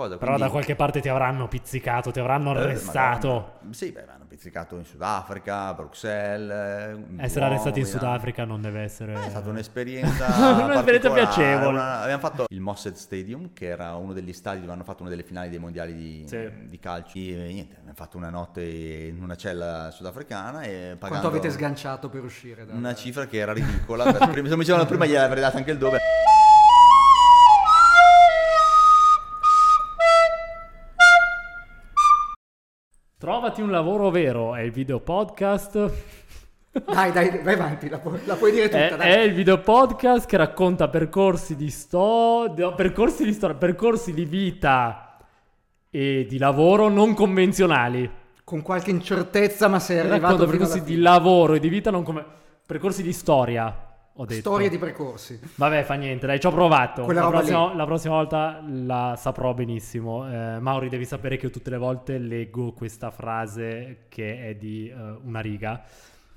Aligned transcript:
Cosa, 0.00 0.16
Però 0.16 0.30
quindi- 0.30 0.42
da 0.44 0.48
qualche 0.48 0.76
parte 0.76 1.00
ti 1.02 1.10
avranno 1.10 1.46
pizzicato, 1.46 2.10
ti 2.10 2.20
avranno 2.20 2.54
Eh, 2.54 2.58
arrestato. 2.60 3.28
magari- 3.28 3.74
sì, 3.74 3.92
beh, 3.92 4.04
mi 4.06 4.12
hanno 4.14 4.24
pizzicato 4.26 4.76
in 4.78 4.84
Sudafrica, 4.86 5.66
a 5.66 5.74
Bruxelles. 5.74 6.50
Essere 7.18 7.40
Duomo, 7.40 7.46
arrestati 7.46 7.80
in. 7.80 7.84
Sudafrica 7.86 8.44
non 8.46 8.62
deve 8.62 8.80
essere... 8.80 9.12
Eh, 9.12 9.26
È 9.26 9.28
stata 9.28 9.50
un'esperienza 9.50 10.24
Un'esperienza 10.64 11.10
piacevole. 11.10 11.66
una- 11.66 12.00
abbiamo 12.00 12.20
fatto 12.22 12.46
il 12.48 12.60
Mossad 12.62 12.94
Stadium, 12.94 13.52
che 13.52 13.66
era 13.66 13.94
uno 13.96 14.14
degli 14.14 14.32
stadi 14.32 14.60
dove 14.60 14.72
hanno 14.72 14.84
fatto 14.84 15.02
una 15.02 15.10
delle 15.10 15.22
finali 15.22 15.50
dei 15.50 15.58
mondiali 15.58 15.94
di, 15.94 16.24
Sì. 16.26 16.48
di 16.66 16.78
calcio. 16.78 17.18
E 17.18 17.34
niente, 17.52 17.74
abbiamo 17.76 17.94
fatto 17.94 18.16
una 18.16 18.30
notte 18.30 18.62
in 18.64 19.22
una 19.22 19.36
cella 19.36 19.90
sudafricana 19.90 20.62
e 20.62 20.96
pagando 20.98 21.08
Quanto 21.08 21.26
avete 21.28 21.50
sganciato 21.50 22.08
per 22.08 22.24
uscire? 22.24 22.64
Da... 22.64 22.72
una 22.72 22.94
cifra 22.94 23.26
che 23.26 23.36
era 23.36 23.52
ridicola. 23.52 24.04
prima- 24.14 24.48
se 24.48 24.54
mi 24.54 24.60
dicevano 24.60 24.86
prima 24.86 25.04
gliela 25.04 25.24
avrei 25.24 25.42
dato 25.42 25.58
anche 25.58 25.72
il 25.72 25.76
dove. 25.76 25.98
Trovati 33.20 33.60
un 33.60 33.70
lavoro 33.70 34.08
vero, 34.08 34.54
è 34.54 34.62
il 34.62 34.70
video 34.70 34.98
podcast. 34.98 35.92
Dai, 36.72 37.12
dai, 37.12 37.42
vai 37.42 37.52
avanti, 37.52 37.90
la, 37.90 37.98
pu- 37.98 38.18
la 38.24 38.34
puoi 38.34 38.50
dire 38.50 38.70
tutta, 38.70 38.86
È, 38.86 38.96
dai. 38.96 39.12
è 39.12 39.18
il 39.18 39.34
video 39.34 39.60
podcast 39.60 40.24
che 40.24 40.38
racconta 40.38 40.88
percorsi 40.88 41.54
di 41.54 41.68
sto... 41.68 42.50
no, 42.56 42.74
percorsi 42.74 43.24
di 43.24 43.34
storia, 43.34 43.56
percorsi 43.56 44.14
di 44.14 44.24
vita 44.24 45.18
e 45.90 46.24
di 46.26 46.38
lavoro 46.38 46.88
non 46.88 47.12
convenzionali. 47.12 48.10
Con 48.42 48.62
qualche 48.62 48.90
incertezza, 48.90 49.68
ma 49.68 49.80
sei 49.80 49.98
arrivato 49.98 50.22
Racconta 50.22 50.46
percorsi 50.46 50.82
di 50.82 50.96
lavoro 50.96 51.52
e 51.52 51.58
di 51.58 51.68
vita 51.68 51.90
non 51.90 52.02
come... 52.02 52.24
Percorsi 52.64 53.02
di 53.02 53.12
storia, 53.12 53.89
ho 54.14 54.24
detto. 54.24 54.40
Storie 54.40 54.68
di 54.68 54.78
percorsi. 54.78 55.40
Vabbè, 55.54 55.82
fa 55.82 55.94
niente, 55.94 56.26
dai, 56.26 56.40
ci 56.40 56.46
ho 56.46 56.50
provato. 56.50 57.10
La 57.10 57.28
prossima, 57.28 57.74
la 57.74 57.84
prossima 57.84 58.14
volta 58.14 58.62
la 58.66 59.14
saprò 59.16 59.54
benissimo. 59.54 60.30
Eh, 60.30 60.58
Mauri, 60.58 60.88
devi 60.88 61.04
sapere 61.04 61.36
che 61.36 61.46
io 61.46 61.52
tutte 61.52 61.70
le 61.70 61.78
volte 61.78 62.18
leggo 62.18 62.72
questa 62.72 63.10
frase 63.10 64.04
che 64.08 64.48
è 64.48 64.54
di 64.56 64.88
eh, 64.88 64.94
una 65.24 65.40
riga 65.40 65.82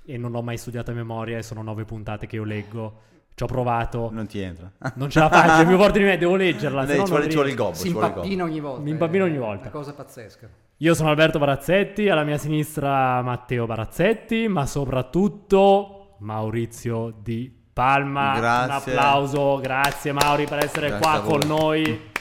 e 0.05 0.17
non 0.17 0.31
l'ho 0.31 0.41
mai 0.41 0.57
studiata 0.57 0.91
a 0.91 0.93
memoria 0.93 1.37
e 1.37 1.43
sono 1.43 1.61
nove 1.61 1.83
puntate 1.83 2.27
che 2.27 2.35
io 2.35 2.43
leggo. 2.43 3.11
Ci 3.35 3.41
ho 3.41 3.47
provato. 3.47 4.09
Non 4.11 4.27
ti 4.27 4.39
entra. 4.39 4.71
Non 4.93 5.09
ce 5.09 5.19
la 5.19 5.27
faccio, 5.27 5.63
è 5.63 5.65
più 5.65 5.75
forte 5.75 5.97
di 5.97 6.05
me, 6.05 6.17
devo 6.17 6.35
leggerla. 6.37 6.85
No 6.85 7.03
ci, 7.03 7.09
vuole, 7.09 7.29
ci 7.29 7.35
vuole 7.35 7.49
il 7.49 7.55
gobbo. 7.55 7.73
Si 7.73 7.87
impappina 7.87 8.43
ogni 8.43 8.59
volta. 8.59 8.81
Mi 8.83 8.91
impappino 8.91 9.25
è 9.25 9.27
ogni 9.27 9.39
volta. 9.39 9.61
Una 9.61 9.71
cosa 9.71 9.93
pazzesca. 9.93 10.47
Io 10.77 10.93
sono 10.93 11.09
Alberto 11.09 11.39
Barazzetti, 11.39 12.09
alla 12.09 12.23
mia 12.23 12.37
sinistra 12.37 13.21
Matteo 13.23 13.65
Barazzetti, 13.65 14.47
ma 14.47 14.67
soprattutto 14.67 16.15
Maurizio 16.19 17.13
Di 17.21 17.62
Palma. 17.73 18.33
Grazie. 18.37 18.91
Un 18.93 18.97
applauso, 18.99 19.59
grazie 19.61 20.11
Mauri 20.11 20.45
per 20.45 20.59
essere 20.63 20.89
Grazie 20.89 20.99
qua 21.05 21.21
con 21.21 21.39
noi. 21.47 22.11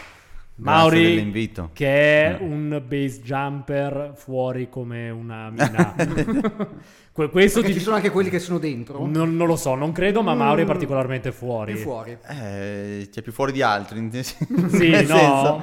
Mauri, 0.55 1.31
che 1.73 1.87
è 1.87 2.37
Eh. 2.41 2.45
un 2.45 2.83
base 2.87 3.21
jumper 3.23 4.13
fuori 4.15 4.69
come 4.69 5.11
una 5.11 5.51
mina. 5.55 5.95
Que- 7.13 7.29
questo 7.29 7.59
Perché 7.61 7.75
ti... 7.75 7.79
ci 7.79 7.85
sono 7.85 7.97
anche 7.97 8.11
quelli 8.11 8.31
che 8.31 8.39
sono 8.39 8.59
dentro. 8.59 9.05
non, 9.07 9.37
non 9.37 9.47
lo 9.47 9.57
so, 9.57 9.75
non 9.75 9.93
credo, 9.93 10.23
ma 10.23 10.35
Mauri 10.35 10.63
è 10.63 10.65
Mm, 10.65 10.69
particolarmente 10.69 11.31
fuori. 11.33 11.73
Più 11.75 11.83
fuori. 11.83 12.17
Eh, 12.27 13.09
c'è 13.13 13.21
più 13.21 13.33
fuori 13.33 13.53
di 13.53 13.61
altri. 13.61 13.99
in- 13.99 14.11
Sì, 14.25 14.89
nel 14.89 15.07
no? 15.07 15.61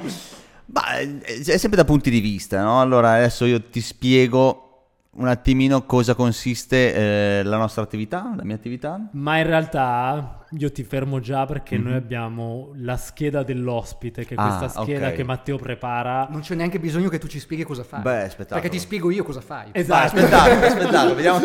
Ma 0.66 0.98
eh, 0.98 1.18
è 1.22 1.56
sempre 1.56 1.76
da 1.76 1.84
punti 1.84 2.08
di 2.10 2.20
vista, 2.20 2.62
no? 2.62 2.80
Allora 2.80 3.12
adesso 3.14 3.44
io 3.46 3.60
ti 3.62 3.80
spiego 3.80 4.69
un 5.12 5.28
attimino 5.28 5.84
cosa 5.86 6.14
consiste 6.14 6.94
eh, 6.94 7.42
la 7.42 7.56
nostra 7.56 7.82
attività, 7.82 8.32
la 8.36 8.44
mia 8.44 8.54
attività. 8.54 9.08
Ma 9.12 9.38
in 9.38 9.46
realtà 9.46 10.39
io 10.58 10.72
ti 10.72 10.82
fermo 10.82 11.20
già 11.20 11.46
perché 11.46 11.78
Mhm. 11.78 11.84
noi 11.84 11.94
abbiamo 11.94 12.70
la 12.76 12.96
scheda 12.96 13.42
dell'ospite, 13.44 14.24
che 14.24 14.34
è 14.34 14.36
Ah, 14.38 14.58
questa 14.58 14.82
scheda 14.82 15.08
ok. 15.08 15.14
che 15.14 15.22
Matteo 15.22 15.56
prepara. 15.58 16.26
Non 16.30 16.40
c'è 16.40 16.54
neanche 16.56 16.80
bisogno 16.80 17.08
che 17.08 17.18
tu 17.18 17.28
ci 17.28 17.38
spieghi 17.38 17.62
cosa 17.62 17.84
fai. 17.84 18.00
Beh, 18.02 18.26
spettacolo. 18.30 18.60
Perché 18.60 18.68
ti 18.68 18.78
spiego 18.78 19.10
io 19.10 19.22
cosa 19.22 19.40
fai. 19.40 19.70
Vai, 19.70 19.80
Esatto, 19.80 20.06
aspettate, 20.16 20.66
aspettate, 20.66 21.14
vediamo. 21.14 21.40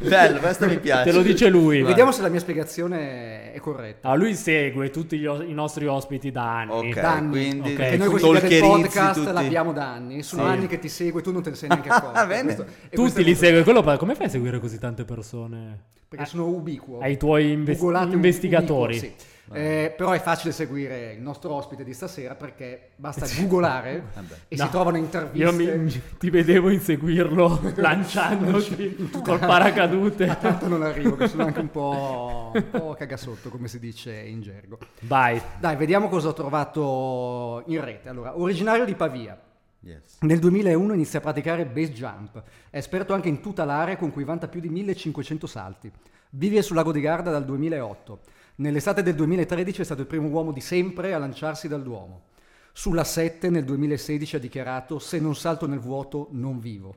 Bello, 0.00 0.38
questo 0.40 0.66
mi 0.66 0.78
piace. 0.80 1.10
te 1.10 1.16
lo 1.16 1.22
dice 1.22 1.48
lui. 1.48 1.82
Vediamo 1.82 2.10
se 2.12 2.22
la 2.22 2.28
mia 2.28 2.40
spiegazione 2.40 3.52
è 3.52 3.58
corretta. 3.60 4.08
Ah, 4.08 4.14
lui 4.14 4.34
segue 4.34 4.90
tutti 4.90 5.18
gli 5.18 5.26
o- 5.26 5.42
i 5.42 5.52
nostri 5.52 5.86
ospiti 5.86 6.30
da 6.30 6.58
anni. 6.60 6.72
Ok, 6.72 7.00
Da 7.00 7.12
anni. 7.12 7.30
quindi 7.30 7.70
Ok. 7.70 7.76
Perché 7.76 7.96
noi 7.98 8.20
talkerizzi, 8.20 8.60
podcast 8.60 9.20
tutti- 9.20 9.32
l'abbiamo 9.32 9.72
da 9.72 9.92
anni. 9.92 10.22
Sono 10.22 10.42
Sì. 10.44 10.48
anni 10.48 10.66
che 10.66 10.78
ti 10.78 10.88
segue, 10.88 11.22
tu 11.22 11.30
non 11.32 11.42
te 11.42 11.50
ne 11.50 11.56
sei 11.56 11.68
neanche 11.68 11.88
accorto. 11.88 12.18
Ah, 12.18 12.26
bene. 12.26 12.42
Questo- 12.54 12.64
questo 12.64 13.06
Tutti 13.06 13.24
li 13.24 13.34
segue. 13.34 13.62
Quello, 13.62 13.82
come 13.96 14.14
fai 14.14 14.26
a 14.26 14.28
seguire 14.28 14.58
così 14.58 14.78
tante 14.78 15.04
persone? 15.04 15.98
Perché 16.10 16.26
sono 16.26 16.46
ubiquo. 16.48 16.98
Ai 16.98 17.16
tuoi 17.16 17.52
inves- 17.52 17.80
investigatori. 17.80 18.96
ubiquo, 18.98 19.14
sì. 19.18 19.28
Eh, 19.52 19.92
però 19.96 20.10
è 20.12 20.20
facile 20.20 20.52
seguire 20.52 21.12
il 21.12 21.20
nostro 21.20 21.52
ospite 21.54 21.82
di 21.82 21.92
stasera 21.92 22.36
perché 22.36 22.90
basta 22.94 23.26
googolare 23.26 24.00
Vabbè. 24.14 24.34
e 24.46 24.56
No, 24.56 24.64
si 24.64 24.70
trovano 24.70 24.96
interviste. 24.96 25.44
Io 25.64 25.72
mi- 25.76 25.78
mi- 25.84 26.02
ti 26.18 26.30
vedevo 26.30 26.70
inseguirlo 26.70 27.60
lanciandosi 27.76 29.10
col 29.24 29.38
paracadute. 29.40 30.36
Tanto 30.40 30.68
non 30.68 30.82
arrivo, 30.82 31.16
che 31.16 31.26
sono 31.28 31.44
anche 31.46 31.60
un 31.60 31.70
po', 31.70 32.52
un 32.54 32.70
po' 32.70 32.94
cagasotto, 32.98 33.48
come 33.48 33.66
si 33.68 33.78
dice 33.80 34.12
in 34.16 34.40
gergo. 34.40 34.78
Vai. 35.02 35.40
Dai, 35.58 35.74
vediamo 35.76 36.08
cosa 36.08 36.28
ho 36.28 36.32
trovato 36.32 37.62
in 37.66 37.82
rete. 37.84 38.08
Allora, 38.08 38.38
originario 38.38 38.84
di 38.84 38.94
Pavia. 38.94 39.36
Yes. 39.82 40.18
Nel 40.20 40.38
2001 40.38 40.92
inizia 40.92 41.18
a 41.18 41.22
praticare 41.22 41.64
base 41.64 41.92
jump. 41.92 42.42
È 42.68 42.76
esperto 42.76 43.14
anche 43.14 43.28
in 43.28 43.40
tutelare 43.40 43.96
con 43.96 44.12
cui 44.12 44.24
vanta 44.24 44.48
più 44.48 44.60
di 44.60 44.68
1500 44.68 45.46
salti. 45.46 45.90
Vive 46.30 46.62
sul 46.62 46.76
lago 46.76 46.92
di 46.92 47.00
Garda 47.00 47.30
dal 47.30 47.44
2008. 47.44 48.20
Nell'estate 48.56 49.02
del 49.02 49.14
2013 49.14 49.80
è 49.80 49.84
stato 49.84 50.02
il 50.02 50.06
primo 50.06 50.28
uomo 50.28 50.52
di 50.52 50.60
sempre 50.60 51.14
a 51.14 51.18
lanciarsi 51.18 51.66
dal 51.66 51.82
Duomo. 51.82 52.24
Sulla 52.72 53.04
7 53.04 53.48
nel 53.48 53.64
2016 53.64 54.36
ha 54.36 54.38
dichiarato 54.38 54.98
se 54.98 55.18
non 55.18 55.34
salto 55.34 55.66
nel 55.66 55.80
vuoto 55.80 56.28
non 56.32 56.60
vivo. 56.60 56.94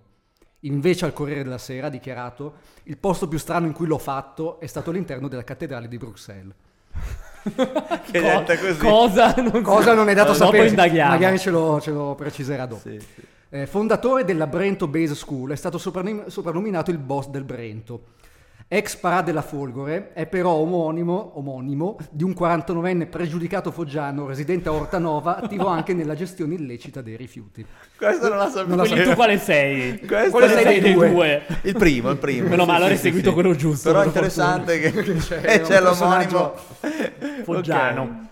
Invece 0.61 1.05
al 1.05 1.13
Corriere 1.13 1.43
della 1.43 1.57
Sera 1.57 1.87
ha 1.87 1.89
dichiarato 1.89 2.55
il 2.83 2.97
posto 2.97 3.27
più 3.27 3.37
strano 3.37 3.65
in 3.65 3.73
cui 3.73 3.87
l'ho 3.87 3.97
fatto 3.97 4.59
è 4.59 4.67
stato 4.67 4.89
all'interno 4.89 5.27
della 5.27 5.43
cattedrale 5.43 5.87
di 5.87 5.97
Bruxelles. 5.97 6.53
Che 8.11 8.19
Co- 8.19 8.25
detta 8.27 8.57
così. 8.57 8.77
Cosa 8.77 9.33
non, 9.41 9.61
Cosa 9.61 9.93
non 9.93 10.09
è 10.09 10.13
dato 10.13 10.31
Dopo 10.33 10.45
sapere? 10.45 10.67
indaghiamo. 10.67 11.11
Magari 11.11 11.39
ce 11.39 11.49
lo, 11.49 11.79
ce 11.81 11.91
lo 11.91 12.15
preciserà 12.15 12.65
dopo. 12.65 12.81
Sì, 12.89 12.99
sì. 12.99 13.21
Eh, 13.49 13.67
fondatore 13.67 14.23
della 14.25 14.47
Brento 14.47 14.87
Base 14.87 15.13
School, 15.13 15.51
è 15.51 15.55
stato 15.55 15.77
soprannom- 15.77 16.27
soprannominato 16.27 16.89
il 16.91 16.97
boss 16.97 17.27
del 17.27 17.43
Brento. 17.43 18.03
Ex 18.75 18.95
parà 18.95 19.21
della 19.21 19.43
Folgore, 19.43 20.13
è 20.13 20.25
però 20.25 20.49
omonimo, 20.53 21.33
omonimo 21.35 21.95
di 22.09 22.23
un 22.23 22.31
49enne 22.31 23.07
pregiudicato 23.07 23.69
foggiano 23.69 24.25
residente 24.25 24.67
a 24.67 24.71
Ortanova, 24.71 25.37
attivo 25.37 25.67
anche 25.67 25.93
nella 25.93 26.15
gestione 26.15 26.55
illecita 26.55 27.03
dei 27.03 27.15
rifiuti. 27.15 27.63
Questo 27.95 28.29
non 28.29 28.37
la 28.39 28.49
sapevo. 28.49 28.69
Non 28.69 28.77
la 28.77 28.83
Quindi 28.85 29.03
tu 29.03 29.13
quale 29.13 29.37
sei? 29.37 29.99
Questo 29.99 30.29
Quale 30.31 30.49
sei 30.49 30.79
dei 30.81 30.93
due. 30.93 31.11
due? 31.11 31.41
Il 31.61 31.75
primo, 31.75 32.09
il 32.09 32.17
primo. 32.17 32.47
Meno 32.49 32.63
Sì, 32.63 32.69
male, 32.69 32.87
sì, 32.89 32.95
sì, 32.95 33.01
seguito 33.01 33.27
sì. 33.27 33.33
quello 33.35 33.55
giusto, 33.55 33.91
Però 33.91 34.01
è 34.01 34.05
interessante 34.07 34.79
che 34.79 34.91
C'è 35.03 35.41
c'è, 35.41 35.61
c'è 35.61 35.79
l'omonimo. 35.79 36.53
Foggiano. 37.43 38.01
Ok. 38.01 38.27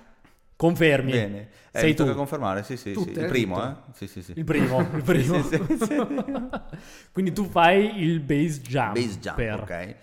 Confermi? 0.55 1.11
Bene. 1.11 1.47
Eh, 1.73 1.79
Sei 1.79 1.93
tu. 1.95 2.03
confermare, 2.13 2.63
sì, 2.63 2.75
sì, 2.75 2.89
sì. 2.89 2.93
Tutte? 2.93 3.19
Il 3.21 3.25
primo, 3.27 3.55
Tutto. 3.55 3.67
eh? 3.89 3.93
Sì, 3.93 4.07
sì, 4.07 4.21
sì. 4.21 4.31
Il 4.37 4.43
primo, 4.43 4.79
il 4.93 5.03
primo. 5.03 5.41
Sì, 5.41 5.63
sì, 5.65 5.77
sì. 5.77 5.95
Quindi 7.13 7.31
tu 7.33 7.45
fai 7.45 8.01
il 8.01 8.19
base 8.19 8.59
jump. 8.61 8.93
Base 8.93 9.19
jump, 9.19 9.35
per- 9.35 9.59
ok. 9.61 9.95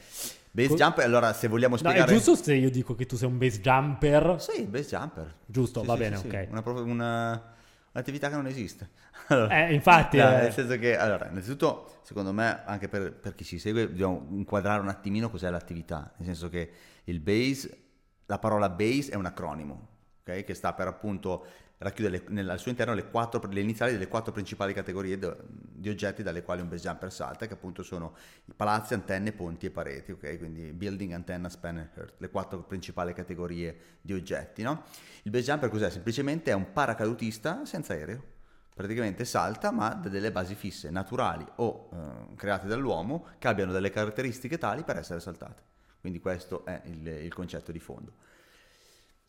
Base 0.51 0.69
Co- 0.69 0.75
jump, 0.77 0.99
allora 0.99 1.33
se 1.35 1.47
vogliamo 1.49 1.75
No, 1.75 1.81
è 1.81 1.93
spiegare... 1.93 2.13
giusto 2.15 2.35
se 2.35 2.55
io 2.55 2.71
dico 2.71 2.95
che 2.95 3.07
tu 3.07 3.17
sei 3.17 3.29
un 3.29 3.39
base 3.39 3.61
jumper? 3.61 4.37
Sì, 4.41 4.63
base 4.65 4.89
jumper. 4.89 5.35
Giusto, 5.47 5.81
Sì, 5.81 5.87
va 5.87 5.93
sì, 5.93 5.99
bene, 5.99 6.17
sì, 6.17 6.21
sì. 6.23 6.27
ok. 6.29 6.47
Una, 6.51 6.63
una- 6.83 7.55
un'attività 7.93 8.29
che 8.29 8.35
non 8.37 8.47
esiste. 8.47 8.91
Allora, 9.29 9.53
Eh, 9.69 9.75
infatti, 9.75 10.17
no, 10.17 10.31
eh. 10.31 10.37
nel 10.37 10.53
senso 10.53 10.79
che, 10.79 10.97
allora, 10.97 11.29
innanzitutto, 11.29 12.01
secondo 12.03 12.33
me, 12.33 12.63
anche 12.65 12.89
per, 12.89 13.13
per 13.15 13.35
chi 13.35 13.45
ci 13.45 13.59
segue, 13.59 13.89
dobbiamo 13.89 14.27
inquadrare 14.31 14.81
un 14.81 14.89
attimino 14.89 15.29
cos'è 15.31 15.51
l'attività. 15.51 16.13
Nel 16.17 16.27
senso 16.27 16.49
che 16.49 16.71
il 17.05 17.21
base, 17.21 17.79
la 18.27 18.39
parola 18.39 18.69
base 18.71 19.11
è 19.11 19.17
un 19.17 19.27
acronimo, 19.27 19.89
ok? 20.29 20.45
Che 20.45 20.55
sta 20.55 20.73
per 20.73 20.87
appunto 20.87 21.47
racchiudere 21.79 22.25
le- 22.27 22.33
nel- 22.33 22.49
al 22.51 22.59
suo 22.59 22.71
interno 22.71 22.93
le, 22.93 23.09
quattro, 23.09 23.41
le 23.49 23.61
iniziali 23.61 23.93
delle 23.93 24.09
quattro 24.09 24.33
principali 24.33 24.73
categorie 24.73 25.19
do- 25.19 25.37
di 25.49 25.89
oggetti 25.89 26.23
dalle 26.23 26.43
quali 26.43 26.61
un 26.61 26.69
base 26.69 26.83
jumper 26.83 27.13
salta, 27.13 27.47
che 27.47 27.55
appunto 27.55 27.83
sono 27.83 28.15
i 28.45 28.53
palazzi, 28.55 28.95
antenne, 28.95 29.33
ponti 29.33 29.67
e 29.67 29.71
pareti, 29.71 30.13
ok? 30.13 30.39
Quindi 30.39 30.73
building, 30.73 31.13
antenna, 31.13 31.49
span 31.49 31.79
and 31.79 31.91
earth, 31.95 32.15
le 32.19 32.31
quattro 32.31 32.63
principali 32.63 33.13
categorie 33.13 33.99
di 34.01 34.13
oggetti, 34.13 34.63
no? 34.63 34.85
Il 35.23 35.31
base 35.31 35.45
jumper 35.45 35.69
cos'è? 35.71 35.91
Semplicemente 35.91 36.51
è 36.51 36.55
un 36.55 36.73
paracadutista 36.73 37.65
senza 37.65 37.93
aereo. 37.93 38.37
Praticamente 38.75 39.25
salta, 39.25 39.73
ma 39.73 39.89
da 39.89 40.09
delle 40.09 40.31
basi 40.31 40.55
fisse, 40.55 40.89
naturali 40.89 41.45
o 41.57 41.89
eh, 41.93 42.35
create 42.37 42.69
dall'uomo, 42.69 43.27
che 43.39 43.49
abbiano 43.49 43.73
delle 43.73 43.91
caratteristiche 43.91 44.57
tali 44.57 44.85
per 44.85 44.99
essere 44.99 45.19
saltate. 45.19 45.63
Quindi 46.01 46.21
questo 46.21 46.65
è 46.65 46.83
il, 46.85 47.05
il 47.09 47.35
concetto 47.35 47.73
di 47.73 47.81
fondo. 47.81 48.13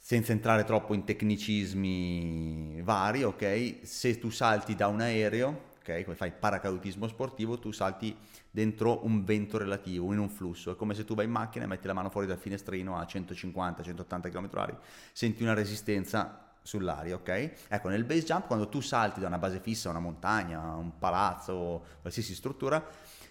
Senza 0.09 0.31
entrare 0.31 0.63
troppo 0.63 0.95
in 0.95 1.03
tecnicismi 1.03 2.81
vari, 2.81 3.21
ok? 3.21 3.81
Se 3.83 4.17
tu 4.17 4.31
salti 4.31 4.73
da 4.73 4.88
un 4.88 5.01
aereo, 5.01 5.73
ok? 5.81 6.03
Come 6.03 6.15
fai 6.15 6.31
paracadutismo 6.31 7.07
sportivo, 7.07 7.59
tu 7.59 7.69
salti 7.69 8.17
dentro 8.50 9.06
un 9.06 9.23
vento 9.23 9.59
relativo, 9.59 10.11
in 10.11 10.17
un 10.17 10.29
flusso. 10.29 10.71
È 10.71 10.75
come 10.75 10.95
se 10.95 11.06
tu 11.06 11.13
vai 11.13 11.25
in 11.25 11.31
macchina 11.31 11.65
e 11.65 11.67
metti 11.67 11.85
la 11.85 11.94
mano 11.94 12.09
fuori 12.09 12.25
dal 12.25 12.39
finestrino 12.39 12.97
a 12.97 13.03
150-180 13.03 14.31
km/h, 14.31 14.77
senti 15.13 15.44
una 15.44 15.53
resistenza 15.53 16.56
sull'aria, 16.63 17.13
ok? 17.13 17.51
Ecco, 17.67 17.89
nel 17.89 18.03
base 18.03 18.23
jump 18.23 18.47
quando 18.47 18.67
tu 18.67 18.81
salti 18.81 19.19
da 19.19 19.27
una 19.27 19.38
base 19.38 19.59
fissa, 19.59 19.91
una 19.91 20.00
montagna, 20.00 20.73
un 20.73 20.97
palazzo, 20.97 21.83
qualsiasi 22.01 22.33
struttura, 22.33 22.83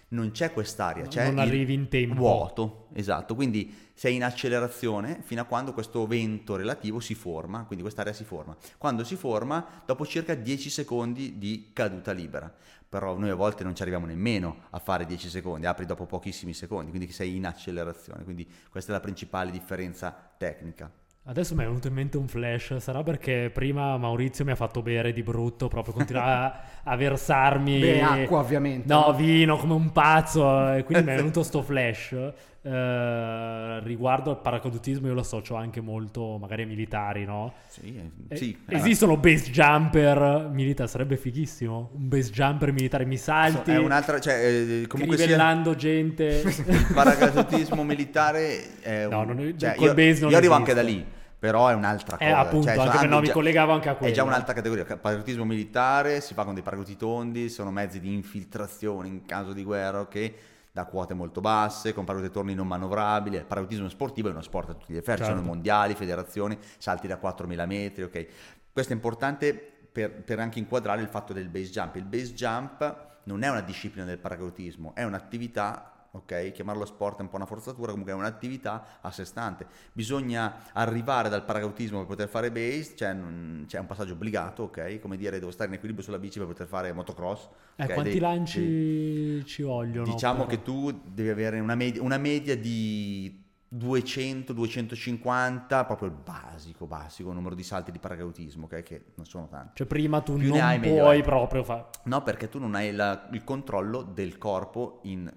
non 0.09 0.31
c'è 0.31 0.51
quest'aria, 0.51 1.07
c'è 1.07 1.25
non 1.25 1.39
arrivi 1.39 1.73
in 1.73 1.87
tempo. 1.87 2.15
vuoto, 2.15 2.87
esatto, 2.93 3.35
quindi 3.35 3.89
sei 3.93 4.15
in 4.15 4.23
accelerazione 4.23 5.21
fino 5.23 5.41
a 5.41 5.45
quando 5.45 5.73
questo 5.73 6.07
vento 6.07 6.55
relativo 6.55 6.99
si 6.99 7.13
forma, 7.15 7.65
quindi 7.65 7.83
quest'area 7.83 8.13
si 8.13 8.23
forma. 8.23 8.55
Quando 8.77 9.03
si 9.03 9.15
forma, 9.15 9.83
dopo 9.85 10.05
circa 10.05 10.33
10 10.35 10.69
secondi 10.69 11.37
di 11.37 11.69
caduta 11.73 12.11
libera, 12.11 12.51
però 12.87 13.17
noi 13.17 13.29
a 13.29 13.35
volte 13.35 13.63
non 13.63 13.75
ci 13.75 13.81
arriviamo 13.81 14.07
nemmeno 14.07 14.63
a 14.71 14.79
fare 14.79 15.05
10 15.05 15.29
secondi, 15.29 15.65
apri 15.65 15.85
dopo 15.85 16.05
pochissimi 16.05 16.53
secondi, 16.53 16.89
quindi 16.89 17.11
sei 17.11 17.35
in 17.35 17.45
accelerazione, 17.45 18.23
quindi 18.23 18.49
questa 18.69 18.91
è 18.91 18.95
la 18.95 19.01
principale 19.01 19.51
differenza 19.51 20.33
tecnica. 20.37 20.91
Adesso 21.25 21.53
mi 21.53 21.61
è 21.61 21.65
venuto 21.65 21.87
in 21.87 21.93
mente 21.93 22.17
un 22.17 22.27
flash, 22.27 22.77
sarà 22.77 23.03
perché 23.03 23.51
prima 23.53 23.97
Maurizio 23.97 24.43
mi 24.45 24.51
ha 24.51 24.55
fatto 24.55 24.81
bere 24.81 25.13
di 25.13 25.21
brutto, 25.21 25.67
proprio 25.67 25.93
continuava 25.93 26.59
a 26.83 26.95
versarmi... 26.95 27.79
Beh, 27.79 28.01
acqua 28.01 28.39
ovviamente. 28.39 28.91
No, 28.91 29.13
vino 29.13 29.57
come 29.57 29.73
un 29.73 29.91
pazzo, 29.91 30.73
e 30.73 30.83
quindi 30.83 31.03
mi 31.03 31.11
è 31.11 31.15
venuto 31.17 31.43
sto 31.43 31.61
flash. 31.61 32.15
Eh, 32.61 33.79
riguardo 33.83 34.31
al 34.31 34.41
paracadutismo 34.41 35.07
io 35.07 35.13
lo 35.13 35.21
associo 35.21 35.55
anche 35.55 35.79
molto 35.79 36.37
magari 36.37 36.63
ai 36.63 36.67
militari, 36.67 37.23
no? 37.23 37.53
Sì, 37.67 37.95
eh, 37.95 38.33
Eh, 38.33 38.35
sì, 38.35 38.57
esistono 38.67 39.15
base 39.15 39.49
jumper 39.49 40.49
militari, 40.51 40.89
sarebbe 40.89 41.15
fighissimo. 41.15 41.91
Un 41.93 42.07
base 42.09 42.31
jumper 42.31 42.71
militare, 42.73 43.05
mi 43.05 43.15
salti, 43.17 43.71
è 43.71 43.77
un'altra, 43.77 44.19
cioè, 44.19 44.33
eh, 44.81 44.87
comunque 44.87 45.15
sia... 45.15 45.25
crivellando 45.25 45.73
gente. 45.75 46.41
il 46.45 46.91
paracadutismo 46.93 47.83
militare 47.83 48.79
è 48.81 49.05
un... 49.05 49.11
No, 49.11 49.23
non- 49.23 49.53
cioè, 49.57 49.75
col 49.75 49.87
io, 49.87 49.93
base 49.93 50.21
non 50.21 50.31
io 50.31 50.37
arrivo 50.37 50.53
anche 50.53 50.73
da 50.73 50.81
lì 50.81 51.05
però 51.39 51.69
è 51.69 51.73
un'altra 51.73 52.17
Eh, 52.17 52.25
cosa 52.27 52.37
appunto, 52.37 52.67
cioè, 52.67 52.77
anche 52.77 53.07
no, 53.07 53.21
mi 53.21 53.29
collegavo 53.29 53.71
anche 53.71 53.87
a 53.87 53.93
è 53.93 53.95
quello. 53.95 54.13
già 54.13 54.23
un'altra 54.23 54.53
categoria 54.53 54.83
paracadutismo 54.83 55.45
militare 55.45 56.19
si 56.19 56.33
fa 56.33 56.43
con 56.43 56.53
dei 56.53 56.61
paracaduti 56.63 56.97
tondi 56.97 57.47
sono 57.47 57.71
mezzi 57.71 58.01
di 58.01 58.13
infiltrazione 58.13 59.07
in 59.07 59.25
caso 59.25 59.53
di 59.53 59.63
guerra 59.63 60.01
ok 60.01 60.33
da 60.71 60.85
quote 60.85 61.13
molto 61.13 61.41
basse, 61.41 61.93
con 61.93 62.05
paracaduti 62.05 62.33
torni 62.33 62.53
non 62.53 62.67
manovrabili. 62.67 63.37
Il 63.37 63.45
paracadutismo 63.45 63.89
sportivo 63.89 64.27
è 64.27 64.31
uno 64.31 64.41
sport 64.41 64.69
a 64.69 64.73
tutti 64.73 64.93
gli 64.93 64.97
effetti, 64.97 65.23
Certo. 65.23 65.35
sono 65.35 65.45
mondiali, 65.45 65.95
federazioni, 65.95 66.57
salti 66.77 67.07
da 67.07 67.19
4.000 67.21 67.65
metri, 67.65 68.03
ok. 68.03 68.27
Questo 68.71 68.93
è 68.93 68.95
importante 68.95 69.53
per, 69.91 70.23
per 70.23 70.39
anche 70.39 70.59
inquadrare 70.59 71.01
il 71.01 71.07
fatto 71.07 71.33
del 71.33 71.49
base 71.49 71.69
jump. 71.71 71.95
Il 71.95 72.05
base 72.05 72.33
jump 72.33 73.07
non 73.23 73.43
è 73.43 73.49
una 73.49 73.61
disciplina 73.61 74.05
del 74.05 74.19
paracadutismo, 74.19 74.93
è 74.95 75.03
un'attività 75.03 75.98
ok? 76.11 76.51
Chiamarlo 76.51 76.85
sport 76.85 77.19
è 77.19 77.21
un 77.21 77.29
po' 77.29 77.35
una 77.35 77.45
forzatura, 77.45 77.91
comunque 77.91 78.13
è 78.13 78.15
un'attività 78.15 78.99
a 79.01 79.11
sé 79.11 79.25
stante. 79.25 79.67
Bisogna 79.93 80.55
arrivare 80.73 81.29
dal 81.29 81.43
paracadutismo 81.43 81.97
per 81.99 82.07
poter 82.07 82.27
fare 82.29 82.51
base, 82.51 82.95
cioè 82.95 83.13
non- 83.13 83.65
c'è 83.67 83.79
un 83.79 83.85
passaggio 83.85 84.13
obbligato, 84.13 84.63
ok? 84.63 84.99
Come 84.99 85.17
dire, 85.17 85.39
devo 85.39 85.51
stare 85.51 85.69
in 85.69 85.75
equilibrio 85.75 86.03
sulla 86.05 86.19
bici 86.19 86.39
per 86.39 86.47
poter 86.47 86.67
fare 86.67 86.91
motocross. 86.93 87.47
Eh, 87.75 87.85
quanti 87.85 88.11
Dei- 88.11 88.19
lanci 88.19 88.59
dei- 88.61 89.45
ci 89.45 89.61
vogliono? 89.63 90.05
Diciamo 90.11 90.45
per- 90.45 90.57
che 90.57 90.63
tu 90.63 90.91
devi 91.05 91.29
avere 91.29 91.59
una 91.59 91.75
media, 91.75 92.01
una 92.01 92.17
media 92.17 92.57
di 92.57 93.43
200, 93.71 94.51
250, 94.53 95.85
proprio 95.85 96.09
il 96.09 96.15
basico, 96.15 96.87
basico 96.87 97.31
numero 97.31 97.53
di 97.53 97.61
salti 97.63 97.91
di 97.91 97.99
paracadutismo, 97.99 98.65
ok? 98.65 98.81
Che 98.81 99.05
non 99.15 99.25
sono 99.25 99.47
tanti. 99.47 99.73
Cioè 99.75 99.85
prima 99.87 100.21
tu 100.21 100.37
Più 100.37 100.49
non 100.49 100.59
hai, 100.61 100.79
meglio 100.79 101.03
puoi 101.03 101.19
è. 101.19 101.23
proprio 101.23 101.63
fare... 101.63 101.85
No, 102.05 102.23
perché 102.23 102.49
tu 102.49 102.57
non 102.59 102.73
hai 102.73 102.91
la- 102.91 103.27
il 103.31 103.43
controllo 103.43 104.01
del 104.01 104.37
corpo 104.39 105.01
in- 105.03 105.31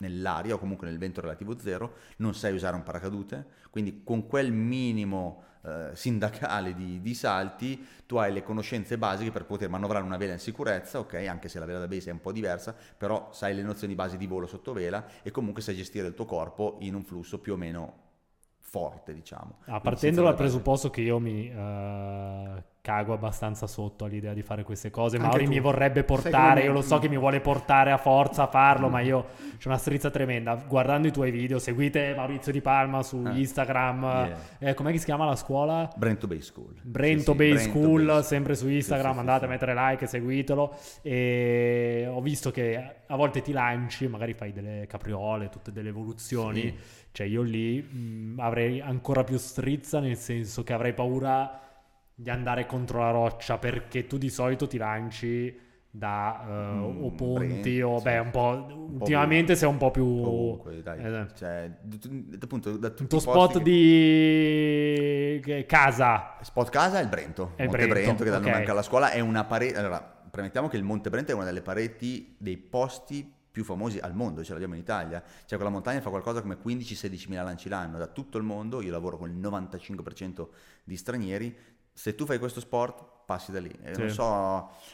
nell'aria 0.00 0.54
o 0.54 0.58
comunque 0.58 0.88
nel 0.88 0.98
vento 0.98 1.20
relativo 1.20 1.58
zero, 1.58 1.94
non 2.16 2.34
sai 2.34 2.52
usare 2.52 2.76
un 2.76 2.82
paracadute, 2.82 3.46
quindi 3.70 4.02
con 4.04 4.26
quel 4.26 4.52
minimo 4.52 5.44
eh, 5.62 5.90
sindacale 5.92 6.74
di, 6.74 7.00
di 7.00 7.14
salti 7.14 7.86
tu 8.06 8.16
hai 8.16 8.32
le 8.32 8.42
conoscenze 8.42 8.98
basiche 8.98 9.30
per 9.30 9.44
poter 9.44 9.68
manovrare 9.68 10.04
una 10.04 10.16
vela 10.16 10.32
in 10.32 10.38
sicurezza, 10.38 10.98
ok? 10.98 11.14
Anche 11.28 11.48
se 11.48 11.58
la 11.58 11.66
vela 11.66 11.78
da 11.78 11.88
base 11.88 12.10
è 12.10 12.12
un 12.12 12.20
po' 12.20 12.32
diversa, 12.32 12.74
però 12.96 13.30
sai 13.32 13.54
le 13.54 13.62
nozioni 13.62 13.94
basi 13.94 14.16
di 14.16 14.26
volo 14.26 14.46
sotto 14.46 14.72
vela 14.72 15.06
e 15.22 15.30
comunque 15.30 15.62
sai 15.62 15.76
gestire 15.76 16.06
il 16.06 16.14
tuo 16.14 16.24
corpo 16.24 16.76
in 16.80 16.94
un 16.94 17.04
flusso 17.04 17.38
più 17.38 17.52
o 17.52 17.56
meno 17.56 18.08
forte, 18.74 19.12
diciamo. 19.12 19.56
Ah, 19.66 19.80
partendo 19.80 20.22
dal 20.22 20.36
presupposto 20.36 20.90
che 20.90 21.00
io 21.00 21.18
mi 21.18 21.50
eh, 21.50 22.62
cago 22.82 23.12
abbastanza 23.12 23.66
sotto 23.66 24.04
all'idea 24.04 24.32
di 24.32 24.42
fare 24.42 24.62
queste 24.62 24.90
cose, 24.90 25.16
Anche 25.16 25.28
Mauri 25.28 25.44
tu. 25.44 25.50
mi 25.50 25.58
vorrebbe 25.60 26.04
portare, 26.04 26.62
io 26.62 26.72
lo 26.72 26.80
so 26.80 26.98
che 27.00 27.08
mi 27.08 27.18
vuole 27.18 27.40
portare 27.40 27.90
a 27.90 27.96
forza 27.98 28.44
a 28.44 28.46
farlo, 28.46 28.86
Mm. 28.88 28.92
ma 28.92 29.00
io 29.00 29.26
c'ho 29.58 29.68
una 29.68 29.76
strizza 29.76 30.08
tremenda. 30.10 30.54
Guardando 30.54 31.08
i 31.08 31.10
tuoi 31.12 31.30
video, 31.32 31.58
seguite 31.58 32.14
Maurizio 32.14 32.52
Di 32.52 32.60
Palma 32.60 33.02
su 33.02 33.22
Eh. 33.26 33.38
Instagram, 33.40 34.02
Yeah. 34.02 34.36
eh, 34.70 34.74
com'è 34.74 34.92
che 34.92 34.98
si 34.98 35.04
chiama 35.04 35.24
la 35.26 35.36
scuola? 35.36 35.90
Brento 35.96 36.26
Bay 36.28 36.40
School. 36.40 36.74
Brento 36.82 37.18
Sì, 37.18 37.30
sì, 37.32 37.34
Bay 37.36 37.52
Brento 37.54 37.70
School, 37.78 38.06
Bay- 38.06 38.22
sempre 38.22 38.54
su 38.54 38.68
Instagram, 38.68 39.08
sì, 39.08 39.14
sì, 39.14 39.18
andate 39.20 39.38
sì. 39.40 39.44
a 39.44 39.48
mettere 39.48 39.74
like, 39.74 40.06
seguitelo. 40.06 40.74
E 41.02 42.06
ho 42.08 42.20
visto 42.20 42.50
che 42.52 42.94
a 43.06 43.16
volte 43.16 43.42
ti 43.42 43.50
lanci, 43.52 44.06
magari 44.06 44.32
fai 44.32 44.52
delle 44.52 44.86
capriole, 44.86 45.48
tutte 45.48 45.72
delle 45.72 45.88
evoluzioni. 45.88 46.74
Cioè 47.12 47.26
io 47.26 47.42
lì 47.42 47.80
mh, 47.82 48.38
avrei 48.40 48.80
ancora 48.80 49.24
più 49.24 49.36
strizza, 49.36 50.00
nel 50.00 50.16
senso 50.16 50.62
che 50.62 50.72
avrei 50.72 50.94
paura 50.94 51.60
di 52.14 52.30
andare 52.30 52.64
contro 52.66 53.00
la 53.00 53.10
roccia, 53.10 53.58
perché 53.58 54.06
tu 54.06 54.16
di 54.18 54.28
solito 54.30 54.66
ti 54.66 54.76
lanci 54.78 55.68
da 55.92 56.44
eh, 56.46 56.50
Mm, 56.76 57.02
o 57.02 57.10
ponti 57.12 57.80
o 57.82 57.96
sì. 57.98 58.04
beh 58.04 58.18
un 58.18 58.30
po' 58.30 58.66
po' 58.96 59.02
ultimamente 59.02 59.56
sei 59.56 59.68
un 59.68 59.76
po' 59.76 59.90
più 59.90 60.04
Ovunque, 60.04 60.82
dai. 60.82 60.98
eh, 61.00 61.26
Cioè, 61.34 61.70
appunto, 62.42 62.76
da 62.76 62.90
tutti 62.90 63.14
il 63.16 63.20
spot 63.20 63.56
che- 63.58 63.62
di 63.62 65.40
casa 65.66 66.36
Spot 66.42 66.68
casa 66.70 66.98
è 67.00 67.02
il 67.02 67.08
Brento, 67.08 67.52
È 67.56 67.62
il 67.62 67.68
Monte 67.68 67.86
Brento, 67.86 68.02
Brento, 68.02 68.24
che 68.24 68.30
dà 68.30 68.36
il 68.36 68.42
nome 68.42 68.52
ok. 68.54 68.58
anche 68.60 68.70
alla 68.70 68.82
scuola, 68.82 69.10
è 69.10 69.20
una 69.20 69.44
parete, 69.44 69.78
allora, 69.78 70.00
premettiamo 70.00 70.68
che 70.68 70.76
il 70.76 70.84
Monte 70.84 71.10
Brento 71.10 71.32
è 71.32 71.34
una 71.34 71.44
delle 71.44 71.62
pareti 71.62 72.34
dei 72.38 72.56
posti 72.56 73.32
più 73.50 73.64
famosi 73.64 73.98
al 73.98 74.14
mondo, 74.14 74.44
ce 74.44 74.52
l'abbiamo 74.52 74.74
in 74.74 74.80
Italia, 74.80 75.22
cioè 75.44 75.56
quella 75.58 75.72
montagna 75.72 76.00
fa 76.00 76.10
qualcosa 76.10 76.40
come 76.40 76.56
15-16 76.62 77.28
mila 77.28 77.42
lanci 77.42 77.68
l'anno 77.68 77.98
da 77.98 78.06
tutto 78.06 78.38
il 78.38 78.44
mondo, 78.44 78.80
io 78.80 78.90
lavoro 78.92 79.16
con 79.18 79.28
il 79.28 79.36
95% 79.38 80.48
di 80.84 80.96
stranieri, 80.96 81.56
se 81.92 82.14
tu 82.14 82.24
fai 82.24 82.38
questo 82.38 82.60
sport 82.60 83.18
passi 83.26 83.52
da 83.52 83.60
lì, 83.60 83.70
E 83.82 83.94
Sì. 83.94 84.00
non, 84.00 84.08
so, 84.10 84.24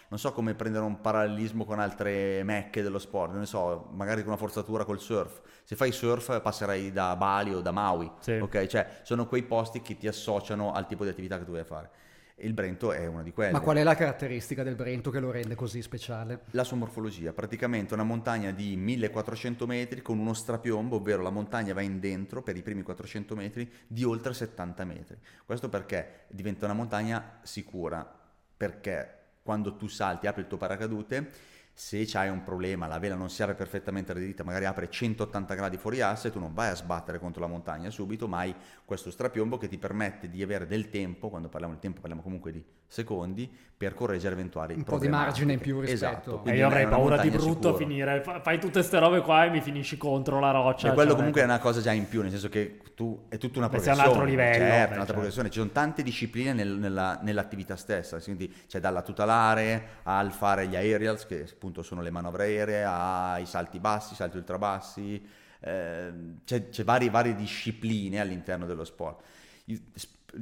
non 0.08 0.18
so 0.18 0.32
come 0.32 0.54
prendere 0.54 0.84
un 0.84 1.00
parallelismo 1.00 1.64
con 1.64 1.78
altre 1.80 2.42
mecche 2.42 2.82
dello 2.82 2.98
sport, 2.98 3.30
non 3.30 3.40
ne 3.40 3.46
so, 3.46 3.88
magari 3.92 4.20
con 4.20 4.28
una 4.32 4.36
forzatura 4.36 4.84
col 4.84 5.00
surf, 5.00 5.40
se 5.64 5.74
fai 5.76 5.90
surf 5.92 6.40
passerai 6.42 6.92
da 6.92 7.16
Bali 7.16 7.54
o 7.54 7.60
da 7.60 7.70
Maui, 7.70 8.10
Sì. 8.20 8.32
ok? 8.32 8.66
Cioè 8.66 9.00
sono 9.04 9.26
quei 9.26 9.42
posti 9.42 9.80
che 9.80 9.96
ti 9.96 10.06
associano 10.06 10.72
al 10.72 10.86
tipo 10.86 11.04
di 11.04 11.10
attività 11.10 11.38
che 11.38 11.44
tu 11.44 11.50
vuoi 11.52 11.64
fare. 11.64 11.90
E 12.38 12.46
il 12.46 12.52
Brento 12.52 12.92
è 12.92 13.06
una 13.06 13.22
di 13.22 13.32
quelle. 13.32 13.52
Ma 13.52 13.60
qual 13.60 13.78
è 13.78 13.82
la 13.82 13.94
caratteristica 13.94 14.62
del 14.62 14.74
Brento 14.74 15.10
che 15.10 15.20
lo 15.20 15.30
rende 15.30 15.54
così 15.54 15.80
speciale? 15.80 16.42
La 16.50 16.64
sua 16.64 16.76
morfologia, 16.76 17.32
praticamente 17.32 17.94
una 17.94 18.02
montagna 18.02 18.50
di 18.50 18.76
1400 18.76 19.66
metri 19.66 20.02
con 20.02 20.18
uno 20.18 20.34
strapiombo, 20.34 20.96
ovvero 20.96 21.22
la 21.22 21.30
montagna 21.30 21.72
va 21.72 21.80
in 21.80 21.98
dentro 21.98 22.42
per 22.42 22.54
i 22.54 22.60
primi 22.60 22.82
400 22.82 23.34
metri 23.34 23.72
di 23.86 24.04
oltre 24.04 24.34
70 24.34 24.84
metri. 24.84 25.16
Questo 25.46 25.70
perché 25.70 26.24
diventa 26.28 26.66
una 26.66 26.74
montagna 26.74 27.38
sicura, 27.40 28.06
perché 28.54 29.14
quando 29.42 29.74
tu 29.76 29.86
salti, 29.86 30.26
apri 30.26 30.42
il 30.42 30.46
tuo 30.46 30.58
paracadute, 30.58 31.30
se 31.78 32.04
c'hai 32.06 32.30
un 32.30 32.42
problema, 32.42 32.86
la 32.86 32.98
vela 32.98 33.16
non 33.16 33.28
si 33.28 33.42
apre 33.42 33.54
perfettamente 33.54 34.14
reddita, 34.14 34.42
magari 34.42 34.64
apre 34.64 34.88
180 34.88 35.54
gradi 35.54 35.76
fuori 35.76 36.00
asse, 36.00 36.30
tu 36.32 36.38
non 36.40 36.54
vai 36.54 36.70
a 36.70 36.74
sbattere 36.74 37.18
contro 37.18 37.42
la 37.42 37.48
montagna 37.48 37.90
subito, 37.90 38.26
ma 38.26 38.38
hai 38.38 38.54
questo 38.86 39.10
strapiombo 39.10 39.58
che 39.58 39.68
ti 39.68 39.76
permette 39.76 40.30
di 40.30 40.42
avere 40.42 40.66
del 40.66 40.88
tempo, 40.88 41.28
quando 41.28 41.48
parliamo 41.50 41.74
di 41.74 41.80
tempo 41.80 42.00
parliamo 42.00 42.22
comunque 42.22 42.50
di 42.50 42.64
secondi, 42.86 43.50
per 43.76 43.92
correggere 43.92 44.32
eventuali 44.34 44.72
Un 44.72 44.84
po' 44.84 44.98
di 44.98 45.08
margine 45.08 45.52
in 45.52 45.58
più 45.58 45.80
rispetto. 45.80 46.40
Esatto, 46.40 46.44
e 46.46 46.54
io 46.56 46.62
è 46.62 46.62
avrei 46.62 46.86
paura 46.86 47.18
di 47.18 47.28
brutto 47.28 47.48
a 47.68 47.72
sicura. 47.72 47.76
finire 47.76 48.22
Fa- 48.22 48.40
fai 48.40 48.58
tutte 48.58 48.82
ste 48.82 48.98
robe 48.98 49.20
qua 49.20 49.44
e 49.44 49.50
mi 49.50 49.60
finisci 49.60 49.98
contro 49.98 50.40
la 50.40 50.50
roccia 50.50 50.90
E 50.90 50.94
quello 50.94 51.08
cioè, 51.10 51.16
comunque 51.18 51.42
è 51.42 51.44
ecco. 51.44 51.52
una 51.52 51.60
cosa 51.62 51.80
già 51.82 51.92
in 51.92 52.08
più, 52.08 52.22
nel 52.22 52.30
senso 52.30 52.48
che 52.48 52.80
tu 52.94 53.26
è 53.28 53.36
tutta 53.36 53.58
una 53.58 53.68
sei 53.68 53.90
a 53.90 53.92
un 53.92 53.98
progressione. 53.98 54.08
altro 54.08 54.24
livello, 54.24 54.54
Certo, 54.54 54.64
beh, 54.64 54.74
un'altra 54.76 54.96
certo. 54.96 55.12
progressione. 55.12 55.50
Ci 55.50 55.58
sono 55.58 55.70
tante 55.72 56.02
discipline 56.02 56.52
nel- 56.54 56.78
nella- 56.78 57.18
nell'attività 57.22 57.76
stessa, 57.76 58.18
quindi 58.20 58.50
c'è 58.66 58.80
dalla 58.80 59.02
tutelare 59.02 59.86
al 60.04 60.32
fare 60.32 60.66
gli 60.68 60.76
aerials, 60.76 61.26
che 61.26 61.44
appunto 61.66 61.82
sono 61.82 62.00
le 62.00 62.10
manovre 62.10 62.44
aeree, 62.44 62.84
ai 62.84 63.46
salti 63.46 63.80
bassi, 63.80 64.14
salti 64.14 64.36
ultrabassi, 64.36 65.26
ehm, 65.60 66.38
c'è, 66.44 66.68
c'è 66.68 66.84
varie, 66.84 67.10
varie 67.10 67.34
discipline 67.34 68.20
all'interno 68.20 68.66
dello 68.66 68.84
sport. 68.84 69.22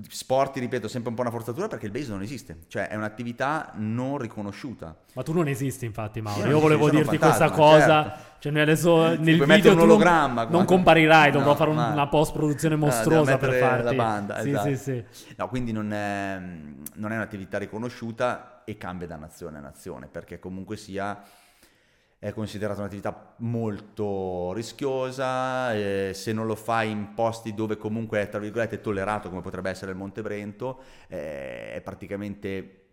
Sport, 0.08 0.56
ripeto, 0.56 0.88
sempre 0.88 1.10
un 1.10 1.14
po' 1.14 1.22
una 1.22 1.30
forzatura 1.30 1.68
perché 1.68 1.86
il 1.86 1.92
base 1.92 2.08
non 2.10 2.22
esiste, 2.22 2.58
cioè 2.66 2.88
è 2.88 2.96
un'attività 2.96 3.70
non 3.76 4.18
riconosciuta. 4.18 4.96
ma 5.12 5.22
tu 5.22 5.32
non 5.32 5.46
esisti 5.46 5.84
infatti 5.84 6.20
Mauro 6.20 6.40
Io 6.40 6.46
io 6.46 6.52
non 6.52 6.60
volevo 6.60 6.90
dirti 6.90 7.14
un 7.14 7.18
questa 7.20 7.46
fantasma, 7.48 7.56
cosa 7.64 8.02
certo. 8.02 8.22
cioè 8.40 8.52
noi 8.52 8.60
adesso 8.62 9.06
nel 9.18 9.44
video 9.44 9.70
un 9.72 9.76
non- 9.78 9.88
ologramma 9.88 10.42
non, 10.42 10.50
qua. 10.50 10.64
comparirai 10.64 11.30
dovrò 11.30 11.50
No, 11.50 11.54
fare 11.56 11.70
un- 11.70 11.76
ma- 11.76 11.92
una 11.92 12.08
post 12.08 12.32
produzione 12.32 12.74
Ah, 12.74 12.78
devo 12.78 12.90
mostruosa 12.90 13.38
per 13.38 13.52
farti 13.54 13.84
la 13.84 13.92
banda, 13.94 14.40
sì, 14.40 14.48
esatto. 14.48 14.68
sì, 14.68 14.76
sì. 14.76 15.04
No, 15.36 15.48
quindi 15.48 15.70
non 15.70 15.92
è, 15.92 16.38
non 16.94 17.12
è 17.12 17.14
un'attività 17.14 17.58
riconosciuta 17.58 18.62
e 18.64 18.76
cambia 18.76 19.06
da 19.06 19.16
nazione 19.16 19.58
a 19.58 19.60
nazione, 19.60 20.08
perché 20.08 20.38
comunque 20.40 20.76
sia 20.76 21.22
è 22.24 22.32
considerata 22.32 22.80
un'attività 22.80 23.34
molto 23.40 24.54
rischiosa, 24.54 25.74
eh, 25.74 26.12
se 26.14 26.32
non 26.32 26.46
lo 26.46 26.54
fai 26.54 26.90
in 26.90 27.12
posti 27.12 27.52
dove 27.52 27.76
comunque 27.76 28.22
è 28.22 28.30
tra 28.30 28.40
virgolette 28.40 28.80
tollerato 28.80 29.28
come 29.28 29.42
potrebbe 29.42 29.68
essere 29.68 29.90
il 29.90 29.98
Monte 29.98 30.22
Brento, 30.22 30.80
eh, 31.08 31.74
è 31.74 31.82
praticamente 31.82 32.86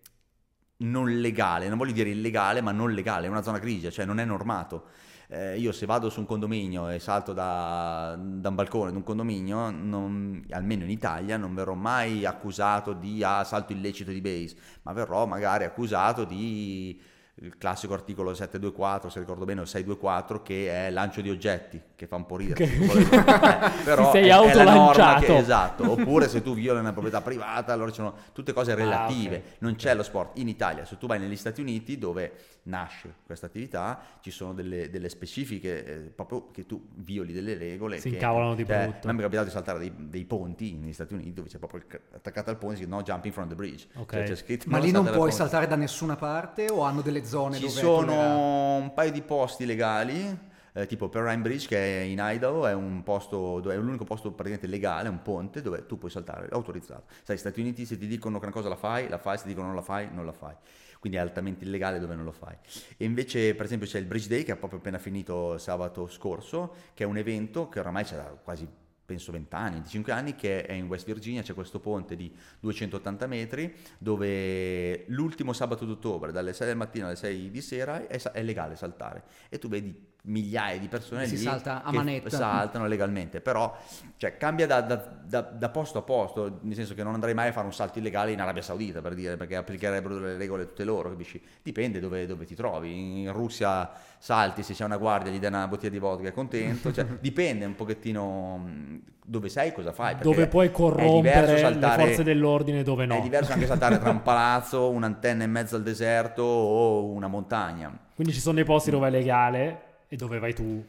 non 0.79 1.09
legale, 1.21 1.69
non 1.69 1.77
voglio 1.77 1.93
dire 1.93 2.09
illegale, 2.09 2.59
ma 2.59 2.73
non 2.73 2.91
legale, 2.91 3.27
è 3.27 3.29
una 3.29 3.41
zona 3.41 3.59
grigia, 3.59 3.89
cioè 3.89 4.03
non 4.03 4.19
è 4.19 4.25
normato. 4.25 4.87
Eh, 5.29 5.57
io 5.57 5.71
se 5.71 5.85
vado 5.85 6.09
su 6.09 6.19
un 6.19 6.25
condominio 6.25 6.89
e 6.89 6.99
salto 6.99 7.31
da, 7.31 8.19
da 8.19 8.49
un 8.49 8.55
balcone 8.55 8.91
di 8.91 8.97
un 8.97 9.03
condominio, 9.03 9.69
non, 9.69 10.45
almeno 10.49 10.83
in 10.83 10.89
Italia, 10.89 11.37
non 11.37 11.55
verrò 11.55 11.73
mai 11.73 12.25
accusato 12.25 12.91
di 12.91 13.23
ah, 13.23 13.45
salto 13.45 13.71
illecito 13.71 14.11
di 14.11 14.19
base, 14.19 14.57
ma 14.81 14.91
verrò 14.91 15.25
magari 15.25 15.63
accusato 15.63 16.25
di 16.25 17.01
il 17.35 17.57
classico 17.57 17.93
articolo 17.93 18.33
724, 18.33 19.09
se 19.09 19.19
ricordo 19.19 19.45
bene, 19.45 19.61
o 19.61 19.65
624, 19.65 20.41
che 20.41 20.87
è 20.87 20.89
lancio 20.89 21.21
di 21.21 21.29
oggetti, 21.29 21.81
che 22.01 22.07
fa 22.07 22.15
un 22.15 22.25
po' 22.25 22.37
ridere. 22.37 22.65
Che... 22.65 22.73
eh, 22.73 23.83
però 23.83 24.11
sei 24.11 24.27
è, 24.27 24.35
è 24.35 24.53
la 24.63 24.73
norma 24.73 25.19
che, 25.19 25.37
esatto, 25.37 25.91
oppure 25.91 26.27
se 26.27 26.41
tu 26.41 26.55
violi 26.55 26.79
una 26.79 26.93
proprietà 26.93 27.21
privata, 27.21 27.73
allora 27.73 27.89
ci 27.89 27.97
sono 27.97 28.15
tutte 28.33 28.53
cose 28.53 28.73
relative, 28.73 29.35
ah, 29.35 29.39
okay. 29.39 29.51
non 29.59 29.75
c'è 29.75 29.93
lo 29.93 30.01
sport. 30.01 30.39
In 30.39 30.47
Italia, 30.47 30.83
se 30.83 30.97
tu 30.97 31.05
vai 31.05 31.19
negli 31.19 31.35
Stati 31.35 31.61
Uniti, 31.61 31.99
dove 31.99 32.31
nasce 32.63 33.13
questa 33.23 33.45
attività, 33.45 34.01
ci 34.19 34.31
sono 34.31 34.53
delle, 34.53 34.89
delle 34.89 35.09
specifiche, 35.09 35.85
eh, 35.85 35.97
proprio 36.09 36.49
che 36.51 36.65
tu 36.65 36.87
violi 36.95 37.33
delle 37.33 37.55
regole. 37.55 37.99
Si 37.99 38.09
che, 38.09 38.15
incavolano 38.15 38.55
di 38.55 38.65
cioè, 38.65 38.87
brutto. 38.87 39.07
A 39.07 39.11
me 39.11 39.19
è 39.19 39.21
capitato 39.21 39.45
di 39.45 39.53
saltare 39.53 39.77
dei, 39.77 39.93
dei, 39.95 40.25
ponti 40.25 40.73
negli 40.73 40.93
Stati 40.93 41.13
Uniti, 41.13 41.33
dove 41.33 41.49
c'è 41.49 41.59
proprio 41.59 41.83
attaccato 42.15 42.49
al 42.49 42.57
ponte, 42.57 42.77
si 42.77 42.85
dice 42.85 42.95
no 42.95 43.03
jumping 43.03 43.33
from 43.33 43.47
the 43.47 43.55
bridge. 43.55 43.87
Okay. 43.93 44.25
Cioè, 44.25 44.35
scritto, 44.35 44.65
Ma 44.69 44.79
lì 44.79 44.89
non 44.89 45.05
puoi 45.05 45.31
saltare 45.31 45.67
da 45.67 45.75
nessuna 45.75 46.15
parte 46.15 46.67
o 46.71 46.81
hanno 46.81 47.01
delle 47.01 47.25
zone 47.25 47.55
ci 47.55 47.61
dove... 47.61 47.73
Ci 47.73 47.79
sono 47.79 48.75
un 48.77 48.91
paio 48.95 49.11
di 49.11 49.21
posti 49.21 49.65
legali, 49.65 50.49
eh, 50.73 50.85
tipo 50.85 51.09
Perrine 51.09 51.41
Bridge 51.41 51.67
che 51.67 51.77
è 51.77 52.03
in 52.03 52.19
Idaho, 52.21 52.67
è, 52.67 52.73
un 52.73 53.03
posto 53.03 53.69
è 53.69 53.75
l'unico 53.77 54.03
posto 54.03 54.31
praticamente 54.31 54.67
legale, 54.67 55.09
un 55.09 55.21
ponte 55.21 55.61
dove 55.61 55.85
tu 55.85 55.97
puoi 55.97 56.11
saltare, 56.11 56.47
autorizzato. 56.51 57.05
Sai, 57.23 57.37
Stati 57.37 57.59
Uniti 57.59 57.85
se 57.85 57.97
ti 57.97 58.07
dicono 58.07 58.39
che 58.39 58.45
una 58.45 58.53
cosa 58.53 58.69
la 58.69 58.75
fai, 58.75 59.07
la 59.07 59.17
fai, 59.17 59.37
se 59.37 59.43
ti 59.43 59.49
dicono 59.49 59.67
non 59.67 59.75
la 59.75 59.81
fai, 59.81 60.09
non 60.11 60.25
la 60.25 60.33
fai. 60.33 60.55
Quindi 60.99 61.17
è 61.17 61.21
altamente 61.21 61.65
illegale 61.65 61.99
dove 61.99 62.13
non 62.13 62.25
lo 62.25 62.31
fai. 62.31 62.55
E 62.95 63.05
invece, 63.05 63.55
per 63.55 63.65
esempio, 63.65 63.87
c'è 63.87 63.97
il 63.97 64.05
Bridge 64.05 64.27
Day 64.27 64.43
che 64.43 64.51
è 64.51 64.55
proprio 64.55 64.79
appena 64.79 64.99
finito 64.99 65.57
sabato 65.57 66.07
scorso, 66.07 66.75
che 66.93 67.03
è 67.03 67.07
un 67.07 67.17
evento 67.17 67.69
che 67.69 67.79
oramai 67.79 68.03
c'è 68.03 68.15
da 68.15 68.25
quasi 68.43 68.67
penso 69.11 69.31
20 69.33 69.55
anni, 69.55 69.73
25 69.73 70.11
anni, 70.13 70.35
che 70.35 70.65
è 70.65 70.71
in 70.71 70.87
West 70.87 71.05
Virginia, 71.05 71.41
c'è 71.41 71.53
questo 71.53 71.79
ponte 71.79 72.15
di 72.15 72.33
280 72.61 73.27
metri, 73.27 73.75
dove 73.97 75.05
l'ultimo 75.07 75.51
sabato 75.51 75.85
d'ottobre, 75.85 76.31
dalle 76.31 76.53
6 76.53 76.67
del 76.67 76.77
mattino 76.77 77.07
alle 77.07 77.17
6 77.17 77.51
di 77.51 77.61
sera, 77.61 78.07
è, 78.07 78.21
è 78.21 78.41
legale 78.41 78.75
saltare. 78.75 79.23
E 79.49 79.59
tu 79.59 79.67
vedi 79.67 80.10
migliaia 80.23 80.77
di 80.77 80.87
persone 80.87 81.25
si 81.25 81.35
lì 81.35 81.41
salta 81.41 81.81
a 81.81 81.91
manetta. 81.91 82.29
saltano 82.29 82.85
legalmente, 82.85 83.41
però 83.41 83.75
cioè, 84.17 84.37
cambia 84.37 84.67
da, 84.67 84.81
da, 84.81 84.95
da, 84.95 85.41
da, 85.41 85.69
posto 85.69 85.97
a 85.97 86.01
posto, 86.03 86.59
nel 86.61 86.75
senso 86.75 86.93
che 86.93 87.01
non 87.01 87.15
andrei 87.15 87.33
mai 87.33 87.47
a 87.47 87.51
fare 87.51 87.65
un 87.65 87.73
salto 87.73 87.97
illegale 87.97 88.31
in 88.31 88.39
Arabia 88.39 88.61
Saudita 88.61 89.01
per 89.01 89.15
dire, 89.15 89.35
perché 89.35 89.55
applicherebbero 89.55 90.19
delle 90.19 90.37
regole 90.37 90.67
tutte 90.67 90.83
loro, 90.83 91.09
capisci? 91.09 91.41
Dipende 91.63 91.99
dove, 91.99 92.27
dove 92.27 92.45
ti 92.45 92.53
trovi, 92.53 93.21
in 93.21 93.31
Russia 93.31 93.89
salti, 94.19 94.61
se 94.61 94.73
c'è 94.73 94.85
una 94.85 94.97
guardia 94.97 95.31
gli 95.31 95.39
dai 95.39 95.49
una 95.49 95.67
bottiglia 95.67 95.89
di 95.89 95.97
vodka 95.97 96.27
è 96.27 96.33
contento, 96.33 96.93
cioè, 96.93 97.05
dipende 97.19 97.65
un 97.65 97.75
pochettino 97.75 98.99
dove 99.25 99.49
sei, 99.49 99.73
cosa 99.73 99.91
fai. 99.91 100.17
Dove 100.21 100.45
puoi 100.47 100.71
corrompere 100.71 101.57
saltare, 101.57 102.01
le 102.03 102.07
forze 102.07 102.23
dell'ordine, 102.23 102.83
dove 102.83 103.07
no. 103.07 103.17
È 103.17 103.21
diverso 103.21 103.53
anche 103.53 103.65
saltare 103.65 103.97
tra 103.97 104.11
un 104.11 104.21
palazzo, 104.23 104.91
un'antenna 104.91 105.43
in 105.43 105.51
mezzo 105.51 105.77
al 105.77 105.81
deserto 105.81 106.43
o 106.43 107.05
una 107.05 107.27
montagna. 107.27 107.97
Quindi 108.13 108.33
ci 108.33 108.39
sono 108.39 108.55
dei 108.55 108.65
posti 108.65 108.91
dove 108.91 109.07
è 109.07 109.09
legale 109.09 109.89
e 110.13 110.17
dove 110.17 110.39
vai 110.39 110.53
tu? 110.53 110.85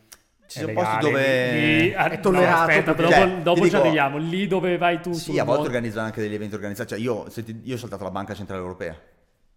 Ci 0.49 0.59
sono 0.59 0.73
posti 0.73 0.99
dove 0.99 1.53
lì, 1.53 1.91
è 1.91 2.19
tollerato. 2.19 2.57
No, 2.57 2.63
aspetta, 2.63 2.93
dopo, 2.93 3.09
cioè, 3.09 3.37
dopo 3.41 3.59
ci 3.59 3.65
dico, 3.67 3.77
arriviamo. 3.77 4.19
Lì 4.19 4.49
dove 4.49 4.77
vai 4.77 5.01
tu. 5.01 5.13
Sì, 5.13 5.39
a 5.39 5.45
volte 5.45 5.67
organizzano 5.67 6.07
anche 6.07 6.21
degli 6.21 6.35
eventi 6.35 6.57
organizzati. 6.57 6.89
Cioè, 6.89 6.99
io, 6.99 7.23
ti, 7.33 7.61
io 7.63 7.75
ho 7.77 7.79
saltato 7.79 8.03
la 8.03 8.11
Banca 8.11 8.35
Centrale 8.35 8.61
Europea 8.61 8.99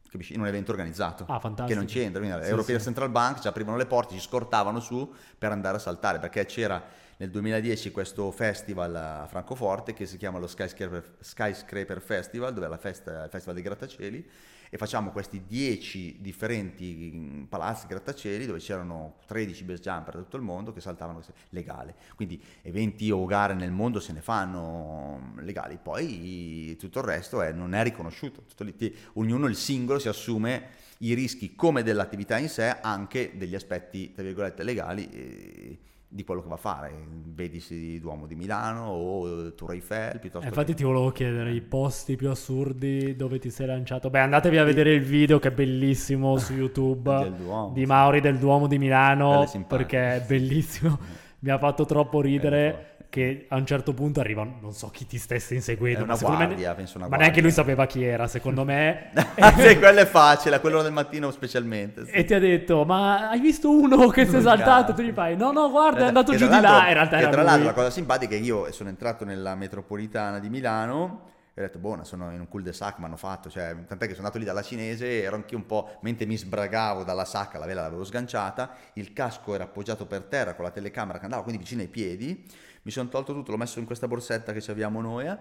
capisci? 0.07 0.36
in 0.36 0.41
un 0.41 0.45
evento 0.45 0.69
organizzato 0.69 1.25
ah, 1.27 1.39
che 1.65 1.74
non 1.74 1.86
c'entra. 1.86 2.22
Quindi 2.22 2.43
sì, 2.43 2.50
European 2.51 2.77
sì. 2.77 2.86
Central 2.86 3.10
Bank 3.10 3.39
ci 3.39 3.48
aprivano 3.48 3.75
le 3.75 3.88
porte, 3.88 4.13
ci 4.13 4.22
scortavano 4.22 4.79
su 4.79 5.12
per 5.36 5.51
andare 5.51 5.77
a 5.77 5.79
saltare 5.79 6.19
perché 6.19 6.45
c'era 6.45 6.81
nel 7.17 7.31
2010 7.31 7.89
questo 7.89 8.29
festival 8.29 8.95
a 8.95 9.25
Francoforte 9.27 9.93
che 9.93 10.05
si 10.05 10.17
chiama 10.17 10.38
lo 10.38 10.45
Skyscraper, 10.45 11.15
Skyscraper 11.22 12.01
Festival, 12.01 12.53
dove 12.53 12.67
è 12.67 12.69
la 12.69 12.77
festa, 12.77 13.24
il 13.24 13.29
festival 13.31 13.55
dei 13.55 13.63
grattacieli 13.63 14.29
e 14.69 14.77
facciamo 14.77 15.12
questi 15.12 15.43
10 15.45 16.17
differenti 16.19 17.12
mm, 17.13 17.43
palazzi 17.43 17.88
grattacieli 17.88 18.45
dove 18.45 18.60
c'erano 18.60 19.15
13 19.27 19.63
base 19.63 19.81
jumper 19.81 20.15
da 20.15 20.22
tutto 20.22 20.38
il 20.38 20.43
mondo 20.43 20.74
che 20.74 20.81
saltavano 20.81 21.22
legale. 21.50 21.95
Quindi 22.15 22.41
eventi 22.62 23.10
o 23.12 23.25
gare 23.25 23.53
nel 23.53 23.72
mondo 23.72 24.00
se 24.00 24.13
ne 24.13 24.22
fanno 24.22 25.19
mm, 25.22 25.39
legali, 25.39 25.77
poi 25.81 26.75
tutto 26.79 27.00
il 27.00 27.05
resto 27.05 27.41
è, 27.41 27.51
non 27.51 27.74
è 27.74 27.84
riconosciuto. 27.84 28.43
Lì, 28.60 28.95
ognuno 29.13 29.48
il 29.48 29.55
singolo 29.55 30.00
si 30.00 30.07
assume 30.07 30.84
i 31.00 31.13
rischi 31.13 31.55
come 31.55 31.84
dell'attività 31.84 32.38
in 32.38 32.50
sé, 32.50 32.79
anche 32.81 33.34
degli 33.36 33.55
aspetti, 33.55 34.13
tra 34.13 34.24
virgolette, 34.24 34.63
legali. 34.63 35.10
E, 35.12 35.79
di 36.07 36.24
quello 36.24 36.41
che 36.41 36.47
va 36.47 36.55
a 36.55 36.57
fare, 36.57 36.93
vedi 37.33 38.00
Duomo 38.00 38.25
di 38.25 38.35
Milano 38.35 38.88
o 38.88 39.53
Tour 39.53 39.71
Eiffel 39.71 40.19
piuttosto 40.19 40.45
eh, 40.45 40.50
Infatti 40.50 40.71
che... 40.71 40.77
ti 40.77 40.83
volevo 40.83 41.12
chiedere 41.12 41.51
i 41.51 41.62
posti 41.62 42.15
più 42.15 42.29
assurdi 42.29 43.15
dove 43.15 43.39
ti 43.39 43.50
sei 43.50 43.67
lanciato. 43.67 44.09
Beh, 44.09 44.19
andatevi 44.19 44.57
a 44.57 44.63
vedere 44.63 44.93
il 44.93 45.03
video 45.03 45.39
che 45.39 45.50
è 45.50 45.51
bellissimo 45.51 46.38
su 46.38 46.53
YouTube 46.57 47.33
Duomo, 47.38 47.71
di 47.74 47.85
Mauri 47.85 48.21
del 48.21 48.38
Duomo 48.38 48.67
di 48.67 48.77
Milano 48.77 49.45
perché 49.67 50.15
è 50.15 50.25
bellissimo. 50.25 50.97
Mi 51.39 51.51
ha 51.51 51.57
fatto 51.57 51.85
troppo 51.85 52.21
ridere 52.21 52.94
che 53.15 53.45
a 53.48 53.55
un 53.55 53.65
certo 53.65 53.93
punto 53.93 54.19
arriva, 54.19 54.43
non 54.43 54.74
so 54.74 54.89
chi 54.89 55.07
ti 55.07 55.17
stesse 55.17 55.55
inseguendo, 55.55 56.03
una 56.03 56.17
ma, 56.22 56.36
guardia, 56.36 56.69
me, 56.72 56.75
penso 56.75 56.98
una 56.98 57.07
ma 57.07 57.15
guardia. 57.15 57.17
neanche 57.17 57.41
lui 57.41 57.51
sapeva 57.51 57.86
chi 57.86 58.03
era, 58.03 58.27
secondo 58.27 58.65
me. 58.65 59.12
sì, 59.55 59.77
quello 59.77 60.01
è 60.01 60.05
facile, 60.05 60.57
a 60.57 60.60
quello 60.60 60.81
del 60.81 60.91
mattino 60.91 61.31
specialmente. 61.31 62.07
Sì. 62.07 62.12
E 62.12 62.25
ti 62.25 62.34
ha 62.34 62.39
detto, 62.39 62.84
ma 62.84 63.29
hai 63.29 63.39
visto 63.39 63.69
uno 63.69 64.10
che 64.10 64.25
si 64.25 64.36
è 64.36 64.41
saltato? 64.41 64.93
Tu 64.93 65.01
gli 65.03 65.13
fai, 65.13 65.38
no, 65.38 65.53
no, 65.53 65.72
guarda, 65.72 66.03
è 66.03 66.07
andato 66.07 66.36
giù 66.36 66.45
di 66.45 66.60
là. 66.60 66.88
In 66.89 66.93
realtà 66.93 67.17
era 67.17 67.29
tra 67.29 67.41
l'altro 67.41 67.67
la 67.67 67.74
cosa 67.74 67.89
simpatica 67.89 68.36
è 68.36 68.38
che 68.38 68.43
io 68.43 68.69
sono 68.74 68.89
entrato 68.89 69.24
nella 69.24 69.55
metropolitana 69.55 70.39
di 70.39 70.50
Milano 70.50 71.34
ho 71.57 71.62
detto, 71.62 71.79
buona, 71.79 72.03
sono 72.03 72.31
in 72.31 72.39
un 72.41 72.50
cul-de-sac, 72.50 72.97
mi 73.00 73.05
hanno 73.05 73.15
fatto, 73.15 73.50
cioè, 73.50 73.74
tant'è 73.85 74.07
che 74.07 74.13
sono 74.13 74.27
andato 74.27 74.38
lì 74.38 74.43
dalla 74.43 74.62
cinese, 74.62 75.21
ero 75.21 75.35
anche 75.35 75.55
un 75.55 75.65
po', 75.65 75.97
mentre 76.01 76.25
mi 76.25 76.35
sbragavo 76.35 77.05
dalla 77.05 77.24
sacca, 77.24 77.57
la 77.57 77.65
vela 77.65 77.81
l'avevo 77.81 78.03
sganciata, 78.03 78.75
il 78.93 79.13
casco 79.13 79.55
era 79.55 79.63
appoggiato 79.63 80.05
per 80.05 80.24
terra 80.24 80.53
con 80.53 80.65
la 80.65 80.71
telecamera 80.71 81.17
che 81.17 81.24
andava 81.24 81.43
quindi 81.43 81.62
vicino 81.62 81.81
ai 81.81 81.88
piedi, 81.88 82.45
mi 82.81 82.91
sono 82.91 83.07
tolto 83.07 83.33
tutto, 83.33 83.51
l'ho 83.51 83.57
messo 83.57 83.79
in 83.79 83.85
questa 83.85 84.07
borsetta 84.07 84.51
che 84.51 84.69
abbiamo 84.69 85.00
noi, 85.00 85.27
eh. 85.27 85.38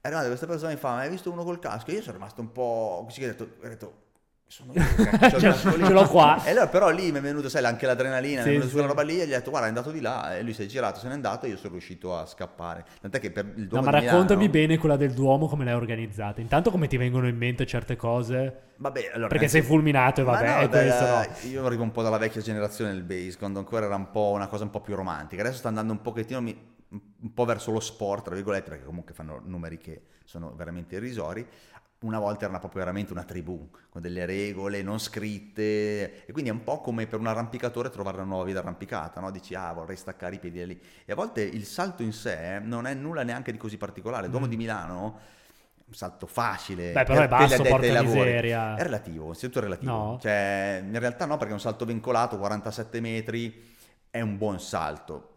e 0.00 0.08
guarda, 0.10 0.26
questa 0.26 0.46
persona 0.46 0.72
mi 0.72 0.78
fa, 0.78 0.94
ma 0.94 1.00
hai 1.00 1.10
visto 1.10 1.30
uno 1.30 1.44
col 1.44 1.60
casco? 1.60 1.90
E 1.90 1.94
io 1.94 2.02
sono 2.02 2.14
rimasto 2.14 2.40
un 2.40 2.50
po', 2.50 3.02
così 3.04 3.22
ho 3.22 3.28
detto, 3.28 3.44
ho 3.62 3.68
detto 3.68 4.02
sono 4.52 4.74
io 4.74 4.82
che 4.84 5.30
ce, 5.40 5.54
ce 5.54 5.92
l'ho 5.92 6.06
qua. 6.08 6.38
E 6.44 6.50
allora 6.50 6.68
però 6.68 6.90
lì 6.90 7.10
mi 7.10 7.18
è 7.18 7.20
venuto, 7.22 7.48
sai, 7.48 7.64
anche 7.64 7.86
l'adrenalina, 7.86 8.42
sì, 8.42 8.48
mi 8.48 8.56
è 8.56 8.58
venuta 8.58 8.66
sì. 8.66 8.72
quella 8.72 8.88
roba 8.88 9.00
lì 9.00 9.18
e 9.18 9.26
gli 9.26 9.32
ho 9.32 9.36
detto 9.36 9.48
guarda 9.48 9.66
è 9.66 9.70
andato 9.70 9.90
di 9.90 10.00
là 10.02 10.36
e 10.36 10.42
lui 10.42 10.52
si 10.52 10.62
è 10.62 10.66
girato, 10.66 11.00
se 11.00 11.08
n'è 11.08 11.14
andato 11.14 11.46
e 11.46 11.48
io 11.48 11.56
sono 11.56 11.72
riuscito 11.72 12.14
a 12.14 12.26
scappare. 12.26 12.84
Tant'è 13.00 13.18
che 13.18 13.30
per 13.30 13.50
il 13.56 13.66
Duomo 13.66 13.86
No, 13.86 13.90
ma 13.90 13.98
raccontami 13.98 14.46
Milano... 14.46 14.52
bene 14.52 14.78
quella 14.78 14.96
del 14.96 15.12
Duomo 15.14 15.48
come 15.48 15.64
l'hai 15.64 15.72
organizzata. 15.72 16.42
Intanto 16.42 16.70
come 16.70 16.86
ti 16.86 16.98
vengono 16.98 17.26
in 17.28 17.36
mente 17.36 17.64
certe 17.64 17.96
cose? 17.96 18.72
Vabbè, 18.76 19.12
allora, 19.14 19.28
Perché 19.28 19.48
sei 19.48 19.62
fulminato 19.62 20.20
e 20.20 20.24
vabbè, 20.24 20.62
no, 20.62 20.68
questo 20.68 21.06
no. 21.06 21.50
Io 21.50 21.64
arrivo 21.64 21.82
un 21.84 21.92
po' 21.92 22.02
dalla 22.02 22.18
vecchia 22.18 22.42
generazione 22.42 22.92
del 22.92 23.04
base, 23.04 23.38
quando 23.38 23.58
ancora 23.58 23.86
era 23.86 23.96
un 23.96 24.10
po' 24.10 24.32
una 24.34 24.48
cosa 24.48 24.64
un 24.64 24.70
po' 24.70 24.82
più 24.82 24.94
romantica. 24.94 25.40
Adesso 25.40 25.58
sta 25.58 25.68
andando 25.68 25.94
un 25.94 26.02
pochettino 26.02 26.40
un 26.40 27.32
po' 27.32 27.44
verso 27.46 27.70
lo 27.70 27.80
sport, 27.80 28.24
tra 28.24 28.34
virgolette, 28.34 28.68
perché 28.68 28.84
comunque 28.84 29.14
fanno 29.14 29.40
numeri 29.42 29.78
che 29.78 30.02
sono 30.24 30.54
veramente 30.54 30.96
irrisori 30.96 31.46
una 32.02 32.18
volta 32.18 32.46
era 32.46 32.58
proprio 32.58 32.80
veramente 32.80 33.12
una 33.12 33.24
tribù, 33.24 33.70
con 33.88 34.00
delle 34.00 34.26
regole 34.26 34.82
non 34.82 34.98
scritte, 34.98 36.24
e 36.24 36.32
quindi 36.32 36.50
è 36.50 36.52
un 36.52 36.62
po' 36.62 36.80
come 36.80 37.06
per 37.06 37.18
un 37.18 37.26
arrampicatore 37.26 37.90
trovare 37.90 38.16
una 38.18 38.26
nuova 38.26 38.44
via 38.44 38.54
d'arrampicata, 38.54 39.20
no? 39.20 39.30
Dici, 39.30 39.54
ah, 39.54 39.72
vorrei 39.72 39.96
staccare 39.96 40.36
i 40.36 40.38
piedi 40.38 40.58
da 40.58 40.66
lì. 40.66 40.80
E 41.04 41.12
a 41.12 41.14
volte 41.14 41.42
il 41.42 41.64
salto 41.64 42.02
in 42.02 42.12
sé 42.12 42.60
non 42.62 42.86
è 42.86 42.94
nulla 42.94 43.22
neanche 43.22 43.52
di 43.52 43.58
così 43.58 43.76
particolare. 43.76 44.28
Duomo 44.28 44.46
mm. 44.46 44.50
di 44.50 44.56
Milano 44.56 45.18
un 45.84 45.94
salto 45.94 46.26
facile. 46.26 46.92
Beh, 46.92 47.04
però 47.04 47.18
per, 47.18 47.24
è 47.24 47.28
basso, 47.28 47.62
porca 47.62 48.02
miseria. 48.02 48.76
È 48.76 48.82
relativo, 48.82 49.32
è 49.32 49.36
tutto 49.36 49.60
relativo. 49.60 49.92
No. 49.92 50.18
Cioè, 50.20 50.82
in 50.84 50.98
realtà 50.98 51.26
no, 51.26 51.36
perché 51.36 51.52
un 51.52 51.60
salto 51.60 51.84
vincolato, 51.84 52.38
47 52.38 53.00
metri, 53.00 53.70
è 54.10 54.20
un 54.20 54.38
buon 54.38 54.58
salto 54.58 55.31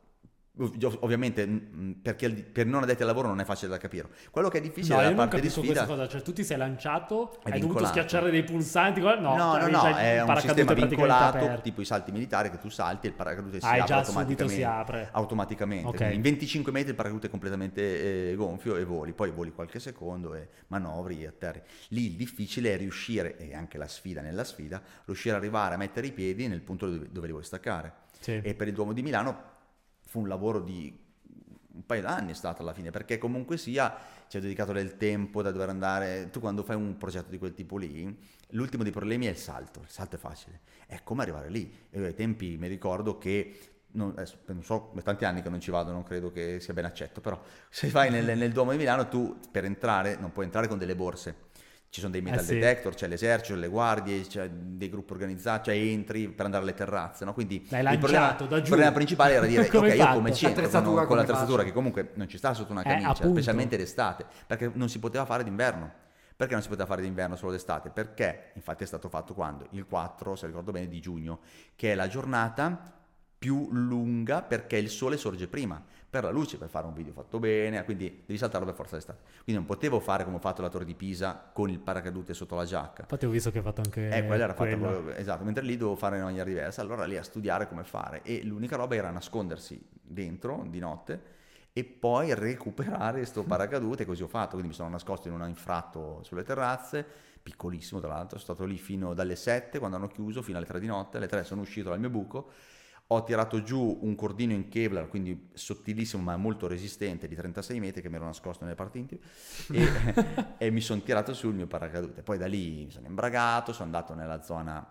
Ov- 0.58 0.98
Ovviamente 1.02 1.46
mh, 1.46 2.00
perché 2.02 2.30
per 2.32 2.66
non 2.66 2.84
addetti 2.84 3.02
al 3.02 3.08
lavoro 3.10 3.28
non 3.28 3.42
è 3.42 3.44
facile 3.44 3.72
da 3.72 3.78
capire. 3.78 4.08
Quello 4.32 4.48
che 4.48 4.60
è 4.60 4.62
difficile 4.62 4.96
No, 4.96 5.02
è 5.02 5.10
la 5.10 5.14
parte 5.16 5.42
di 5.42 5.50
sfida. 5.50 5.86
cosa. 5.86 6.08
Cioè, 6.08 6.22
tu 6.22 6.32
ti 6.32 6.44
sei 6.46 6.56
lanciato, 6.58 7.38
hai 7.44 7.60
dovuto 7.60 7.80
vincolato. 7.80 7.88
schiacciare 7.88 8.32
dei 8.32 8.44
pulsanti. 8.44 9.02
No, 9.02 9.16
No, 9.16 9.36
no, 9.36 9.52
avevi 9.52 9.72
no, 9.72 9.88
il 9.90 9.96
è 9.96 10.22
un 10.22 10.38
sistema 10.40 10.74
vincolato, 10.74 11.38
aperto. 11.38 11.62
tipo 11.62 11.82
i 11.82 11.86
salti 11.86 12.12
militari 12.14 12.50
che 12.50 12.58
tu 12.58 12.70
salti 12.70 13.08
e 13.08 13.10
il 13.10 13.16
paracadute 13.16 13.60
si 13.60 13.66
Ah, 13.66 13.82
apre 13.84 13.94
automaticamente. 13.96 14.56
si 14.56 14.64
apre. 14.64 15.10
automaticamente. 15.12 15.88
Ok. 15.88 15.96
Quindi 15.98 16.16
in 16.16 16.22
25 16.22 16.72
metri 16.72 16.90
il 16.92 16.96
paracadute 16.96 17.28
è 17.28 17.30
completamente 17.30 18.32
eh, 18.32 18.36
gonfio 18.36 18.78
e 18.78 18.86
voli, 18.86 19.12
poi 19.12 19.32
voli 19.32 19.52
qualche 19.52 19.80
secondo 19.80 20.36
e 20.36 20.48
manovri 20.68 21.22
e 21.24 21.28
atterri. 21.28 21.62
Lì 21.90 22.06
il 22.06 22.14
difficile 22.16 22.74
è 22.74 22.78
riuscire, 22.78 23.38
e 23.38 23.54
anche 23.54 23.78
la 23.78 23.88
sfida 23.90 24.22
nella 24.22 24.44
sfida, 24.46 24.82
riuscire 25.06 25.36
ad 25.36 25.42
arrivare 25.42 25.76
a 25.76 25.78
mettere 25.78 26.08
i 26.08 26.12
piedi 26.14 26.48
nel 26.48 26.62
punto 26.62 26.90
dove, 26.90 27.08
dove 27.12 27.26
li 27.26 27.34
vuoi 27.34 27.44
staccare. 27.44 27.92
Sì. 28.20 28.40
E 28.42 28.54
per 28.56 28.68
il 28.70 28.74
Duomo 28.74 28.94
di 28.94 29.02
Milano 29.02 29.54
fu 30.16 30.22
un 30.22 30.30
lavoro 30.30 30.62
di 30.62 31.04
un 31.76 31.86
paio 31.86 32.02
d'anni 32.02 32.32
è 32.32 32.36
stato 32.36 32.62
alla 32.62 32.74
fine, 32.74 32.90
perché 32.90 33.18
comunque 33.18 33.58
sia 33.58 33.94
ci 34.30 34.38
ha 34.38 34.40
dedicato 34.40 34.72
del 34.72 34.96
tempo 34.96 35.42
da 35.42 35.52
dover 35.52 35.68
andare. 35.68 36.30
Tu 36.32 36.40
quando 36.40 36.64
fai 36.64 36.78
un 36.78 36.96
progetto 36.98 37.30
di 37.30 37.38
quel 37.38 37.54
tipo 37.54 37.76
lì, 37.76 38.18
l'ultimo 38.52 38.84
dei 38.84 38.94
problemi 38.94 39.26
è 39.26 39.30
il 39.30 39.36
salto. 39.36 39.82
Il 39.82 39.90
salto 39.90 40.16
è 40.16 40.20
facile, 40.20 40.62
è 40.88 41.02
come 41.04 41.24
arrivare 41.24 41.50
lì. 41.50 41.70
E 41.90 42.02
ai 42.02 42.14
tempi 42.14 42.56
mi 42.58 42.68
ricordo 42.68 43.18
che. 43.18 43.72
Non, 43.96 44.10
adesso, 44.10 44.40
non 44.48 44.62
so, 44.62 44.92
tanti 45.04 45.24
anni 45.24 45.42
che 45.42 45.48
non 45.50 45.62
ci 45.62 45.72
vado, 45.72 45.94
non 45.94 46.04
credo 46.04 46.30
che 46.30 46.60
sia 46.60 46.74
ben 46.74 46.84
accetto, 46.84 47.22
però 47.22 47.42
se 47.70 47.88
vai 47.90 48.10
nel, 48.10 48.38
nel 48.38 48.52
Duomo 48.52 48.72
di 48.72 48.78
Milano 48.78 49.08
tu 49.08 49.40
per 49.50 49.64
entrare 49.64 50.18
non 50.18 50.34
puoi 50.34 50.44
entrare 50.44 50.68
con 50.68 50.78
delle 50.78 50.98
borse, 50.98 51.34
ci 51.96 52.02
sono 52.02 52.12
dei 52.12 52.22
metal 52.22 52.42
Eh 52.42 52.44
sì. 52.44 52.54
detector, 52.56 52.94
c'è 52.94 53.08
l'esercito, 53.08 53.58
le 53.58 53.70
guardie, 53.70 54.22
c'è 54.28 54.50
dei 54.50 54.90
gruppi 54.90 55.14
organizzati, 55.14 55.70
cioè 55.70 55.80
entri 55.80 56.28
per 56.28 56.44
andare 56.44 56.64
alle 56.64 56.74
terrazze, 56.74 57.24
no? 57.24 57.34
Quindi 57.34 57.66
L'hai 57.70 57.94
il 57.94 58.00
problema, 58.00 58.34
problema 58.36 58.92
principale 58.92 59.34
era 59.36 59.46
dire, 59.46 59.62
ok, 59.74 59.96
io 59.96 60.10
come 60.10 60.32
c'entro 60.32 60.62
L'attrezzatura 60.62 60.82
con, 60.84 60.96
con 60.96 61.06
come 61.08 61.20
l'attrezzatura 61.22 61.58
faccio? 61.60 61.68
che 61.70 61.74
comunque 61.74 62.12
non 62.16 62.28
ci 62.28 62.38
sta 62.38 62.54
sotto 62.54 62.74
una 62.74 62.82
Eh, 62.82 62.84
camicia, 62.84 63.10
appunto. 63.12 63.30
specialmente 63.36 63.78
d'estate, 63.78 64.26
perché 64.46 64.70
non 64.74 64.90
si 64.90 65.00
poteva 65.00 65.24
fare 65.26 65.44
d'inverno. 65.46 66.04
Perché 66.36 66.52
non 66.52 66.62
si 66.62 66.68
poteva 66.68 66.86
fare 66.88 67.02
d'inverno 67.02 67.38
solo 67.38 67.52
d'estate? 67.54 67.92
Perché 67.92 68.52
infatti 68.56 68.84
è 68.84 68.88
stato 68.88 69.08
fatto 69.08 69.34
quando? 69.34 69.68
Il 69.70 69.86
4, 69.86 70.36
se 70.36 70.48
ricordo 70.48 70.74
bene, 70.74 70.90
di 70.90 71.00
giugno, 71.00 71.40
che 71.78 71.94
è 71.94 71.96
la 71.96 72.10
giornata 72.10 72.92
più 73.38 73.70
lunga 73.72 74.42
perché 74.42 74.76
il 74.78 74.90
sole 74.90 75.16
sorge 75.16 75.48
prima. 75.48 75.82
Per 76.16 76.24
la 76.24 76.30
luce, 76.30 76.58
per 76.58 76.70
fare 76.70 76.88
un 76.88 76.94
video 76.94 77.12
fatto 77.12 77.40
bene, 77.40 77.84
quindi 77.84 78.24
devi 78.26 78.38
saltarlo 78.40 78.66
per 78.66 78.74
forza 78.74 78.96
d'estate. 78.96 79.20
Quindi 79.44 79.56
non 79.62 79.66
potevo 79.66 80.00
fare 80.00 80.24
come 80.24 80.38
ho 80.38 80.40
fatto 80.40 80.62
la 80.62 80.70
torre 80.70 80.86
di 80.86 80.94
Pisa 80.96 81.50
con 81.52 81.70
il 81.70 81.78
paracadute 81.80 82.34
sotto 82.34 82.56
la 82.56 82.64
giacca. 82.64 83.02
Infatti 83.02 83.26
ho 83.26 83.30
visto 83.30 83.52
che 83.52 83.58
hai 83.58 83.64
fatto 83.66 83.82
anche 83.82 84.08
Eh, 84.16 84.26
quella 84.26 84.46
era 84.46 84.54
fatta 84.54 84.78
proprio- 84.78 85.14
esatto, 85.14 85.44
mentre 85.44 85.66
lì 85.66 85.76
dovevo 85.76 85.98
fare 85.98 86.16
in 86.16 86.22
una 86.22 86.30
maniera 86.32 86.48
diversa, 86.48 86.80
allora 86.80 87.04
lì 87.04 87.18
a 87.18 87.22
studiare 87.24 87.68
come 87.68 87.84
fare 87.84 88.22
e 88.24 88.44
l'unica 88.46 88.78
roba 88.78 88.96
era 88.96 89.10
nascondersi 89.10 89.78
dentro 90.02 90.64
di 90.70 90.80
notte 90.80 91.22
e 91.74 91.84
poi 91.84 92.34
recuperare 92.34 93.26
sto 93.26 93.44
paracadute, 93.44 94.06
così 94.06 94.24
ho 94.24 94.28
fatto, 94.28 94.52
quindi 94.52 94.70
mi 94.70 94.74
sono 94.74 94.88
nascosto 94.88 95.28
in 95.28 95.34
un 95.34 95.46
infratto 95.50 96.24
sulle 96.24 96.44
terrazze, 96.44 97.06
piccolissimo 97.44 98.00
tra 98.00 98.08
l'altro, 98.08 98.40
sono 98.40 98.54
stato 98.54 98.64
lì 98.64 98.78
fino 98.78 99.14
dalle 99.14 99.36
7 99.36 99.80
quando 99.80 99.98
hanno 99.98 100.08
chiuso, 100.08 100.42
fino 100.42 100.56
alle 100.60 100.66
3 100.66 100.80
di 100.80 100.88
notte, 100.88 101.18
alle 101.18 101.28
3 101.28 101.44
sono 101.44 101.60
uscito 101.60 101.90
dal 101.90 102.00
mio 102.00 102.10
buco, 102.10 102.52
ho 103.08 103.24
tirato 103.24 103.62
giù 103.62 104.00
un 104.02 104.16
cordino 104.16 104.54
in 104.54 104.68
Kevlar, 104.68 105.08
quindi 105.08 105.50
sottilissimo 105.54 106.24
ma 106.24 106.36
molto 106.38 106.68
resistente, 106.68 107.28
di 107.28 107.36
36 107.36 107.80
metri 107.80 108.02
che 108.02 108.10
mi 108.10 108.16
ero 108.16 108.26
nascosto 108.26 108.64
nelle 108.64 108.76
parti 108.76 109.00
intime 109.00 109.22
e, 109.72 110.56
e 110.66 110.72
mi 110.72 110.82
sono 110.82 111.02
tirato 111.02 111.34
sul 111.34 111.54
mio 111.54 111.68
paracadute. 111.68 112.24
Poi 112.24 112.38
da 112.38 112.48
lì 112.48 112.86
mi 112.86 112.90
sono 112.90 113.06
imbragato, 113.06 113.74
sono 113.74 113.86
andato 113.86 114.16
nella 114.16 114.42
zona, 114.42 114.86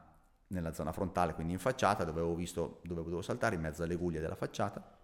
nella 0.49 0.73
zona 0.73 0.93
frontale, 0.93 1.35
quindi 1.35 1.55
in 1.55 1.59
facciata, 1.59 2.05
dove 2.05 2.21
avevo 2.21 2.37
visto 2.37 2.81
dove 2.85 3.03
potevo 3.03 3.23
saltare, 3.23 3.57
in 3.57 3.63
mezzo 3.63 3.83
alle 3.83 3.97
guglie 3.97 4.21
della 4.21 4.37
facciata. 4.37 4.99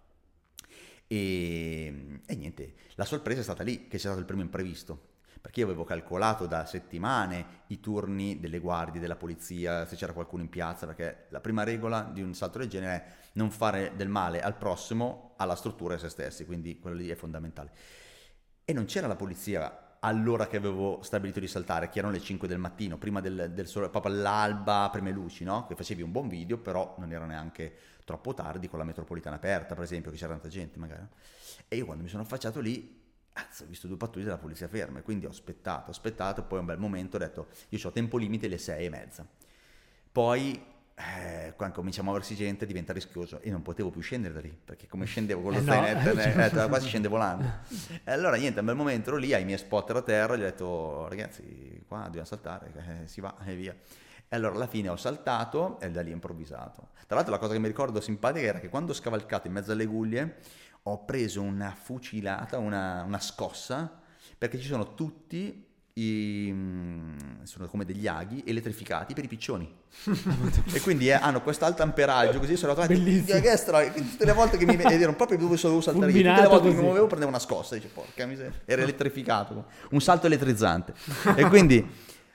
E, 1.07 2.21
e 2.25 2.35
niente, 2.35 2.75
la 2.95 3.03
sorpresa 3.03 3.41
è 3.41 3.43
stata 3.43 3.63
lì 3.63 3.87
che 3.87 3.97
c'è 3.97 3.99
stato 3.99 4.19
il 4.19 4.25
primo 4.25 4.41
imprevisto. 4.41 5.09
Perché 5.41 5.61
io 5.61 5.65
avevo 5.65 5.83
calcolato 5.83 6.45
da 6.45 6.65
settimane 6.65 7.63
i 7.67 7.79
turni 7.79 8.39
delle 8.39 8.59
guardie, 8.59 9.01
della 9.01 9.15
polizia, 9.15 9.85
se 9.87 9.95
c'era 9.95 10.13
qualcuno 10.13 10.43
in 10.43 10.49
piazza, 10.49 10.85
perché 10.85 11.25
la 11.29 11.41
prima 11.41 11.63
regola 11.63 12.09
di 12.13 12.21
un 12.21 12.35
salto 12.35 12.59
del 12.59 12.69
genere 12.69 12.93
è 12.93 13.05
non 13.33 13.49
fare 13.49 13.93
del 13.95 14.07
male 14.07 14.41
al 14.41 14.55
prossimo, 14.55 15.33
alla 15.37 15.55
struttura 15.55 15.93
e 15.93 15.97
a 15.97 15.99
se 15.99 16.09
stessi, 16.09 16.45
quindi 16.45 16.79
quello 16.79 16.95
lì 16.95 17.09
è 17.09 17.15
fondamentale. 17.15 17.71
E 18.63 18.73
non 18.73 18.85
c'era 18.85 19.07
la 19.07 19.15
polizia 19.15 19.97
all'ora 20.03 20.47
che 20.47 20.57
avevo 20.57 21.01
stabilito 21.01 21.39
di 21.39 21.47
saltare, 21.47 21.89
che 21.89 21.99
erano 21.99 22.13
le 22.13 22.21
5 22.21 22.47
del 22.47 22.57
mattino, 22.57 22.97
prima 22.97 23.21
del, 23.21 23.51
del 23.53 23.67
sole, 23.67 23.89
proprio 23.89 24.13
all'alba, 24.13 24.89
prime 24.91 25.11
luci, 25.11 25.43
no? 25.43 25.65
Che 25.67 25.75
facevi 25.75 26.01
un 26.01 26.11
buon 26.11 26.27
video, 26.27 26.57
però 26.57 26.95
non 26.97 27.11
era 27.11 27.25
neanche 27.25 27.75
troppo 28.03 28.33
tardi 28.33 28.67
con 28.67 28.79
la 28.79 28.85
metropolitana 28.85 29.35
aperta, 29.35 29.75
per 29.75 29.83
esempio, 29.83 30.11
che 30.11 30.17
c'era 30.17 30.33
tanta 30.33 30.49
gente 30.49 30.79
magari. 30.79 31.07
E 31.67 31.75
io 31.75 31.85
quando 31.85 32.03
mi 32.03 32.09
sono 32.09 32.23
affacciato 32.23 32.59
lì, 32.59 33.00
ho 33.33 33.65
visto 33.65 33.87
due 33.87 33.97
pattuglie 33.97 34.25
della 34.25 34.37
polizia 34.37 34.67
ferme, 34.67 35.01
quindi 35.01 35.25
ho 35.25 35.29
aspettato, 35.29 35.87
ho 35.87 35.91
aspettato, 35.91 36.43
poi 36.43 36.57
a 36.57 36.61
un 36.61 36.67
bel 36.67 36.79
momento 36.79 37.15
ho 37.15 37.19
detto, 37.19 37.47
io 37.69 37.79
ho 37.83 37.91
tempo 37.91 38.17
limite 38.17 38.47
le 38.47 38.57
6 38.57 38.85
e 38.85 38.89
mezza. 38.89 39.27
Poi 40.11 40.71
eh, 40.95 41.53
quando 41.55 41.75
comincia 41.75 42.01
a 42.01 42.03
muoversi 42.03 42.35
gente 42.35 42.65
diventa 42.65 42.93
rischioso 42.93 43.39
e 43.41 43.49
non 43.49 43.61
potevo 43.61 43.89
più 43.89 44.01
scendere 44.01 44.33
da 44.33 44.39
lì 44.41 44.55
perché 44.63 44.87
come 44.87 45.05
scendevo 45.05 45.41
con 45.41 45.53
lo 45.53 45.57
Eh 45.57 45.61
no. 45.61 45.73
eh, 45.85 46.45
eh, 46.45 46.67
quasi 46.67 46.87
scende 46.87 47.07
volando 47.07 47.49
e 48.03 48.11
allora 48.11 48.35
niente 48.35 48.59
a 48.59 48.61
un 48.61 48.67
bel 48.67 48.75
momento 48.75 49.09
ero 49.09 49.17
lì 49.17 49.33
ai 49.33 49.45
miei 49.45 49.57
spotter 49.57 49.95
a 49.95 50.01
terra 50.01 50.35
gli 50.35 50.41
ho 50.41 50.45
detto 50.45 51.07
ragazzi 51.07 51.83
qua 51.87 52.01
dobbiamo 52.03 52.25
saltare 52.25 52.71
eh, 53.03 53.07
si 53.07 53.21
va 53.21 53.35
e 53.45 53.55
via 53.55 53.73
e 53.73 54.35
allora 54.35 54.55
alla 54.55 54.67
fine 54.67 54.89
ho 54.89 54.95
saltato 54.95 55.79
e 55.79 55.89
da 55.89 56.01
lì 56.01 56.11
ho 56.11 56.13
improvvisato 56.13 56.89
tra 57.07 57.15
l'altro 57.15 57.33
la 57.33 57.39
cosa 57.39 57.53
che 57.53 57.59
mi 57.59 57.67
ricordo 57.67 57.99
simpatica 57.99 58.45
era 58.45 58.59
che 58.59 58.69
quando 58.69 58.91
ho 58.91 58.95
scavalcato 58.95 59.47
in 59.47 59.53
mezzo 59.53 59.71
alle 59.71 59.85
guglie 59.85 60.37
ho 60.83 61.05
preso 61.05 61.41
una 61.41 61.75
fucilata 61.79 62.57
una, 62.57 63.03
una 63.03 63.19
scossa 63.19 63.99
perché 64.37 64.59
ci 64.59 64.67
sono 64.67 64.95
tutti 64.95 65.69
i, 65.93 66.49
mm, 66.51 67.43
sono 67.43 67.67
come 67.67 67.83
degli 67.85 68.07
aghi 68.07 68.43
elettrificati 68.45 69.13
per 69.13 69.25
i 69.25 69.27
piccioni 69.27 69.79
e 70.71 70.79
quindi 70.79 71.09
eh, 71.09 71.13
hanno 71.13 71.41
quest'alto 71.41 71.83
amperaggio 71.83 72.39
così 72.39 72.55
sono 72.55 72.73
Bellissimo. 72.73 73.39
che 73.41 73.57
strano, 73.57 73.91
tutte 73.93 74.25
le 74.25 74.31
volte 74.31 74.57
che 74.57 74.65
mi 74.65 74.75
ed 74.75 75.15
proprio 75.15 75.37
dove 75.37 75.57
dovevo 75.57 75.81
saltare 75.81 76.11
io 76.13 76.29
tutte 76.29 76.41
le 76.41 76.47
volte 76.47 76.61
che 76.61 76.67
mi 76.67 76.73
così. 76.73 76.85
muovevo 76.85 77.07
prendevo 77.07 77.29
una 77.29 77.39
scossa 77.39 77.75
dice 77.75 77.89
porca 77.89 78.25
miseria 78.25 78.53
era 78.65 78.81
elettrificato 78.83 79.65
un 79.91 79.99
salto 79.99 80.27
elettrizzante 80.27 80.93
e 81.35 81.45
quindi 81.47 81.85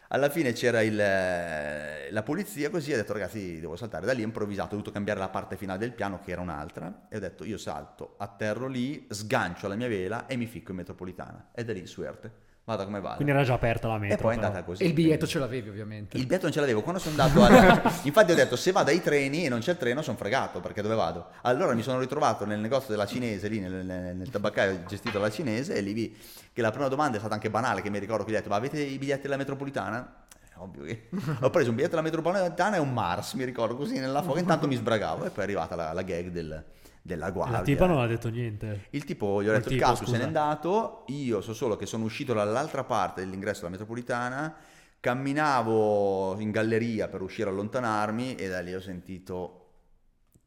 alla 0.09 0.29
fine 0.29 0.53
c'era 0.53 0.83
il, 0.83 0.99
eh, 0.99 2.11
la 2.11 2.23
polizia 2.23 2.71
così 2.71 2.93
ho 2.93 2.97
detto 2.97 3.13
ragazzi 3.13 3.59
devo 3.59 3.77
saltare 3.77 4.07
da 4.07 4.13
lì 4.13 4.23
ho 4.23 4.27
improvvisato 4.27 4.69
ho 4.69 4.77
dovuto 4.77 4.93
cambiare 4.93 5.19
la 5.19 5.29
parte 5.29 5.57
finale 5.57 5.79
del 5.79 5.93
piano 5.93 6.21
che 6.21 6.31
era 6.31 6.41
un'altra 6.41 7.07
e 7.09 7.17
ho 7.17 7.21
detto 7.21 7.45
io 7.45 7.59
salto 7.59 8.15
atterro 8.19 8.69
lì 8.69 9.07
sgancio 9.11 9.69
la 9.69 9.75
mia 9.75 9.89
vela 9.89 10.27
e 10.27 10.37
mi 10.37 10.47
ficco 10.47 10.71
in 10.71 10.77
metropolitana 10.79 11.51
e 11.53 11.65
da 11.65 11.73
lì 11.73 11.87
suerte 11.87 12.46
vada 12.67 12.85
come 12.85 13.01
vada 13.01 13.15
Quindi 13.15 13.33
era 13.33 13.45
già 13.45 13.55
aperta 13.55 13.87
la 13.87 13.97
metro. 13.97 14.17
e 14.19 14.21
poi 14.21 14.33
è 14.33 14.35
però. 14.35 14.47
andata 14.49 14.65
così 14.65 14.83
E 14.83 14.87
il 14.89 14.93
biglietto 14.93 15.19
quindi- 15.19 15.33
ce 15.35 15.39
l'avevi 15.39 15.69
ovviamente. 15.69 16.17
il 16.17 16.25
biglietto 16.25 16.43
non 16.45 16.53
ce 16.53 16.61
l'avevo, 16.61 16.83
quando 16.83 17.01
sono 17.01 17.23
andato 17.23 17.43
al... 17.45 17.93
Infatti 18.03 18.33
ho 18.33 18.35
detto, 18.35 18.57
se 18.57 18.73
vado 18.73 18.91
ai 18.91 19.01
treni 19.01 19.47
e 19.47 19.49
non 19.49 19.61
c'è 19.61 19.71
il 19.71 19.77
treno 19.77 20.03
sono 20.03 20.17
fregato, 20.17 20.59
perché 20.61 20.83
dove 20.83 20.97
vado? 20.97 21.29
Allora 21.43 21.75
mi 21.75 21.83
sono 21.83 22.01
ritrovato 22.01 22.45
nel 22.45 22.59
negozio 22.59 22.89
della 22.91 23.07
cinese, 23.07 23.47
lì 23.47 23.61
nel, 23.61 23.85
nel- 23.85 24.17
nel 24.17 24.31
tabaccaio 24.31 24.83
gestito 24.85 25.19
dalla 25.19 25.31
cinese, 25.31 25.75
e 25.77 25.81
lì 25.81 25.93
vi... 25.93 26.17
che 26.53 26.61
la 26.61 26.73
prima 26.73 26.89
domanda 26.89 27.17
è 27.17 27.21
stata 27.21 27.35
anche 27.35 27.51
banale, 27.51 27.83
che 27.83 27.89
mi 27.91 28.01
ricordo 28.01 28.25
che 28.25 28.33
gli 28.33 28.35
ho 28.35 28.39
detto, 28.39 28.49
ma 28.51 28.57
avete 28.57 28.81
i 28.81 28.99
biglietti 28.99 29.23
della 29.23 29.37
metropolitana? 29.37 30.25
Eh, 30.35 30.51
Ovvio 30.57 30.83
che... 30.83 31.09
ho 31.41 31.51
preso 31.51 31.69
un 31.71 31.77
biglietto 31.77 31.95
della 31.95 32.03
metropolitana 32.03 32.75
e 32.77 32.81
un 32.81 32.93
Mars, 32.93 33.35
mi 33.35 33.45
ricordo, 33.45 33.77
così 33.77 34.01
nella 34.01 34.23
foga, 34.23 34.41
intanto 34.41 34.67
mi 34.67 34.75
sbragavo, 34.75 35.25
e 35.27 35.31
poi 35.31 35.43
è 35.43 35.47
arrivata 35.47 35.77
la, 35.77 35.93
la 35.93 36.03
gag 36.03 36.31
del- 36.31 36.65
della 37.07 37.31
guardia. 37.31 37.59
La 37.59 37.65
tipa 37.65 37.87
non 37.87 38.01
ha 38.01 38.07
detto 38.07 38.29
niente. 38.29 38.89
Il 38.91 39.05
tipo, 39.05 39.43
gli 39.43 39.49
ho 39.49 39.53
Il 39.53 39.59
detto 39.59 39.71
il 39.71 39.77
tipo, 39.77 39.89
caso 39.89 40.07
se 40.07 40.19
n'è 40.19 40.25
andato, 40.25 41.05
io 41.07 41.41
so 41.41 41.55
solo 41.55 41.77
che 41.77 41.87
sono 41.87 42.05
uscito 42.05 42.35
dall'altra 42.35 42.85
parte 42.85 43.23
dell'ingresso 43.23 43.61
della 43.61 43.71
metropolitana, 43.71 44.55
camminavo 45.01 46.39
in 46.41 46.51
galleria 46.51 47.09
per 47.09 47.23
uscire 47.23 47.49
a 47.49 47.53
allontanarmi 47.53 48.35
e 48.35 48.49
da 48.49 48.61
lì 48.61 48.75
ho 48.75 48.81
sentito 48.81 49.66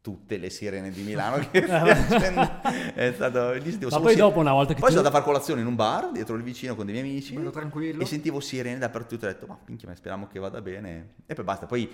tutte 0.10 0.38
le 0.38 0.50
sirene 0.50 0.90
di 0.90 1.04
Milano 1.04 1.38
che 1.52 1.64
è 1.64 3.12
stato 3.14 3.52
lì 3.54 3.72
Ma 3.80 3.88
poi 3.90 3.90
sirene. 3.90 4.16
dopo 4.16 4.40
una 4.40 4.54
volta 4.54 4.74
che 4.74 4.80
poi 4.80 4.90
sono 4.90 5.02
andato 5.02 5.08
a 5.16 5.20
fare 5.20 5.24
colazione 5.32 5.62
in 5.62 5.68
un 5.68 5.76
bar 5.76 6.12
dietro 6.12 6.36
il 6.36 6.42
vicino 6.42 6.76
con 6.76 6.86
dei 6.86 6.96
miei 6.96 7.08
amici 7.10 7.34
Bello 7.36 7.52
tranquillo. 7.52 8.02
e 8.02 8.06
sentivo 8.06 8.40
sirene 8.40 8.80
dappertutto 8.80 9.26
ho 9.26 9.30
detto 9.30 9.46
ma 9.46 9.58
minchia 9.66 9.88
ma 9.88 9.96
speriamo 9.96 10.28
che 10.28 10.40
vada 10.40 10.62
bene 10.62 11.14
e 11.28 11.34
poi 11.36 11.44
basta 11.46 11.68
poi 11.68 11.90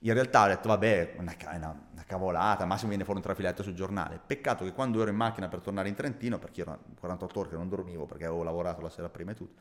in 0.00 0.12
realtà 0.12 0.44
ho 0.44 0.48
detto 0.48 0.68
vabbè 0.68 1.14
una, 1.18 1.34
una- 1.54 1.88
una 1.92 2.04
cavolata 2.06 2.64
massimo 2.64 2.88
viene 2.88 3.04
fuori 3.04 3.20
un 3.20 3.24
trafiletto 3.24 3.62
sul 3.62 3.74
giornale 3.74 4.18
peccato 4.24 4.64
che 4.64 4.72
quando 4.72 5.00
ero 5.00 5.10
in 5.10 5.16
macchina 5.16 5.46
per 5.48 5.60
tornare 5.60 5.88
in 5.88 5.94
Trentino 5.94 6.38
perché 6.38 6.62
ero 6.62 6.78
48 6.98 7.38
ore 7.38 7.48
che 7.50 7.56
non 7.56 7.68
dormivo 7.68 8.06
perché 8.06 8.24
avevo 8.24 8.42
lavorato 8.42 8.80
la 8.80 8.88
sera 8.90 9.08
prima 9.08 9.30
e 9.30 9.34
tutto 9.34 9.60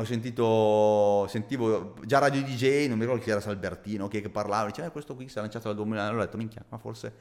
ho 0.00 0.04
sentito, 0.04 1.26
sentivo 1.28 1.94
già 2.04 2.18
Radio 2.18 2.42
DJ, 2.42 2.86
non 2.88 2.96
mi 2.98 3.04
ricordo 3.04 3.22
chi 3.22 3.30
era 3.30 3.40
Salbertino, 3.40 4.08
che, 4.08 4.20
che 4.20 4.28
parlava, 4.30 4.66
diceva 4.66 4.88
eh, 4.88 4.90
questo 4.90 5.14
qui 5.14 5.28
si 5.28 5.38
è 5.38 5.40
lanciato 5.40 5.66
dal 5.68 5.76
2000, 5.76 6.02
allora 6.02 6.22
ho 6.22 6.24
detto 6.24 6.36
minchia, 6.36 6.64
ma 6.68 6.78
forse 6.78 7.12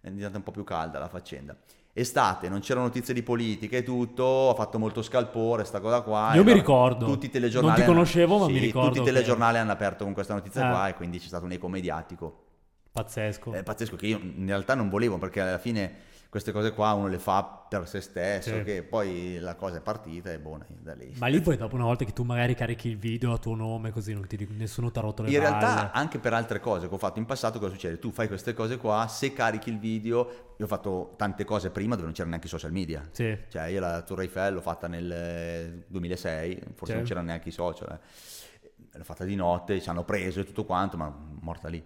è 0.00 0.08
diventata 0.08 0.36
un 0.38 0.42
po' 0.42 0.50
più 0.50 0.64
calda 0.64 0.98
la 0.98 1.08
faccenda. 1.08 1.56
Estate, 1.94 2.48
non 2.48 2.60
c'erano 2.60 2.86
notizie 2.86 3.12
di 3.12 3.22
politica 3.22 3.76
e 3.76 3.82
tutto, 3.82 4.48
ha 4.50 4.54
fatto 4.54 4.78
molto 4.78 5.02
scalpore 5.02 5.64
sta 5.64 5.78
cosa 5.80 6.00
qua. 6.00 6.28
Io 6.28 6.36
mi 6.36 6.38
allora 6.50 6.54
ricordo. 6.54 7.04
Tutti 7.06 7.26
i 7.26 7.30
telegiornali 7.30 7.74
Non 7.74 7.84
ti 7.84 7.90
hanno- 7.90 7.92
conoscevo, 7.98 8.38
ma 8.38 8.46
sì, 8.46 8.52
mi 8.52 8.58
ricordo 8.60 8.88
Tutti 8.88 9.00
i 9.00 9.04
che- 9.04 9.10
telegiornali 9.12 9.58
hanno 9.58 9.72
aperto 9.72 10.04
con 10.04 10.14
questa 10.14 10.32
notizia 10.34 10.66
Eh. 10.66 10.70
qua 10.70 10.88
e 10.88 10.94
quindi 10.94 11.18
c'è 11.18 11.26
stato 11.26 11.44
un 11.44 11.52
eco 11.52 11.68
mediatico 11.68 12.44
Pazzesco. 12.90 13.52
è 13.52 13.62
pazzesco 13.62 13.96
che 13.96 14.06
io 14.06 14.18
in 14.18 14.46
realtà 14.46 14.74
non 14.74 14.88
volevo 14.88 15.18
perché 15.18 15.40
alla 15.40 15.58
fine 15.58 16.10
queste 16.32 16.50
cose 16.50 16.72
qua 16.72 16.94
uno 16.94 17.08
le 17.08 17.18
fa 17.18 17.42
per 17.44 17.86
se 17.86 18.00
stesso, 18.00 18.54
Sì. 18.56 18.62
che 18.62 18.82
poi 18.82 19.38
la 19.38 19.54
cosa 19.54 19.76
è 19.76 19.80
partita 19.82 20.32
e 20.32 20.38
buona, 20.38 20.64
da 20.66 20.94
lì. 20.94 21.12
Ma 21.18 21.26
lì 21.26 21.42
poi 21.42 21.58
dopo 21.58 21.74
una 21.74 21.84
volta 21.84 22.06
che 22.06 22.14
tu 22.14 22.22
magari 22.22 22.54
carichi 22.54 22.88
il 22.88 22.96
video 22.96 23.34
a 23.34 23.38
tuo 23.38 23.54
nome 23.54 23.90
così 23.90 24.14
non 24.14 24.26
ti, 24.26 24.48
nessuno 24.56 24.90
ti 24.90 24.98
ha 24.98 25.02
rotto 25.02 25.22
le 25.24 25.28
In 25.30 25.38
balle. 25.38 25.48
realtà 25.58 25.92
anche 25.92 26.18
per 26.18 26.32
altre 26.32 26.58
cose 26.58 26.88
che 26.88 26.94
ho 26.94 26.96
fatto 26.96 27.18
in 27.18 27.26
passato 27.26 27.58
cosa 27.58 27.72
succede? 27.72 27.98
Tu 27.98 28.10
fai 28.12 28.28
queste 28.28 28.54
cose 28.54 28.78
qua, 28.78 29.06
se 29.08 29.34
carichi 29.34 29.68
il 29.68 29.78
video, 29.78 30.54
io 30.56 30.64
ho 30.64 30.68
fatto 30.68 31.12
tante 31.18 31.44
cose 31.44 31.68
prima 31.68 31.90
dove 31.96 32.04
non 32.04 32.12
c'erano 32.12 32.30
neanche 32.30 32.46
i 32.46 32.50
social 32.50 32.72
media. 32.72 33.06
Sì. 33.12 33.36
Cioè 33.48 33.64
io 33.66 33.80
la 33.80 34.00
Tour 34.00 34.22
Eiffel 34.22 34.54
l'ho 34.54 34.62
fatta 34.62 34.88
nel 34.88 35.12
eh, 35.12 35.84
2006, 35.88 36.60
forse 36.76 36.92
Sì. 36.92 36.98
non 36.98 37.06
c'erano 37.06 37.26
neanche 37.26 37.50
i 37.50 37.52
social. 37.52 37.90
eh. 37.92 38.98
L'ho 38.98 39.04
fatta 39.04 39.24
di 39.24 39.34
notte, 39.34 39.78
ci 39.82 39.88
hanno 39.90 40.04
preso 40.04 40.40
e 40.40 40.44
tutto 40.44 40.64
quanto, 40.64 40.96
ma 40.96 41.14
morta 41.40 41.68
lì. 41.68 41.82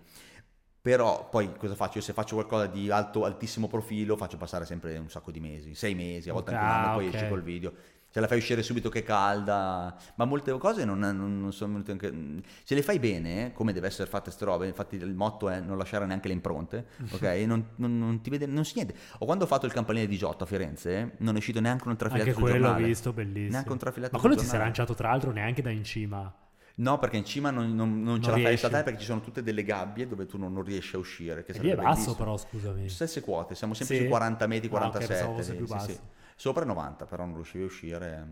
Però 0.86 1.28
poi 1.28 1.52
cosa 1.56 1.74
faccio? 1.74 1.98
Io 1.98 2.04
se 2.04 2.12
faccio 2.12 2.36
qualcosa 2.36 2.66
di 2.68 2.88
alto, 2.92 3.24
altissimo 3.24 3.66
profilo 3.66 4.16
faccio 4.16 4.36
passare 4.36 4.64
sempre 4.64 4.96
un 4.98 5.10
sacco 5.10 5.32
di 5.32 5.40
mesi, 5.40 5.74
sei 5.74 5.96
mesi, 5.96 6.30
a 6.30 6.32
volte 6.32 6.52
anche 6.52 6.62
un 6.62 6.70
Ah, 6.70 6.74
anno, 6.76 6.90
poi 6.92 7.08
ok. 7.08 7.14
esci 7.14 7.26
col 7.26 7.42
video. 7.42 7.72
Se 8.08 8.20
la 8.20 8.28
fai 8.28 8.38
uscire 8.38 8.62
subito 8.62 8.88
che 8.88 9.00
è 9.00 9.02
calda, 9.02 9.96
ma 10.14 10.24
molte 10.26 10.56
cose 10.58 10.84
non, 10.84 11.00
non- 11.00 11.40
non 11.40 11.52
sono 11.52 11.72
venute 11.72 11.90
anche... 11.90 12.40
Se 12.62 12.76
le 12.76 12.82
fai 12.82 13.00
bene, 13.00 13.50
come 13.52 13.72
deve 13.72 13.88
essere 13.88 14.08
fatte 14.08 14.30
ste 14.30 14.44
robe, 14.44 14.68
infatti 14.68 14.94
il 14.94 15.12
motto 15.12 15.48
è 15.48 15.58
non 15.58 15.76
lasciare 15.76 16.06
neanche 16.06 16.28
le 16.28 16.34
impronte, 16.34 16.86
ok? 17.10 17.22
Non, 17.46 17.66
non- 17.78 18.20
ti 18.22 18.30
vede, 18.30 18.46
non 18.46 18.64
si 18.64 18.74
niente. 18.76 18.94
O 19.18 19.24
quando 19.26 19.42
ho 19.42 19.48
fatto 19.48 19.66
il 19.66 19.72
campanile 19.72 20.06
di 20.06 20.16
Giotto 20.16 20.44
a 20.44 20.46
Firenze, 20.46 21.14
non 21.18 21.34
è 21.34 21.38
uscito 21.38 21.58
neanche 21.58 21.88
un 21.88 21.96
trafiletto 21.96 22.28
Anche 22.28 22.40
sul 22.40 22.48
quello 22.48 22.66
ho 22.66 22.70
giornale. 22.70 22.86
visto, 22.86 23.12
bellissimo. 23.12 23.50
Neanche 23.50 23.72
un 23.72 23.78
trafiletto 23.78 24.12
Ma 24.14 24.20
quello 24.20 24.36
ti 24.36 24.44
si 24.46 24.54
è 24.54 24.58
lanciato 24.58 24.94
tra 24.94 25.08
l'altro 25.10 25.32
neanche 25.32 25.62
da 25.62 25.70
in 25.70 25.82
cima. 25.82 26.32
No, 26.78 26.98
perché 26.98 27.16
in 27.16 27.24
cima 27.24 27.50
non, 27.50 27.74
non- 27.74 28.02
non 28.02 28.16
ce 28.20 28.28
Non 28.28 28.30
la 28.30 28.36
fai 28.36 28.40
riesci. 28.44 28.56
saltare 28.58 28.82
perché 28.82 28.98
ci 29.00 29.06
sono 29.06 29.20
tutte 29.20 29.42
delle 29.42 29.62
gabbie 29.64 30.06
dove 30.06 30.26
tu 30.26 30.36
non, 30.36 30.52
non 30.52 30.62
riesci 30.62 30.94
a 30.96 30.98
uscire. 30.98 31.42
Che 31.42 31.52
lì 31.58 31.70
è 31.70 31.74
basso 31.74 31.90
bellissimo. 31.92 32.14
però, 32.16 32.36
scusami. 32.36 32.88
Stesse 32.88 33.20
quote, 33.22 33.54
siamo 33.54 33.72
sempre 33.74 33.94
Sì? 33.94 34.00
sui 34.02 34.10
40 34.10 34.46
metri, 34.46 34.66
Ah, 34.68 34.70
ok, 34.72 34.76
47. 34.78 35.14
pensavo 35.14 35.36
fosse 35.36 35.50
sì, 35.52 35.56
sì. 35.94 36.00
Sopra 36.36 36.64
i 36.64 36.66
90, 36.66 37.06
però 37.06 37.24
non 37.24 37.34
riuscivi 37.34 37.62
a 37.64 37.66
uscire. 37.66 38.26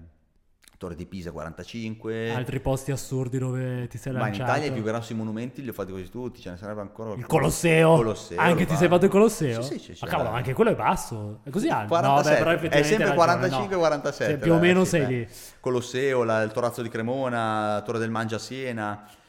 Torre 0.84 0.94
di 0.96 1.06
Pisa 1.06 1.32
45. 1.32 2.30
Altri 2.34 2.60
posti 2.60 2.92
assurdi 2.92 3.38
dove 3.38 3.86
ti 3.88 3.96
sei 3.96 4.12
Ma 4.12 4.18
in 4.18 4.24
lanciato. 4.26 4.50
Italia 4.50 4.68
i 4.68 4.72
più 4.72 4.82
grossi 4.82 5.14
monumenti 5.14 5.62
li 5.62 5.70
ho 5.70 5.72
fatti 5.72 5.92
quasi 5.92 6.10
tutti, 6.10 6.40
ce 6.40 6.50
ne 6.50 6.56
sarebbe 6.58 6.82
ancora 6.82 7.14
Il 7.14 7.24
Colosseo. 7.26 7.94
Colosseo, 7.96 8.38
anche 8.38 8.66
ti 8.66 8.76
sei 8.76 8.88
fatto 8.88 9.06
il 9.06 9.10
Colosseo? 9.10 9.62
Sì, 9.62 9.78
sì, 9.78 9.94
sì, 9.94 9.98
Ma 10.04 10.08
cavolo, 10.08 10.28
anche 10.30 10.52
quello 10.52 10.70
è 10.70 10.74
basso. 10.74 11.40
È 11.42 11.48
così 11.50 11.68
alto. 11.68 11.88
47, 11.88 12.28
No, 12.28 12.44
beh, 12.44 12.56
però 12.58 12.68
è 12.68 12.82
sempre 12.82 13.04
hai 13.08 13.08
ragione, 13.10 13.14
45 13.16 13.74
no. 13.74 13.78
47 13.80 14.30
Cioè, 14.32 14.40
più 14.42 14.52
o 14.52 14.58
meno 14.58 14.84
sei 14.84 15.00
beh. 15.00 15.06
lì. 15.06 15.28
Colosseo, 15.60 16.22
la- 16.22 16.42
il 16.42 16.52
Torazzo 16.52 16.82
di 16.82 16.88
Cremona, 16.90 17.82
Torre 17.84 17.98
del 17.98 18.10
Mangia 18.10 18.36
a 18.36 18.38
Siena, 18.38 19.04
eh, 19.06 19.22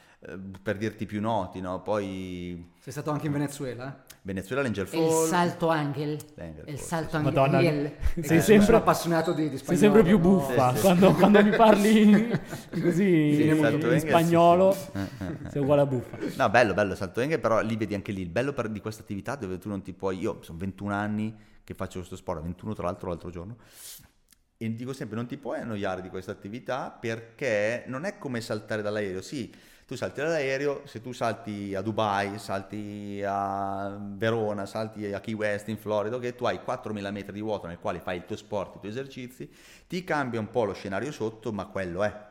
per 0.62 0.76
dirti 0.76 1.06
più 1.06 1.20
noti, 1.20 1.60
no? 1.60 1.82
Poi 1.82 2.72
Sei 2.78 2.92
stato 2.92 3.10
anche 3.10 3.26
in 3.26 3.32
Venezuela? 3.32 4.04
Venezuela, 4.22 4.62
l'Angel 4.62 4.86
E 4.90 5.04
il 5.06 5.12
Fall. 5.12 5.26
salto 5.26 5.68
angel. 5.68 6.18
L'Angel 6.34 6.64
E 6.64 6.72
il 6.72 6.78
Fall, 6.78 6.80
salto 6.80 7.16
sì, 7.16 7.16
angel. 7.16 7.34
Madonna, 7.34 7.58
Angel. 7.58 7.96
sei 8.20 8.40
Eh, 8.40 8.40
sempre, 8.40 8.76
appassionato 8.76 9.32
di, 9.32 9.48
di 9.48 9.58
sei 9.58 9.76
spagnolo. 9.76 9.78
sempre 9.78 10.02
più 10.04 10.18
no? 10.18 10.18
buffa. 10.18 10.74
Sì, 10.74 10.76
sì. 10.76 10.80
Quando, 10.80 11.12
quando 11.14 11.42
mi 11.42 11.52
parli 11.52 12.28
così 12.80 13.04
il 13.04 13.54
in, 13.54 13.56
salto 13.56 13.90
in 13.90 13.92
Engel, 13.92 14.00
spagnolo, 14.00 14.72
sì, 14.72 14.78
sì. 14.80 14.90
Eh, 14.92 15.10
eh, 15.18 15.36
sei 15.46 15.60
uguale 15.62 15.82
a 15.82 15.86
buffa. 15.86 16.18
No, 16.34 16.50
bello, 16.50 16.74
bello 16.74 16.92
il 16.92 16.96
salto 16.98 17.20
Engel, 17.20 17.40
però 17.40 17.60
lì 17.60 17.76
vedi 17.76 17.94
anche 17.94 18.12
lì 18.12 18.22
il 18.22 18.28
bello 18.30 18.52
per- 18.52 18.68
di 18.70 18.80
questa 18.80 19.02
attività 19.02 19.36
dove 19.36 19.58
tu 19.58 19.68
non 19.68 19.82
ti 19.82 19.92
puoi... 19.92 20.18
Io 20.18 20.42
sono 20.42 20.58
21 20.58 20.92
anni 20.94 21.34
che 21.64 21.74
faccio 21.74 21.98
questo 21.98 22.16
sport, 22.16 22.42
21 22.42 22.74
tra 22.74 22.84
l'altro 22.86 23.08
l'altro 23.08 23.30
giorno, 23.30 23.56
e 24.58 24.74
dico 24.74 24.92
sempre 24.92 25.16
non 25.16 25.26
ti 25.26 25.36
puoi 25.36 25.60
annoiare 25.60 26.00
di 26.00 26.08
questa 26.08 26.32
attività 26.32 26.90
perché 26.90 27.84
non 27.88 28.04
è 28.04 28.16
come 28.18 28.40
saltare 28.40 28.80
dall'aereo, 28.82 29.20
sì, 29.20 29.52
tu 29.86 29.94
salti 29.94 30.20
dall'aereo, 30.20 30.82
se 30.84 31.00
tu 31.00 31.12
salti 31.12 31.72
a 31.76 31.80
Dubai, 31.80 32.40
salti 32.40 33.22
a 33.24 33.96
Verona, 34.00 34.66
salti 34.66 35.12
a 35.12 35.20
Key 35.20 35.34
West 35.34 35.68
in 35.68 35.78
Florida, 35.78 36.18
che 36.18 36.34
tu 36.34 36.44
hai 36.44 36.58
4.000 36.58 37.12
metri 37.12 37.32
di 37.32 37.40
vuoto 37.40 37.68
nel 37.68 37.78
quale 37.78 38.00
fai 38.00 38.16
il 38.16 38.24
tuo 38.24 38.34
sport, 38.34 38.74
i 38.74 38.78
tuoi 38.80 38.90
esercizi, 38.90 39.48
ti 39.86 40.02
cambia 40.02 40.40
un 40.40 40.50
po' 40.50 40.64
lo 40.64 40.72
scenario 40.72 41.12
sotto, 41.12 41.52
ma 41.52 41.66
quello 41.66 42.02
è. 42.02 42.24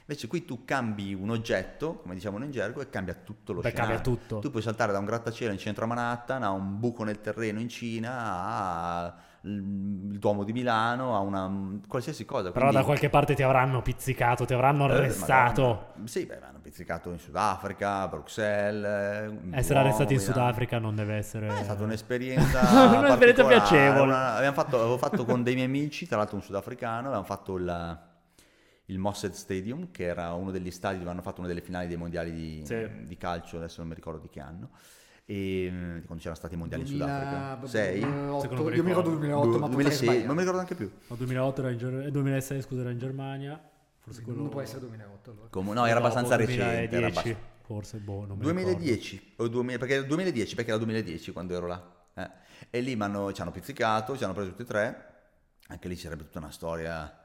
Invece 0.00 0.26
qui 0.26 0.46
tu 0.46 0.64
cambi 0.64 1.12
un 1.12 1.28
oggetto, 1.28 1.98
come 1.98 2.14
diciamo 2.14 2.42
in 2.42 2.50
gergo, 2.50 2.80
e 2.80 2.88
cambia 2.88 3.12
tutto 3.14 3.52
lo 3.52 3.60
Beh, 3.60 3.68
scenario. 3.68 3.96
cambia 3.96 4.12
tutto. 4.12 4.38
Tu 4.38 4.50
puoi 4.50 4.62
saltare 4.62 4.90
da 4.90 4.98
un 4.98 5.04
grattacielo 5.04 5.52
in 5.52 5.58
centro 5.58 5.84
a 5.84 5.88
Manhattan 5.88 6.42
a 6.42 6.50
un 6.50 6.78
buco 6.80 7.04
nel 7.04 7.20
terreno 7.20 7.60
in 7.60 7.68
Cina, 7.68 8.10
a 8.10 9.14
il 9.44 10.18
Duomo 10.18 10.44
di 10.44 10.52
Milano, 10.52 11.16
a 11.16 11.20
una 11.20 11.78
qualsiasi 11.88 12.24
cosa. 12.24 12.50
Però 12.52 12.60
Quindi- 12.66 12.76
da 12.76 12.84
qualche 12.84 13.08
parte 13.08 13.34
ti 13.34 13.42
avranno 13.42 13.82
pizzicato, 13.82 14.44
ti 14.44 14.54
avranno 14.54 14.88
eh, 14.88 14.92
arrestato. 14.92 15.62
magari- 15.88 16.08
sì, 16.08 16.26
beh, 16.26 16.38
mi 16.38 16.44
hanno 16.46 16.58
pizzicato 16.60 17.10
in 17.10 17.18
Sudafrica, 17.18 18.02
a 18.02 18.08
Bruxelles. 18.08 19.32
Essere 19.50 19.74
Duomo, 19.74 19.80
arrestati 19.80 20.14
in. 20.14 20.20
Sudafrica 20.20 20.78
non 20.78 20.94
deve 20.94 21.14
essere... 21.16 21.48
Eh, 21.48 21.60
È 21.60 21.64
stata 21.64 21.82
un'esperienza, 21.82 22.60
Un'esperienza 22.98 23.44
piacevole. 23.44 24.00
una- 24.02 24.34
abbiamo 24.36 24.54
fatto, 24.54 24.78
avevo 24.78 24.98
fatto 24.98 25.24
con 25.24 25.42
dei 25.42 25.54
miei 25.54 25.66
amici, 25.66 26.06
tra 26.06 26.18
l'altro 26.18 26.36
un 26.36 26.42
sudafricano, 26.42 27.06
abbiamo 27.08 27.24
fatto 27.24 27.56
il, 27.56 27.98
il 28.86 28.98
Mossad 28.98 29.32
Stadium, 29.32 29.90
che 29.90 30.04
era 30.04 30.32
uno 30.34 30.50
degli 30.52 30.70
stadi 30.70 30.98
dove 30.98 31.10
hanno 31.10 31.22
fatto 31.22 31.40
una 31.40 31.48
delle 31.48 31.62
finali 31.62 31.88
dei 31.88 31.96
mondiali 31.96 32.32
di, 32.32 32.62
Sì. 32.64 32.86
di 33.06 33.16
calcio, 33.16 33.56
adesso 33.56 33.80
non 33.80 33.88
mi 33.88 33.94
ricordo 33.96 34.20
di 34.20 34.28
che 34.28 34.40
anno, 34.40 34.70
e, 35.24 35.68
mm, 35.70 35.90
quando 36.04 36.16
c'erano 36.16 36.34
stati 36.36 36.54
i 36.54 36.56
mondiali 36.56 36.82
in 36.82 36.88
2000, 36.88 37.14
Sudafrica. 37.16 37.66
6? 37.66 38.00
2008, 38.00 38.40
Secondo 38.40 38.62
me 38.64 38.76
io 38.76 38.82
mi 38.82 38.88
ricordo 38.88 39.10
ricordo. 39.10 39.18
2008, 39.18 39.46
ma 39.48 39.52
potrei 39.52 39.70
2006, 39.70 40.04
sbagliare. 40.06 40.26
non 40.26 40.34
mi 40.34 40.40
ricordo 40.42 40.60
neanche 40.60 40.74
più. 40.74 40.90
No, 41.08 41.16
2008 41.16 41.60
era 41.60 41.70
in 41.70 41.78
Ger- 41.78 42.06
eh, 42.06 42.10
2006 42.10 42.62
scusa 42.62 42.80
era 42.80 42.90
in 42.90 42.98
Germania. 42.98 43.70
Forse 43.98 44.22
quello... 44.22 44.40
Non 44.40 44.48
può 44.48 44.60
essere 44.60 44.80
2008 44.80 45.30
allora. 45.30 45.46
Come- 45.48 45.72
no, 45.74 45.84
era 45.86 45.94
dopo, 46.00 46.06
abbastanza 46.06 46.36
recente. 46.36 46.62
Era 46.64 46.86
2010, 46.88 47.04
abbastanza- 47.18 47.38
forse, 47.62 47.98
boh, 47.98 48.26
non 48.26 48.36
mi 48.36 48.42
2010, 48.42 49.34
o 49.36 49.48
2000 49.48 49.78
perché 49.78 49.94
era 49.94 50.02
2010, 50.06 50.54
perché 50.56 50.70
era 50.70 50.78
2010 50.78 51.32
quando 51.32 51.54
ero 51.54 51.66
là. 51.66 51.94
eh. 52.14 52.30
E 52.70 52.80
lì 52.80 52.96
ci 52.96 53.40
hanno 53.40 53.50
pizzicato, 53.52 54.16
ci 54.16 54.24
hanno 54.24 54.32
preso 54.34 54.50
tutti 54.50 54.62
e 54.62 54.64
tre, 54.64 55.06
anche 55.68 55.88
lì 55.88 55.96
sarebbe 55.96 56.24
tutta 56.24 56.38
una 56.38 56.50
storia. 56.50 57.16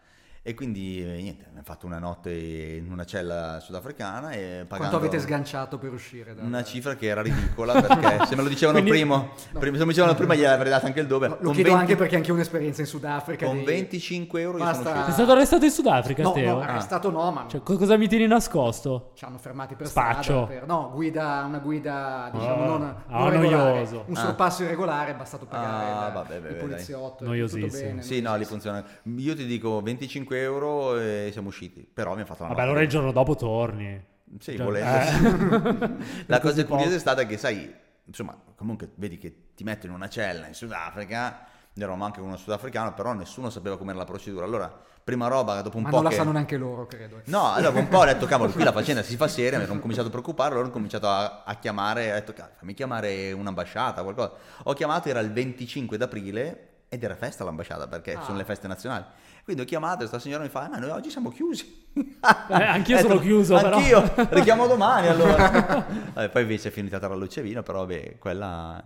E 0.47 0.53
quindi 0.53 1.01
eh, 1.03 1.21
niente, 1.21 1.43
abbiamo 1.45 1.65
fatto 1.65 1.85
una 1.87 1.99
notte 1.99 2.31
in 2.33 2.89
una 2.89 3.03
cella 3.03 3.59
sudafricana 3.59 4.31
e 4.31 4.63
pagando 4.65 4.77
Quanto 4.77 4.95
avete 4.95 5.19
sganciato 5.19 5.77
per 5.77 5.91
uscire? 5.91 6.33
da- 6.33 6.41
una 6.41 6.63
cifra 6.63 6.95
che 6.95 7.07
era 7.07 7.21
ridicola 7.21 7.73
perché 7.81 8.27
se 8.27 8.35
me 8.37 8.43
lo 8.43 8.47
dicevano 8.47 8.79
Quindi- 8.79 8.97
prima, 8.97 9.27
prima- 9.51 9.75
se 9.75 9.79
me 9.79 9.79
lo 9.79 9.85
dicevano 9.87 10.15
prima 10.15 10.35
gli 10.35 10.45
avrei 10.45 10.69
dato 10.69 10.85
anche 10.85 11.01
il 11.01 11.07
doppio. 11.07 11.27
No, 11.27 11.33
Lo 11.35 11.41
Con 11.47 11.53
chiedo 11.53 11.69
20 11.71 11.81
anche 11.83 11.95
perché 11.97 12.15
anche 12.15 12.31
un'esperienza 12.31 12.79
in 12.79 12.87
Sudafrica. 12.87 13.45
con 13.45 13.57
di- 13.57 13.65
25 13.65 14.39
euro 14.39 14.57
io 14.57 14.63
Basta. 14.63 14.75
sono 14.83 14.87
Sei 14.87 14.97
uscito. 14.99 15.17
stato 15.17 15.31
arrestato 15.33 15.65
in 15.65 15.71
Sudafrica, 15.71 16.21
No, 16.23 16.31
Teo? 16.31 16.53
no, 16.53 16.61
arrestato 16.61 17.09
no, 17.11 17.31
ma 17.31 17.45
Cioè, 17.49 17.61
co- 17.61 17.75
cosa 17.77 17.97
mi 17.97 18.07
tieni 18.07 18.27
nascosto? 18.27 19.11
ci 19.15 19.25
hanno 19.25 19.37
fermati 19.39 19.75
per 19.75 19.87
Spaccio. 19.87 20.21
strada. 20.21 20.45
Per... 20.45 20.65
No, 20.65 20.91
guida, 20.93 21.43
una 21.45 21.59
guida 21.59 22.29
diciamo 22.31 22.63
Ah, 22.63 22.67
non, 22.67 22.95
ah, 23.09 23.19
non 23.19 23.29
regolare. 23.31 23.71
noioso. 23.73 24.03
Un 24.07 24.15
Ah. 24.15 24.19
sorpasso 24.21 24.63
irregolare, 24.63 25.11
è 25.11 25.15
bastato 25.15 25.45
pagare 25.45 25.67
Ah, 25.91 26.07
il, 26.07 26.13
vabbè, 26.13 26.35
il 26.35 26.41
vabbè, 26.41 26.53
dai. 26.53 26.61
poliziotto. 26.69 27.15
tutto 27.17 27.25
Noiosissimo. 27.25 27.87
bene, 27.89 28.01
Sì, 28.01 28.21
no, 28.21 28.33
lì 28.37 28.45
funziona. 28.45 28.81
Io 29.17 29.35
ti 29.35 29.45
dico 29.45 29.81
25 29.81 30.35
euro 30.35 30.35
e 30.45 31.29
siamo 31.31 31.47
usciti. 31.49 31.87
Però 31.91 32.15
mi 32.15 32.21
ha 32.21 32.25
fatto 32.25 32.43
una 32.43 32.53
Vabbè, 32.53 32.63
allora 32.65 32.81
il 32.81 32.89
giorno 32.89 33.11
dopo 33.11 33.35
torni. 33.35 34.03
Sì, 34.39 34.55
Già- 34.55 34.63
volendo. 34.63 35.69
eh. 35.69 35.89
La 36.27 36.39
cosa 36.39 36.63
curiosa 36.65 36.95
è 36.95 36.99
stata 36.99 37.25
che, 37.25 37.37
sai, 37.37 37.73
insomma, 38.05 38.37
comunque 38.55 38.89
vedi 38.95 39.17
che 39.17 39.53
ti 39.55 39.63
mettono 39.63 39.93
in 39.93 39.99
una 39.99 40.09
cella 40.09 40.47
in 40.47 40.53
Sudafrica, 40.53 41.45
noi 41.73 41.85
eravamo 41.85 42.05
anche 42.05 42.19
con 42.19 42.29
uno 42.29 42.37
sudafricano, 42.37 42.93
però 42.93 43.13
nessuno 43.13 43.49
sapeva 43.49 43.77
com'era 43.77 43.97
la 43.99 44.03
procedura. 44.03 44.43
Allora, 44.45 44.75
prima 45.03 45.27
roba, 45.27 45.61
dopo 45.61 45.77
un 45.77 45.83
Ma 45.83 45.89
po' 45.89 45.95
non 45.95 46.05
la 46.05 46.09
che... 46.09 46.15
sanno 46.15 46.31
neanche 46.31 46.57
loro, 46.57 46.87
credo. 46.87 47.21
No, 47.25 47.51
allora 47.53 47.69
dopo 47.69 47.79
un 47.79 47.87
po' 47.87 47.99
ho 47.99 48.05
detto, 48.05 48.25
cavolo, 48.25 48.51
qui 48.51 48.63
la 48.63 48.71
faccenda 48.71 49.03
si 49.03 49.15
fa 49.15 49.27
seria, 49.27 49.59
mi 49.59 49.65
sono 49.65 49.79
cominciato 49.79 50.07
a 50.07 50.11
preoccupare, 50.11 50.53
allora 50.53 50.67
ho 50.67 50.71
cominciato 50.71 51.07
a, 51.07 51.43
a 51.45 51.55
chiamare, 51.55 52.11
ho 52.11 52.15
detto, 52.15 52.33
fammi 52.57 52.73
chiamare 52.73 53.31
un'ambasciata, 53.31 54.01
qualcosa. 54.01 54.31
Ho 54.63 54.73
chiamato, 54.73 55.07
era 55.07 55.19
il 55.19 55.31
25 55.31 55.97
d'aprile 55.97 56.66
ed 56.89 57.03
era 57.03 57.15
festa 57.15 57.43
l'ambasciata, 57.43 57.87
perché 57.87 58.13
Ah. 58.13 58.21
sono 58.23 58.37
le 58.37 58.45
feste 58.45 58.67
nazionali. 58.67 59.03
Quindi 59.43 59.61
ho 59.63 59.65
chiamato 59.65 59.95
e 59.95 60.07
questa 60.07 60.19
signora 60.19 60.43
mi 60.43 60.49
fa, 60.49 60.65
"Eh, 60.65 60.69
ma 60.69 60.77
noi 60.77 60.89
oggi 60.89 61.09
siamo 61.09 61.29
chiusi. 61.31 61.85
anch'io 62.49 62.97
Ho 62.97 63.01
sono 63.01 63.19
chiuso, 63.19 63.55
però. 63.55 63.77
Anch'io, 63.77 64.13
richiamo 64.29 64.67
domani 64.67 65.07
allora. 65.07 65.85
Vabbè, 66.13 66.29
poi 66.29 66.41
invece 66.43 66.69
è 66.69 66.71
finita 66.71 66.99
tra 66.99 67.07
la 67.09 67.15
luce 67.15 67.39
e 67.41 67.43
vino, 67.43 67.63
però 67.63 67.79
vabbè, 67.79 68.17
quella 68.17 68.81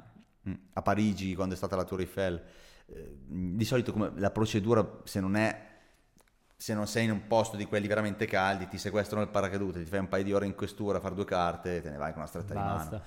mm, 0.50 0.54
a 0.74 0.82
Parigi, 0.82 1.36
quando 1.36 1.54
è 1.54 1.58
stata 1.58 1.76
la 1.76 1.84
Tour 1.84 2.00
Eiffel, 2.02 2.42
eh, 2.88 3.16
di 3.28 3.66
solito 3.66 3.92
come 3.92 4.12
la 4.16 4.32
procedura, 4.32 5.00
se 5.04 5.20
non 5.20 5.36
è 5.36 5.70
se 6.62 6.76
non 6.76 6.86
sei 6.86 7.06
in 7.06 7.12
un 7.12 7.26
posto 7.26 7.58
di 7.58 7.66
quelli 7.66 7.88
veramente 7.88 8.28
caldi, 8.28 8.68
ti 8.68 8.78
sequestrano 8.78 9.24
il 9.24 9.30
paracadute, 9.30 9.84
ti 9.84 9.90
fai 9.90 9.98
un 9.98 10.08
paio 10.08 10.24
di 10.24 10.32
ore 10.32 10.46
in 10.46 10.54
questura 10.54 11.00
a 11.00 11.02
fare 11.02 11.16
due 11.16 11.26
carte, 11.26 11.82
te 11.82 11.90
ne 11.90 11.98
vai 11.98 12.10
con 12.12 12.20
una 12.20 12.28
stretta 12.28 12.54
di 12.54 12.60
mano. 12.60 13.02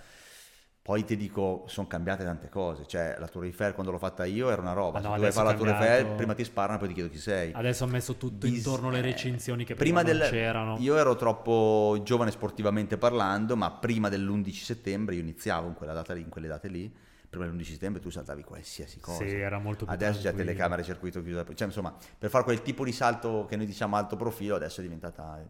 Poi 0.85 1.03
ti 1.03 1.17
dico, 1.17 1.65
sono 1.67 1.87
cambiate 1.87 2.25
tante 2.25 2.51
cose. 2.51 2.85
Cioè, 2.87 3.17
la 3.19 3.27
Tour 3.27 3.45
Eiffel 3.47 3.73
quando 3.73 3.91
l'ho 3.91 3.97
fatta 3.97 4.27
io 4.27 4.51
era 4.51 4.61
una 4.61 4.75
roba. 4.75 5.01
Se 5.01 5.07
no, 5.07 5.15
tu 5.15 5.21
vuoi 5.21 5.33
fare 5.33 5.47
la 5.47 5.55
Tour. 5.55 5.69
Eiffel, 5.71 6.15
prima 6.15 6.35
ti 6.35 6.45
sparano, 6.45 6.79
poi 6.79 6.89
ti 6.89 6.93
chiedo 6.93 7.09
chi 7.09 7.17
sei. 7.17 7.53
Adesso 7.55 7.85
ho 7.85 7.87
messo 7.87 8.17
tutto 8.17 8.47
Dis- 8.47 8.59
intorno 8.59 8.89
alle 8.89 8.99
eh, 8.99 9.01
recinzioni 9.01 9.65
che 9.65 9.75
prima, 9.77 10.03
del- 10.03 10.19
non 10.19 10.29
c'erano. 10.29 10.77
Io 10.81 10.99
ero 10.99 11.17
troppo 11.17 11.99
giovane 12.03 12.31
sportivamente 12.31 12.99
parlando, 12.99 13.57
ma 13.57 13.71
prima 13.71 14.11
dell'11 14.11 14.53
settembre 14.63 15.15
io 15.15 15.23
iniziavo 15.23 15.69
in 15.69 15.73
quella 15.73 15.95
data 15.95 16.13
lì, 16.13 16.21
in 16.21 16.29
quelle 16.29 16.49
date 16.49 16.69
lì. 16.69 16.95
Prima 17.31 17.47
dell'11 17.47 17.63
settembre 17.65 18.03
tu 18.03 18.11
saltavi 18.11 18.43
qualsiasi 18.45 19.01
cosa. 19.01 19.25
Sì, 19.25 19.35
era 19.35 19.59
molto 19.59 19.87
più 19.87 19.95
Adesso 19.95 20.21
c'è 20.21 20.35
telecamere, 20.35 20.83
circuito 20.83 21.23
chiuso. 21.23 21.47
Cioè, 21.55 21.67
insomma, 21.67 21.97
per 22.19 22.29
fare 22.29 22.45
quel 22.45 22.61
tipo 22.61 22.85
di 22.85 22.93
salto 22.93 23.47
che 23.49 23.57
noi 23.57 23.65
diciamo 23.65 23.97
alto 23.97 24.17
profilo, 24.17 24.57
adesso 24.57 24.81
è 24.81 24.83
diventata 24.83 25.43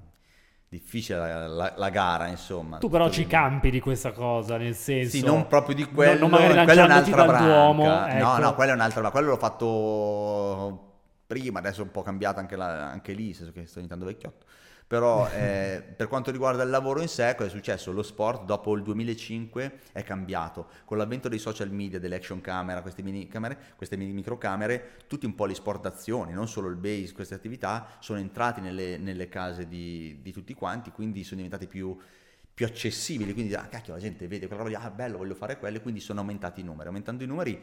difficile 0.78 1.18
la, 1.18 1.46
la- 1.46 1.72
la 1.76 1.88
gara, 1.90 2.26
insomma. 2.26 2.78
Tu 2.78 2.88
però 2.88 3.08
ci 3.08 3.20
lì. 3.22 3.26
campi 3.26 3.70
di 3.70 3.80
questa 3.80 4.12
cosa, 4.12 4.56
nel 4.56 4.74
senso... 4.74 5.10
Sì, 5.16 5.22
non 5.22 5.46
proprio 5.46 5.74
di 5.74 5.82
non- 5.82 5.92
quello, 5.94 6.18
non 6.20 6.30
magari 6.30 6.52
quella 6.64 6.72
è 6.72 6.86
lanciandoti 6.86 7.12
un'altra 7.12 7.26
branca. 7.38 7.46
Duomo, 7.46 7.84
No, 7.86 8.06
ecco. 8.06 8.38
no, 8.40 8.54
quella 8.54 8.72
è 8.72 8.74
un'altra 8.74 9.00
branca. 9.00 9.16
Quello 9.18 9.30
l'ho 9.32 9.38
fatto 9.98 10.92
prima, 11.26 11.58
adesso 11.60 11.80
è 11.80 11.84
un 11.84 11.90
po' 11.90 12.02
cambiato 12.02 12.40
anche, 12.40 12.56
la- 12.56 12.90
anche 12.90 13.12
lì, 13.12 13.26
nel 13.26 13.34
senso 13.34 13.52
che 13.52 13.62
sto 13.62 13.74
diventando 13.80 14.04
vecchiotto. 14.04 14.46
Però 14.94 15.28
eh, 15.34 15.82
per 15.96 16.06
quanto 16.06 16.30
riguarda 16.30 16.62
il 16.62 16.70
lavoro 16.70 17.00
in 17.00 17.08
sé, 17.08 17.34
cosa 17.36 17.48
è 17.48 17.52
successo? 17.52 17.90
Lo 17.90 18.04
sport 18.04 18.44
dopo 18.44 18.76
il 18.76 18.84
2005 18.84 19.80
è 19.90 20.04
cambiato. 20.04 20.68
Con 20.84 20.98
l'avvento 20.98 21.28
dei 21.28 21.40
social 21.40 21.68
media, 21.72 21.98
delle 21.98 22.14
action 22.14 22.40
camera, 22.40 22.80
queste 22.80 23.02
mini 23.02 23.26
camere, 23.26 23.58
queste 23.74 23.96
mini 23.96 24.12
microcamere, 24.12 25.02
tutti 25.08 25.26
un 25.26 25.34
po' 25.34 25.46
le 25.46 25.54
sport 25.54 25.82
d'azione, 25.82 26.32
non 26.32 26.46
solo 26.46 26.68
il 26.68 26.76
base, 26.76 27.12
queste 27.12 27.34
attività, 27.34 27.88
sono 27.98 28.20
entrati 28.20 28.60
nelle, 28.60 28.96
nelle 28.96 29.28
case 29.28 29.66
di, 29.66 30.20
di 30.22 30.30
tutti 30.30 30.54
quanti, 30.54 30.92
quindi 30.92 31.24
sono 31.24 31.42
diventati 31.42 31.66
più, 31.66 31.98
più 32.54 32.64
accessibili. 32.64 33.32
Quindi, 33.32 33.54
ah, 33.54 33.66
cacchio, 33.66 33.92
la 33.92 33.98
gente 33.98 34.28
vede 34.28 34.46
quella 34.46 34.62
roba 34.62 34.80
ah, 34.80 34.90
bello, 34.90 35.18
voglio 35.18 35.34
fare 35.34 35.58
quello, 35.58 35.80
quindi 35.80 36.00
sono 36.00 36.20
aumentati 36.20 36.60
i 36.60 36.64
numeri. 36.64 36.86
Aumentando 36.88 37.24
i 37.24 37.26
numeri 37.26 37.60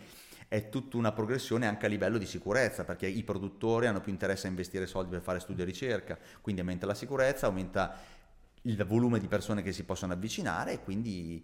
è 0.48 0.68
tutta 0.68 0.98
una 0.98 1.14
progressione 1.14 1.66
anche 1.66 1.86
a 1.86 1.90
livello 1.90 2.18
di 2.18 2.26
sicurezza, 2.26 2.84
perché 2.84 3.08
i 3.08 3.24
produttori 3.24 3.88
hanno 3.88 4.02
più 4.02 4.12
interesse 4.12 4.48
a 4.48 4.50
investire 4.50 4.86
soldi 4.86 5.12
per 5.12 5.22
fare 5.22 5.40
studio 5.40 5.64
e 5.64 5.66
ricerca, 5.66 6.18
quindi 6.42 6.60
aumenta 6.60 6.86
la 6.86 6.94
sicurezza, 6.94 7.48
aumenta 7.48 7.98
il 8.64 8.84
volume 8.86 9.20
di 9.20 9.28
persone 9.28 9.64
che 9.64 9.72
si 9.72 9.84
possono 9.86 10.14
avvicinare 10.14 10.74
e 10.74 10.80
quindi 10.82 11.44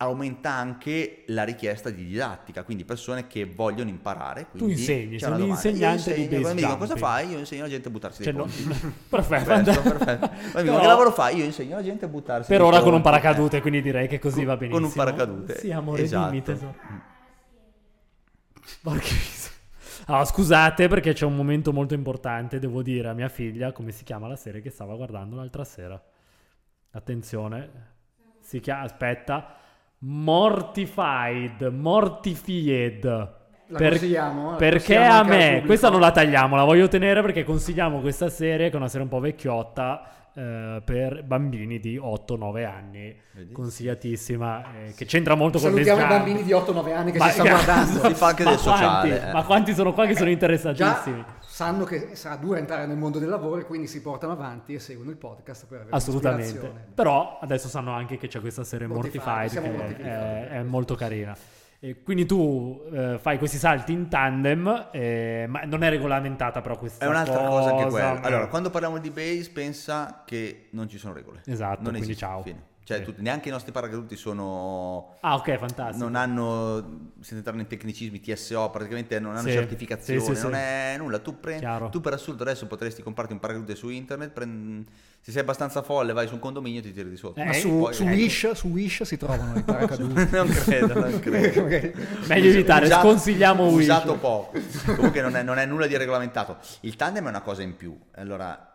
aumenta 0.00 0.50
anche 0.52 1.24
la 1.26 1.42
richiesta 1.42 1.90
di 1.90 2.04
didattica, 2.04 2.62
quindi 2.62 2.84
persone 2.84 3.26
che 3.26 3.44
vogliono 3.44 3.90
imparare. 3.90 4.46
Quindi 4.48 4.72
insegni, 4.72 5.18
sei 5.18 5.32
un 5.32 5.40
insegnante 5.48 6.14
di 6.14 6.26
base 6.28 6.54
mi 6.54 6.60
dicono 6.60 6.78
cosa 6.78 6.96
fai? 6.96 7.30
Io 7.30 7.38
insegno 7.38 7.62
alla 7.62 7.70
gente 7.70 7.88
a 7.88 7.90
buttarsi 7.90 8.22
Cioè, 8.22 8.32
dei 8.32 8.40
no- 8.42 8.48
ponti. 8.48 8.92
perfetto. 9.10 9.44
Perfetto, 9.44 9.82
perfetto. 9.82 10.26
Poi 10.28 10.36
mi 10.36 10.42
dicono, 10.42 10.62
Però- 10.62 10.80
che 10.80 10.86
lavoro 10.86 11.10
fai? 11.10 11.36
Io 11.38 11.44
insegno 11.44 11.74
alla 11.74 11.82
gente 11.84 12.04
a 12.04 12.08
buttarsi 12.08 12.48
Per 12.48 12.62
ora 12.62 12.80
con 12.80 12.94
un 12.94 13.00
paracadute, 13.00 13.60
quindi 13.60 13.82
direi 13.82 14.06
che 14.06 14.20
così 14.20 14.44
Con- 14.44 14.44
va 14.46 14.56
con 14.56 14.66
un 14.66 14.70
benissimo. 14.78 15.04
paracadute, 15.04 15.58
Sì, 15.58 15.72
amore, 15.72 16.02
esatto. 16.02 16.30
dimmi, 16.30 16.42
tesoro. 16.42 16.74
Porca. 18.82 19.06
Allora, 20.06 20.24
scusate 20.24 20.88
perché 20.88 21.12
c'è 21.12 21.24
un 21.26 21.34
momento 21.36 21.72
molto 21.72 21.94
importante, 21.94 22.58
devo 22.58 22.82
dire 22.82 23.08
a 23.08 23.12
mia 23.14 23.28
figlia 23.28 23.72
come 23.72 23.90
si 23.92 24.04
chiama 24.04 24.26
la 24.28 24.36
serie 24.36 24.60
che 24.60 24.70
stava 24.70 24.94
guardando 24.94 25.36
l'altra 25.36 25.64
sera. 25.64 26.00
Attenzione, 26.92 27.70
si 28.40 28.60
chiama, 28.60 28.82
aspetta, 28.84 29.56
Mortified, 30.00 31.62
Mortified. 31.62 33.04
La 33.70 33.76
perché 33.76 33.98
consigliamo 33.98 35.20
a 35.20 35.22
me, 35.24 35.62
questa 35.66 35.90
non 35.90 36.00
la 36.00 36.10
tagliamo, 36.10 36.56
la 36.56 36.64
voglio 36.64 36.88
tenere 36.88 37.20
perché 37.20 37.44
consigliamo 37.44 38.00
questa 38.00 38.30
serie 38.30 38.68
che 38.68 38.74
è 38.74 38.76
una 38.76 38.88
serie 38.88 39.02
un 39.02 39.10
po' 39.10 39.20
vecchiotta 39.20 40.27
eh, 40.34 40.82
per 40.84 41.24
bambini 41.24 41.78
di 41.78 41.98
8-9 41.98 42.64
anni, 42.66 43.16
Vedi? 43.32 43.52
consigliatissima, 43.52 44.64
eh, 44.84 44.94
che 44.94 45.04
c'entra 45.04 45.34
molto 45.34 45.58
con 45.58 45.70
Salutiamo 45.70 46.02
i 46.02 46.06
bambini 46.06 46.42
di 46.42 46.52
8-9 46.52 46.92
anni 46.92 47.12
che 47.12 47.18
Ma- 47.18 47.26
ci 47.26 47.30
stanno 47.32 47.48
guardando. 47.54 48.08
Si 48.08 48.14
fa 48.14 48.26
anche 48.26 48.44
ma 48.44 48.50
del 48.50 48.58
sociale, 48.58 49.08
quanti, 49.08 49.28
eh. 49.28 49.32
ma 49.32 49.44
quanti 49.44 49.74
sono 49.74 49.92
qua 49.92 50.06
che 50.06 50.16
sono 50.16 50.30
interessatissimi? 50.30 51.16
Già 51.16 51.36
sanno 51.40 51.84
che 51.84 52.14
sarà 52.14 52.36
duro 52.36 52.56
entrare 52.56 52.86
nel 52.86 52.96
mondo 52.96 53.18
del 53.18 53.28
lavoro 53.28 53.60
e 53.60 53.64
quindi 53.64 53.86
si 53.88 54.00
portano 54.00 54.32
avanti 54.32 54.74
e 54.74 54.78
seguono 54.78 55.10
il 55.10 55.16
podcast 55.16 55.66
per 55.66 55.80
avere 55.80 55.96
Assolutamente. 55.96 56.72
Però 56.94 57.38
adesso 57.40 57.68
sanno 57.68 57.92
anche 57.92 58.16
che 58.16 58.28
c'è 58.28 58.40
questa 58.40 58.64
serie 58.64 58.86
Mortified, 58.86 59.52
Mortified, 59.54 59.96
che 59.96 60.02
è, 60.02 60.48
è 60.50 60.62
molto 60.62 60.94
carina. 60.94 61.36
E 61.80 62.02
quindi 62.02 62.26
tu 62.26 62.82
eh, 62.92 63.18
fai 63.20 63.38
questi 63.38 63.56
salti 63.56 63.92
in 63.92 64.08
tandem, 64.08 64.88
eh, 64.90 65.46
ma 65.48 65.60
non 65.60 65.84
è 65.84 65.90
regolamentata 65.90 66.60
però 66.60 66.76
questa 66.76 67.04
È 67.04 67.08
un'altra 67.08 67.44
cosa 67.44 67.70
anche 67.70 67.88
quella. 67.88 68.14
ma- 68.14 68.20
Allora, 68.20 68.48
quando 68.48 68.68
parliamo 68.70 68.98
di 68.98 69.10
base, 69.10 69.48
pensa 69.52 70.22
che 70.26 70.68
non 70.72 70.88
ci 70.88 70.98
sono 70.98 71.14
regole. 71.14 71.42
Esatto, 71.46 71.82
non 71.82 71.90
quindi 71.92 72.10
esiste, 72.10 72.24
ciao. 72.26 72.42
fine. 72.42 72.62
Cioè, 72.94 73.02
tutti- 73.02 73.20
neanche 73.20 73.48
i 73.48 73.52
nostri 73.52 73.70
paracaduti 73.70 74.16
sono... 74.16 75.16
Ah 75.20 75.34
ok, 75.34 75.56
fantastico. 75.58 76.02
Non 76.02 76.14
hanno, 76.14 77.10
senza 77.16 77.34
entrare 77.36 77.58
nei 77.58 77.66
tecnicismi, 77.66 78.18
TSO, 78.18 78.70
praticamente 78.70 79.20
non 79.20 79.32
hanno 79.36 79.46
Sì, 79.46 79.52
certificazione, 79.52 80.20
sì, 80.20 80.34
sì, 80.34 80.42
non 80.42 80.52
sì. 80.52 80.58
è 80.58 80.94
nulla. 80.96 81.18
Tu, 81.18 81.38
prendi, 81.38 81.60
Chiaro. 81.60 81.90
tu 81.90 82.00
per 82.00 82.14
assurdo 82.14 82.44
adesso 82.44 82.66
potresti 82.66 83.02
comprarti 83.02 83.34
un 83.34 83.40
paracadute 83.40 83.74
su 83.74 83.90
internet, 83.90 84.30
prend- 84.30 84.86
se 85.20 85.32
sei 85.32 85.42
abbastanza 85.42 85.82
folle 85.82 86.14
vai 86.14 86.26
su 86.28 86.32
un 86.34 86.40
condominio 86.40 86.80
e 86.80 86.82
ti 86.82 86.92
tiri 86.94 87.10
di 87.10 87.16
sotto. 87.18 87.38
Eh, 87.40 87.44
Ma 87.44 87.50
Eh, 87.50 87.60
su, 87.60 87.68
poi- 87.68 87.92
su 87.92 88.02
ecco. 88.04 88.12
Wish, 88.14 88.50
su 88.52 88.68
Wish 88.68 89.02
si 89.02 89.16
trovano 89.18 89.58
i 89.58 89.62
paracaduti. 89.62 90.14
non 90.32 90.48
credo, 90.48 90.94
non 90.98 91.18
credo. 91.20 91.64
Meglio 91.64 92.48
evitare, 92.50 92.86
Usato- 92.86 93.06
sconsigliamo 93.08 93.64
Wish. 93.66 93.82
Usato 93.84 94.16
poco. 94.16 94.58
Comunque 94.96 95.20
non 95.20 95.36
è, 95.36 95.42
non 95.42 95.58
è 95.58 95.66
nulla 95.66 95.86
di 95.86 95.94
regolamentato. 95.98 96.56
Il 96.80 96.96
tandem 96.96 97.26
è 97.26 97.28
una 97.28 97.42
cosa 97.42 97.60
in 97.60 97.76
più. 97.76 97.94
Allora, 98.14 98.67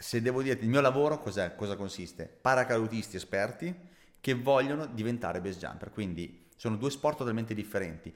se 0.00 0.22
devo 0.22 0.40
dirti 0.40 0.64
il 0.64 0.70
mio 0.70 0.80
lavoro 0.80 1.18
cos'è? 1.18 1.54
Cosa 1.54 1.76
consiste? 1.76 2.24
Paracadutisti 2.24 3.16
esperti 3.16 3.74
che 4.18 4.32
vogliono 4.32 4.86
diventare 4.86 5.42
base 5.42 5.58
jumper. 5.58 5.90
Quindi 5.90 6.46
sono 6.56 6.76
due 6.76 6.90
sport 6.90 7.18
totalmente 7.18 7.52
differenti. 7.52 8.12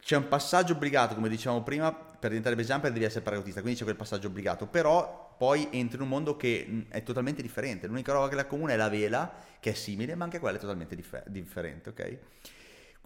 C'è 0.00 0.16
un 0.16 0.28
passaggio 0.28 0.74
obbligato, 0.74 1.16
come 1.16 1.28
dicevamo 1.28 1.64
prima, 1.64 1.92
per 1.92 2.28
diventare 2.28 2.54
base 2.54 2.68
jumper 2.68 2.92
devi 2.92 3.04
essere 3.04 3.22
paracadutista, 3.22 3.60
quindi 3.60 3.76
c'è 3.76 3.84
quel 3.84 3.96
passaggio 3.96 4.28
obbligato, 4.28 4.68
però 4.68 5.34
poi 5.36 5.66
entri 5.72 5.96
in 5.96 6.02
un 6.02 6.08
mondo 6.08 6.36
che 6.36 6.64
mh, 6.64 6.80
è 6.90 7.02
totalmente 7.02 7.42
differente. 7.42 7.88
L'unica 7.88 8.12
roba 8.12 8.28
che 8.28 8.36
la 8.36 8.46
comune 8.46 8.74
è 8.74 8.76
la 8.76 8.88
vela, 8.88 9.34
che 9.58 9.70
è 9.70 9.74
simile, 9.74 10.14
ma 10.14 10.22
anche 10.22 10.38
quella 10.38 10.58
è 10.58 10.60
totalmente 10.60 10.94
differ- 10.94 11.28
differente, 11.28 11.90
ok? 11.90 12.18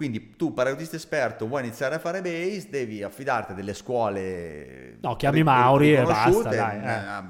Quindi 0.00 0.34
tu, 0.34 0.54
paracadutista 0.54 0.96
esperto, 0.96 1.46
vuoi 1.46 1.60
iniziare 1.62 1.96
a 1.96 1.98
fare 1.98 2.22
base, 2.22 2.68
devi 2.70 3.02
affidarti 3.02 3.52
a 3.52 3.54
delle 3.54 3.74
scuole... 3.74 4.96
No, 5.02 5.14
chiami 5.16 5.36
ri- 5.36 5.42
Mauri 5.42 5.94
e 5.94 6.02
basta, 6.04 6.48
dai, 6.48 6.78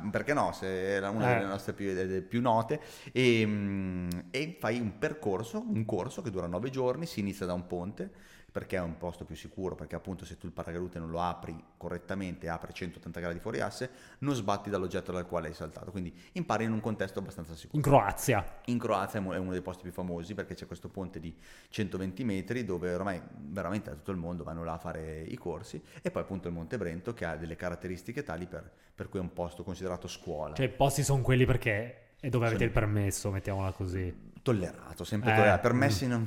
eh, 0.05 0.09
Perché 0.09 0.33
no, 0.35 0.53
se 0.53 0.95
era 0.95 1.11
una 1.11 1.33
Eh. 1.33 1.35
delle 1.35 1.49
nostre 1.49 1.73
più, 1.73 1.93
delle 1.93 2.21
più 2.21 2.41
note. 2.41 2.81
E, 3.11 3.45
mm, 3.45 4.09
e 4.31 4.57
fai 4.61 4.79
un 4.79 4.99
percorso, 4.99 5.65
un 5.69 5.85
corso 5.85 6.23
che 6.23 6.31
dura 6.31 6.47
nove 6.47 6.71
giorni, 6.71 7.07
si 7.07 7.19
inizia 7.19 7.45
da 7.45 7.55
un 7.55 7.67
ponte, 7.67 8.09
perché 8.51 8.77
è 8.77 8.81
un 8.81 8.97
posto 8.99 9.25
più 9.25 9.37
sicuro, 9.37 9.75
perché 9.75 9.95
appunto 9.95 10.25
se 10.25 10.37
tu 10.37 10.47
il 10.47 10.53
paracadute 10.53 10.99
non 10.99 11.11
lo 11.11 11.21
apri 11.21 11.57
correttamente, 11.77 12.49
apri 12.49 12.73
180 12.73 13.21
gradi 13.21 13.39
fuori 13.39 13.61
asse, 13.61 13.91
non 14.19 14.35
sbatti 14.35 14.71
dall'oggetto 14.71 15.13
dal 15.13 15.27
quale 15.27 15.49
hai 15.49 15.55
saltato. 15.55 15.91
Quindi 15.91 16.13
impari 16.33 16.65
in 16.65 16.73
un 16.73 16.81
contesto 16.81 17.19
abbastanza 17.21 17.55
sicuro. 17.55 17.77
In 17.77 17.83
Croazia. 17.83 18.45
In 18.67 18.79
Croazia 18.79 19.21
è 19.21 19.39
uno 19.39 19.51
dei 19.53 19.63
posti 19.63 19.83
più 19.83 19.93
famosi 19.93 20.35
perché 20.35 20.55
c'è 20.55 20.67
questo 20.67 20.89
ponte 20.89 21.21
di 21.21 21.35
120 21.69 22.25
metri 22.25 22.65
dove 22.65 22.93
ormai 22.95 23.21
veramente 23.37 23.91
da 23.91 23.97
tutto 23.97 24.11
il 24.11 24.17
mondo 24.17 24.43
vanno 24.45 24.65
là 24.65 24.73
a 24.75 24.79
fare 24.79 25.21
i 25.23 25.37
corsi 25.37 25.83
e 26.03 26.11
poi 26.11 26.23
appunto 26.23 26.49
il 26.49 26.55
Monte 26.55 26.77
Brento 26.79 27.15
che 27.15 27.25
ha 27.25 27.37
delle 27.37 27.57
caratteristiche 27.57 28.23
tali 28.23 28.47
per, 28.47 28.71
per 28.95 29.09
cui 29.09 29.19
è 29.19 29.23
un 29.23 29.33
posto 29.33 29.63
considerato 29.63 30.09
scuola. 30.09 30.55
Cioè 30.55 30.67
i 30.67 30.71
posti 30.71 31.03
sono 31.03 31.23
quelli 31.23 31.45
perché 31.47 32.15
è 32.21 32.29
dove 32.29 32.47
avete 32.47 32.65
Sono- 32.65 32.65
il 32.65 32.71
permesso, 32.87 33.31
mettiamola 33.31 33.73
così. 33.73 34.29
tollerato, 34.43 35.05
sempre 35.05 35.33
Eh, 35.33 35.35
tollerato. 35.37 35.61
Permessi 35.63 36.07
non... 36.07 36.27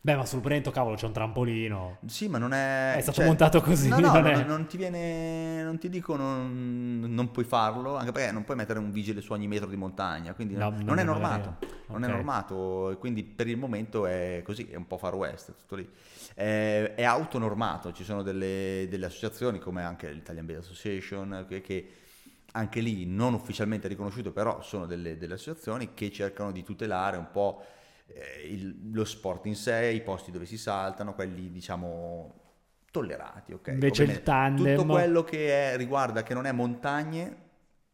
Beh, 0.00 0.14
ma 0.14 0.24
sul 0.24 0.40
Brento, 0.40 0.70
cavolo, 0.70 0.94
c'è 0.94 1.06
un 1.06 1.12
trampolino. 1.12 1.98
Sì, 2.06 2.28
ma 2.28 2.38
non 2.38 2.52
è... 2.52 2.94
È 2.94 3.00
stato 3.00 3.18
cioè- 3.18 3.26
montato 3.26 3.60
così, 3.60 3.88
No, 3.88 3.98
no, 3.98 4.12
non 4.20 4.22
non, 4.22 4.46
non 4.46 4.66
ti 4.66 4.76
viene... 4.76 5.62
Non 5.62 5.78
ti 5.78 5.88
dico 5.88 6.14
non, 6.16 7.04
non 7.08 7.30
puoi 7.30 7.44
farlo, 7.44 7.96
anche 7.96 8.12
perché 8.12 8.30
non 8.32 8.44
puoi 8.44 8.56
mettere 8.56 8.78
un 8.78 8.92
vigile 8.92 9.20
su 9.20 9.32
ogni 9.32 9.48
metro 9.48 9.66
di 9.68 9.76
montagna, 9.76 10.34
quindi 10.34 10.54
No, 10.54 10.72
non, 10.82 10.98
è 10.98 11.04
normato. 11.04 11.56
Non 11.88 12.04
è 12.04 12.08
normato, 12.08 12.96
quindi 13.00 13.24
per 13.24 13.48
il 13.48 13.56
momento 13.56 14.06
è 14.06 14.42
così, 14.44 14.68
è 14.70 14.76
un 14.76 14.86
po' 14.86 14.98
far 14.98 15.14
west, 15.14 15.54
tutto 15.56 15.74
lì. 15.74 15.88
È, 16.32 16.92
è 16.94 17.04
autonormato, 17.04 17.92
ci 17.92 18.04
sono 18.04 18.22
delle, 18.22 18.86
delle 18.88 19.06
associazioni 19.06 19.58
come 19.58 19.82
anche 19.82 20.10
l'Italian 20.10 20.46
Base 20.46 20.58
Association 20.60 21.44
che, 21.48 21.60
che 21.60 21.92
anche 22.52 22.80
lì 22.80 23.04
non 23.04 23.34
ufficialmente 23.34 23.88
riconosciuto, 23.88 24.30
però 24.32 24.62
sono 24.62 24.86
delle, 24.86 25.18
delle 25.18 25.34
associazioni 25.34 25.92
che 25.94 26.10
cercano 26.10 26.52
di 26.52 26.62
tutelare 26.62 27.16
un 27.16 27.30
po' 27.30 27.64
eh, 28.08 28.46
il- 28.48 28.90
lo 28.92 29.04
sport 29.04 29.46
in 29.46 29.54
sé, 29.56 29.86
i 29.88 30.00
posti 30.00 30.30
dove 30.30 30.46
si 30.46 30.56
saltano, 30.58 31.14
quelli 31.14 31.50
diciamo 31.50 32.34
tollerati, 32.90 33.52
ok? 33.52 33.68
Invece 33.68 34.02
il 34.04 34.08
Ovviamente 34.08 34.22
tandem- 34.22 34.76
Tutto 34.76 34.92
quello 34.92 35.24
che 35.24 35.72
è- 35.72 35.76
riguarda 35.76 36.22
che 36.22 36.34
non 36.34 36.46
è 36.46 36.52
montagne 36.52 37.36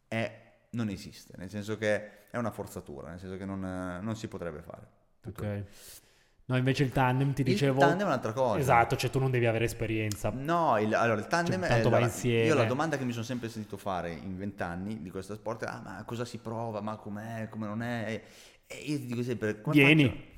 è- 0.07 0.41
non 0.71 0.89
esiste, 0.89 1.33
nel 1.37 1.49
senso 1.49 1.77
che 1.77 2.29
è 2.29 2.37
una 2.37 2.51
forzatura, 2.51 3.09
nel 3.09 3.19
senso 3.19 3.37
che 3.37 3.45
non, 3.45 3.59
non 4.01 4.15
si 4.15 4.27
potrebbe 4.27 4.61
fare. 4.61 4.87
Tutto. 5.21 5.41
Ok. 5.43 5.63
No, 6.47 6.57
invece 6.57 6.83
il 6.83 6.91
tandem 6.91 7.33
ti 7.33 7.41
dicevo... 7.41 7.79
Il 7.81 7.87
tandem 7.87 8.01
è 8.01 8.09
un'altra 8.09 8.31
cosa. 8.31 8.59
Esatto, 8.59 8.95
cioè 8.95 9.09
tu 9.09 9.17
non 9.17 9.31
devi 9.31 9.47
avere 9.47 9.65
esperienza. 9.65 10.29
No, 10.29 10.77
il, 10.77 10.93
allora 10.93 11.19
il 11.19 11.25
tandem 11.25 11.59
Cioè, 11.61 11.65
è 11.69 11.73
tanto 11.73 11.89
va 11.89 11.95
allora, 11.97 12.11
insieme. 12.11 12.45
Io 12.45 12.53
la 12.53 12.65
domanda 12.65 12.97
che 12.97 13.03
mi 13.03 13.13
sono 13.13 13.23
sempre 13.23 13.49
sentito 13.49 13.77
fare 13.77 14.11
in 14.11 14.37
vent'anni 14.37 15.01
di 15.01 15.09
questo 15.09 15.33
sport 15.33 15.63
è: 15.63 15.67
ah, 15.67 15.81
ma 15.83 16.03
cosa 16.05 16.23
si 16.23 16.37
prova? 16.37 16.81
Ma 16.81 16.97
com'è? 16.97 17.47
Come 17.49 17.65
non 17.65 17.81
è? 17.81 18.21
E 18.67 18.75
io 18.85 18.97
ti 18.97 19.05
dico 19.05 19.23
sempre: 19.23 19.61
come 19.61 19.75
Vieni. 19.75 20.05
faccio? 20.07 20.33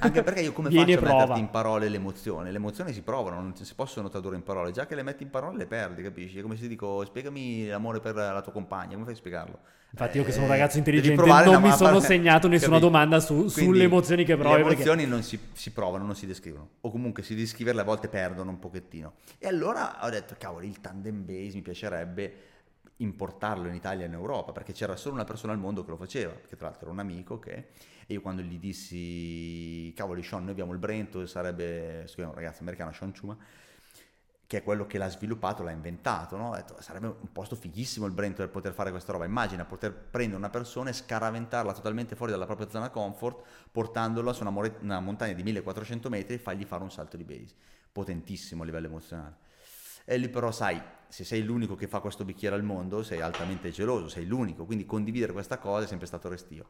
Anche 0.00 0.24
perché 0.24 0.40
io 0.40 0.52
come 0.52 0.68
Vieni 0.70 0.94
faccio 0.96 1.06
a 1.06 1.16
metterti 1.18 1.40
in 1.40 1.50
parole 1.50 1.88
le 1.88 1.96
emozioni? 1.96 2.50
Le 2.50 2.56
emozioni 2.56 2.92
si 2.92 3.02
provano, 3.02 3.40
non 3.40 3.54
si 3.54 3.72
possono 3.74 4.08
tradurre 4.08 4.34
in 4.34 4.42
parole. 4.42 4.72
Già 4.72 4.86
che 4.86 4.94
le 4.96 5.04
metti 5.04 5.22
in 5.22 5.30
parole 5.30 5.56
le 5.58 5.66
perdi, 5.66 6.02
capisci? 6.02 6.38
È 6.38 6.42
come 6.42 6.56
se 6.56 6.66
dico: 6.66 7.04
spiegami 7.04 7.66
l'amore 7.68 8.00
per 8.00 8.14
la 8.16 8.40
tua 8.42 8.52
compagna, 8.52 8.94
come 8.94 9.04
fai 9.04 9.12
a 9.14 9.16
spiegarlo? 9.16 9.58
Infatti 9.94 10.16
io 10.16 10.24
che 10.24 10.32
sono 10.32 10.46
un 10.46 10.50
Eh, 10.50 10.54
ragazzo 10.54 10.78
intelligente 10.78 11.24
non 11.24 11.62
mi 11.62 11.70
sono 11.70 12.00
segnato 12.00 12.48
nessuna 12.48 12.78
Capito? 12.78 12.90
domanda 12.90 13.20
su- 13.20 13.46
sulle 13.46 13.84
emozioni 13.84 14.24
che 14.24 14.34
provi. 14.36 14.56
Le 14.56 14.62
perché- 14.64 14.82
emozioni 14.82 15.06
non 15.06 15.22
si, 15.22 15.38
si 15.52 15.70
provano, 15.70 16.04
non 16.04 16.16
si 16.16 16.26
descrivono. 16.26 16.68
O 16.80 16.90
comunque 16.90 17.22
si 17.22 17.36
descriverle 17.36 17.80
a 17.82 17.84
volte 17.84 18.08
perdono 18.08 18.50
un 18.50 18.58
pochettino. 18.58 19.12
E 19.38 19.46
allora 19.46 20.04
ho 20.04 20.10
detto, 20.10 20.34
cavolo, 20.36 20.64
il 20.64 20.80
tandem 20.80 21.24
base 21.24 21.52
mi 21.54 21.62
piacerebbe 21.62 22.34
importarlo 22.98 23.68
in 23.68 23.74
Italia 23.74 24.04
e 24.04 24.08
in 24.08 24.14
Europa, 24.14 24.52
perché 24.52 24.72
c'era 24.72 24.96
solo 24.96 25.14
una 25.14 25.24
persona 25.24 25.52
al 25.52 25.58
mondo 25.58 25.84
che 25.84 25.90
lo 25.90 25.96
faceva, 25.96 26.32
che 26.32 26.56
tra 26.56 26.68
l'altro 26.68 26.84
era 26.84 26.92
un 26.92 27.00
amico 27.00 27.38
che... 27.38 27.68
E 28.06 28.12
io 28.12 28.20
quando 28.20 28.42
gli 28.42 28.58
dissi, 28.58 29.90
cavoli 29.96 30.22
Sean, 30.22 30.42
noi 30.42 30.50
abbiamo 30.52 30.72
il 30.72 30.78
Brento, 30.78 31.24
sarebbe, 31.26 32.04
chiama 32.06 32.30
un 32.30 32.36
ragazzo 32.36 32.60
americano, 32.60 32.92
Sean 32.92 33.14
Chuma, 33.18 33.34
che 34.46 34.58
è 34.58 34.62
quello 34.62 34.86
che 34.86 34.98
l'ha 34.98 35.08
sviluppato, 35.08 35.62
l'ha 35.62 35.70
inventato, 35.70 36.36
no? 36.36 36.54
Detto, 36.54 36.76
sarebbe 36.80 37.06
un 37.06 37.32
posto 37.32 37.56
fighissimo 37.56 38.04
il 38.04 38.12
Brento 38.12 38.42
per 38.42 38.50
poter 38.50 38.74
fare 38.74 38.90
questa 38.90 39.12
roba. 39.12 39.24
Immagina 39.24 39.64
poter 39.64 39.92
prendere 39.94 40.36
una 40.36 40.50
persona 40.50 40.90
e 40.90 40.92
scaraventarla 40.92 41.72
totalmente 41.72 42.14
fuori 42.14 42.30
dalla 42.30 42.44
propria 42.44 42.68
zona 42.68 42.90
comfort, 42.90 43.42
portandola 43.72 44.34
su 44.34 44.42
una, 44.42 44.50
more- 44.50 44.76
una 44.82 45.00
montagna 45.00 45.32
di 45.32 45.42
1400 45.42 46.10
metri 46.10 46.34
e 46.34 46.38
fargli 46.38 46.64
fare 46.64 46.82
un 46.82 46.90
salto 46.90 47.16
di 47.16 47.24
base. 47.24 47.54
Potentissimo 47.90 48.62
a 48.62 48.66
livello 48.66 48.86
emozionale. 48.86 49.36
E 50.04 50.18
lì 50.18 50.28
però 50.28 50.52
sai, 50.52 50.80
se 51.14 51.22
sei 51.22 51.44
l'unico 51.44 51.76
che 51.76 51.86
fa 51.86 52.00
questo 52.00 52.24
bicchiere 52.24 52.56
al 52.56 52.64
mondo, 52.64 53.04
sei 53.04 53.20
altamente 53.20 53.70
geloso, 53.70 54.08
sei 54.08 54.26
l'unico, 54.26 54.64
quindi 54.64 54.84
condividere 54.84 55.32
questa 55.32 55.58
cosa 55.58 55.84
è 55.84 55.86
sempre 55.86 56.08
stato 56.08 56.28
restio. 56.28 56.66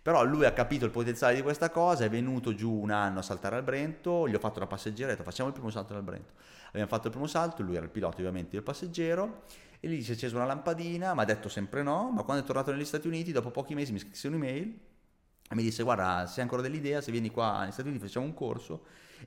Però 0.00 0.22
lui 0.22 0.44
ha 0.44 0.52
capito 0.52 0.84
il 0.84 0.92
potenziale 0.92 1.34
di 1.34 1.42
questa 1.42 1.68
cosa, 1.70 2.04
è 2.04 2.08
venuto 2.08 2.54
giù 2.54 2.70
un 2.70 2.92
anno 2.92 3.18
a 3.18 3.22
saltare 3.22 3.56
al 3.56 3.64
Brento, 3.64 4.28
gli 4.28 4.36
ho 4.36 4.38
fatto 4.38 4.58
una 4.58 4.68
passeggera, 4.68 5.08
ho 5.08 5.10
detto 5.10 5.24
facciamo 5.24 5.48
il 5.48 5.54
primo 5.54 5.68
salto 5.70 5.94
dal 5.94 6.04
Brento. 6.04 6.34
Abbiamo 6.68 6.86
fatto 6.86 7.08
il 7.08 7.12
primo 7.12 7.26
salto, 7.26 7.64
lui 7.64 7.74
era 7.74 7.86
il 7.86 7.90
pilota 7.90 8.18
ovviamente, 8.18 8.52
io 8.52 8.58
il 8.58 8.64
passeggero, 8.64 9.42
e 9.80 9.88
lì 9.88 10.00
si 10.00 10.12
è 10.12 10.14
accesa 10.14 10.36
una 10.36 10.44
lampadina, 10.46 11.12
mi 11.12 11.20
ha 11.20 11.24
detto 11.24 11.48
sempre 11.48 11.82
no, 11.82 12.12
ma 12.12 12.22
quando 12.22 12.44
è 12.44 12.46
tornato 12.46 12.70
negli 12.70 12.84
Stati 12.84 13.08
Uniti, 13.08 13.32
dopo 13.32 13.50
pochi 13.50 13.74
mesi 13.74 13.90
mi 13.90 13.98
scrisse 13.98 14.28
un'email 14.28 14.78
e 15.50 15.54
mi 15.56 15.62
disse 15.64 15.82
guarda, 15.82 16.24
se 16.26 16.36
hai 16.36 16.42
ancora 16.42 16.62
dell'idea, 16.62 17.00
se 17.00 17.10
vieni 17.10 17.32
qua 17.32 17.62
negli 17.62 17.72
Stati 17.72 17.88
Uniti 17.88 18.04
facciamo 18.04 18.26
un 18.26 18.34
corso 18.34 18.84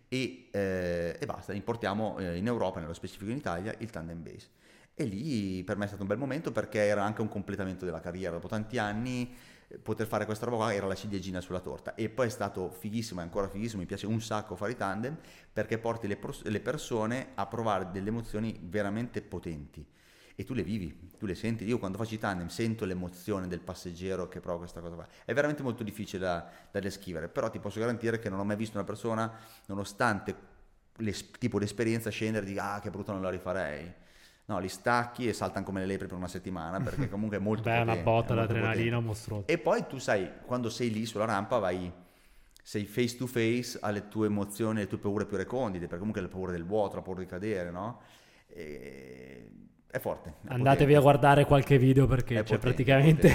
e, 0.07 0.47
eh, 0.49 1.17
e 1.19 1.25
basta, 1.25 1.51
importiamo 1.51 2.19
eh, 2.19 2.37
in 2.37 2.47
Europa, 2.47 2.79
nello 2.79 2.93
specifico 2.93 3.31
in 3.31 3.35
Italia, 3.37 3.75
il 3.79 3.89
tandem 3.89 4.23
base. 4.23 4.59
E 4.93 5.03
lì 5.05 5.63
per 5.63 5.77
me 5.77 5.85
è 5.85 5.87
stato 5.87 6.03
un 6.03 6.07
bel 6.07 6.17
momento 6.17 6.51
perché 6.51 6.79
era 6.79 7.03
anche 7.03 7.21
un 7.21 7.29
completamento 7.29 7.85
della 7.85 8.01
carriera, 8.01 8.33
dopo 8.33 8.47
tanti 8.47 8.77
anni 8.77 9.33
eh, 9.67 9.77
poter 9.79 10.05
fare 10.05 10.25
questa 10.25 10.45
roba 10.45 10.57
qua 10.57 10.73
era 10.73 10.85
la 10.85 10.95
ciliegina 10.95 11.41
sulla 11.41 11.59
torta 11.61 11.95
e 11.95 12.09
poi 12.09 12.27
è 12.27 12.29
stato 12.29 12.69
fighissimo, 12.69 13.19
è 13.21 13.23
ancora 13.23 13.47
fighissimo, 13.47 13.81
mi 13.81 13.87
piace 13.87 14.05
un 14.05 14.21
sacco 14.21 14.55
fare 14.55 14.73
i 14.73 14.75
tandem 14.75 15.17
perché 15.51 15.77
porti 15.79 16.07
le, 16.07 16.17
pros- 16.17 16.43
le 16.43 16.59
persone 16.59 17.29
a 17.35 17.47
provare 17.47 17.89
delle 17.91 18.09
emozioni 18.09 18.59
veramente 18.61 19.21
potenti 19.21 19.83
e 20.35 20.43
tu 20.43 20.53
le 20.53 20.63
vivi, 20.63 21.09
tu 21.17 21.25
le 21.25 21.35
senti. 21.35 21.65
Io 21.65 21.77
quando 21.77 21.97
faccio 21.97 22.13
i 22.15 22.19
tandem 22.19 22.47
sento 22.47 22.85
l'emozione 22.85 23.47
del 23.47 23.59
passeggero 23.59 24.27
che 24.27 24.39
prova 24.39 24.59
questa 24.59 24.79
cosa 24.81 24.95
qua. 24.95 25.07
È 25.25 25.33
veramente 25.33 25.61
molto 25.61 25.83
difficile 25.83 26.23
da, 26.23 26.49
da 26.71 26.79
descrivere, 26.79 27.27
però 27.27 27.49
ti 27.49 27.59
posso 27.59 27.79
garantire 27.79 28.19
che 28.19 28.29
non 28.29 28.39
ho 28.39 28.43
mai 28.43 28.55
visto 28.55 28.77
una 28.77 28.85
persona, 28.85 29.31
nonostante 29.67 30.35
l'es- 30.97 31.31
tipo 31.37 31.57
l'esperienza, 31.59 32.09
scendere 32.09 32.45
e 32.45 32.49
dire 32.49 32.59
ah 32.61 32.79
che 32.81 32.89
brutto 32.89 33.11
non 33.11 33.21
la 33.21 33.29
rifarei. 33.29 33.93
No, 34.51 34.59
li 34.59 34.67
stacchi 34.67 35.29
e 35.29 35.33
saltano 35.33 35.63
come 35.63 35.79
le 35.79 35.85
lepre 35.85 36.07
per 36.07 36.17
una 36.17 36.27
settimana 36.27 36.81
perché 36.81 37.07
comunque 37.09 37.37
è 37.37 37.39
molto 37.39 37.63
Beh, 37.63 37.69
potente. 37.79 37.91
una 37.91 38.01
botta 38.01 38.33
è 38.33 38.35
d'adrenalina 38.35 38.99
mostruosa. 38.99 39.45
E 39.45 39.57
poi 39.57 39.87
tu 39.87 39.97
sai, 39.97 40.29
quando 40.45 40.69
sei 40.69 40.91
lì 40.91 41.05
sulla 41.05 41.23
rampa 41.23 41.57
vai 41.57 41.89
sei 42.61 42.85
face 42.85 43.15
to 43.15 43.27
face 43.27 43.77
alle 43.81 44.09
tue 44.09 44.27
emozioni, 44.27 44.79
alle 44.79 44.87
tue 44.87 44.97
paure 44.97 45.25
più 45.25 45.37
recondite, 45.37 45.85
perché 45.85 45.97
comunque 45.97 46.21
la 46.21 46.27
paura 46.27 46.51
del 46.51 46.65
vuoto, 46.65 46.97
la 46.97 47.01
paura 47.01 47.21
di 47.21 47.25
cadere, 47.27 47.71
no? 47.71 48.01
E... 48.53 49.45
È 49.91 49.99
forte. 49.99 50.29
è 50.29 50.53
Andatevi 50.53 50.93
potente. 50.93 50.95
a 50.95 50.99
guardare 51.01 51.45
qualche 51.45 51.77
video 51.77 52.07
perché 52.07 52.35
È 52.39 52.43
c'è 52.43 52.57
potente, 52.57 52.65
praticamente. 52.65 53.27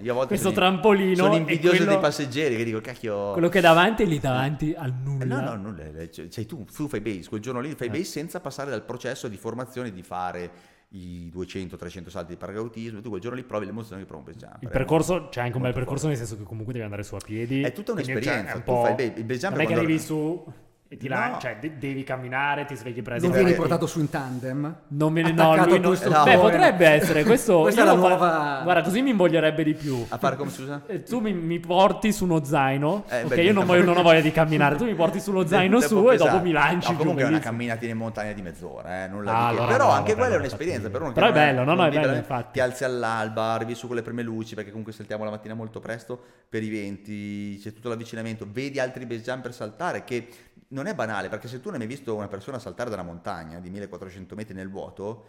Eh, 0.00 0.08
eh, 0.08 0.12
questo 0.26 0.36
sono- 0.48 0.52
trampolino 0.52 1.14
Sono 1.14 1.36
invidioso 1.36 1.76
quello- 1.76 1.92
dei 1.92 2.00
passeggeri 2.00 2.56
che 2.56 2.64
dico, 2.64 2.80
cacchio... 2.80 3.30
quello 3.32 3.48
che 3.48 3.58
è 3.58 3.62
davanti 3.62 4.02
è 4.02 4.06
lì 4.06 4.18
davanti 4.18 4.74
al 4.76 4.92
nulla. 4.92 5.22
Eh, 5.22 5.26
No, 5.28 5.40
no, 5.40 5.54
nulla, 5.54 5.84
eh, 5.84 6.10
cioè, 6.10 6.44
tu, 6.46 6.64
tu 6.64 6.88
fai 6.88 7.00
base, 7.00 7.28
quel 7.28 7.40
giorno 7.40 7.60
lì 7.60 7.72
fai 7.76 7.86
Eh. 7.86 7.90
base 7.90 8.02
senza 8.04 8.40
passare 8.40 8.70
dal 8.70 8.82
processo 8.84 9.28
di 9.28 9.36
formazione 9.36 9.92
di 9.92 10.02
fare 10.02 10.50
i 10.94 11.30
200-300 11.32 12.08
salti 12.08 12.32
di 12.32 12.36
paragautismo, 12.36 13.00
tu 13.00 13.08
quel 13.08 13.20
giorno 13.20 13.36
lì 13.36 13.44
provi 13.44 13.66
l'emozione 13.66 14.02
che 14.02 14.06
provi 14.08 14.30
un 14.32 14.36
jump. 14.36 14.56
Il 14.62 14.68
percorso, 14.70 15.28
c'è 15.28 15.40
anche 15.40 15.56
un 15.56 15.62
bel 15.62 15.72
percorso 15.72 16.06
forte. 16.06 16.18
nel 16.18 16.26
senso 16.26 16.36
che 16.42 16.48
comunque 16.48 16.72
devi 16.72 16.84
andare 16.84 17.04
su 17.04 17.14
a 17.14 17.18
piedi. 17.24 17.62
È 17.62 17.70
tutta 17.72 17.92
un'esperienza, 17.92 18.30
cioè, 18.42 18.50
è 18.50 18.54
un 18.56 18.62
tu 18.64 18.72
po'- 18.72 18.82
fai 18.96 19.12
il- 19.16 19.24
base 19.24 19.38
jump 19.38 19.52
Non 19.54 19.60
è 19.62 19.66
che 19.68 19.74
arrivi 19.74 19.98
su 20.00 20.44
e 20.92 20.96
ti 20.98 21.08
la- 21.08 21.28
No. 21.30 21.38
cioè 21.38 21.56
de- 21.58 21.78
devi 21.78 22.04
camminare, 22.04 22.66
ti 22.66 22.76
svegli 22.76 23.00
presto. 23.00 23.24
Non 23.26 23.34
vieni 23.34 23.52
beh, 23.52 23.56
portato 23.56 23.86
su 23.86 23.98
in 23.98 24.10
tandem. 24.10 24.76
Non 24.88 25.10
me 25.10 25.22
ne 25.22 25.32
no, 25.32 25.54
lui 25.64 25.80
non- 25.80 25.96
Beh, 26.24 26.36
potrebbe 26.36 26.86
essere 26.86 27.24
questo. 27.24 27.60
Questa 27.62 27.80
è 27.80 27.84
la 27.86 27.94
nuova- 27.94 28.60
Guarda, 28.62 28.82
così 28.82 29.00
mi 29.00 29.08
invoglierebbe 29.08 29.64
di 29.64 29.72
più. 29.72 30.04
A 30.10 30.18
fare 30.18 30.36
come 30.36 30.50
scusa? 30.50 30.82
Eh, 30.86 31.02
Tu 31.02 31.20
mi, 31.20 31.32
mi 31.32 31.58
porti 31.60 32.12
su 32.12 32.24
uno 32.24 32.44
zaino, 32.44 33.04
Eh, 33.08 33.22
ok? 33.22 33.28
beh, 33.34 33.42
io 33.42 33.52
non, 33.54 33.64
voglio, 33.64 33.84
non 33.84 33.96
ho 33.96 34.02
voglia 34.02 34.20
di 34.20 34.32
camminare. 34.32 34.76
Tu 34.76 34.84
mi 34.84 34.94
porti 34.94 35.18
sullo 35.18 35.46
zaino 35.48 35.80
su 35.80 36.10
e 36.10 36.18
dopo 36.18 36.40
mi 36.40 36.50
lanci 36.52 36.88
No, 36.88 36.92
giù. 36.92 36.98
comunque 36.98 37.22
è 37.24 37.26
una 37.26 37.38
camminatina 37.38 37.92
in 37.92 37.96
montagna 37.98 38.32
di 38.32 38.42
mezz'ora, 38.42 39.04
eh, 39.04 39.08
nulla 39.08 39.32
Ah, 39.34 39.48
di 39.48 39.54
che. 39.56 39.60
allora 39.62 39.76
Però 39.76 39.86
no, 39.86 39.92
anche 39.92 40.14
quella 40.14 40.34
è 40.34 40.38
un'esperienza. 40.38 40.90
Per 40.90 41.00
uno 41.00 41.12
Però 41.12 41.26
è 41.28 41.32
bello, 41.32 41.64
no, 41.64 41.72
no, 41.74 41.86
è 41.86 41.90
bello, 41.90 42.06
la- 42.08 42.16
infatti. 42.16 42.52
Ti 42.52 42.60
alzi 42.60 42.84
all'alba, 42.84 43.44
arrivi 43.52 43.74
su 43.74 43.86
con 43.86 43.96
le 43.96 44.02
prime 44.02 44.20
luci, 44.22 44.54
perché 44.54 44.68
comunque 44.68 44.92
saltiamo 44.92 45.24
la 45.24 45.30
mattina 45.30 45.54
molto 45.54 45.80
presto 45.80 46.20
per 46.50 46.62
i 46.62 46.68
venti, 46.68 47.58
c'è 47.62 47.72
tutto 47.72 47.88
l'avvicinamento, 47.88 48.46
vedi 48.50 48.78
altri 48.78 49.06
base 49.06 49.22
jumper 49.22 49.54
saltare 49.54 50.04
che 50.04 50.28
non 50.72 50.86
è 50.86 50.94
banale, 50.94 51.28
perché 51.28 51.48
se 51.48 51.60
tu 51.60 51.70
non 51.70 51.80
hai 51.80 51.86
visto 51.86 52.14
una 52.14 52.28
persona 52.28 52.58
saltare 52.58 52.90
da 52.90 52.96
una 52.96 53.04
montagna 53.04 53.60
di 53.60 53.70
1400 53.70 54.34
metri 54.34 54.54
nel 54.54 54.68
vuoto, 54.68 55.26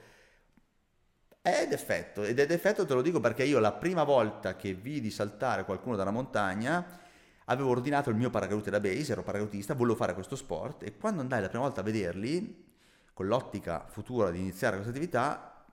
è 1.42 1.68
d'effetto, 1.68 2.24
ed 2.24 2.40
è 2.40 2.46
d'effetto 2.46 2.86
te 2.86 2.94
lo 2.94 3.02
dico 3.02 3.20
perché 3.20 3.44
io 3.44 3.60
la 3.60 3.74
prima 3.74 4.04
volta 4.04 4.56
che 4.56 4.74
vidi 4.74 5.12
saltare 5.12 5.66
qualcuno 5.66 5.98
da 5.98 6.04
una 6.04 6.12
montagna 6.12 7.02
avevo 7.46 7.70
ordinato 7.70 8.10
il 8.10 8.16
mio 8.16 8.30
paracadute 8.30 8.70
da 8.72 8.80
base, 8.80 9.12
ero 9.12 9.24
paracautista, 9.24 9.74
volevo 9.74 9.98
fare 9.98 10.14
questo 10.14 10.38
sport 10.38 10.84
e 10.84 10.96
quando 10.98 11.20
andai 11.20 11.42
la 11.42 11.50
prima 11.50 11.64
volta 11.64 11.82
a 11.82 11.84
vederli, 11.84 12.64
con 13.14 13.28
l'ottica 13.28 13.86
futura 13.90 14.32
di 14.32 14.40
iniziare 14.40 14.76
questa 14.76 14.92
attività, 14.92 15.66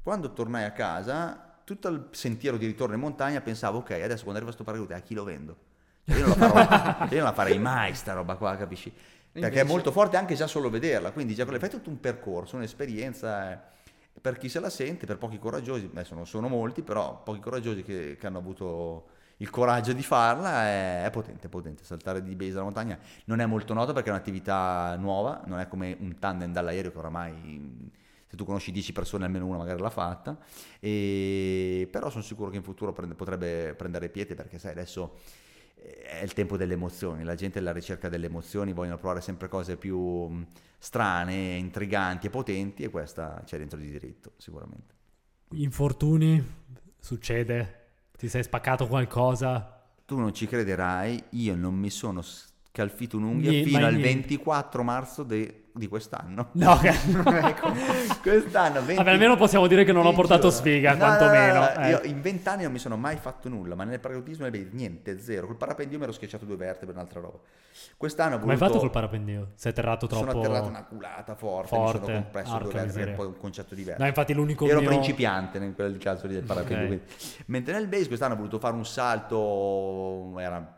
quando 0.00 0.32
tornai 0.32 0.62
a 0.62 0.70
casa, 0.70 1.58
tutto 1.64 1.88
il 1.88 2.08
sentiero 2.12 2.56
di 2.56 2.66
ritorno 2.66 2.94
in 2.94 3.00
montagna 3.00 3.40
pensavo, 3.40 3.78
ok, 3.78 3.90
adesso 3.90 4.22
quando 4.22 4.38
arriva 4.38 4.44
questo 4.44 4.62
paracadute 4.62 4.94
a 4.94 5.00
chi 5.00 5.14
lo 5.14 5.24
vendo? 5.24 5.56
Cioè, 6.04 6.18
io, 6.18 6.26
non 6.28 6.38
la 6.38 6.48
farò- 6.48 7.06
io 7.10 7.16
non 7.16 7.24
la 7.24 7.32
farei 7.32 7.58
mai 7.58 7.94
sta 7.94 8.12
roba 8.12 8.36
qua, 8.36 8.56
capisci? 8.56 8.94
Perché 9.38 9.56
è 9.56 9.60
Invece- 9.60 9.64
molto 9.64 9.92
forte 9.92 10.16
anche 10.16 10.34
già 10.34 10.46
solo 10.46 10.70
vederla, 10.70 11.12
quindi 11.12 11.34
già 11.34 11.44
fai 11.44 11.68
tutto 11.70 11.90
un 11.90 12.00
percorso, 12.00 12.56
un'esperienza. 12.56 13.52
eh, 13.52 13.74
Per 14.20 14.38
chi 14.38 14.48
se 14.48 14.60
la 14.60 14.70
sente, 14.70 15.04
per 15.06 15.18
pochi 15.18 15.38
coraggiosi, 15.38 15.88
adesso 15.92 16.14
non 16.14 16.26
sono 16.26 16.48
molti, 16.48 16.82
però 16.82 17.22
pochi 17.22 17.38
coraggiosi 17.40 17.82
che, 17.82 18.16
che 18.18 18.26
hanno 18.26 18.38
avuto 18.38 19.08
il 19.38 19.50
coraggio 19.50 19.92
di 19.92 20.02
farla, 20.02 20.62
è, 20.64 21.04
è 21.04 21.10
potente, 21.10 21.46
è 21.48 21.50
potente. 21.50 21.84
Saltare 21.84 22.22
di 22.22 22.34
base 22.34 22.52
dalla 22.52 22.64
montagna 22.64 22.98
non 23.26 23.40
è 23.40 23.46
molto 23.46 23.74
noto 23.74 23.92
perché 23.92 24.08
è 24.08 24.12
un'attività 24.12 24.96
nuova, 24.98 25.42
non 25.46 25.58
è 25.60 25.68
come 25.68 25.94
un 26.00 26.18
tandem 26.18 26.50
dall'aereo 26.52 26.90
che 26.92 26.98
oramai, 26.98 27.90
se 28.26 28.36
tu 28.36 28.44
conosci 28.46 28.72
10 28.72 28.92
persone 28.92 29.24
almeno 29.26 29.46
una 29.46 29.58
magari 29.58 29.80
l'ha 29.82 29.90
fatta, 29.90 30.38
e, 30.80 31.86
però 31.90 32.08
sono 32.10 32.22
sicuro 32.22 32.48
che 32.50 32.56
in 32.56 32.62
futuro 32.62 32.92
prende- 32.92 33.14
potrebbe 33.14 33.74
prendere 33.76 34.08
piede 34.08 34.34
perché 34.34 34.58
sai 34.58 34.70
adesso 34.72 35.18
è 35.86 36.22
il 36.22 36.32
tempo 36.32 36.56
delle 36.56 36.74
emozioni, 36.74 37.22
la 37.22 37.34
gente 37.34 37.58
è 37.58 37.60
alla 37.60 37.72
ricerca 37.72 38.08
delle 38.08 38.26
emozioni, 38.26 38.72
vogliono 38.72 38.98
provare 38.98 39.20
sempre 39.20 39.48
cose 39.48 39.76
più 39.76 39.98
mh, 39.98 40.46
strane, 40.78 41.56
intriganti 41.56 42.26
e 42.26 42.30
potenti 42.30 42.82
e 42.82 42.90
questa 42.90 43.42
c'è 43.44 43.58
dentro 43.58 43.78
di 43.78 43.90
diritto, 43.90 44.32
sicuramente. 44.36 44.94
Infortuni, 45.50 46.44
succede. 46.98 47.84
Ti 48.16 48.28
sei 48.28 48.42
spaccato 48.42 48.86
qualcosa? 48.86 49.84
Tu 50.04 50.16
non 50.16 50.32
ci 50.32 50.46
crederai, 50.46 51.22
io 51.30 51.54
non 51.54 51.74
mi 51.74 51.90
sono 51.90 52.22
scalfito 52.76 53.16
un'unghia 53.16 53.50
Nie- 53.50 53.64
fino 53.64 53.86
al 53.86 53.94
niente. 53.94 54.08
24 54.08 54.82
marzo 54.82 55.22
de- 55.22 55.62
di 55.72 55.88
quest'anno. 55.88 56.48
No, 56.56 56.76
che- 56.78 56.88
ecco, 57.48 57.72
quest'anno 58.22 58.80
20... 58.80 58.94
Vabbè, 58.96 59.10
almeno 59.10 59.36
possiamo 59.36 59.66
dire 59.66 59.84
che 59.84 59.92
non 59.92 60.04
ho 60.06 60.12
portato 60.12 60.48
giuro. 60.48 60.52
sfiga, 60.52 60.92
No, 60.94 60.96
no, 60.98 61.04
quantomeno. 61.16 61.54
no, 61.54 61.60
no, 61.60 61.80
eh. 61.80 61.88
Io 61.90 62.00
in 62.04 62.20
vent'anni 62.20 62.62
non 62.64 62.72
mi 62.72 62.78
sono 62.78 62.96
mai 62.96 63.16
fatto 63.16 63.48
nulla, 63.48 63.74
ma 63.74 63.84
nel 63.84 63.98
beh, 63.98 64.68
niente, 64.72 65.18
zero. 65.20 65.46
Col 65.46 65.56
parapendio 65.56 65.96
mi 65.98 66.04
ero 66.04 66.12
schiacciato 66.12 66.44
due 66.44 66.56
vertebre, 66.56 66.94
un'altra 66.94 67.20
roba. 67.20 67.38
Quest'anno 67.96 68.36
ho 68.36 68.38
Come 68.38 68.52
hai 68.52 68.58
voluto... 68.58 68.74
fatto 68.74 68.86
col 68.86 68.94
parapendio? 68.94 69.48
Sei 69.54 69.70
atterrato 69.70 70.06
troppo... 70.06 70.30
Sono 70.30 70.40
atterrato 70.40 70.68
una 70.68 70.84
culata 70.84 71.34
forte, 71.34 71.68
forte, 71.68 71.98
mi 71.98 72.04
sono 72.06 72.20
compresso 72.22 72.50
due 72.50 72.58
porca 72.60 72.72
vertebre, 72.78 72.80
che 72.80 72.86
miseria. 72.86 73.10
un 73.10 73.16
po' 73.16 73.26
un 73.26 73.38
concetto 73.38 73.74
diverso. 73.74 74.00
No, 74.02 74.08
infatti 74.08 74.32
l'unico 74.34 74.66
Ero 74.66 74.80
mio... 74.80 74.88
principiante 74.88 75.58
in 75.58 75.74
quel 75.74 75.98
caso 75.98 76.26
lì 76.26 76.34
del 76.34 76.42
parapendio. 76.44 76.82
Ok. 76.82 76.86
quindi. 76.86 77.04
Mentre 77.46 77.74
nel 77.74 77.86
base 77.86 78.06
quest'anno 78.06 78.32
ho 78.34 78.36
voluto 78.36 78.58
fare 78.58 78.74
un 78.74 78.86
salto, 78.86 80.38
era- 80.38 80.75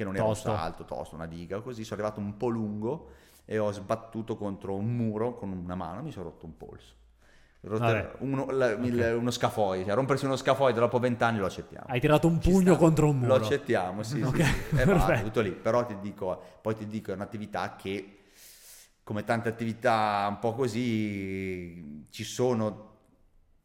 che 0.00 0.06
non 0.06 0.16
era 0.16 0.24
Tosto. 0.24 0.50
un 0.50 0.56
salto, 0.56 0.84
tosto, 0.86 1.14
una 1.14 1.26
diga, 1.26 1.60
così 1.60 1.84
sono 1.84 2.00
arrivato 2.00 2.20
un 2.20 2.38
po' 2.38 2.48
lungo 2.48 3.10
e 3.44 3.58
ho 3.58 3.70
sbattuto 3.70 4.34
contro 4.34 4.74
un 4.74 4.96
muro 4.96 5.34
con 5.34 5.50
una 5.52 5.74
mano, 5.74 6.00
mi 6.00 6.10
sono 6.10 6.30
rotto 6.30 6.46
un 6.46 6.56
polso. 6.56 6.94
Uno, 8.20 8.46
la- 8.50 8.70
il- 8.70 9.16
uno 9.18 9.30
scafoide, 9.30 9.84
cioè 9.84 9.94
rompersi 9.94 10.24
uno 10.24 10.36
scafoide 10.36 10.80
dopo 10.80 10.98
vent'anni 10.98 11.38
lo 11.38 11.44
accettiamo. 11.46 11.84
Hai 11.88 12.00
tirato 12.00 12.26
un 12.26 12.38
Ci 12.38 12.50
pugno 12.50 12.72
sta. 12.72 12.78
contro 12.78 13.08
un 13.10 13.18
muro. 13.18 13.34
Lo 13.34 13.36
accettiamo, 13.36 14.02
sì, 14.02 14.24
Ok, 14.24 14.36
sì, 14.38 14.42
sì. 14.42 14.86
Basta, 14.86 15.20
tutto 15.20 15.40
lì. 15.42 15.50
Però 15.50 15.84
ti 15.84 15.98
dico, 16.00 16.42
poi 16.62 16.74
ti 16.74 16.86
dico, 16.86 17.10
è 17.10 17.14
un'attività 17.14 17.76
che, 17.76 18.16
come 19.02 19.24
tante 19.24 19.48
attività 19.50 20.26
un 20.30 20.38
po' 20.38 20.54
così, 20.54 22.06
ci 22.10 22.24
sono 22.24 22.89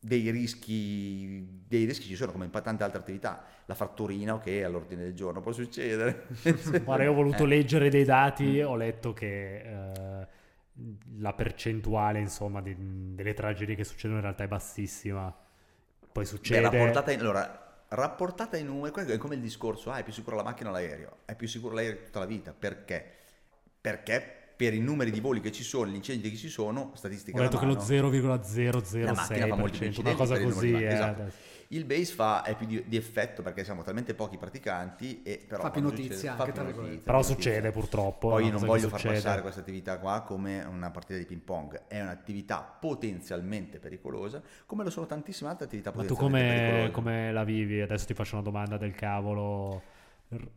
dei 0.06 0.30
rischi, 0.30 1.64
dei 1.68 1.86
rischi 1.86 2.06
ci 2.06 2.16
sono 2.16 2.32
come 2.32 2.46
in 2.46 2.52
tante 2.52 2.84
altre 2.84 3.00
attività. 3.00 3.44
La 3.66 3.74
fratturina, 3.74 4.36
ok, 4.36 4.46
è 4.46 4.62
all'ordine 4.62 5.04
del 5.04 5.14
giorno, 5.16 5.42
può 5.42 5.52
succedere. 5.52 6.28
Guarda, 6.84 7.04
io 7.04 7.12
ho 7.12 7.14
voluto 7.16 7.44
Eh. 7.46 7.48
leggere 7.48 7.90
dei 7.90 8.04
dati, 8.04 8.62
ho 8.62 8.76
letto 8.76 9.14
che 9.14 9.62
eh, 9.62 10.28
la 11.18 11.34
percentuale, 11.34 12.20
insomma, 12.20 12.62
di- 12.62 12.76
delle 13.16 13.34
tragedie 13.34 13.76
che 13.76 13.84
succedono 13.84 14.18
in 14.18 14.26
realtà 14.26 14.44
è 14.44 14.48
bassissima. 14.48 15.36
poi 16.12 16.24
Beh, 16.24 16.30
succede... 16.30 16.62
rapportata 16.62 17.12
in, 17.12 17.20
allora, 17.20 17.84
rapportata 17.90 18.58
in 18.58 18.68
numeri, 18.68 19.12
è 19.12 19.18
come 19.18 19.36
il 19.36 19.42
discorso, 19.42 19.92
ah, 19.92 19.98
è 19.98 20.04
più 20.04 20.14
sicura 20.14 20.36
la 20.36 20.44
macchina 20.44 20.70
o 20.70 20.74
l'aereo? 20.74 21.18
È 21.26 21.36
più 21.36 21.48
sicuro 21.48 21.74
l'aereo 21.76 22.04
tutta 22.04 22.20
la 22.20 22.26
vita, 22.26 22.54
perché? 22.58 23.06
Perché 23.82 24.45
per 24.56 24.74
i 24.74 24.80
numeri 24.80 25.12
di 25.12 25.20
voli 25.20 25.42
che 25.42 25.52
ci 25.52 25.64
sono, 25.64 25.90
gli 25.92 25.96
incendi 25.96 26.30
che 26.30 26.38
ci 26.38 26.50
sono, 26.50 26.92
statistica 26.96 27.38
Ho 27.38 27.42
detto 27.42 27.58
alla 27.58 27.62
che 27.62 27.66
lo 27.74 27.74
mano, 27.76 27.88
la 29.06 29.14
macchina 29.14 29.48
fa 29.48 29.56
molti 29.56 29.78
0,006%, 29.78 29.80
una 29.80 29.86
incidenti 29.88 30.18
cosa 30.18 30.40
così. 30.40 30.72
eh, 30.74 30.86
esatto. 30.88 31.54
Il 31.70 31.84
base 31.86 32.06
fa, 32.06 32.44
è 32.44 32.56
più 32.56 32.68
di, 32.68 32.84
di 32.86 32.96
effetto 32.96 33.42
perché 33.42 33.64
siamo 33.64 33.82
talmente 33.82 34.14
pochi 34.14 34.38
praticanti 34.38 35.24
e 35.24 35.44
però 35.48 35.64
Fa 35.64 35.72
più 35.72 35.82
notizia 35.82 36.14
succede- 36.14 36.30
anche, 36.30 36.52
fa 36.54 36.64
più 36.64 36.82
notizia. 36.82 37.02
Però 37.04 37.24
succede 37.24 37.72
purtroppo. 37.72 38.30
Poi 38.30 38.52
non 38.52 38.64
voglio 38.64 38.88
far 38.88 39.00
succede. 39.00 39.22
passare 39.22 39.42
questa 39.42 39.62
attività 39.62 39.98
qua 39.98 40.22
come 40.22 40.64
una 40.64 40.92
partita 40.92 41.18
di 41.18 41.26
ping 41.26 41.42
pong, 41.42 41.88
è 41.88 42.00
un'attività 42.02 42.62
potenzialmente 42.80 43.80
pericolosa, 43.80 44.42
come 44.68 44.84
lo 44.84 44.92
sono 44.92 45.08
tantissime 45.08 45.50
altre 45.50 45.66
attività 45.66 45.92
Ma 45.94 46.06
tu 46.06 46.16
come 46.92 47.32
la 47.32 47.44
vivi? 47.44 47.82
Adesso 47.82 48.06
ti 48.06 48.14
faccio 48.14 48.36
una 48.36 48.44
domanda 48.44 48.78
del 48.78 48.94
cavolo. 48.94 49.82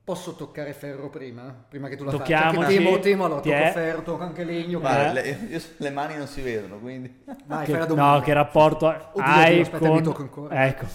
Posso 0.05 0.35
toccare 0.35 0.73
ferro 0.73 1.09
prima? 1.11 1.65
Prima 1.69 1.89
che 1.89 1.97
tu 1.97 2.05
la 2.05 2.11
Tocchiamoci. 2.13 2.57
faccia? 2.57 2.67
Perché 2.69 2.83
Temo, 2.85 2.99
temo, 2.99 3.25
allora 3.25 3.41
Ti 3.41 3.51
tocco 3.51 3.63
è- 3.63 3.73
ferro, 3.73 4.03
tocco 4.03 4.23
anche 4.23 4.45
legno. 4.45 4.81
Guarda, 4.81 5.11
Eh? 5.11 5.13
le, 5.33 5.47
io- 5.51 5.61
le 5.77 5.91
mani 5.91 6.17
non 6.17 6.27
si 6.27 6.41
vedono, 6.41 6.79
quindi... 6.79 7.23
Vai, 7.47 7.65
Che- 7.65 7.71
fai 7.73 7.81
la 7.81 7.87
domanda. 7.87 8.19
no, 8.19 8.21
che 8.25 8.33
rapporto 8.33 8.87
Oddio, 8.87 9.11
hai 9.23 9.61
aspetta, 9.61 9.85
mi 9.85 9.91
con... 9.95 10.03
tocca 10.03 10.23
ancora. 10.23 10.67
Ecco. 10.67 10.87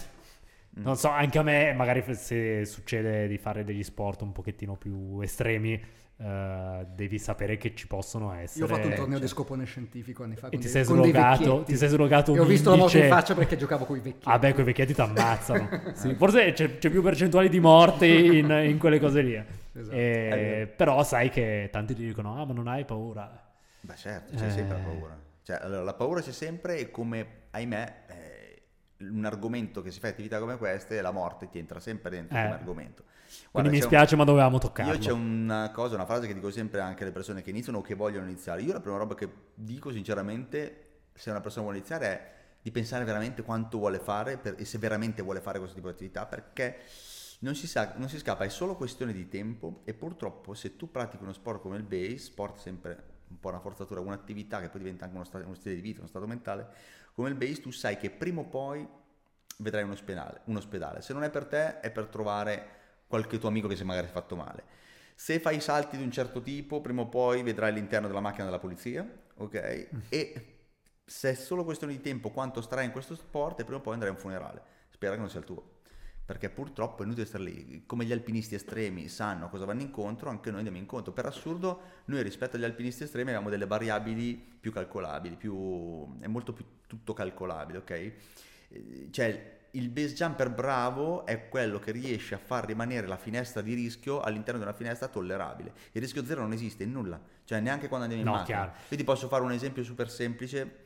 Non 0.76 0.96
so, 0.96 1.08
anche 1.08 1.38
a 1.38 1.42
me 1.42 1.72
magari 1.72 2.02
se 2.16 2.64
succede 2.64 3.28
di 3.28 3.38
fare 3.38 3.62
degli 3.62 3.84
sport 3.84 4.22
un 4.22 4.32
pochettino 4.32 4.74
più 4.76 5.20
estremi, 5.20 5.80
eh, 6.16 6.86
devi 6.94 7.18
sapere 7.18 7.56
che 7.56 7.74
ci 7.74 7.86
possono 7.86 8.32
essere. 8.32 8.64
Io 8.66 8.72
ho 8.72 8.74
fatto 8.74 8.86
un 8.88 8.94
torneo 8.94 9.12
cioè- 9.16 9.20
di 9.20 9.28
scopone 9.28 9.64
scientifico 9.64 10.22
anni 10.22 10.36
fa. 10.36 10.46
E 10.46 10.50
con 10.50 10.60
ti 10.60 10.68
sei 10.68 10.84
con 10.84 10.96
slogato, 11.02 11.62
ti 11.64 11.76
sei 11.76 11.88
slogato 11.88 12.34
E 12.34 12.38
ho 12.38 12.44
visto 12.44 12.70
la 12.70 12.76
morte 12.76 12.98
in 13.00 13.08
faccia 13.08 13.34
perché 13.34 13.56
giocavo 13.56 13.84
con 13.84 13.96
i 13.96 14.00
vecchietti. 14.00 14.28
Ah 14.28 14.38
beh, 14.38 14.52
quei 14.54 14.64
vecchietti 14.64 14.94
ti 14.94 15.00
ammazzano. 15.00 15.68
Sì, 15.94 16.14
forse 16.14 16.52
c'è, 16.52 16.78
c'è 16.78 16.90
più 16.90 17.02
percentuali 17.02 17.48
di 17.48 17.60
morte 17.60 18.06
in, 18.06 18.48
in 18.50 18.78
quelle 18.78 19.00
cose 19.00 19.22
lì. 19.22 19.34
Esatto. 19.34 19.96
Eh, 19.96 20.28
vero. 20.30 20.70
però 20.76 21.02
sai 21.02 21.30
che 21.30 21.68
tanti 21.72 21.94
ti 21.94 22.04
dicono, 22.06 22.40
ah 22.40 22.44
ma 22.46 22.52
non 22.52 22.68
hai 22.68 22.84
paura. 22.84 23.42
Beh 23.80 23.96
certo, 23.96 24.36
c'è 24.36 24.46
Eh. 24.46 24.50
sempre 24.50 24.76
la 24.78 24.82
paura. 24.84 25.18
Cioè, 25.42 25.58
allora, 25.60 25.82
la 25.82 25.94
paura 25.94 26.20
c'è 26.22 26.32
sempre 26.32 26.78
e 26.78 26.90
come, 26.90 27.26
ahimè, 27.50 27.94
eh, 28.06 28.62
un 29.00 29.24
argomento 29.26 29.82
che 29.82 29.90
si 29.90 29.98
fa 30.00 30.08
attività 30.08 30.38
come 30.38 30.56
queste, 30.56 31.00
la 31.02 31.10
morte 31.10 31.50
ti 31.50 31.58
entra 31.58 31.80
sempre 31.80 32.08
dentro 32.10 32.38
Eh. 32.38 32.42
come 32.42 32.54
argomento. 32.54 33.02
Quindi 33.54 33.70
Guarda, 33.70 33.70
mi 33.70 33.80
c'è 33.80 33.84
un- 33.86 33.94
spiace, 33.94 34.16
ma 34.16 34.24
dovevamo 34.24 34.58
toccarlo. 34.58 34.92
Io 34.92 34.98
c'è 34.98 35.12
una 35.12 35.70
cosa, 35.72 35.94
una 35.94 36.06
frase 36.06 36.26
che 36.26 36.34
dico 36.34 36.50
sempre 36.50 36.80
anche 36.80 37.04
alle 37.04 37.12
persone 37.12 37.42
che 37.42 37.50
iniziano 37.50 37.78
o 37.78 37.82
che 37.82 37.94
vogliono 37.94 38.26
iniziare. 38.26 38.62
Io 38.62 38.72
la 38.72 38.80
prima 38.80 38.96
roba 38.96 39.14
che 39.14 39.28
dico 39.54 39.92
sinceramente, 39.92 41.02
se 41.14 41.30
una 41.30 41.40
persona 41.40 41.62
vuole 41.64 41.78
iniziare, 41.78 42.06
è 42.06 42.32
di 42.60 42.70
pensare 42.72 43.04
veramente 43.04 43.42
quanto 43.42 43.78
vuole 43.78 43.98
fare 44.00 44.38
per- 44.38 44.56
e 44.58 44.64
se 44.64 44.78
veramente 44.78 45.22
vuole 45.22 45.40
fare 45.40 45.58
questo 45.58 45.76
tipo 45.76 45.88
di 45.88 45.94
attività, 45.94 46.26
perché 46.26 46.78
non 47.40 47.54
si, 47.54 47.66
sa, 47.66 47.94
non 47.96 48.08
si 48.08 48.18
scappa, 48.18 48.44
è 48.44 48.48
solo 48.48 48.74
questione 48.76 49.12
di 49.12 49.28
tempo 49.28 49.82
e 49.84 49.94
purtroppo 49.94 50.54
se 50.54 50.76
tu 50.76 50.90
pratichi 50.90 51.22
uno 51.22 51.32
sport 51.32 51.60
come 51.60 51.76
il 51.76 51.82
base, 51.84 52.18
sport 52.18 52.58
sempre 52.58 53.12
un 53.28 53.38
po' 53.40 53.48
una 53.50 53.60
forzatura, 53.60 54.00
un'attività 54.00 54.60
che 54.60 54.68
poi 54.68 54.80
diventa 54.80 55.04
anche 55.04 55.16
uno, 55.16 55.24
sta- 55.24 55.38
uno 55.38 55.54
stile 55.54 55.74
di 55.76 55.80
vita, 55.80 56.00
uno 56.00 56.08
stato 56.08 56.26
mentale, 56.26 56.68
come 57.14 57.28
il 57.28 57.34
base, 57.36 57.60
tu 57.60 57.70
sai 57.70 57.96
che 57.98 58.10
prima 58.10 58.40
o 58.40 58.44
poi 58.44 58.86
vedrai 59.58 59.82
un 59.84 59.90
ospedale, 59.90 60.40
un 60.44 60.56
ospedale. 60.56 61.00
Se 61.02 61.12
non 61.12 61.22
è 61.24 61.30
per 61.30 61.46
te, 61.46 61.80
è 61.80 61.90
per 61.90 62.06
trovare 62.06 62.68
qualche 63.14 63.38
tuo 63.38 63.48
amico 63.48 63.68
che 63.68 63.76
si 63.76 63.82
è 63.82 63.84
magari 63.84 64.08
fatto 64.08 64.34
male. 64.34 64.64
Se 65.14 65.38
fai 65.38 65.60
salti 65.60 65.96
di 65.96 66.02
un 66.02 66.10
certo 66.10 66.42
tipo, 66.42 66.80
prima 66.80 67.02
o 67.02 67.08
poi 67.08 67.44
vedrai 67.44 67.72
l'interno 67.72 68.08
della 68.08 68.18
macchina 68.18 68.44
della 68.44 68.58
polizia, 68.58 69.08
ok? 69.36 69.88
E 70.08 70.46
se 71.04 71.30
è 71.30 71.34
solo 71.34 71.62
questione 71.62 71.92
di 71.92 72.00
tempo 72.00 72.30
quanto 72.30 72.60
starai 72.60 72.84
in 72.84 72.90
questo 72.90 73.14
sport, 73.14 73.60
e 73.60 73.62
prima 73.62 73.78
o 73.78 73.80
poi 73.80 73.92
andrai 73.92 74.10
a 74.10 74.14
un 74.14 74.20
funerale. 74.20 74.62
Spera 74.90 75.14
che 75.14 75.20
non 75.20 75.30
sia 75.30 75.38
il 75.38 75.44
tuo. 75.46 75.72
Perché 76.24 76.50
purtroppo 76.50 77.02
è 77.02 77.04
inutile 77.04 77.26
stare 77.26 77.44
lì. 77.44 77.84
Come 77.86 78.04
gli 78.04 78.12
alpinisti 78.12 78.56
estremi 78.56 79.06
sanno 79.08 79.48
cosa 79.48 79.64
vanno 79.64 79.82
incontro, 79.82 80.28
anche 80.28 80.48
noi 80.48 80.58
andiamo 80.58 80.78
incontro. 80.78 81.12
Per 81.12 81.26
assurdo, 81.26 81.80
noi 82.06 82.20
rispetto 82.22 82.56
agli 82.56 82.64
alpinisti 82.64 83.04
estremi 83.04 83.30
abbiamo 83.30 83.50
delle 83.50 83.66
variabili 83.66 84.34
più 84.34 84.72
calcolabili, 84.72 85.36
più... 85.36 86.18
è 86.18 86.26
molto 86.26 86.52
più 86.52 86.64
tutto 86.88 87.12
calcolabile, 87.12 87.78
ok? 87.78 88.12
Cioè, 89.10 89.58
il 89.74 89.88
base 89.88 90.14
jumper 90.14 90.50
bravo 90.50 91.24
è 91.26 91.48
quello 91.48 91.78
che 91.78 91.90
riesce 91.92 92.34
a 92.34 92.38
far 92.38 92.64
rimanere 92.66 93.06
la 93.06 93.16
finestra 93.16 93.60
di 93.60 93.74
rischio 93.74 94.20
all'interno 94.20 94.58
di 94.60 94.66
una 94.66 94.74
finestra 94.74 95.08
tollerabile. 95.08 95.72
Il 95.92 96.00
rischio 96.00 96.24
zero 96.24 96.42
non 96.42 96.52
esiste 96.52 96.82
in 96.84 96.92
nulla, 96.92 97.20
cioè 97.44 97.60
neanche 97.60 97.88
quando 97.88 98.06
andiamo 98.06 98.24
in 98.24 98.30
No, 98.30 98.38
macchina. 98.38 98.58
chiaro. 98.64 98.78
Io 98.88 98.96
ti 98.96 99.04
posso 99.04 99.28
fare 99.28 99.42
un 99.42 99.52
esempio 99.52 99.82
super 99.82 100.10
semplice 100.10 100.82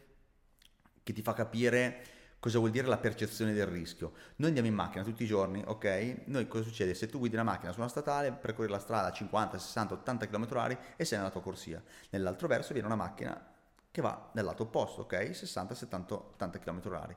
che 1.02 1.12
ti 1.12 1.22
fa 1.22 1.32
capire 1.32 2.02
cosa 2.40 2.58
vuol 2.58 2.70
dire 2.70 2.86
la 2.86 2.98
percezione 2.98 3.52
del 3.52 3.66
rischio. 3.66 4.12
Noi 4.36 4.48
andiamo 4.48 4.68
in 4.68 4.74
macchina 4.74 5.02
tutti 5.04 5.24
i 5.24 5.26
giorni, 5.26 5.62
ok? 5.66 6.22
Noi 6.26 6.46
cosa 6.46 6.64
succede? 6.64 6.94
Se 6.94 7.08
tu 7.08 7.18
guidi 7.18 7.34
una 7.34 7.44
macchina 7.44 7.72
su 7.72 7.80
una 7.80 7.88
statale, 7.88 8.32
percorri 8.32 8.68
la 8.68 8.78
strada 8.78 9.08
a 9.08 9.12
50, 9.12 9.58
60, 9.58 9.94
80 9.94 10.26
km/h 10.28 10.78
e 10.96 11.04
sei 11.04 11.18
nella 11.18 11.30
tua 11.30 11.42
corsia. 11.42 11.82
Nell'altro 12.10 12.46
verso 12.48 12.72
viene 12.72 12.86
una 12.86 12.96
macchina 12.96 13.52
che 13.90 14.00
va 14.00 14.30
nel 14.34 14.44
lato 14.44 14.62
opposto, 14.64 15.02
ok? 15.02 15.34
60, 15.34 15.74
70, 15.74 16.14
80 16.14 16.58
km/h. 16.58 17.16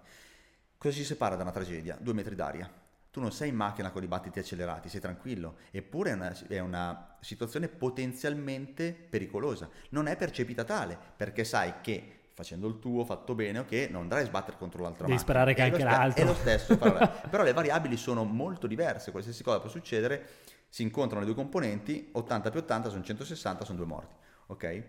Cosa 0.82 0.95
ci 0.95 1.03
separa 1.03 1.36
da 1.36 1.43
una 1.43 1.51
tragedia? 1.51 1.95
Due 1.99 2.11
metri 2.15 2.34
d'aria. 2.34 2.67
Tu 3.11 3.19
non 3.19 3.32
sei 3.32 3.49
in 3.49 3.55
macchina 3.55 3.91
con 3.91 4.01
i 4.01 4.07
battiti 4.07 4.39
accelerati, 4.39 4.89
sei 4.89 4.99
tranquillo, 4.99 5.57
eppure 5.69 6.09
è 6.09 6.13
una, 6.13 6.36
è 6.47 6.57
una 6.57 7.17
situazione 7.19 7.67
potenzialmente 7.67 8.91
pericolosa. 8.91 9.69
Non 9.89 10.07
è 10.07 10.15
percepita 10.15 10.63
tale, 10.63 10.97
perché 11.15 11.43
sai 11.43 11.82
che 11.82 12.29
facendo 12.34 12.67
il 12.67 12.79
tuo 12.79 13.05
fatto 13.05 13.36
bene, 13.36 13.59
ok, 13.59 13.89
non 13.91 14.01
andrai 14.01 14.23
a 14.23 14.25
sbattere 14.25 14.57
contro 14.57 14.82
l'altra 14.82 15.05
Devi 15.05 15.19
macchina. 15.19 15.32
sperare 15.32 15.53
che 15.53 15.61
È 15.61 15.65
anche 15.65 15.84
l'altro. 15.84 16.23
È 16.23 16.25
lo 16.25 16.34
stesso, 16.34 16.75
però, 16.75 17.11
però 17.29 17.43
le 17.43 17.53
variabili 17.53 17.95
sono 17.95 18.23
molto 18.23 18.65
diverse, 18.65 19.11
qualsiasi 19.11 19.43
cosa 19.43 19.59
può 19.59 19.69
succedere, 19.69 20.29
si 20.67 20.82
incontrano 20.82 21.19
le 21.19 21.27
due 21.27 21.36
componenti, 21.36 22.09
80 22.11 22.49
più 22.49 22.59
80 22.59 22.89
sono 22.89 23.03
160, 23.03 23.65
sono 23.65 23.77
due 23.77 23.86
morti, 23.86 24.15
ok? 24.47 24.84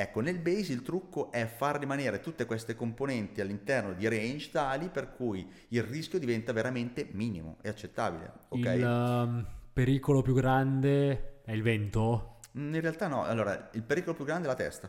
Ecco, 0.00 0.20
nel 0.20 0.38
base 0.38 0.72
il 0.72 0.82
trucco 0.82 1.32
è 1.32 1.44
far 1.46 1.80
rimanere 1.80 2.20
tutte 2.20 2.46
queste 2.46 2.76
componenti 2.76 3.40
all'interno 3.40 3.94
di 3.94 4.06
range 4.06 4.48
tali 4.48 4.90
per 4.90 5.10
cui 5.10 5.50
il 5.70 5.82
rischio 5.82 6.20
diventa 6.20 6.52
veramente 6.52 7.08
minimo 7.10 7.56
e 7.62 7.68
accettabile, 7.68 8.32
ok? 8.50 8.64
Il 8.64 8.84
um, 8.84 9.46
pericolo 9.72 10.22
più 10.22 10.34
grande 10.34 11.40
è 11.42 11.50
il 11.50 11.62
vento? 11.62 12.42
Mm, 12.56 12.74
In 12.74 12.80
realtà 12.80 13.08
no, 13.08 13.24
allora 13.24 13.70
il 13.72 13.82
pericolo 13.82 14.14
più 14.14 14.24
grande 14.24 14.46
è 14.46 14.50
la 14.50 14.56
testa. 14.56 14.88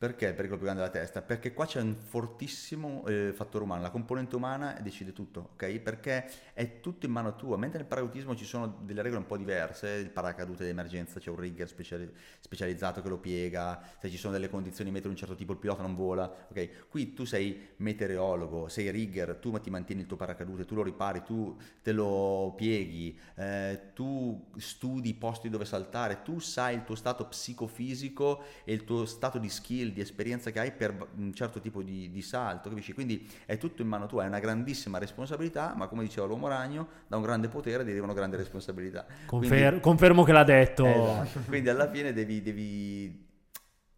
Perché 0.00 0.28
il 0.28 0.32
pericolo 0.32 0.56
più 0.56 0.66
grande 0.66 0.82
è 0.82 0.86
la 0.86 0.90
testa? 0.90 1.20
Perché 1.20 1.52
qua 1.52 1.66
c'è 1.66 1.78
un 1.78 1.94
fortissimo 1.94 3.04
eh, 3.06 3.34
fattore 3.34 3.64
umano, 3.64 3.82
la 3.82 3.90
componente 3.90 4.34
umana 4.34 4.72
decide 4.80 5.12
tutto, 5.12 5.50
ok? 5.52 5.78
Perché 5.78 6.26
è 6.54 6.80
tutto 6.80 7.04
in 7.04 7.12
mano 7.12 7.36
tua, 7.36 7.58
mentre 7.58 7.80
nel 7.80 7.86
paracadutismo 7.86 8.34
ci 8.34 8.46
sono 8.46 8.78
delle 8.80 9.02
regole 9.02 9.20
un 9.20 9.26
po' 9.26 9.36
diverse, 9.36 9.90
il 9.90 10.08
paracadute 10.08 10.64
d'emergenza 10.64 11.20
c'è 11.20 11.28
un 11.28 11.36
rigger 11.36 11.68
speciali- 11.68 12.10
specializzato 12.40 13.02
che 13.02 13.10
lo 13.10 13.18
piega, 13.18 13.78
se 14.00 14.08
ci 14.08 14.16
sono 14.16 14.32
delle 14.32 14.48
condizioni 14.48 14.90
meteo 14.90 15.10
di 15.10 15.16
un 15.16 15.16
certo 15.16 15.34
tipo 15.34 15.52
il 15.52 15.58
pilota 15.58 15.82
non 15.82 15.94
vola, 15.94 16.34
ok? 16.48 16.88
Qui 16.88 17.12
tu 17.12 17.26
sei 17.26 17.68
meteorologo, 17.76 18.68
sei 18.68 18.90
rigger, 18.90 19.36
tu 19.36 19.52
ti 19.60 19.68
mantieni 19.68 20.00
il 20.00 20.06
tuo 20.06 20.16
paracadute, 20.16 20.64
tu 20.64 20.76
lo 20.76 20.82
ripari, 20.82 21.22
tu 21.22 21.54
te 21.82 21.92
lo 21.92 22.54
pieghi, 22.56 23.18
eh, 23.34 23.90
tu 23.92 24.48
studi 24.56 25.10
i 25.10 25.14
posti 25.14 25.50
dove 25.50 25.66
saltare, 25.66 26.22
tu 26.22 26.38
sai 26.38 26.76
il 26.76 26.84
tuo 26.84 26.94
stato 26.94 27.26
psicofisico 27.26 28.42
e 28.64 28.72
il 28.72 28.84
tuo 28.84 29.04
stato 29.04 29.36
di 29.36 29.50
skill, 29.50 29.88
di 29.92 30.00
esperienza 30.00 30.50
che 30.50 30.60
hai 30.60 30.72
per 30.72 31.08
un 31.16 31.32
certo 31.34 31.60
tipo 31.60 31.82
di, 31.82 32.10
di 32.10 32.22
salto, 32.22 32.68
capisci? 32.68 32.92
Quindi 32.92 33.28
è 33.46 33.56
tutto 33.56 33.82
in 33.82 33.88
mano 33.88 34.06
tua, 34.06 34.24
è 34.24 34.26
una 34.26 34.38
grandissima 34.38 34.98
responsabilità, 34.98 35.74
ma 35.76 35.86
come 35.86 36.02
diceva 36.02 36.26
l'uomo 36.26 36.48
ragno, 36.48 36.88
da 37.06 37.16
un 37.16 37.22
grande 37.22 37.48
potere 37.48 37.84
derivano 37.84 38.12
grandi 38.12 38.36
responsabilità. 38.36 39.06
Confer- 39.26 39.60
Quindi- 39.60 39.80
confermo 39.80 40.24
che 40.24 40.32
l'ha 40.32 40.44
detto. 40.44 40.86
Esatto. 40.86 41.40
Quindi 41.46 41.68
alla 41.68 41.88
fine 41.90 42.12
devi, 42.12 42.42
devi, 42.42 43.26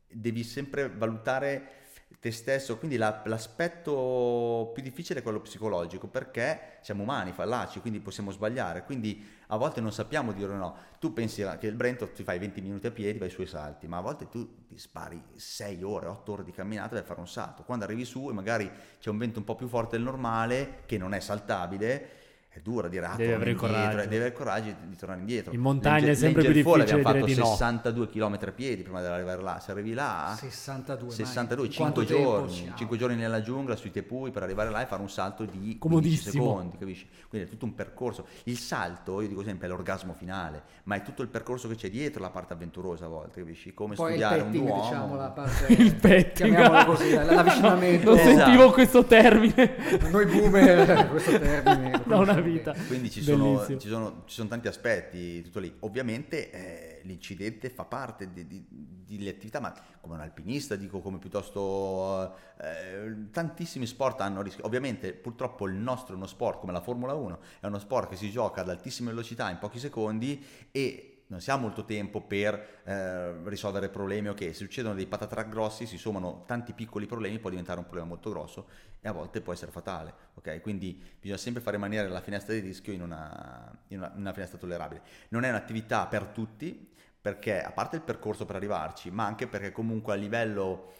devi 0.08 0.44
sempre 0.44 0.88
valutare 0.88 1.80
te 2.20 2.30
stesso, 2.30 2.78
quindi 2.78 2.96
la- 2.96 3.22
l'aspetto 3.26 4.70
più 4.72 4.82
difficile 4.82 5.20
è 5.20 5.22
quello 5.22 5.40
psicologico 5.40 6.06
perché 6.06 6.78
siamo 6.82 7.02
umani, 7.02 7.32
fallaci, 7.32 7.80
quindi 7.80 8.00
possiamo 8.00 8.30
sbagliare, 8.30 8.84
quindi 8.84 9.24
a 9.48 9.56
volte 9.56 9.80
non 9.80 9.92
sappiamo 9.92 10.32
dire 10.32 10.54
no. 10.54 10.74
Tu 10.98 11.12
pensi 11.12 11.44
che 11.58 11.66
il 11.66 11.74
Brento 11.74 12.10
ti 12.10 12.22
fai 12.22 12.38
20 12.38 12.60
minuti 12.60 12.86
a 12.86 12.90
piedi, 12.90 13.18
vai 13.18 13.30
sui 13.30 13.46
salti, 13.46 13.86
ma 13.86 13.98
a 13.98 14.00
volte 14.00 14.28
tu 14.28 14.66
ti 14.66 14.78
spari 14.78 15.20
6 15.36 15.82
ore, 15.82 16.06
8 16.06 16.32
ore 16.32 16.44
di 16.44 16.52
camminata 16.52 16.94
per 16.94 17.04
fare 17.04 17.20
un 17.20 17.28
salto. 17.28 17.62
Quando 17.62 17.84
arrivi 17.84 18.04
su 18.04 18.28
e 18.30 18.32
magari 18.32 18.70
c'è 18.98 19.10
un 19.10 19.18
vento 19.18 19.38
un 19.38 19.44
po' 19.44 19.54
più 19.54 19.68
forte 19.68 19.96
del 19.96 20.04
normale, 20.04 20.82
che 20.86 20.98
non 20.98 21.12
è 21.14 21.20
saltabile, 21.20 22.21
è 22.54 22.60
dura 22.60 22.86
dire 22.88 23.06
ah, 23.06 23.14
Devi 23.16 23.32
avere 23.32 23.52
il 23.52 23.56
indietro, 23.56 23.66
coraggio. 23.80 23.96
devi 24.02 24.14
avere 24.16 24.28
il 24.28 24.34
coraggio 24.34 24.64
di, 24.66 24.74
di 24.88 24.96
tornare 24.96 25.20
indietro. 25.20 25.54
In 25.54 25.60
montagna 25.60 26.08
è 26.10 26.14
sempre 26.14 26.42
più 26.42 26.52
difficile 26.52 26.82
abbiamo 26.82 27.02
fatto 27.02 27.24
di 27.24 27.34
no. 27.34 27.44
62 27.46 28.08
km 28.10 28.38
a 28.42 28.52
piedi 28.52 28.82
prima 28.82 29.00
di 29.00 29.06
arrivare 29.06 29.40
là, 29.40 29.58
se 29.58 29.70
arrivi 29.70 29.94
là 29.94 30.34
62, 30.38 31.06
mai. 31.06 31.14
62, 31.16 31.66
In 31.66 31.74
quanto 31.74 32.00
5 32.04 32.14
tempo 32.14 32.30
giorni, 32.40 32.52
ci 32.54 32.68
ha? 32.70 32.74
5 32.76 32.96
giorni 32.98 33.16
nella 33.16 33.40
giungla 33.40 33.74
sui 33.74 33.90
tepui 33.90 34.30
per 34.32 34.42
arrivare 34.42 34.68
là 34.68 34.82
e 34.82 34.86
fare 34.86 35.00
un 35.00 35.08
salto 35.08 35.44
di 35.44 35.78
15 35.78 35.78
Comodissimo. 35.78 36.44
secondi, 36.44 36.76
capisci? 36.76 37.08
Quindi 37.30 37.46
è 37.46 37.50
tutto 37.50 37.64
un 37.64 37.74
percorso. 37.74 38.26
Il 38.44 38.58
salto, 38.58 39.22
io 39.22 39.28
dico 39.28 39.42
sempre, 39.42 39.66
è 39.66 39.70
l'orgasmo 39.70 40.12
finale, 40.12 40.62
ma 40.84 40.96
è 40.96 41.02
tutto 41.02 41.22
il 41.22 41.28
percorso 41.28 41.68
che 41.68 41.74
c'è 41.76 41.88
dietro 41.88 42.20
la 42.20 42.28
parte 42.28 42.52
avventurosa 42.52 43.06
a 43.06 43.08
volte, 43.08 43.40
capisci? 43.40 43.72
Come 43.72 43.94
Poi 43.94 44.08
studiare 44.10 44.42
un 44.42 44.50
petting, 44.50 44.68
uomo. 44.68 44.82
diciamo, 44.82 45.16
la 45.16 45.30
parte... 45.32 45.72
Il 45.72 45.94
petting. 45.94 46.84
Così, 46.84 47.12
l'avvicinamento. 47.16 48.10
Non 48.10 48.18
Esatto. 48.18 48.38
sentivo 48.40 48.70
questo 48.72 49.04
termine 49.06 49.74
Noi 50.10 50.26
boomer, 50.26 51.08
questo 51.08 51.38
termine. 51.38 51.90
lo 52.04 52.14
da 52.14 52.16
una 52.16 52.24
conosciamo 52.24 52.41
vita. 52.42 52.74
Quindi 52.86 53.10
ci 53.10 53.22
sono, 53.22 53.64
ci, 53.78 53.88
sono, 53.88 54.22
ci 54.26 54.34
sono 54.34 54.48
tanti 54.48 54.68
aspetti, 54.68 55.42
tutto 55.42 55.60
lì. 55.60 55.74
Ovviamente 55.80 56.50
eh, 56.50 57.00
l'incidente 57.04 57.70
fa 57.70 57.84
parte 57.84 58.30
delle 58.32 59.30
attività, 59.30 59.60
ma 59.60 59.74
come 60.00 60.14
un 60.14 60.20
alpinista, 60.20 60.76
dico 60.76 61.00
come 61.00 61.18
piuttosto 61.18 62.34
eh, 62.60 63.30
tantissimi 63.30 63.86
sport 63.86 64.20
hanno 64.20 64.42
rischio. 64.42 64.66
Ovviamente 64.66 65.12
purtroppo 65.12 65.66
il 65.66 65.74
nostro 65.74 66.14
è 66.14 66.16
uno 66.16 66.26
sport 66.26 66.60
come 66.60 66.72
la 66.72 66.80
Formula 66.80 67.14
1, 67.14 67.38
è 67.60 67.66
uno 67.66 67.78
sport 67.78 68.10
che 68.10 68.16
si 68.16 68.30
gioca 68.30 68.60
ad 68.60 68.68
altissima 68.68 69.10
velocità 69.10 69.50
in 69.50 69.58
pochi 69.58 69.78
secondi 69.78 70.44
e 70.70 71.11
non 71.32 71.40
si 71.40 71.50
ha 71.50 71.56
molto 71.56 71.86
tempo 71.86 72.20
per 72.20 72.82
eh, 72.84 73.48
risolvere 73.48 73.88
problemi, 73.88 74.28
ok, 74.28 74.38
se 74.40 74.52
succedono 74.52 74.94
dei 74.94 75.06
patatrack 75.06 75.48
grossi 75.48 75.86
si 75.86 75.96
sommano 75.96 76.44
tanti 76.46 76.74
piccoli 76.74 77.06
problemi, 77.06 77.38
può 77.38 77.48
diventare 77.48 77.78
un 77.78 77.86
problema 77.86 78.08
molto 78.08 78.28
grosso 78.28 78.68
e 79.00 79.08
a 79.08 79.12
volte 79.12 79.40
può 79.40 79.54
essere 79.54 79.72
fatale, 79.72 80.12
ok? 80.34 80.60
Quindi 80.60 81.02
bisogna 81.18 81.38
sempre 81.38 81.62
fare 81.62 81.76
rimanere 81.76 82.08
la 82.08 82.20
finestra 82.20 82.52
di 82.52 82.60
rischio 82.60 82.92
in 82.92 83.00
una, 83.00 83.74
in 83.88 83.98
una- 83.98 84.12
una 84.14 84.32
finestra 84.34 84.58
tollerabile. 84.58 85.00
Non 85.30 85.44
è 85.44 85.48
un'attività 85.48 86.06
per 86.06 86.26
tutti, 86.26 86.90
perché 87.18 87.62
a 87.62 87.72
parte 87.72 87.96
il 87.96 88.02
percorso 88.02 88.44
per 88.44 88.56
arrivarci, 88.56 89.10
ma 89.10 89.24
anche 89.24 89.46
perché 89.46 89.72
comunque 89.72 90.12
a 90.12 90.16
livello 90.16 90.92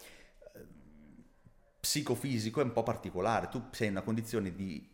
eh, 0.55 0.64
psicofisico 1.78 2.61
è 2.61 2.64
un 2.64 2.72
po' 2.72 2.83
particolare, 2.83 3.49
tu 3.49 3.64
sei 3.70 3.89
in 3.89 3.93
una 3.93 4.03
condizione 4.03 4.55
di 4.55 4.89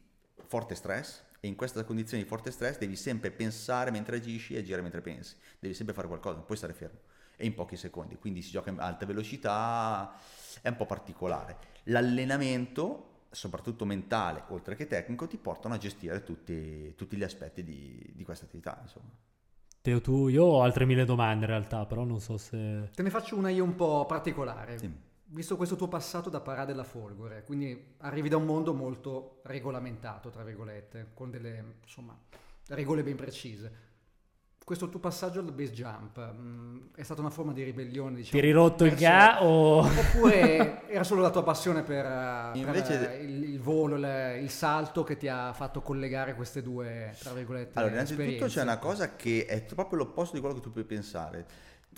forte 0.46 0.74
stress 0.74 1.26
e 1.40 1.48
in 1.48 1.54
questa 1.54 1.84
condizione 1.84 2.22
di 2.22 2.28
forte 2.28 2.50
stress 2.50 2.78
devi 2.78 2.96
sempre 2.96 3.30
pensare 3.30 3.90
mentre 3.90 4.16
agisci 4.16 4.54
e 4.54 4.58
agire 4.58 4.82
mentre 4.82 5.00
pensi, 5.00 5.36
devi 5.58 5.74
sempre 5.74 5.94
fare 5.94 6.08
qualcosa, 6.08 6.36
non 6.36 6.44
puoi 6.44 6.58
stare 6.58 6.72
fermo 6.72 6.98
e 7.36 7.46
in 7.46 7.54
pochi 7.54 7.76
secondi, 7.76 8.16
quindi 8.16 8.42
si 8.42 8.50
gioca 8.50 8.74
a 8.76 8.84
alta 8.84 9.06
velocità, 9.06 10.12
è 10.60 10.68
un 10.68 10.76
po' 10.76 10.86
particolare. 10.86 11.56
L'allenamento, 11.84 13.26
soprattutto 13.30 13.84
mentale, 13.84 14.42
oltre 14.48 14.74
che 14.74 14.88
tecnico, 14.88 15.28
ti 15.28 15.36
portano 15.36 15.74
a 15.74 15.78
gestire 15.78 16.24
tutti, 16.24 16.92
tutti 16.96 17.16
gli 17.16 17.22
aspetti 17.22 17.62
di, 17.62 18.12
di 18.12 18.24
questa 18.24 18.44
attività, 18.44 18.78
insomma. 18.82 19.10
Teo, 19.80 20.00
tu, 20.00 20.26
io 20.26 20.44
ho 20.44 20.62
altre 20.62 20.84
mille 20.84 21.04
domande 21.04 21.44
in 21.44 21.50
realtà, 21.50 21.86
però 21.86 22.02
non 22.02 22.20
so 22.20 22.36
se... 22.36 22.90
Te 22.92 23.02
ne 23.02 23.10
faccio 23.10 23.36
una 23.36 23.50
io 23.50 23.62
un 23.62 23.76
po' 23.76 24.04
particolare. 24.04 24.76
Sì. 24.78 24.92
Visto 25.30 25.56
questo 25.56 25.76
tuo 25.76 25.88
passato 25.88 26.30
da 26.30 26.40
parà 26.40 26.64
della 26.64 26.84
Folgore, 26.84 27.44
quindi 27.44 27.96
arrivi 27.98 28.30
da 28.30 28.38
un 28.38 28.46
mondo 28.46 28.72
molto 28.72 29.40
regolamentato, 29.44 30.30
tra 30.30 30.42
virgolette, 30.42 31.10
con 31.12 31.30
delle 31.30 31.62
insomma, 31.82 32.18
regole 32.68 33.02
ben 33.02 33.16
precise. 33.16 33.86
Questo 34.64 34.88
tuo 34.88 35.00
passaggio 35.00 35.40
al 35.40 35.50
base 35.52 35.72
jump 35.72 36.18
mh, 36.18 36.90
è 36.94 37.02
stata 37.02 37.20
una 37.20 37.28
forma 37.30 37.52
di 37.52 37.62
ribellione, 37.62 38.10
Ti 38.10 38.16
diciamo? 38.16 38.42
eri 38.42 38.52
rotto 38.52 38.84
il 38.84 38.94
ga 38.96 39.42
o... 39.42 39.80
Oppure 39.84 40.86
era 40.88 41.04
solo 41.04 41.20
la 41.22 41.30
tua 41.30 41.42
passione 41.42 41.82
per, 41.82 42.04
eh, 42.04 42.50
per, 42.52 42.56
Invece- 42.62 43.18
eh, 43.18 43.22
il, 43.24 43.42
il 43.44 43.60
volo, 43.60 43.96
il, 43.96 44.38
il 44.42 44.50
salto 44.50 45.04
che 45.04 45.16
ti 45.18 45.26
ha 45.28 45.52
fatto 45.54 45.80
collegare 45.82 46.34
queste 46.34 46.62
due, 46.62 47.14
tra 47.18 47.32
virgolette, 47.32 47.78
Allora, 47.78 47.92
innanzitutto 47.94 48.22
esperienze? 48.24 48.56
c'è 48.56 48.62
una 48.62 48.78
cosa 48.78 49.14
che 49.16 49.44
è 49.46 49.62
proprio 49.62 49.98
l'opposto 50.00 50.34
di 50.34 50.40
quello 50.40 50.54
che 50.54 50.62
tu 50.62 50.70
puoi 50.72 50.84
pensare. 50.84 51.46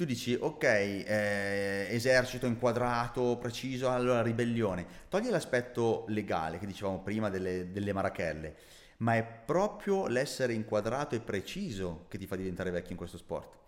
Tu 0.00 0.06
dici, 0.06 0.34
ok, 0.34 0.62
eh, 0.64 1.88
esercito 1.90 2.46
inquadrato, 2.46 3.36
preciso, 3.36 3.90
allora 3.90 4.22
ribellione. 4.22 4.86
Togli 5.10 5.28
l'aspetto 5.28 6.06
legale 6.08 6.58
che 6.58 6.64
dicevamo 6.64 7.02
prima 7.02 7.28
delle, 7.28 7.70
delle 7.70 7.92
marachelle, 7.92 8.54
ma 9.00 9.16
è 9.16 9.22
proprio 9.22 10.06
l'essere 10.06 10.54
inquadrato 10.54 11.16
e 11.16 11.20
preciso 11.20 12.06
che 12.08 12.16
ti 12.16 12.26
fa 12.26 12.36
diventare 12.36 12.70
vecchio 12.70 12.92
in 12.92 12.96
questo 12.96 13.18
sport. 13.18 13.58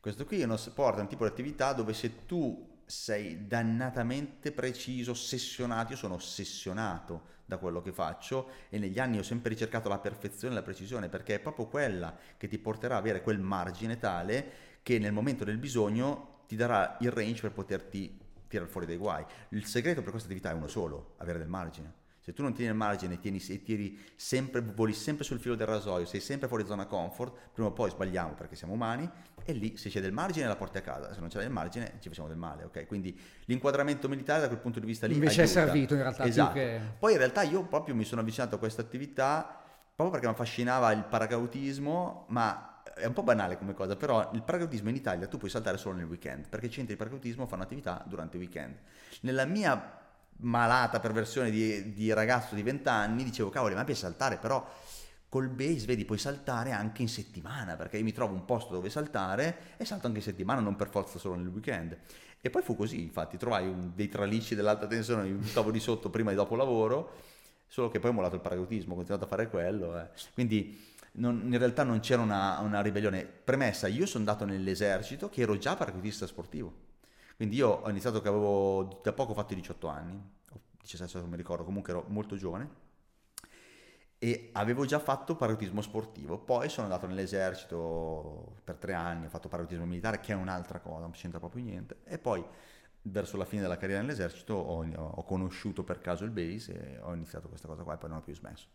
Questo 0.00 0.24
qui 0.24 0.40
è 0.40 0.44
uno 0.44 0.56
sport, 0.56 0.96
è 0.96 1.00
un 1.02 1.06
tipo 1.06 1.24
di 1.24 1.30
attività 1.30 1.74
dove 1.74 1.92
se 1.92 2.24
tu 2.24 2.80
sei 2.86 3.46
dannatamente 3.46 4.52
preciso, 4.52 5.10
ossessionato, 5.10 5.92
io 5.92 5.98
sono 5.98 6.14
ossessionato 6.14 7.32
da 7.44 7.58
quello 7.58 7.82
che 7.82 7.92
faccio 7.92 8.48
e 8.70 8.78
negli 8.78 8.98
anni 8.98 9.18
ho 9.18 9.22
sempre 9.22 9.50
ricercato 9.50 9.90
la 9.90 9.98
perfezione 9.98 10.54
e 10.54 10.56
la 10.56 10.62
precisione 10.62 11.10
perché 11.10 11.34
è 11.34 11.40
proprio 11.40 11.66
quella 11.66 12.16
che 12.38 12.48
ti 12.48 12.58
porterà 12.58 12.94
a 12.94 12.98
avere 12.98 13.20
quel 13.20 13.38
margine 13.38 13.98
tale 13.98 14.72
che 14.84 14.98
nel 15.00 15.12
momento 15.12 15.42
del 15.44 15.56
bisogno 15.56 16.42
ti 16.46 16.56
darà 16.56 16.98
il 17.00 17.10
range 17.10 17.40
per 17.40 17.52
poterti 17.52 18.20
tirare 18.46 18.68
fuori 18.70 18.86
dai 18.86 18.98
guai. 18.98 19.24
Il 19.48 19.64
segreto 19.64 20.02
per 20.02 20.10
questa 20.10 20.28
attività 20.28 20.50
è 20.50 20.54
uno 20.54 20.68
solo, 20.68 21.14
avere 21.16 21.38
del 21.38 21.48
margine. 21.48 22.02
Se 22.20 22.32
tu 22.34 22.42
non 22.42 22.52
tieni 22.52 22.70
il 22.70 22.76
margine 22.76 23.18
tieni, 23.18 23.42
e 23.48 23.62
tiri 23.62 23.98
sempre, 24.14 24.60
voli 24.60 24.92
sempre 24.92 25.24
sul 25.24 25.38
filo 25.40 25.54
del 25.56 25.66
rasoio, 25.66 26.04
sei 26.06 26.20
sempre 26.20 26.48
fuori 26.48 26.64
zona 26.66 26.84
comfort, 26.86 27.34
prima 27.52 27.68
o 27.68 27.72
poi 27.72 27.90
sbagliamo 27.90 28.34
perché 28.34 28.56
siamo 28.56 28.74
umani 28.74 29.08
e 29.42 29.52
lì 29.52 29.76
se 29.78 29.88
c'è 29.90 30.00
del 30.02 30.12
margine 30.12 30.46
la 30.46 30.56
porti 30.56 30.78
a 30.78 30.80
casa, 30.82 31.12
se 31.14 31.20
non 31.20 31.28
c'è 31.30 31.38
del 31.40 31.50
margine 31.50 31.94
ci 32.00 32.08
facciamo 32.08 32.28
del 32.28 32.36
male, 32.36 32.64
ok? 32.64 32.86
Quindi 32.86 33.18
l'inquadramento 33.46 34.08
militare 34.08 34.40
da 34.42 34.46
quel 34.48 34.58
punto 34.60 34.80
di 34.80 34.86
vista 34.86 35.06
lì 35.06 35.14
Invece 35.14 35.42
è 35.42 35.44
aiuta. 35.44 35.60
servito 35.66 35.94
in 35.94 36.00
realtà 36.00 36.24
Esatto. 36.24 36.52
che- 36.54 36.80
Poi 36.98 37.12
in 37.12 37.18
realtà 37.18 37.42
io 37.42 37.62
proprio 37.64 37.94
mi 37.94 38.04
sono 38.04 38.20
avvicinato 38.22 38.54
a 38.54 38.58
questa 38.58 38.80
attività 38.82 39.60
proprio 39.94 40.10
perché 40.10 40.26
mi 40.26 40.32
affascinava 40.32 40.92
il 40.92 41.04
paracautismo, 41.04 42.24
ma 42.28 42.73
è 42.94 43.04
un 43.06 43.12
po' 43.12 43.22
banale 43.22 43.58
come 43.58 43.74
cosa, 43.74 43.96
però 43.96 44.30
il 44.32 44.42
paracautismo 44.42 44.88
in 44.88 44.96
Italia 44.96 45.26
tu 45.26 45.38
puoi 45.38 45.50
saltare 45.50 45.76
solo 45.78 45.96
nel 45.96 46.06
weekend, 46.06 46.48
perché 46.48 46.66
i 46.66 46.70
centri 46.70 46.94
di 46.94 46.98
paracautismo 46.98 47.46
fanno 47.46 47.62
attività 47.62 48.02
durante 48.06 48.36
il 48.36 48.42
weekend. 48.42 48.76
Nella 49.22 49.44
mia 49.44 49.98
malata 50.38 51.00
perversione 51.00 51.50
di, 51.50 51.92
di 51.92 52.12
ragazzo 52.12 52.54
di 52.54 52.62
20 52.62 52.88
anni 52.88 53.24
dicevo, 53.24 53.50
cavoli, 53.50 53.74
ma 53.74 53.84
piace 53.84 54.00
saltare, 54.00 54.36
però 54.38 54.66
col 55.28 55.48
base, 55.48 55.86
vedi, 55.86 56.04
puoi 56.04 56.18
saltare 56.18 56.70
anche 56.70 57.02
in 57.02 57.08
settimana, 57.08 57.74
perché 57.76 57.98
io 57.98 58.04
mi 58.04 58.12
trovo 58.12 58.34
un 58.34 58.44
posto 58.44 58.72
dove 58.74 58.88
saltare 58.90 59.74
e 59.76 59.84
salto 59.84 60.06
anche 60.06 60.18
in 60.18 60.24
settimana, 60.24 60.60
non 60.60 60.76
per 60.76 60.88
forza 60.88 61.18
solo 61.18 61.34
nel 61.34 61.48
weekend. 61.48 61.96
E 62.40 62.50
poi 62.50 62.62
fu 62.62 62.76
così, 62.76 63.00
infatti, 63.02 63.36
trovai 63.36 63.66
un- 63.66 63.92
dei 63.94 64.08
tralicci 64.08 64.54
dell'alta 64.54 64.86
tensione, 64.86 65.24
mi 65.24 65.32
buttavo 65.32 65.70
di 65.70 65.80
sotto 65.80 66.10
prima 66.10 66.30
e 66.30 66.34
dopo 66.34 66.54
lavoro, 66.54 67.14
solo 67.66 67.88
che 67.88 67.98
poi 67.98 68.10
ho 68.10 68.12
mollato 68.12 68.36
il 68.36 68.42
paracautismo, 68.42 68.92
ho 68.92 68.96
continuato 68.96 69.24
a 69.24 69.28
fare 69.28 69.48
quello. 69.48 69.98
eh. 69.98 70.08
Quindi 70.34 70.93
non- 71.16 71.42
in 71.44 71.58
realtà 71.58 71.82
non 71.82 72.00
c'era 72.00 72.22
una, 72.22 72.58
una 72.60 72.80
ribellione. 72.80 73.24
Premessa, 73.24 73.86
io 73.88 74.06
sono 74.06 74.24
andato 74.28 74.44
nell'esercito 74.44 75.28
che 75.28 75.42
ero 75.42 75.56
già 75.58 75.76
paracautista 75.76 76.26
sportivo. 76.26 76.82
Quindi 77.36 77.56
io 77.56 77.68
ho 77.68 77.90
iniziato 77.90 78.20
che 78.20 78.28
avevo 78.28 79.00
da 79.02 79.12
poco 79.12 79.34
fatto 79.34 79.52
i 79.52 79.56
18 79.56 79.88
anni, 79.88 80.22
o 80.50 80.60
17 80.80 81.18
non 81.18 81.28
mi 81.30 81.36
ricordo, 81.36 81.64
comunque 81.64 81.92
ero 81.92 82.04
molto 82.08 82.36
giovane 82.36 82.82
e 84.18 84.48
avevo 84.52 84.86
già 84.86 84.98
fatto 84.98 85.36
paracadutismo 85.36 85.82
sportivo. 85.82 86.38
Poi 86.38 86.68
sono 86.70 86.86
andato 86.86 87.06
nell'esercito 87.06 88.56
per 88.64 88.76
tre 88.76 88.94
anni, 88.94 89.26
ho 89.26 89.28
fatto 89.28 89.48
paracadutismo 89.48 89.84
militare, 89.86 90.20
che 90.20 90.32
è 90.32 90.34
un'altra 90.34 90.80
cosa, 90.80 91.00
non 91.00 91.10
c'entra 91.10 91.38
proprio 91.38 91.62
niente. 91.62 91.98
E 92.04 92.18
poi, 92.18 92.42
verso 93.02 93.36
la 93.36 93.44
fine 93.44 93.60
della 93.62 93.76
carriera 93.76 94.00
nell'esercito, 94.00 94.54
ho, 94.54 94.82
ho 94.96 95.24
conosciuto 95.24 95.84
per 95.84 96.00
caso 96.00 96.24
il 96.24 96.30
base 96.30 96.94
e 96.94 96.98
ho 97.00 97.12
iniziato 97.12 97.48
questa 97.48 97.68
cosa 97.68 97.82
qua 97.82 97.94
e 97.94 97.96
poi 97.98 98.08
non 98.08 98.18
ho 98.18 98.22
più 98.22 98.34
smesso. 98.34 98.66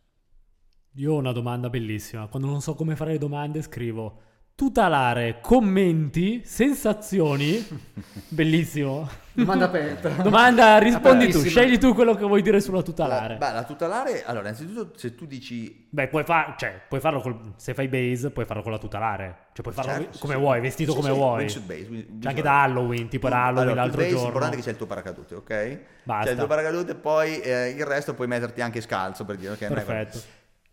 Io 0.96 1.14
ho 1.14 1.18
una 1.18 1.32
domanda 1.32 1.70
bellissima. 1.70 2.28
Quando 2.28 2.48
non 2.50 2.62
so 2.62 2.74
come 2.76 2.96
fare 2.96 3.12
le 3.14 3.18
domande 3.18 3.62
scrivo 3.62 4.22
tutelare, 4.60 5.40
commenti, 5.40 6.42
sensazioni. 6.44 7.66
Bellissimo. 8.28 9.08
Domanda 9.32 9.66
aperta. 9.66 10.10
Domanda, 10.22 10.78
rispondi 10.80 11.30
tu, 11.30 11.42
scegli 11.46 11.78
tu 11.78 11.94
quello 11.94 12.14
che 12.14 12.26
vuoi 12.26 12.42
dire 12.42 12.60
sulla 12.60 12.82
tutelare. 12.82 13.38
Beh, 13.38 13.54
la 13.54 13.64
tutelare, 13.64 14.26
allora, 14.26 14.50
innanzitutto, 14.50 14.98
se 15.00 15.16
tu 15.16 15.26
dici 15.26 15.88
Beh, 15.90 16.10
puoi, 16.10 16.26
far- 16.26 16.56
cioè, 16.58 16.78
puoi 16.90 17.00
farlo 17.00 17.22
col- 17.22 17.54
se 17.56 17.74
fai 17.74 17.88
base, 17.88 18.32
puoi 18.32 18.44
farlo 18.44 18.62
con 18.62 18.74
la 18.74 18.78
tutelare. 18.80 19.38
Cioè, 19.54 19.62
puoi 19.62 19.74
farlo 19.74 19.92
Certo, 19.92 20.18
come 20.20 20.34
sì. 20.34 20.40
vuoi, 20.42 20.60
vestito 20.60 20.92
Sì, 20.92 20.98
come 20.98 21.12
sì, 21.12 21.16
vuoi. 21.18 21.44
base, 21.46 21.60
C'è 21.60 21.66
wingsuit 21.70 22.26
anche 22.26 22.42
da 22.42 22.62
Halloween, 22.64 23.08
tipo 23.08 23.28
Tu- 23.28 23.34
da 23.34 23.40
Halloween 23.46 23.68
allora, 23.70 23.82
l'altro 23.82 23.98
base, 24.02 24.10
giorno. 24.10 24.24
L'importante 24.26 24.56
è 24.56 24.60
che 24.60 24.66
c'è 24.66 24.72
il 24.72 24.78
tuo 24.78 24.88
paracadute, 24.88 25.36
ok? 25.36 25.80
Basta. 26.04 26.26
C'è 26.26 26.32
il 26.32 26.38
tuo 26.38 26.48
paracadute 26.48 26.92
e 26.92 26.96
poi 26.96 27.40
eh, 27.40 27.70
il 27.70 27.86
resto 27.86 28.14
puoi 28.14 28.28
metterti 28.28 28.60
anche 28.60 28.82
scalzo 28.82 29.24
per 29.24 29.38
dire, 29.38 29.54
ok? 29.54 29.68
Perfetto. 29.68 30.20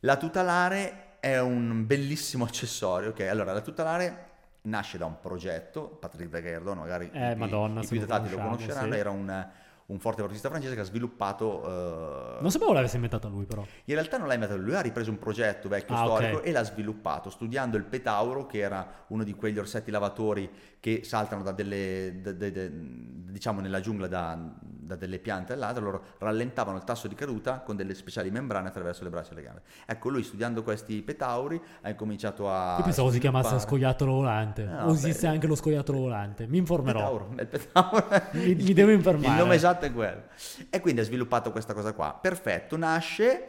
La 0.01 0.17
tutelare 0.17 1.19
è 1.21 1.39
un 1.41 1.87
bellissimo 1.87 2.45
accessorio, 2.45 3.11
ok? 3.11 3.21
Allora, 3.23 3.53
la 3.53 3.61
tutelare 3.61 4.25
nasce 4.63 4.99
da 4.99 5.07
un 5.07 5.19
progetto, 5.21 5.83
Patrick 6.01 6.31
Daguerre, 6.31 6.75
magari 6.75 7.11
Eh, 7.13 7.33
i, 7.33 7.37
Madonna, 7.37 7.81
i 7.81 7.87
più 7.87 8.01
lo 8.01 8.07
datati 8.07 8.31
lo 8.31 8.37
conosceranno, 8.39 8.93
sì. 8.93 8.99
era 8.99 9.11
un, 9.11 9.47
un 9.87 9.99
forte 9.99 10.21
velocista 10.23 10.49
francese 10.49 10.75
che 10.75 10.81
ha 10.81 10.85
sviluppato... 10.85 12.37
eh, 12.39 12.41
Non 12.43 12.51
sapevo 12.51 12.73
l'avesse 12.73 12.97
inventata 12.97 13.29
lui, 13.29 13.45
però. 13.45 13.65
in 13.85 13.95
realtà 13.95 14.19
non 14.19 14.27
l'ha 14.29 14.35
inventato 14.35 14.61
lui, 14.61 14.75
ha 14.75 14.81
ripreso 14.81 15.11
un 15.11 15.19
progetto 15.19 15.69
vecchio 15.69 15.95
Ah, 15.95 16.05
storico 16.05 16.37
ok. 16.39 16.47
e 16.47 16.53
l'ha 16.53 16.65
sviluppato 16.65 17.31
studiando 17.31 17.77
il 17.77 17.85
petauro, 17.85 18.47
che 18.47 18.59
era 18.59 19.05
uno 19.09 19.25
di 19.25 19.35
quegli 19.35 19.59
orsetti 19.59 19.91
lavatori 19.91 20.51
che 20.81 21.03
saltano 21.05 21.43
da 21.43 21.53
delle, 21.53 22.19
da- 22.23 22.33
da- 22.33 22.51
da- 22.51 22.69
diciamo 22.71 23.61
nella 23.61 23.81
giungla 23.81 24.07
da, 24.07 24.39
da 24.61 24.95
delle 24.95 25.19
piante 25.19 25.53
all'altra, 25.53 25.83
loro 25.83 26.03
rallentavano 26.19 26.77
il 26.77 26.85
tasso 26.85 27.09
di 27.09 27.15
caduta 27.15 27.59
con 27.61 27.75
delle 27.77 27.95
speciali 27.95 28.31
membrane 28.31 28.69
attraverso 28.69 29.03
le 29.05 29.11
braccia 29.11 29.33
e 29.33 29.35
le 29.35 29.43
gambe. 29.43 29.63
Ecco, 29.85 30.09
lui 30.11 30.23
studiando 30.23 30.63
questi 30.63 31.03
petauri 31.03 31.61
ha 31.83 31.89
incominciato 31.89 32.51
a... 32.51 32.77
Io 32.79 32.85
pensavo 32.85 33.11
si 33.11 33.19
chiamasse 33.19 33.59
scoiattolo 33.59 34.13
volante. 34.13 34.65
No, 34.65 34.87
o 34.87 34.93
esiste 34.93 35.27
anche 35.27 35.47
lo 35.47 35.57
scoiattolo 35.57 35.99
volante. 35.99 36.47
Mi 36.47 36.59
informerò. 36.59 37.01
Petauro, 37.01 37.35
petauro. 37.49 38.07
Mi- 38.33 38.55
mi 38.55 38.73
devo 38.73 38.91
informare. 38.93 39.33
Il 39.33 39.39
nome 39.39 39.55
esatto 39.57 39.85
è 39.87 39.93
quello. 39.93 40.23
E 40.71 40.81
quindi 40.81 41.01
ha 41.01 41.05
sviluppato 41.05 41.51
questa 41.51 41.75
cosa 41.75 41.93
qua. 41.93 42.17
Perfetto, 42.21 42.77
nasce 42.77 43.49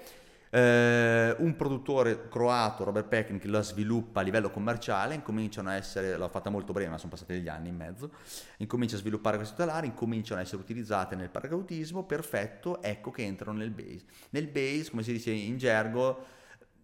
eh, 0.50 1.36
un 1.40 1.56
produttore 1.56 2.28
croato, 2.30 2.84
Robert 2.84 3.08
Peckin, 3.08 3.40
che 3.40 3.48
la 3.48 3.62
sviluppa 3.62 4.22
a 4.22 4.24
livello 4.24 4.50
commerciale, 4.50 5.16
incominciano 5.16 5.70
a 5.70 5.76
essere, 5.76 6.18
l'ho 6.18 6.30
fatta 6.30 6.50
molto 6.50 6.74
breve, 6.74 6.90
ma 6.90 6.98
sono 6.98 7.12
passati 7.12 7.34
degli 7.34 7.48
anni 7.48 7.70
in 7.70 7.76
mezzo, 7.76 8.12
incomincia 8.58 8.96
a 8.96 9.00
sviluppare 9.00 9.38
questi 9.38 9.56
tutelari, 9.56 9.88
incominciano 9.88 10.40
a 10.40 10.44
essere 10.44 10.62
utilizzate 10.62 11.16
nel 11.16 11.30
paracautismo, 11.30 12.04
perfetto, 12.04 12.82
ecco 12.82 13.12
che 13.12 13.24
entrano 13.24 13.58
nel 13.58 13.72
base. 13.72 14.06
Nel 14.32 14.48
base, 14.48 14.90
come 14.90 15.04
si 15.04 15.12
dice 15.12 15.32
in 15.32 15.58
gergo, 15.58 16.26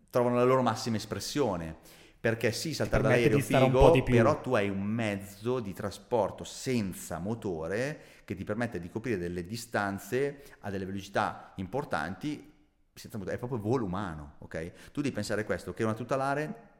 trovano 0.09 0.35
la 0.35 0.43
loro 0.43 0.61
massima 0.61 0.97
espressione. 0.97 2.01
Perché 2.23 2.53
sì, 2.53 2.73
saltare 2.73 3.19
stare 3.19 3.35
un 3.35 3.41
figo, 3.41 4.01
però 4.03 4.39
tu 4.39 4.53
hai 4.53 4.69
un 4.69 4.81
mezzo 4.81 5.59
di 5.59 5.73
trasporto 5.73 6.45
senza 6.45 7.19
motore 7.19 7.99
che 8.23 8.33
ti 8.33 8.45
permette 8.45 8.79
di 8.79 8.89
coprire 8.89 9.17
delle 9.17 9.43
distanze 9.43 10.43
a 10.61 10.69
delle 10.69 10.85
velocità 10.85 11.51
importanti 11.57 12.52
senza. 12.93 13.17
È 13.17 13.37
proprio 13.37 13.59
volo 13.59 13.85
umano, 13.85 14.35
ok? 14.39 14.91
Tu 14.91 15.01
devi 15.01 15.13
pensare 15.13 15.43
questo, 15.45 15.73
che 15.73 15.83
una 15.83 15.93
tutelare 15.93 16.71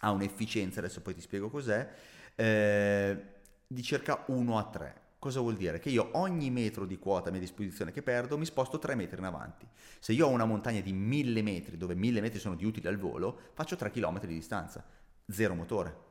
ha 0.00 0.10
un'efficienza, 0.10 0.80
adesso 0.80 1.00
poi 1.00 1.14
ti 1.14 1.20
spiego 1.20 1.48
cos'è, 1.48 1.88
eh, 2.34 3.22
di 3.66 3.82
circa 3.82 4.24
1 4.26 4.58
a 4.58 4.64
3. 4.64 5.00
Cosa 5.18 5.40
vuol 5.40 5.56
dire? 5.56 5.78
Che 5.78 5.88
io 5.88 6.10
ogni 6.12 6.50
metro 6.50 6.84
di 6.84 6.98
quota 6.98 7.30
a 7.30 7.32
mia 7.32 7.40
disposizione 7.40 7.90
che 7.90 8.02
perdo 8.02 8.38
mi 8.38 8.44
sposto 8.44 8.78
3 8.78 8.94
metri 8.94 9.18
in 9.18 9.24
avanti. 9.24 9.66
Se 9.98 10.12
io 10.12 10.26
ho 10.26 10.30
una 10.30 10.44
montagna 10.44 10.80
di 10.80 10.92
1000 10.92 11.42
metri, 11.42 11.76
dove 11.76 11.94
1000 11.94 12.20
metri 12.20 12.38
sono 12.38 12.54
di 12.54 12.64
utile 12.64 12.88
al 12.88 12.98
volo, 12.98 13.36
faccio 13.54 13.76
3 13.76 13.90
km 13.90 14.20
di 14.20 14.34
distanza, 14.34 14.84
zero 15.26 15.54
motore. 15.54 16.04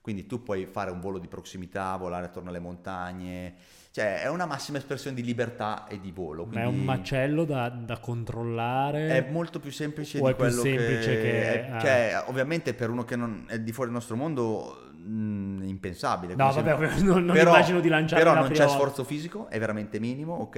Quindi 0.00 0.26
tu 0.26 0.42
puoi 0.42 0.66
fare 0.66 0.90
un 0.90 1.00
volo 1.00 1.18
di 1.18 1.28
prossimità, 1.28 1.96
volare 1.96 2.26
attorno 2.26 2.50
alle 2.50 2.58
montagne, 2.60 3.54
cioè 3.94 4.22
è 4.22 4.28
una 4.28 4.44
massima 4.44 4.78
espressione 4.78 5.14
di 5.14 5.22
libertà 5.22 5.86
e 5.86 6.00
di 6.00 6.10
volo. 6.10 6.48
Ma 6.50 6.62
è 6.62 6.66
un 6.66 6.80
macello 6.80 7.44
da, 7.44 7.68
da 7.68 7.98
controllare. 7.98 9.06
è 9.06 9.30
molto 9.30 9.60
più 9.60 9.70
semplice 9.70 10.20
di 10.20 10.32
quello 10.34 10.62
semplice 10.62 11.14
che, 11.14 11.22
che- 11.22 11.66
è- 11.66 11.70
ah. 11.70 11.78
cioè, 11.78 12.24
ovviamente 12.26 12.74
per 12.74 12.90
uno 12.90 13.04
che 13.04 13.14
non 13.14 13.44
è 13.46 13.60
di 13.60 13.70
fuori 13.70 13.90
del 13.90 13.98
nostro 14.00 14.16
mondo 14.16 14.90
mh, 14.96 15.62
è 15.62 15.66
impensabile. 15.66 16.34
No, 16.34 16.50
vabbè, 16.50 16.70
sembra. 16.88 16.88
non, 17.06 17.24
non 17.24 17.36
Però- 17.36 17.52
immagino 17.52 17.78
di 17.78 17.88
lanciare 17.88 18.20
Però 18.20 18.34
non 18.34 18.48
c'è 18.50 18.64
volta. 18.64 18.68
sforzo 18.68 19.04
fisico, 19.04 19.46
è 19.48 19.60
veramente 19.60 20.00
minimo, 20.00 20.34
ok? 20.34 20.56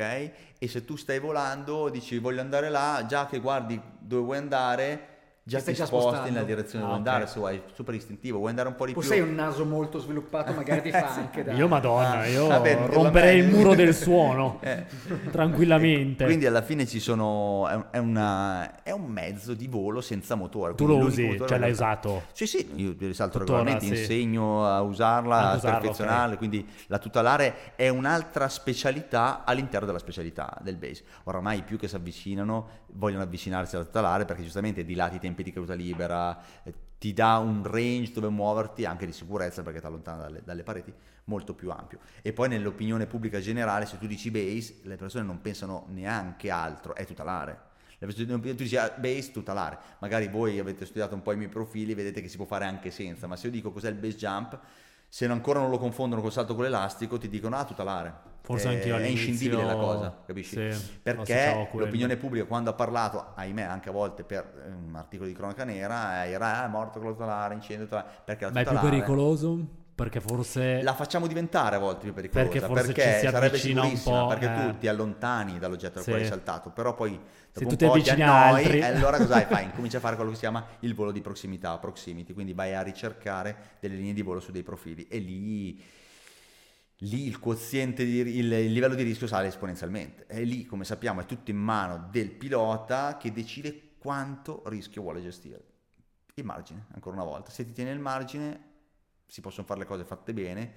E 0.58 0.66
se 0.66 0.86
tu 0.86 0.96
stai 0.96 1.18
volando, 1.18 1.90
dici 1.90 2.16
voglio 2.16 2.40
andare 2.40 2.70
là, 2.70 3.04
già 3.06 3.26
che 3.26 3.38
guardi 3.40 3.78
dove 3.98 4.22
vuoi 4.22 4.38
andare, 4.38 5.08
già 5.48 5.58
Ti 5.60 5.64
ti 5.66 5.72
già 5.74 5.86
sposti 5.86 6.08
spostando. 6.08 6.32
nella 6.32 6.44
direzione 6.44 6.84
Ah, 6.84 6.88
dove 6.88 7.00
ok. 7.00 7.06
andare, 7.06 7.26
se 7.28 7.38
vuoi, 7.38 7.62
super 7.72 7.94
istintivo, 7.94 8.38
vuoi 8.38 8.50
andare 8.50 8.66
un 8.68 8.74
po' 8.74 8.84
di 8.86 8.92
Poi 8.94 9.02
più. 9.02 9.12
sei 9.12 9.20
un 9.20 9.32
naso 9.32 9.64
molto 9.64 10.00
sviluppato, 10.00 10.52
magari 10.52 10.82
ti 10.82 10.90
fa 10.90 11.06
anche 11.14 11.44
da... 11.44 11.52
Io 11.52 11.68
madonna, 11.68 12.18
Ah, 12.18 12.26
io 12.26 12.48
vabbè, 12.48 12.88
romperei 12.90 13.38
il 13.38 13.46
muro 13.48 13.74
del 13.76 13.94
suono 13.94 14.58
Eh. 14.66 14.84
tranquillamente. 15.30 16.24
Quindi 16.24 16.46
alla 16.46 16.62
fine 16.62 16.84
ci 16.86 16.98
sono, 16.98 17.68
è, 17.68 17.74
un- 17.74 17.86
è 17.92 17.98
una- 17.98 18.82
è 18.82 18.90
un 18.90 19.04
mezzo 19.04 19.54
di 19.54 19.68
volo 19.68 20.00
senza 20.00 20.34
motore. 20.34 20.74
tu 20.74 20.84
lo 20.86 20.96
usi, 20.98 21.24
motore 21.26 21.48
cioè 21.48 21.58
l'hai 21.58 21.70
usato. 21.70 22.24
Sì, 22.32 22.46
sì, 22.46 22.68
io 22.74 22.96
ti 22.96 23.06
risalto 23.06 23.38
Tuttora, 23.38 23.58
regolarmente, 23.60 23.94
sì. 23.94 24.00
insegno 24.02 24.66
a 24.66 24.80
usarla, 24.82 25.36
Ad 25.38 25.52
a 25.52 25.56
usarlo, 25.56 25.78
perfezionarla, 25.80 26.36
quindi 26.36 26.66
la 26.88 26.98
tutelare 26.98 27.74
è 27.76 27.88
un'altra 27.88 28.48
specialità 28.48 29.44
all'interno 29.44 29.86
della 29.86 29.98
specialità 30.00 30.56
del 30.60 30.76
base. 30.76 31.04
Oramai 31.24 31.62
più 31.62 31.78
che 31.78 31.86
si 31.88 31.94
avvicinano 31.94 32.84
vogliono 32.96 33.22
avvicinarsi 33.22 33.76
alla 33.76 33.84
tutelare 33.84 34.24
perché 34.24 34.42
giustamente 34.42 34.84
dilati 34.84 35.16
i 35.16 35.20
tempi 35.20 35.35
di 35.42 35.52
caduta 35.52 35.74
libera, 35.74 36.38
eh, 36.62 36.74
ti 36.98 37.12
dà 37.12 37.38
un 37.38 37.62
range 37.62 38.12
dove 38.12 38.28
muoverti 38.28 38.84
anche 38.84 39.06
di 39.06 39.12
sicurezza 39.12 39.62
perché 39.62 39.80
ti 39.80 39.86
allontana 39.86 40.22
dalle, 40.22 40.42
dalle 40.44 40.62
pareti 40.62 40.92
molto 41.24 41.54
più 41.54 41.70
ampio. 41.70 41.98
E 42.22 42.32
poi 42.32 42.48
nell'opinione 42.48 43.06
pubblica 43.06 43.40
generale 43.40 43.86
se 43.86 43.98
tu 43.98 44.06
dici 44.06 44.30
base 44.30 44.76
le 44.82 44.96
persone 44.96 45.24
non 45.24 45.40
pensano 45.40 45.86
neanche 45.90 46.50
altro, 46.50 46.94
è 46.94 47.04
tutelare. 47.04 47.74
Tu 47.98 48.52
dici 48.54 48.76
ah, 48.76 48.92
base, 48.96 49.32
tutelare. 49.32 49.78
Magari 50.00 50.28
voi 50.28 50.58
avete 50.58 50.84
studiato 50.84 51.14
un 51.14 51.22
po' 51.22 51.32
i 51.32 51.36
miei 51.36 51.48
profili, 51.48 51.94
vedete 51.94 52.20
che 52.20 52.28
si 52.28 52.36
può 52.36 52.44
fare 52.44 52.66
anche 52.66 52.90
senza, 52.90 53.26
ma 53.26 53.36
se 53.36 53.46
io 53.46 53.52
dico 53.52 53.72
cos'è 53.72 53.88
il 53.88 53.94
base 53.94 54.16
jump, 54.16 54.58
se 55.08 55.26
ancora 55.26 55.60
non 55.60 55.70
lo 55.70 55.78
confondono 55.78 56.20
col 56.20 56.32
salto 56.32 56.54
con 56.54 56.64
l'elasttico, 56.64 57.18
ti 57.18 57.28
dicono 57.28 57.56
ah, 57.56 57.64
tutelare. 57.64 58.34
Forse 58.42 58.68
è, 58.68 58.74
anche 58.74 58.86
io 58.86 58.96
è 58.96 59.06
inscindibile 59.06 59.64
la 59.64 59.74
cosa, 59.74 60.22
capisci? 60.24 60.72
sì, 60.72 60.98
Perché 61.02 61.68
l'opinione 61.72 62.16
pubblica 62.16 62.44
quando 62.44 62.70
ha 62.70 62.74
parlato, 62.74 63.32
ahimè 63.34 63.62
anche 63.62 63.88
a 63.88 63.92
volte 63.92 64.22
per 64.22 64.64
eh, 64.64 64.70
un 64.70 64.94
articolo 64.94 65.28
di 65.28 65.34
cronaca 65.34 65.64
nera, 65.64 66.24
eh, 66.24 66.30
era 66.30 66.60
ah, 66.62 66.66
è 66.66 66.68
morto 66.68 67.00
con 67.00 67.08
la 67.08 67.14
tutelare, 67.14 67.54
incendio 67.54 67.86
tutelare, 67.86 68.08
perché 68.24 68.44
la 68.44 68.50
Ma 68.52 68.60
è 68.60 68.62
più 68.62 68.72
tutelare- 68.72 68.96
pericoloso? 68.96 69.66
Perché 69.96 70.20
forse... 70.20 70.82
la 70.82 70.92
facciamo 70.94 71.26
diventare 71.26 71.76
a 71.76 71.78
volte 71.78 72.02
più 72.04 72.12
pericolosa 72.12 72.50
Perché 72.50 72.66
forse 72.66 72.84
perché 72.92 73.02
ci 73.02 73.18
si 73.18 73.24
sarebbe 73.24 73.46
avvicina 73.46 73.80
un 73.80 73.86
sicurissima 73.86 74.20
po', 74.20 74.26
perché 74.26 74.44
eh. 74.44 74.54
tu 74.72 74.78
ti 74.78 74.88
allontani 74.88 75.58
dall'oggetto 75.58 75.94
dal 75.94 76.02
Sì. 76.02 76.10
quale 76.10 76.22
hai 76.24 76.28
saltato 76.28 76.70
però 76.70 76.94
poi 76.94 77.18
Se 77.50 77.64
dopo 77.64 77.64
tu 77.64 77.70
un 77.70 77.76
ti 77.76 77.84
avvicini 77.86 78.22
a 78.22 78.44
annoi 78.48 78.62
altri- 78.62 78.78
e 78.78 78.84
allora 78.84 79.16
cos'hai? 79.16 79.44
fai 79.48 79.64
incominci 79.64 79.96
a 79.96 80.00
fare 80.00 80.14
quello 80.16 80.28
che 80.30 80.36
si 80.36 80.42
chiama 80.42 80.66
il 80.80 80.94
volo 80.94 81.12
di 81.12 81.22
prossimità 81.22 81.78
proximity 81.78 82.34
quindi 82.34 82.52
vai 82.52 82.74
a 82.74 82.82
ricercare 82.82 83.76
delle 83.80 83.94
linee 83.94 84.12
di 84.12 84.20
volo 84.20 84.38
su 84.38 84.52
dei 84.52 84.62
profili 84.62 85.08
e 85.08 85.16
lì 85.16 85.82
lì 87.00 87.26
il 87.26 87.38
quoziente 87.38 88.04
di, 88.04 88.18
il, 88.18 88.52
il 88.52 88.72
livello 88.72 88.94
di 88.94 89.02
rischio 89.02 89.26
sale 89.26 89.48
esponenzialmente 89.48 90.26
e 90.28 90.42
lì 90.44 90.66
come 90.66 90.84
sappiamo 90.84 91.22
è 91.22 91.24
tutto 91.24 91.50
in 91.50 91.56
mano 91.58 92.08
del 92.10 92.30
pilota 92.32 93.16
che 93.18 93.32
decide 93.32 93.92
quanto 93.98 94.62
rischio 94.66 95.00
vuole 95.00 95.22
gestire 95.22 95.62
il 96.34 96.44
margine 96.44 96.84
ancora 96.92 97.16
una 97.16 97.24
volta 97.24 97.50
se 97.50 97.64
ti 97.64 97.72
tiene 97.72 97.92
il 97.92 97.98
margine 97.98 98.65
si 99.26 99.40
possono 99.40 99.66
fare 99.66 99.80
le 99.80 99.86
cose 99.86 100.04
fatte 100.04 100.32
bene 100.32 100.74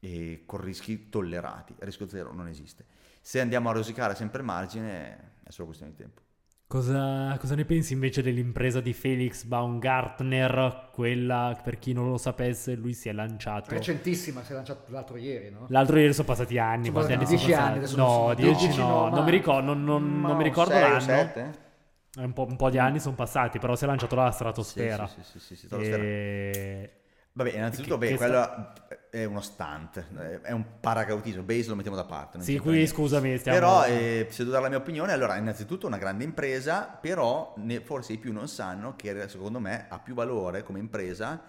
e 0.00 0.42
con 0.46 0.60
rischi 0.60 1.08
tollerati. 1.08 1.72
Il 1.78 1.84
rischio 1.84 2.08
zero 2.08 2.32
non 2.32 2.48
esiste. 2.48 2.84
Se 3.20 3.40
andiamo 3.40 3.70
a 3.70 3.72
rosicare 3.72 4.14
sempre 4.14 4.40
il 4.40 4.44
margine 4.44 5.32
è 5.42 5.50
solo 5.50 5.66
questione 5.66 5.92
di 5.92 5.98
tempo. 5.98 6.22
Cosa, 6.66 7.36
cosa 7.38 7.54
ne 7.54 7.64
pensi 7.64 7.92
invece 7.92 8.20
dell'impresa 8.20 8.80
di 8.80 8.92
Felix 8.92 9.44
Baumgartner? 9.44 10.88
Quella, 10.92 11.58
per 11.62 11.78
chi 11.78 11.92
non 11.92 12.10
lo 12.10 12.16
sapesse, 12.18 12.74
lui 12.74 12.94
si 12.94 13.08
è 13.08 13.12
lanciato... 13.12 13.70
Recentissima, 13.70 14.42
si 14.42 14.50
è 14.52 14.54
lanciato 14.54 14.90
l'altro 14.90 15.16
ieri, 15.16 15.50
no? 15.50 15.66
L'altro 15.68 15.98
ieri 15.98 16.12
sono 16.12 16.26
passati 16.26 16.58
anni, 16.58 16.86
Sono 16.86 16.96
passati 16.96 17.12
anni 17.14 17.26
sono 17.26 17.38
dieci 17.38 17.52
anni, 17.52 17.66
passati? 17.66 17.78
adesso 17.78 17.96
No, 17.96 18.28
so. 18.28 18.34
dieci 18.34 18.66
No, 18.76 18.86
no, 18.88 19.08
no, 19.08 19.14
non 19.14 19.24
mi 19.24 19.30
ricordo, 19.30 19.74
non, 19.74 19.84
non- 19.84 20.20
non 20.20 20.36
mi 20.36 20.42
ricordo 20.42 20.72
sei 20.72 20.82
o 20.82 20.88
l'anno. 20.88 21.00
sette? 21.00 21.62
È 22.16 22.22
un 22.22 22.32
po', 22.32 22.46
un 22.46 22.56
po' 22.56 22.70
di 22.70 22.78
anni 22.78 23.00
sono 23.00 23.14
passati, 23.14 23.58
però 23.58 23.76
si 23.76 23.84
è 23.84 23.86
lanciato 23.86 24.14
la 24.16 24.30
stratosfera. 24.30 25.06
Sì, 25.06 25.22
sì, 25.22 25.22
sì, 25.22 25.38
sì, 25.38 25.56
sì, 25.56 25.66
stratosfera. 25.66 26.02
E... 26.02 26.90
Vabbè, 27.36 27.52
innanzitutto, 27.52 27.98
Che- 27.98 28.06
beh, 28.06 28.12
che 28.12 28.16
quello 28.16 28.72
è 29.10 29.24
uno 29.24 29.40
stunt, 29.40 30.40
è 30.42 30.52
un 30.52 30.78
paracautismo, 30.78 31.42
base 31.42 31.68
lo 31.68 31.74
mettiamo 31.74 31.96
da 31.96 32.04
parte. 32.04 32.40
Sì, 32.40 32.58
qui 32.58 32.86
scusami, 32.86 33.38
stiamo... 33.38 33.58
Però, 33.58 33.84
eh, 33.86 34.28
se 34.30 34.38
devo 34.38 34.50
dare 34.52 34.62
la 34.62 34.68
mia 34.68 34.78
opinione, 34.78 35.10
allora, 35.12 35.36
innanzitutto 35.36 35.88
una 35.88 35.98
grande 35.98 36.22
impresa, 36.22 36.84
però 36.84 37.52
ne- 37.56 37.80
forse 37.80 38.12
i 38.12 38.18
più 38.18 38.32
non 38.32 38.46
sanno 38.46 38.94
che 38.94 39.28
secondo 39.28 39.58
me 39.58 39.86
ha 39.88 39.98
più 39.98 40.14
valore 40.14 40.62
come 40.62 40.78
impresa 40.78 41.42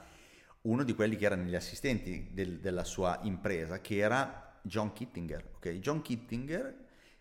uno 0.62 0.84
di 0.84 0.96
quelli 0.96 1.16
che 1.18 1.26
erano 1.26 1.44
gli 1.44 1.54
assistenti 1.56 2.30
del- 2.32 2.60
della 2.60 2.84
sua 2.84 3.20
impresa, 3.22 3.80
che 3.80 3.98
era 3.98 4.58
John 4.64 4.92
Kittinger. 4.92 5.52
ok? 5.58 5.70
John 5.74 6.02
Kittinger 6.02 6.76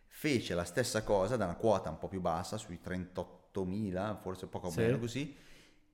fece 0.07 0.55
la 0.55 0.65
stessa 0.65 1.03
cosa 1.03 1.37
da 1.37 1.45
una 1.45 1.57
quota 1.57 1.91
un 1.91 1.99
po' 1.99 2.09
più 2.09 2.23
bassa, 2.23 2.57
sui 2.57 2.81
38.000, 2.81 4.17
forse 4.23 4.47
poco 4.47 4.71
Sì. 4.71 4.81
meno 4.81 4.99
così, 4.99 5.37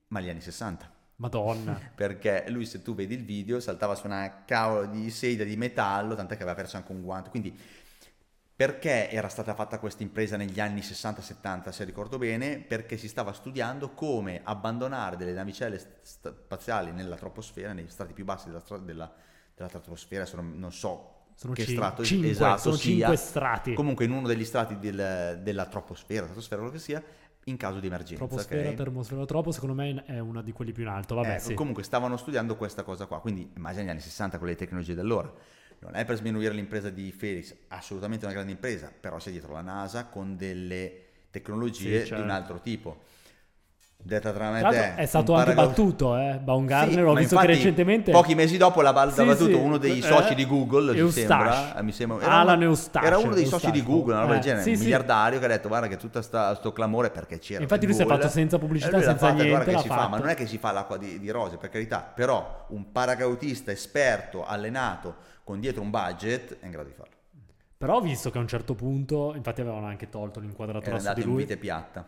ma 0.07 0.19
agli 0.19 0.29
anni 0.29 0.39
60 0.39 0.99
Madonna. 1.21 1.79
perché 1.95 2.45
lui 2.49 2.65
se 2.65 2.81
tu 2.81 2.93
vedi 2.95 3.13
il 3.13 3.23
video 3.23 3.59
saltava 3.59 3.95
su 3.95 4.07
una 4.07 4.43
cavolo 4.45 4.87
di 4.87 5.09
sedia 5.11 5.45
di 5.45 5.55
metallo, 5.55 6.15
tant'è 6.15 6.35
che 6.35 6.41
aveva 6.41 6.55
perso 6.55 6.77
anche 6.77 6.91
un 6.91 7.01
guanto, 7.01 7.29
quindi 7.29 7.57
perché 8.53 9.09
era 9.09 9.27
stata 9.27 9.55
fatta 9.55 9.79
questa 9.79 10.03
impresa 10.03 10.37
negli 10.37 10.59
anni 10.59 10.81
60-70 10.81 11.69
se 11.69 11.83
ricordo 11.83 12.17
bene? 12.19 12.59
Perché 12.59 12.95
si 12.97 13.07
stava 13.07 13.33
studiando 13.33 13.91
come 13.91 14.41
abbandonare 14.43 15.17
delle 15.17 15.31
navicelle 15.33 15.79
spaziali 16.03 16.91
nella 16.91 17.15
troposfera, 17.15 17.73
nei 17.73 17.87
strati 17.89 18.13
più 18.13 18.23
bassi 18.23 18.47
della, 18.49 18.61
della, 18.83 19.11
della 19.55 19.67
stratosfera, 19.67 20.25
se 20.27 20.35
non, 20.35 20.59
non 20.59 20.71
so 20.71 21.29
Sono 21.33 21.53
che 21.53 21.63
cin- 21.63 21.75
strato 21.75 22.03
cinque, 22.03 22.29
esatto 22.29 22.59
sono 22.61 22.75
sia, 22.75 22.91
cinque 22.91 23.15
strati. 23.15 23.73
comunque 23.73 24.05
in 24.05 24.11
uno 24.11 24.27
degli 24.27 24.45
strati 24.45 24.77
del- 24.77 25.39
della 25.41 25.65
troposfera, 25.65 26.25
stratosfera, 26.25 26.61
quello 26.61 26.75
che 26.75 26.81
sia, 26.83 27.03
in 27.45 27.57
caso 27.57 27.79
di 27.79 27.87
emergenza. 27.87 28.25
Troposfera, 28.25 28.69
ok? 28.69 28.75
termosfera, 28.75 29.25
tropo, 29.25 29.51
secondo 29.51 29.73
me 29.75 30.03
è 30.05 30.19
una 30.19 30.41
di 30.41 30.51
quelli 30.51 30.71
più 30.71 30.83
in 30.83 30.89
alto. 30.89 31.15
Vabbè, 31.15 31.35
Ecco, 31.35 31.47
sì. 31.49 31.53
Comunque 31.53 31.83
stavano 31.83 32.17
studiando 32.17 32.55
questa 32.55 32.83
cosa 32.83 33.05
qua, 33.05 33.19
quindi 33.19 33.49
immagina 33.55 33.83
gli 33.83 33.89
anni 33.89 33.99
60 33.99 34.37
con 34.37 34.47
le 34.47 34.55
tecnologie 34.55 34.93
dell'ora. 34.93 35.31
Non 35.79 35.95
è 35.95 36.05
per 36.05 36.17
sminuire 36.17 36.53
l'impresa 36.53 36.91
di 36.91 37.11
Felix, 37.11 37.55
assolutamente 37.69 38.25
una 38.25 38.33
grande 38.35 38.51
impresa, 38.51 38.91
però 38.97 39.17
c'è 39.17 39.31
dietro 39.31 39.53
la 39.53 39.61
NASA 39.61 40.05
con 40.05 40.37
delle 40.37 41.05
tecnologie 41.31 42.01
Sì, 42.01 42.05
certo. 42.07 42.15
di 42.15 42.21
un 42.21 42.29
altro 42.29 42.59
tipo. 42.59 43.01
Detta 44.03 44.31
tra 44.31 44.49
me 44.49 44.61
e 44.61 44.63
te, 44.63 44.95
è 44.95 45.05
stato 45.05 45.33
anche 45.35 45.53
paracaut- 45.53 45.69
battuto, 45.77 46.17
eh? 46.17 46.39
Baumgartner, 46.41 46.95
Sì, 46.95 47.01
ho 47.01 47.13
visto 47.13 47.37
che 47.37 47.45
recentemente... 47.45 48.11
Pochi 48.11 48.33
mesi 48.33 48.57
dopo 48.57 48.81
l'ha 48.81 48.91
l'ha 48.91 49.11
Sì, 49.11 49.23
battuto 49.25 49.57
sì. 49.57 49.63
uno 49.63 49.77
dei 49.77 49.99
Eh, 49.99 50.01
soci 50.01 50.33
di 50.33 50.47
Google, 50.47 50.93
mi 50.93 50.97
Eustache. 50.97 51.27
sembra. 51.27 51.75
eh, 51.75 51.83
mi 51.83 51.91
sembra 51.91 52.19
era, 52.19 52.31
Alan 52.31 52.55
uno, 52.57 52.65
Eustache, 52.65 53.05
era 53.05 53.17
uno 53.19 53.33
dei 53.35 53.45
soci 53.45 53.67
Eustache. 53.67 53.71
di 53.79 53.83
Google, 53.85 54.13
una 54.13 54.21
roba 54.21 54.33
del 54.33 54.41
Eh, 54.41 54.45
genere, 54.45 54.63
sì, 54.63 54.71
un 54.71 54.79
miliardario 54.79 55.37
che 55.39 55.45
ha 55.45 55.47
detto 55.49 55.67
guarda 55.67 55.87
che 55.87 55.97
tutto 55.97 56.21
sto 56.21 56.73
clamore 56.73 57.11
perché 57.11 57.37
c'era. 57.37 57.61
Infatti 57.61 57.85
lui 57.85 57.93
si 57.93 58.01
è 58.01 58.05
fatto 58.07 58.27
senza 58.27 58.57
pubblicità, 58.57 59.01
senza 59.01 59.31
guarda 59.31 59.43
niente, 59.43 59.65
che 59.65 59.71
l'ha 59.71 59.77
si 59.79 59.87
fa, 59.87 60.07
ma 60.07 60.17
non 60.17 60.29
è 60.29 60.33
che 60.35 60.47
si 60.47 60.57
fa 60.57 60.71
l'acqua 60.71 60.97
di, 60.97 61.19
di 61.19 61.29
rose, 61.29 61.57
per 61.57 61.69
carità, 61.69 61.99
però 61.99 62.65
un 62.69 62.91
paracautista 62.91 63.71
esperto, 63.71 64.43
allenato, 64.45 65.15
con 65.43 65.59
dietro 65.59 65.83
un 65.83 65.91
budget, 65.91 66.57
è 66.59 66.65
in 66.65 66.71
grado 66.71 66.87
di 66.87 66.93
farlo. 66.95 67.13
Però 67.77 67.97
ho 67.97 68.01
visto 68.01 68.31
che 68.31 68.37
a 68.39 68.41
un 68.41 68.47
certo 68.47 68.73
punto, 68.73 69.33
infatti 69.35 69.61
avevano 69.61 69.85
anche 69.85 70.09
tolto 70.09 70.39
Era 70.39 70.47
l'inquadratura 70.47 70.91
su 70.99 71.07
andato 71.07 71.19
di 71.19 71.25
in 71.25 71.31
lui, 71.31 71.41
vite 71.43 71.57
piatta. 71.57 72.05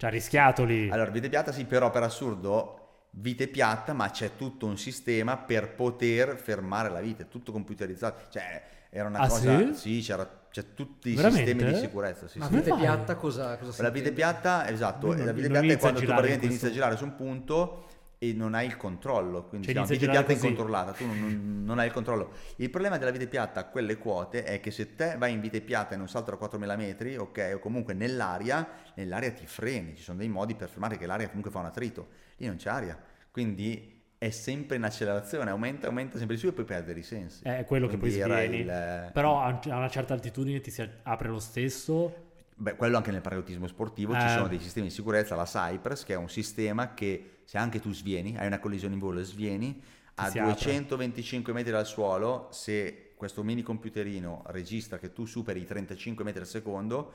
Ci 0.00 0.06
ha 0.06 0.08
rischiato 0.08 0.64
lì. 0.64 0.88
Allora, 0.88 1.10
vite 1.10 1.28
piatta 1.28 1.52
sì, 1.52 1.66
però 1.66 1.90
per 1.90 2.02
assurdo 2.02 2.76
vite 3.10 3.48
piatta, 3.48 3.92
ma 3.92 4.08
c'è 4.08 4.30
tutto 4.34 4.64
un 4.64 4.78
sistema 4.78 5.36
per 5.36 5.74
poter 5.74 6.38
fermare 6.38 6.88
la 6.88 7.00
vite, 7.00 7.28
tutto 7.28 7.52
computerizzato. 7.52 8.22
Cioè, 8.30 8.62
era 8.88 9.08
una 9.08 9.18
Ah, 9.18 9.28
cosa... 9.28 9.74
sì? 9.74 10.00
c'era, 10.00 10.26
c'è 10.50 10.72
tutti 10.72 11.10
i 11.10 11.14
Veramente? 11.16 11.50
sistemi 11.50 11.72
di 11.74 11.78
sicurezza. 11.78 12.28
Sì, 12.28 12.38
Ma 12.38 12.46
sì. 12.46 12.54
Vite 12.54 12.74
piatta 12.74 13.14
cosa, 13.16 13.58
cosa 13.58 13.82
La 13.82 13.90
vite 13.90 14.12
piatta, 14.12 14.66
esatto, 14.70 15.08
Non- 15.08 15.22
la 15.22 15.32
vite 15.32 15.48
piatta 15.50 15.66
è 15.66 15.76
quando 15.76 16.00
tu 16.00 16.06
praticamente 16.06 16.44
in 16.46 16.50
inizi 16.52 16.66
a 16.66 16.70
girare 16.70 16.96
su 16.96 17.04
un 17.04 17.14
punto 17.14 17.84
e 18.22 18.34
non 18.34 18.52
hai 18.52 18.66
il 18.66 18.76
controllo, 18.76 19.44
quindi 19.46 19.72
Cioè, 19.72 19.74
si 19.74 19.80
chiama 19.80 19.86
inizia 19.86 20.08
a 20.10 20.12
vite 20.12 20.26
piatta 20.26 20.32
incontrollata, 20.46 20.92
tu 20.92 21.06
non, 21.06 21.62
non 21.64 21.78
hai 21.78 21.86
il 21.86 21.92
controllo. 21.92 22.32
Il 22.56 22.68
problema 22.68 22.98
della 22.98 23.10
vite 23.12 23.26
piatta 23.26 23.60
a 23.60 23.64
quelle 23.64 23.96
quote 23.96 24.44
è 24.44 24.60
che 24.60 24.70
se 24.70 24.94
te 24.94 25.14
vai 25.16 25.32
in 25.32 25.40
vite 25.40 25.62
piatta 25.62 25.94
in 25.94 26.02
un 26.02 26.08
salto 26.08 26.30
da 26.30 26.36
4000 26.36 26.76
metri, 26.76 27.16
ok, 27.16 27.52
o 27.54 27.58
comunque 27.60 27.94
nell'aria, 27.94 28.68
nell'aria 28.96 29.30
ti 29.32 29.46
freni, 29.46 29.96
ci 29.96 30.02
sono 30.02 30.18
dei 30.18 30.28
modi 30.28 30.54
per 30.54 30.68
fermare 30.68 30.98
che 30.98 31.06
l'aria 31.06 31.28
comunque 31.28 31.50
fa 31.50 31.60
un 31.60 31.64
attrito, 31.64 32.08
lì 32.36 32.46
non 32.46 32.56
c'è 32.56 32.68
aria, 32.68 32.98
quindi 33.30 33.98
è 34.18 34.28
sempre 34.28 34.76
in 34.76 34.82
accelerazione, 34.84 35.48
aumenta, 35.48 35.86
aumenta 35.86 36.18
sempre 36.18 36.34
di 36.36 36.42
più 36.42 36.50
e 36.50 36.52
poi 36.52 36.66
perde 36.66 36.92
i 36.92 37.02
sensi. 37.02 37.42
È 37.42 37.64
quello 37.66 37.86
che 37.86 37.96
poi 37.96 38.10
Quindi 38.10 38.34
svieni. 38.34 38.58
il- 38.58 39.10
Però 39.14 39.40
a 39.40 39.58
una 39.64 39.88
certa 39.88 40.12
altitudine 40.12 40.60
ti 40.60 40.70
si 40.70 40.86
apre 41.04 41.28
lo 41.28 41.38
stesso. 41.38 42.28
Beh, 42.60 42.76
quello 42.76 42.98
anche 42.98 43.10
nel 43.10 43.22
paracadutismo 43.22 43.66
sportivo 43.66 44.12
ci 44.18 44.26
Eh. 44.26 44.28
sono 44.28 44.46
dei 44.46 44.60
sistemi 44.60 44.88
di 44.88 44.92
sicurezza, 44.92 45.34
la 45.34 45.44
Cypress, 45.44 46.04
che 46.04 46.12
è 46.12 46.16
un 46.16 46.28
sistema 46.28 46.92
che 46.92 47.38
se 47.46 47.56
anche 47.56 47.80
tu 47.80 47.90
svieni, 47.92 48.36
hai 48.36 48.46
una 48.46 48.58
collisione 48.58 48.92
in 48.92 49.00
volo 49.00 49.18
e 49.20 49.24
svieni, 49.24 49.80
a 50.16 50.28
si 50.28 50.38
apre. 50.38 50.52
225 50.52 51.54
metri 51.54 51.72
dal 51.72 51.86
suolo, 51.86 52.48
se 52.52 53.14
questo 53.16 53.42
mini 53.42 53.62
computerino 53.62 54.42
registra 54.48 54.98
che 54.98 55.12
tu 55.14 55.24
superi 55.24 55.60
i 55.62 55.64
35 55.64 56.22
metri 56.22 56.40
al 56.40 56.46
secondo, 56.46 57.12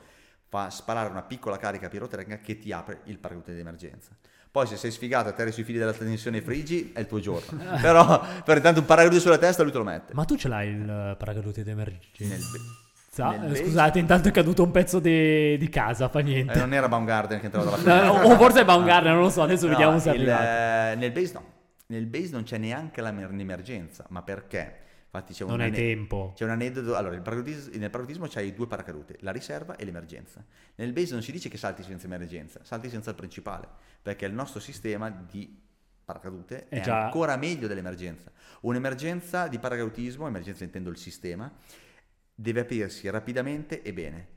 fa 0.48 0.68
sparare 0.68 1.10
una 1.10 1.22
piccola 1.22 1.56
carica 1.58 1.88
pirotecnica 1.88 2.38
che 2.38 2.58
ti 2.58 2.72
apre 2.72 3.02
il 3.04 3.18
paracadute 3.18 3.54
di 3.54 3.60
emergenza. 3.60 4.16
Poi 4.50 4.66
se 4.66 4.76
sei 4.76 4.90
sfigato 4.90 5.28
e 5.28 5.30
atterri 5.30 5.52
sui 5.52 5.62
fili 5.62 5.78
della 5.78 5.92
tensione 5.92 6.40
frigi, 6.42 6.90
è 6.92 6.98
il 7.00 7.06
tuo 7.06 7.20
giorno. 7.20 7.56
Però 7.80 8.20
per 8.44 8.56
intanto 8.56 8.80
un 8.80 8.86
paracadute 8.86 9.20
sulla 9.20 9.38
testa 9.38 9.62
lui 9.62 9.70
te 9.70 9.78
lo 9.78 9.84
mette. 9.84 10.12
Ma 10.12 10.24
tu 10.24 10.36
ce 10.36 10.48
l'hai 10.48 10.70
il 10.70 11.14
paracadute 11.16 11.62
di 11.62 11.70
emergenza? 11.70 12.24
Nel- 12.24 12.40
nel 13.24 13.44
Eh, 13.44 13.48
base- 13.48 13.64
Scusate, 13.64 13.98
intanto 13.98 14.28
è 14.28 14.30
caduto 14.30 14.62
un 14.62 14.70
pezzo 14.70 14.98
di, 15.00 15.56
di 15.56 15.68
casa, 15.68 16.08
fa 16.08 16.20
eh, 16.20 16.22
niente. 16.22 16.58
non 16.58 16.72
era 16.72 16.88
Baumgarten 16.88 17.38
che 17.40 17.46
entrava 17.46 17.64
dalla 17.70 17.76
finestra. 17.82 18.24
o 18.24 18.36
forse 18.36 18.60
è 18.60 18.64
Baumgartner, 18.64 19.12
non 19.14 19.22
lo 19.22 19.30
so, 19.30 19.42
adesso 19.42 19.64
No, 19.66 19.70
vediamo 19.72 19.98
se 19.98 20.10
è 20.10 20.14
il- 20.14 20.20
arrivato. 20.30 20.42
eh, 20.92 20.94
nel 20.96 21.12
base 21.12 21.32
no. 21.32 21.44
Nel 21.88 22.06
base 22.06 22.30
non 22.32 22.42
c'è 22.42 22.58
neanche 22.58 23.00
la 23.00 23.10
l'emergenza, 23.12 24.06
ma 24.08 24.22
perché? 24.22 24.80
Infatti 25.04 25.32
c'è 25.32 25.44
un, 25.44 25.50
Non 25.50 25.60
hai 25.60 25.68
ane- 25.68 25.76
tempo. 25.76 26.32
c'è 26.34 26.44
un 26.44 26.50
aneddoto. 26.50 26.96
Allora, 26.96 27.14
il 27.14 27.22
paracadutis- 27.22 27.68
nel 27.76 27.90
paracadutismo 27.90 28.26
c'hai 28.28 28.52
due 28.54 28.66
paracadute, 28.66 29.16
la 29.20 29.30
riserva 29.30 29.76
e 29.76 29.84
l'emergenza. 29.84 30.44
Nel 30.74 30.92
base 30.92 31.12
non 31.12 31.22
si 31.22 31.30
dice 31.32 31.48
che 31.48 31.56
salti 31.56 31.82
senza 31.84 32.06
emergenza, 32.06 32.58
salti 32.64 32.90
senza 32.90 33.10
il 33.10 33.16
principale, 33.16 33.66
perché 34.02 34.26
il 34.26 34.32
nostro 34.34 34.58
sistema 34.60 35.08
di 35.08 35.58
paracadute 36.04 36.66
È 36.68 36.78
è, 36.78 36.80
già- 36.82 37.04
ancora 37.04 37.36
meglio 37.36 37.66
dell'emergenza. 37.68 38.30
Un'emergenza 38.62 39.48
di 39.48 39.58
paracadutismo, 39.58 40.26
emergenza 40.26 40.64
intendo 40.64 40.90
il 40.90 40.96
sistema, 40.98 41.50
deve 42.36 42.60
aprirsi 42.60 43.08
rapidamente 43.10 43.82
e 43.82 43.92
bene. 43.92 44.28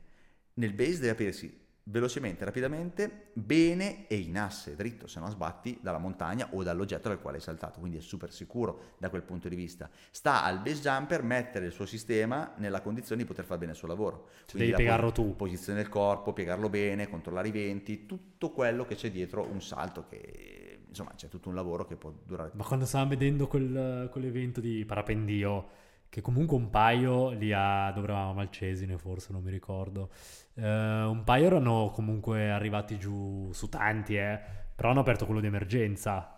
Nel 0.54 0.72
base 0.72 0.98
deve 0.98 1.10
aprirsi 1.10 1.58
velocemente, 1.84 2.44
rapidamente, 2.44 3.30
bene 3.32 4.06
e 4.06 4.16
in 4.16 4.38
asse, 4.38 4.76
dritto, 4.76 5.06
se 5.06 5.18
no 5.18 5.28
sbatti 5.28 5.78
dalla 5.82 5.98
montagna 5.98 6.48
o 6.52 6.62
dall'oggetto 6.62 7.08
dal 7.08 7.20
quale 7.20 7.36
hai 7.38 7.42
saltato, 7.42 7.80
quindi 7.80 7.98
è 7.98 8.00
super 8.00 8.32
sicuro 8.32 8.94
da 8.98 9.10
quel 9.10 9.22
punto 9.22 9.48
di 9.48 9.56
vista. 9.56 9.90
Sta 10.10 10.42
al 10.44 10.60
base 10.60 10.80
jumper 10.80 11.22
mettere 11.22 11.66
il 11.66 11.72
suo 11.72 11.86
sistema 11.86 12.54
nella 12.56 12.80
condizione 12.80 13.22
di 13.22 13.26
poter 13.26 13.44
fare 13.44 13.60
bene 13.60 13.72
il 13.72 13.78
suo 13.78 13.88
lavoro. 13.88 14.28
Quindi 14.50 14.70
devi 14.70 14.82
piegarlo 14.82 15.08
po- 15.08 15.12
tu. 15.12 15.36
Posizione 15.36 15.82
del 15.82 15.88
corpo, 15.90 16.32
piegarlo 16.32 16.68
bene, 16.68 17.08
controllare 17.08 17.48
i 17.48 17.52
venti, 17.52 18.06
tutto 18.06 18.50
quello 18.50 18.84
che 18.84 18.94
c'è 18.94 19.10
dietro 19.10 19.44
un 19.46 19.60
salto 19.60 20.06
che 20.08 20.80
insomma 20.90 21.12
c'è 21.14 21.28
tutto 21.28 21.48
un 21.48 21.54
lavoro 21.54 21.86
che 21.86 21.94
può 21.94 22.12
durare 22.24 22.50
Ma 22.54 22.64
quando 22.64 22.84
stavamo 22.84 23.10
vedendo 23.10 23.46
quel- 23.46 24.08
quell'evento 24.10 24.60
di 24.60 24.84
parapendio, 24.84 25.68
che 26.10 26.20
comunque 26.20 26.56
un 26.56 26.68
paio 26.70 27.30
li 27.30 27.52
ha, 27.52 27.90
dove 27.92 28.08
eravamo 28.08 28.34
Malcesine 28.34 28.98
forse, 28.98 29.32
non 29.32 29.42
mi 29.42 29.50
ricordo, 29.50 30.10
eh, 30.54 30.62
un 31.04 31.22
paio 31.24 31.46
erano 31.46 31.90
comunque 31.94 32.50
arrivati 32.50 32.98
giù 32.98 33.50
su 33.52 33.68
tanti, 33.68 34.16
eh, 34.16 34.38
però 34.74 34.90
hanno 34.90 35.00
aperto 35.00 35.24
quello 35.24 35.40
di 35.40 35.46
emergenza. 35.46 36.36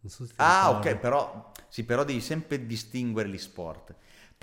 Non 0.00 0.10
so 0.10 0.26
Ah, 0.36 0.70
ok, 0.70 0.96
però, 0.96 1.52
sì, 1.68 1.84
però 1.84 2.04
devi 2.04 2.20
sempre 2.20 2.66
distinguere 2.66 3.28
gli 3.28 3.38
sport. 3.38 3.94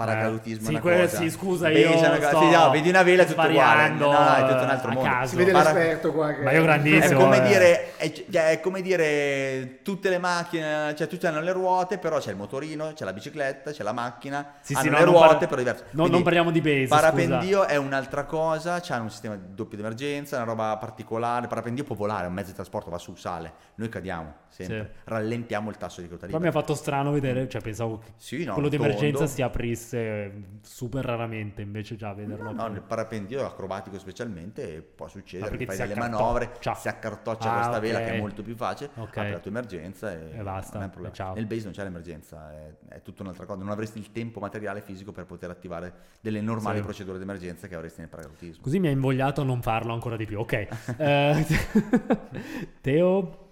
Paracadutismo 0.05 0.59
Eh, 0.59 0.61
è 0.61 0.65
sì, 0.65 0.71
una 0.71 0.79
que- 0.81 0.99
cosa. 1.01 1.17
sì, 1.17 1.29
scusa, 1.29 1.67
base 1.67 1.79
io 1.79 1.89
è 1.91 1.97
una 2.07 2.17
cosa- 2.17 2.39
sì, 2.39 2.49
no, 2.49 2.69
vedi 2.69 2.89
una 2.89 3.03
vela 3.03 3.23
è 3.23 3.25
tutto 3.25 3.41
uguale. 3.41 3.89
No, 3.89 4.11
no, 4.11 4.33
è 4.35 4.41
tutto 4.47 4.63
un 4.63 4.69
altro 4.69 4.91
mondo. 4.91 5.09
caso. 5.09 5.27
Si 5.29 5.35
vede 5.35 5.51
Para- 5.51 5.71
l'esperto 5.73 6.11
qua 6.13 6.33
che... 6.33 6.41
Ma 6.41 6.51
io 6.51 6.59
È 6.59 6.63
grandissimo. 6.63 7.19
come, 7.19 7.37
eh. 7.37 7.47
dire, 7.47 7.97
è, 7.97 8.11
è 8.31 8.59
come 8.61 8.81
dire 8.81 9.79
tutte 9.83 10.09
le 10.09 10.17
macchine, 10.17 10.93
cioè 10.95 11.07
tutte 11.07 11.27
hanno 11.27 11.41
le 11.41 11.51
ruote, 11.51 11.97
però 11.97 12.17
c'è 12.19 12.31
il 12.31 12.37
motorino, 12.37 12.93
c'è 12.93 13.03
la 13.05 13.13
bicicletta, 13.13 13.71
c'è 13.71 13.83
la 13.83 13.91
macchina, 13.91 14.53
Sì, 14.61 14.73
hanno 14.73 14.83
sì, 14.83 14.89
no, 14.89 14.97
le 14.99 15.03
non 15.03 15.13
ruote, 15.13 15.35
par- 15.35 15.47
però 15.47 15.55
diverse. 15.57 15.85
no, 15.91 16.07
non 16.07 16.23
parliamo 16.23 16.51
di 16.51 16.61
base, 16.61 16.87
Parapendio 16.87 17.65
è 17.65 17.75
un'altra 17.75 18.23
cosa, 18.23 18.79
c'hanno 18.81 19.03
un 19.03 19.09
sistema 19.11 19.35
doppio 19.37 19.77
di 19.77 19.83
emergenza, 19.83 20.37
una 20.37 20.45
roba 20.45 20.77
particolare. 20.77 21.47
Parapendio 21.47 21.83
può 21.83 21.95
volare, 21.95 22.25
è 22.25 22.27
un 22.27 22.33
mezzo 22.33 22.49
di 22.49 22.55
trasporto, 22.55 22.89
va 22.89 22.97
su, 22.97 23.15
sale. 23.15 23.51
Noi 23.75 23.89
cadiamo 23.89 24.33
sempre, 24.49 24.91
Sì. 24.93 24.99
rallentiamo 25.09 25.69
il 25.69 25.77
tasso 25.77 26.01
di 26.01 26.07
caduta 26.07 26.25
Però 26.27 26.39
mi 26.39 26.47
ha 26.47 26.51
fatto 26.51 26.73
strano 26.75 27.11
vedere, 27.11 27.47
cioè 27.49 27.61
pensavo 27.61 27.99
che 27.99 28.11
Sì, 28.17 28.43
no, 28.43 28.53
quello 28.53 28.69
di 28.69 28.75
emergenza 28.75 29.25
si 29.27 29.41
aprisse 29.41 29.88
eh, 29.93 30.31
super 30.61 31.03
raramente, 31.05 31.61
invece 31.61 31.95
già 31.95 32.13
vederlo. 32.13 32.51
No, 32.51 32.67
nel 32.67 32.81
parapendio 32.81 33.45
acrobatico 33.45 33.97
specialmente 33.99 34.81
può 34.81 35.07
succedere, 35.07 35.49
fai 35.65 35.77
delle 35.77 35.93
accartoccia. 35.93 36.09
manovre, 36.09 36.51
si 36.75 36.87
accartoccia 36.87 37.51
Ah, 37.51 37.55
questa 37.55 37.79
vela 37.79 37.99
ok. 37.99 38.05
che 38.05 38.11
è 38.13 38.19
molto 38.19 38.41
più 38.41 38.55
facile, 38.55 38.89
Ok. 38.95 39.17
apri 39.17 39.31
la 39.31 39.39
tua 39.39 39.51
emergenza 39.51 40.11
e, 40.11 40.37
E 40.37 40.41
basta, 40.43 40.91
ciao. 41.11 41.33
Nel 41.35 41.45
base 41.45 41.63
non 41.63 41.73
c'è 41.73 41.83
l'emergenza, 41.83 42.51
è, 42.53 42.73
è 42.95 43.01
tutta 43.01 43.23
un'altra 43.23 43.45
cosa, 43.45 43.59
non 43.59 43.69
avresti 43.69 43.99
il 43.99 44.11
tempo 44.11 44.39
materiale 44.39 44.81
fisico 44.81 45.11
per 45.11 45.25
poter 45.25 45.49
attivare 45.49 45.93
delle 46.21 46.41
normali 46.41 46.77
Sì. 46.77 46.83
procedure 46.83 47.17
di 47.17 47.23
emergenza 47.23 47.67
che 47.67 47.75
avresti 47.75 47.99
nel 48.01 48.09
paracadutismo. 48.09 48.61
Così 48.63 48.79
mi 48.79 48.87
ha 48.87 48.91
invogliato 48.91 49.41
a 49.41 49.43
non 49.43 49.61
farlo 49.61 49.93
ancora 49.93 50.15
di 50.15 50.25
più. 50.25 50.39
Ok. 50.39 50.67
Eh, 50.99 51.45
Teo, 52.81 53.48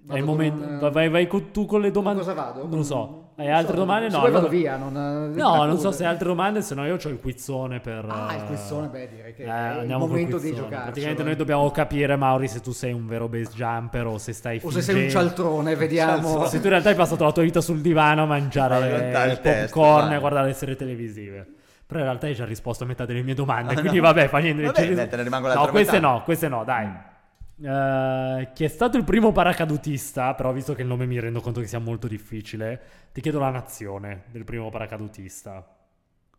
Vado 0.00 0.14
è 0.14 0.22
il 0.22 0.24
con 0.26 0.34
momento. 0.36 0.84
un- 0.86 0.92
vai, 0.92 1.08
vai, 1.08 1.26
con- 1.26 1.50
tu 1.50 1.66
con 1.66 1.80
le 1.80 1.90
domande. 1.90 2.20
Cosa 2.20 2.32
vado? 2.32 2.66
Non 2.66 2.78
lo 2.78 2.82
so. 2.82 3.22
Hai 3.36 3.50
altre 3.50 3.74
so, 3.74 3.78
domande? 3.80 4.08
No, 4.08 4.20
poi 4.20 4.30
vado 4.32 4.48
via. 4.48 4.76
Non, 4.76 4.92
No, 5.34 5.64
non 5.64 5.78
so 5.78 5.92
se 5.92 6.02
hai 6.04 6.10
altre 6.10 6.26
domande, 6.28 6.60
se 6.62 6.74
no 6.74 6.84
io 6.86 6.94
ho 7.02 7.08
il 7.08 7.20
quizzone 7.20 7.78
per... 7.78 8.04
Ah, 8.08 8.34
il 8.34 8.42
eh, 8.42 8.46
quizzone, 8.46 8.88
beh, 8.88 9.08
direi 9.08 9.34
che 9.34 9.42
eh, 9.44 9.46
è 9.46 9.82
il 9.82 9.96
momento 9.96 10.38
di 10.38 10.54
giocare. 10.54 10.82
Praticamente 10.84 11.22
noi 11.22 11.36
dobbiamo 11.36 11.70
capire, 11.70 12.16
Mauri, 12.16 12.48
se 12.48 12.60
tu 12.60 12.72
sei 12.72 12.92
un 12.92 13.06
vero 13.06 13.28
base 13.28 13.50
jumper 13.54 14.06
o 14.06 14.18
se 14.18 14.32
stai 14.32 14.60
O 14.62 14.70
se 14.70 14.82
sei 14.82 15.04
un 15.04 15.10
cialtrone, 15.10 15.76
vediamo. 15.76 16.46
Se 16.46 16.58
tu 16.58 16.64
in 16.64 16.70
realtà 16.70 16.88
hai 16.88 16.96
passato 16.96 17.22
la 17.24 17.32
tua 17.32 17.42
vita 17.44 17.60
sul 17.60 17.80
divano 17.80 18.22
a 18.22 18.26
mangiare 18.26 19.28
il 19.30 19.40
test, 19.40 19.72
popcorn 19.72 20.10
e 20.12 20.14
a 20.16 20.18
guardare 20.18 20.46
le 20.46 20.52
serie 20.54 20.74
televisive. 20.74 21.46
Però 21.86 22.00
in 22.00 22.06
realtà 22.06 22.26
hai 22.26 22.34
già 22.34 22.44
risposto 22.44 22.84
a 22.84 22.86
metà 22.86 23.04
delle 23.06 23.22
mie 23.22 23.34
domande, 23.34 23.72
Ah, 23.74 23.78
quindi 23.80 23.96
no. 23.98 24.02
vabbè, 24.04 24.28
fa 24.28 24.38
niente. 24.38 24.62
Vabbè, 24.64 24.82
Ci- 24.84 24.94
dai, 24.94 25.08
te 25.08 25.16
ne 25.16 25.22
rimango 25.22 25.52
No, 25.52 25.68
queste 25.68 25.92
metà. 26.00 26.06
no, 26.08 26.22
queste 26.22 26.48
no, 26.48 26.64
dai. 26.64 26.86
Eh, 27.60 28.50
chi 28.54 28.64
è 28.64 28.68
stato 28.68 28.96
il 28.96 29.04
primo 29.04 29.32
paracadutista? 29.32 30.34
Però 30.34 30.52
visto 30.52 30.74
che 30.74 30.82
il 30.82 30.88
nome 30.88 31.06
mi 31.06 31.18
rendo 31.18 31.40
conto 31.40 31.60
che 31.60 31.66
sia 31.66 31.78
molto 31.80 32.06
difficile, 32.06 32.80
ti 33.12 33.20
chiedo 33.20 33.38
la 33.38 33.50
nazione 33.50 34.24
del 34.30 34.44
primo 34.44 34.68
paracadutista. 34.70 35.76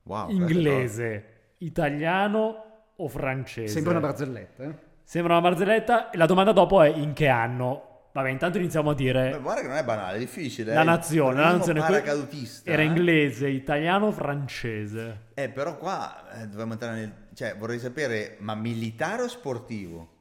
Wow, 0.04 0.30
Inglese, 0.30 1.54
italiano 1.58 2.64
o 2.96 3.08
francese? 3.08 3.68
Sembra 3.74 3.92
una 3.92 4.02
barzelletta. 4.08 4.64
eh. 4.64 4.88
Sembra 5.04 5.38
una 5.38 5.50
barzelletta 5.50 6.10
e 6.12 6.18
la 6.18 6.26
domanda 6.26 6.52
dopo 6.52 6.82
è 6.82 6.88
in 6.88 7.14
che 7.14 7.28
anno? 7.28 7.86
Vabbè, 8.12 8.30
intanto 8.30 8.58
iniziamo 8.58 8.90
a 8.92 8.96
dire 8.96 9.30
Beh, 9.32 9.40
guarda 9.40 9.62
che 9.62 9.68
non 9.68 9.78
è 9.78 9.84
banale, 9.84 10.16
è 10.16 10.20
difficile. 10.20 10.74
la 10.74 10.82
eh. 10.82 10.86
nazione, 10.86 11.36
Il 11.36 11.40
la 11.42 11.52
nazione 11.52 11.80
paracadutista. 11.82 12.70
era 12.70 12.82
eh. 12.82 12.86
inglese, 12.86 13.50
italiano, 13.50 14.12
francese. 14.12 15.28
Eh, 15.36 15.50
però 15.50 15.78
qua 15.78 16.32
eh, 16.42 16.48
dobbiamo 16.48 16.74
entrare 16.74 16.96
nel... 17.00 17.14
Cioè, 17.34 17.56
vorrei 17.58 17.80
sapere, 17.80 18.38
ma 18.40 18.56
militare 18.56 19.24
o 19.24 19.28
sportivo? 19.28 20.18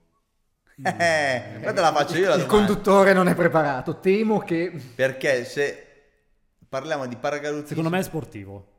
Eh, 0.83 1.43
questa 1.61 1.81
la 1.81 1.93
faccio 1.93 2.17
io 2.17 2.29
la 2.29 2.35
Il 2.37 2.43
domanda. 2.47 2.67
conduttore 2.67 3.13
non 3.13 3.29
è 3.29 3.35
preparato. 3.35 3.99
Temo 3.99 4.39
che. 4.39 4.71
Perché 4.95 5.45
se 5.45 5.87
parliamo 6.69 7.07
di 7.07 7.17
paracadutismo... 7.17 7.69
Secondo 7.69 7.91
me 7.91 7.99
è 7.99 8.03
sportivo. 8.03 8.73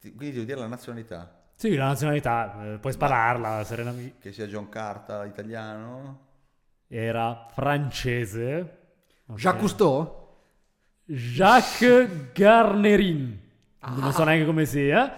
ti- 0.00 0.14
Quindi 0.14 0.34
devo 0.36 0.46
dire 0.46 0.58
la 0.60 0.66
nazionalità. 0.68 1.42
Sì, 1.56 1.74
la 1.74 1.86
nazionalità, 1.86 2.74
eh, 2.74 2.78
puoi 2.78 2.92
spararla 2.92 3.64
serenamente. 3.64 4.18
Che 4.20 4.32
sia 4.32 4.46
John 4.46 4.68
Carta, 4.68 5.24
italiano? 5.24 6.24
era 6.88 7.48
francese. 7.52 8.78
Ok. 9.26 9.38
Jacques 9.38 9.60
Cousteau? 9.60 10.24
Jacques 11.04 12.32
Garnerin. 12.32 13.40
Ah. 13.80 13.90
Non 13.96 14.12
so 14.12 14.22
neanche 14.24 14.44
come 14.44 14.64
sia. 14.66 15.16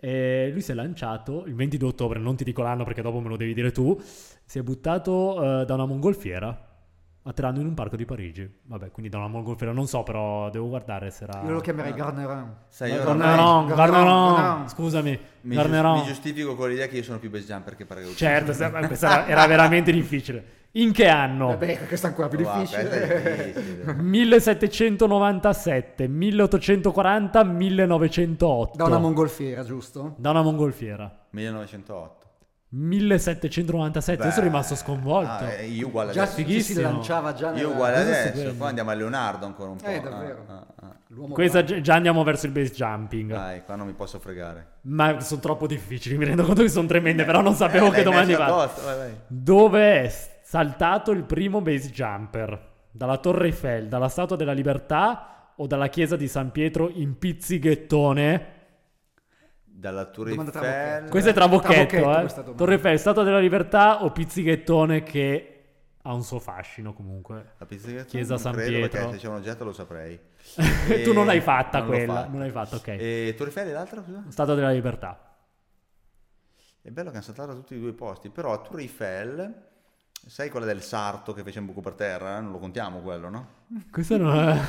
E 0.00 0.50
lui 0.52 0.60
si 0.60 0.70
è 0.70 0.74
lanciato 0.74 1.44
il 1.46 1.54
22 1.54 1.88
ottobre, 1.88 2.18
non 2.18 2.36
ti 2.36 2.44
dico 2.44 2.62
l'anno 2.62 2.84
perché 2.84 3.02
dopo 3.02 3.20
me 3.20 3.28
lo 3.28 3.36
devi 3.36 3.54
dire 3.54 3.72
tu. 3.72 3.98
Si 4.44 4.58
è 4.58 4.62
buttato 4.62 5.60
eh, 5.60 5.64
da 5.64 5.74
una 5.74 5.86
mongolfiera 5.86 6.66
atterrando 7.28 7.60
in 7.60 7.66
un 7.66 7.74
parco 7.74 7.96
di 7.96 8.04
Parigi. 8.04 8.50
Vabbè, 8.62 8.90
quindi 8.90 9.10
da 9.10 9.18
una 9.18 9.28
mongolfiera 9.28 9.72
non 9.72 9.86
so, 9.86 10.02
però 10.02 10.48
devo 10.50 10.68
guardare 10.68 11.10
se 11.10 11.24
era. 11.24 11.42
Io 11.44 11.50
lo 11.50 11.60
chiamerei. 11.60 11.94
Sai, 12.68 12.92
io 12.92 13.04
Garneron, 13.04 13.66
Garneron, 13.66 13.66
Garneron. 13.66 14.68
scusami, 14.68 15.18
mi, 15.42 15.54
Garneron. 15.54 15.98
mi 15.98 16.04
giustifico 16.04 16.54
con 16.54 16.70
l'idea 16.70 16.86
che 16.86 16.96
io 16.96 17.02
sono 17.02 17.18
più 17.18 17.30
base 17.30 17.44
jumper 17.44 17.76
che 17.76 17.84
paracadute. 17.84 18.16
Certo, 18.16 18.52
questa 18.86 19.26
era 19.26 19.46
veramente 19.46 19.92
difficile. 19.92 20.56
In 20.72 20.92
che 20.92 21.08
anno? 21.08 21.46
Vabbè, 21.48 21.86
questo 21.86 22.06
è 22.06 22.10
ancora 22.10 22.28
più 22.28 22.38
questo 22.38 22.58
difficile. 22.58 23.52
difficile. 23.52 23.92
1797, 23.94 26.06
1840, 26.08 27.42
1908. 27.44 28.76
Da 28.76 28.84
una 28.84 28.98
mongolfiera, 28.98 29.64
giusto? 29.64 30.14
Da 30.18 30.30
una 30.30 30.42
mongolfiera. 30.42 31.10
1908. 31.30 32.16
1797, 32.70 34.24
io 34.24 34.28
sono 34.30 34.42
Beh, 34.42 34.48
rimasto 34.48 34.74
sconvolto. 34.76 35.30
ah, 35.44 35.52
eh, 35.52 35.68
io 35.68 35.86
uguale 35.86 36.12
Già 36.12 36.24
adesso. 36.24 36.36
ci 36.36 36.42
si 36.44 36.48
fighissimo. 36.50 36.80
lanciava 36.82 37.32
già 37.32 37.54
Io 37.56 37.70
uguale 37.70 37.96
adesso. 37.96 38.52
Poi 38.54 38.68
andiamo 38.68 38.90
a 38.90 38.94
Leonardo 38.94 39.46
ancora 39.46 39.70
un 39.70 39.76
po'. 39.78 39.86
Eh, 39.86 40.00
davvero. 40.00 40.44
Ah, 40.48 40.54
ah, 40.54 40.66
ah. 40.86 40.94
L'uomo 41.08 41.32
Questa 41.32 41.64
gi- 41.64 41.80
già 41.80 41.94
andiamo 41.94 42.22
verso 42.24 42.44
il 42.44 42.52
base 42.52 42.70
jumping. 42.74 43.30
Dai, 43.30 43.64
qua 43.64 43.74
non 43.74 43.86
mi 43.86 43.94
posso 43.94 44.18
fregare. 44.18 44.66
Ma 44.82 45.18
sono 45.20 45.40
troppo 45.40 45.66
difficili, 45.66 46.18
mi 46.18 46.26
rendo 46.26 46.44
conto 46.44 46.60
che 46.60 46.68
sono 46.68 46.86
tremende, 46.86 47.24
però 47.24 47.40
non 47.40 47.54
sapevo 47.54 47.86
Eh, 47.86 47.90
che 47.90 48.02
vai, 48.02 48.34
vai. 48.34 49.16
Dove 49.26 50.02
è 50.02 50.14
saltato 50.48 51.10
il 51.10 51.24
primo 51.24 51.60
base 51.60 51.90
jumper? 51.90 52.76
Dalla 52.90 53.18
Torre 53.18 53.48
Eiffel, 53.48 53.86
dalla 53.86 54.08
Statua 54.08 54.34
della 54.34 54.54
Libertà 54.54 55.52
o 55.54 55.66
dalla 55.66 55.88
chiesa 55.88 56.16
di 56.16 56.26
San 56.26 56.52
Pietro 56.52 56.88
in 56.88 57.18
Pizzighettone? 57.18 58.56
Dalla 59.62 60.04
Domanda 60.04 60.52
Eiffel. 60.52 61.10
Questo 61.10 61.28
è 61.28 61.32
trabocchetto, 61.34 61.96
Trabocchetto 62.00 62.52
eh. 62.52 62.54
Torre 62.54 62.72
Eiffel, 62.72 62.98
Statua 62.98 63.24
della 63.24 63.40
Libertà 63.40 64.02
o 64.02 64.10
Pizzighettone 64.10 65.02
che 65.02 65.52
ha 66.00 66.14
un 66.14 66.22
suo 66.22 66.38
fascino 66.38 66.94
comunque. 66.94 67.52
La 67.58 67.66
pizzeria 67.66 68.04
Chiesa 68.04 68.34
non 68.34 68.42
San 68.42 68.52
credo, 68.54 68.70
Pietro. 68.70 68.98
Perché 69.00 69.12
se 69.12 69.18
c'è 69.18 69.28
un 69.28 69.34
oggetto 69.34 69.64
lo 69.64 69.72
saprei. 69.74 70.18
tu 71.04 71.12
non 71.12 71.24
E- 71.24 71.26
l'hai 71.26 71.40
fatta 71.42 71.80
non 71.80 71.88
quella, 71.88 72.14
fatta. 72.14 72.28
non 72.28 72.38
l'hai 72.40 72.50
fatta, 72.50 72.76
ok. 72.76 72.88
E 72.88 73.34
Torre 73.36 73.50
Eiffel 73.50 73.68
e 73.68 73.72
l'altra? 73.72 74.02
Scusa? 74.02 74.24
Statua 74.28 74.54
della 74.54 74.70
Libertà. 74.70 75.36
È 76.80 76.88
bello 76.90 77.10
che 77.10 77.16
hanno 77.16 77.24
saltato 77.24 77.52
tutti 77.54 77.74
e 77.74 77.78
due 77.78 77.90
i 77.90 77.92
posti, 77.92 78.30
però 78.30 78.54
a 78.54 78.62
Tour 78.62 78.80
Eiffel, 78.80 79.66
sai 80.28 80.50
quella 80.50 80.66
del 80.66 80.82
sarto 80.82 81.32
che 81.32 81.42
fece 81.42 81.58
un 81.58 81.66
buco 81.66 81.80
per 81.80 81.94
terra? 81.94 82.38
Non 82.40 82.52
lo 82.52 82.58
contiamo 82.58 83.00
quello, 83.00 83.28
no? 83.28 83.48
Questo 83.90 84.16
non 84.16 84.36
è... 84.48 84.60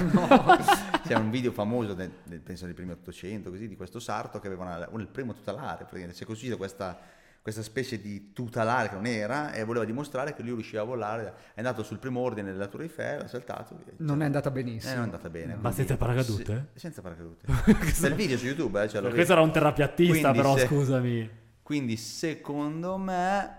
C'è 1.05 1.15
un 1.15 1.29
video 1.29 1.51
famoso, 1.51 1.93
del- 1.93 2.11
del- 2.23 2.39
penso 2.39 2.65
dei 2.65 2.73
primi 2.73 2.91
800, 2.91 3.49
così, 3.49 3.67
di 3.67 3.75
questo 3.75 3.99
sarto 3.99 4.39
che 4.39 4.47
aveva 4.47 4.63
una- 4.63 4.89
il 5.01 5.07
primo 5.07 5.33
tutelare, 5.33 5.79
praticamente 5.79 6.15
si 6.15 6.23
è 6.23 6.25
costruito 6.25 6.57
questa, 6.57 6.97
questa 7.41 7.61
specie 7.61 7.99
di 7.99 8.31
tutelare 8.33 8.89
che 8.89 8.95
non 8.95 9.05
era 9.05 9.51
e 9.53 9.63
voleva 9.63 9.85
dimostrare 9.85 10.33
che 10.33 10.41
lui 10.43 10.53
riusciva 10.53 10.81
a 10.81 10.85
volare, 10.85 11.33
è 11.53 11.59
andato 11.59 11.83
sul 11.83 11.97
primo 11.99 12.19
ordine 12.21 12.51
della 12.51 12.67
Tour 12.67 12.83
Eiffel, 12.83 13.21
ha 13.21 13.27
saltato 13.27 13.75
via. 13.83 13.93
Non 13.97 14.21
è 14.21 14.25
andata 14.25 14.49
Eh, 14.49 14.53
benissimo. 14.53 14.93
non 14.93 15.01
è 15.01 15.05
andata 15.05 15.29
bene. 15.29 15.53
Ma 15.55 15.59
quindi- 15.59 15.77
senza 15.77 15.97
paracadute? 15.97 16.67
Sì, 16.73 16.79
senza 16.79 17.01
paracadute. 17.01 17.45
Il 18.07 18.13
video 18.15 18.37
su 18.37 18.45
YouTube, 18.45 18.81
eh, 18.83 18.87
cioè. 18.87 19.01
Questo 19.09 19.31
era 19.33 19.41
un 19.41 19.51
terrapiattista, 19.51 20.11
Quindi 20.31 20.37
però 20.37 20.57
se- 20.57 20.65
scusami. 20.67 21.29
Quindi 21.61 21.97
secondo 21.97 22.97
me... 22.97 23.57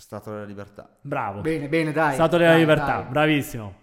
Stato 0.00 0.30
della 0.30 0.44
libertà. 0.44 0.88
Bravo. 1.00 1.42
Bene, 1.42 1.68
bene, 1.68 1.92
dai. 1.92 2.14
Statua 2.14 2.38
della 2.38 2.50
dai, 2.52 2.60
Libertà, 2.60 3.02
dai. 3.02 3.10
bravissimo. 3.10 3.74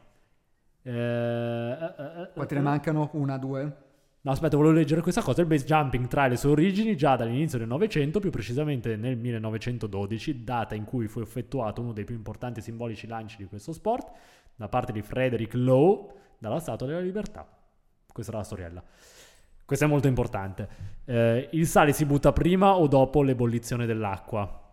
Eh, 0.82 0.92
eh, 0.92 1.94
eh, 1.98 2.22
eh, 2.22 2.30
Quanti 2.34 2.54
ne 2.56 2.62
mancano? 2.62 3.10
Una, 3.14 3.38
due? 3.38 3.76
No, 4.22 4.32
aspetta, 4.32 4.58
volevo 4.58 4.74
leggere 4.74 5.02
questa 5.02 5.22
cosa. 5.22 5.42
Il 5.42 5.48
base 5.48 5.66
jumping 5.66 6.08
trae 6.08 6.30
le 6.30 6.36
sue 6.36 6.50
origini 6.50 6.98
già 6.98 7.16
dall'inizio 7.16 7.60
del 7.60 7.68
Novecento, 7.68 8.20
più 8.20 8.32
precisamente 8.32 8.96
nel 8.96 9.16
1912, 9.16 10.44
data 10.44 10.76
in 10.76 10.86
cui 10.86 11.08
fu 11.08 11.20
effettuato 11.20 11.82
uno 11.82 11.94
dei 11.94 12.04
più 12.04 12.16
importanti 12.16 12.60
e 12.60 12.64
simbolici 12.64 13.08
lanci 13.08 13.38
di 13.38 13.46
questo 13.46 13.72
sport 13.72 14.12
da 14.56 14.68
parte 14.68 14.92
di 14.92 15.02
Frederick 15.02 15.54
Lowe 15.54 16.14
dalla 16.40 16.60
Statua 16.60 16.88
della 16.88 17.00
Libertà. 17.00 17.48
Questa 18.12 18.32
era 18.32 18.42
la 18.42 18.46
storiella. 18.48 18.84
Questo 19.64 19.86
è 19.86 19.88
molto 19.88 20.08
importante. 20.08 20.68
Eh, 21.06 21.50
il 21.52 21.68
sale 21.68 21.94
si 21.94 22.06
butta 22.06 22.34
prima 22.34 22.76
o 22.76 22.88
dopo 22.88 23.22
l'ebollizione 23.22 23.86
dell'acqua? 23.86 24.67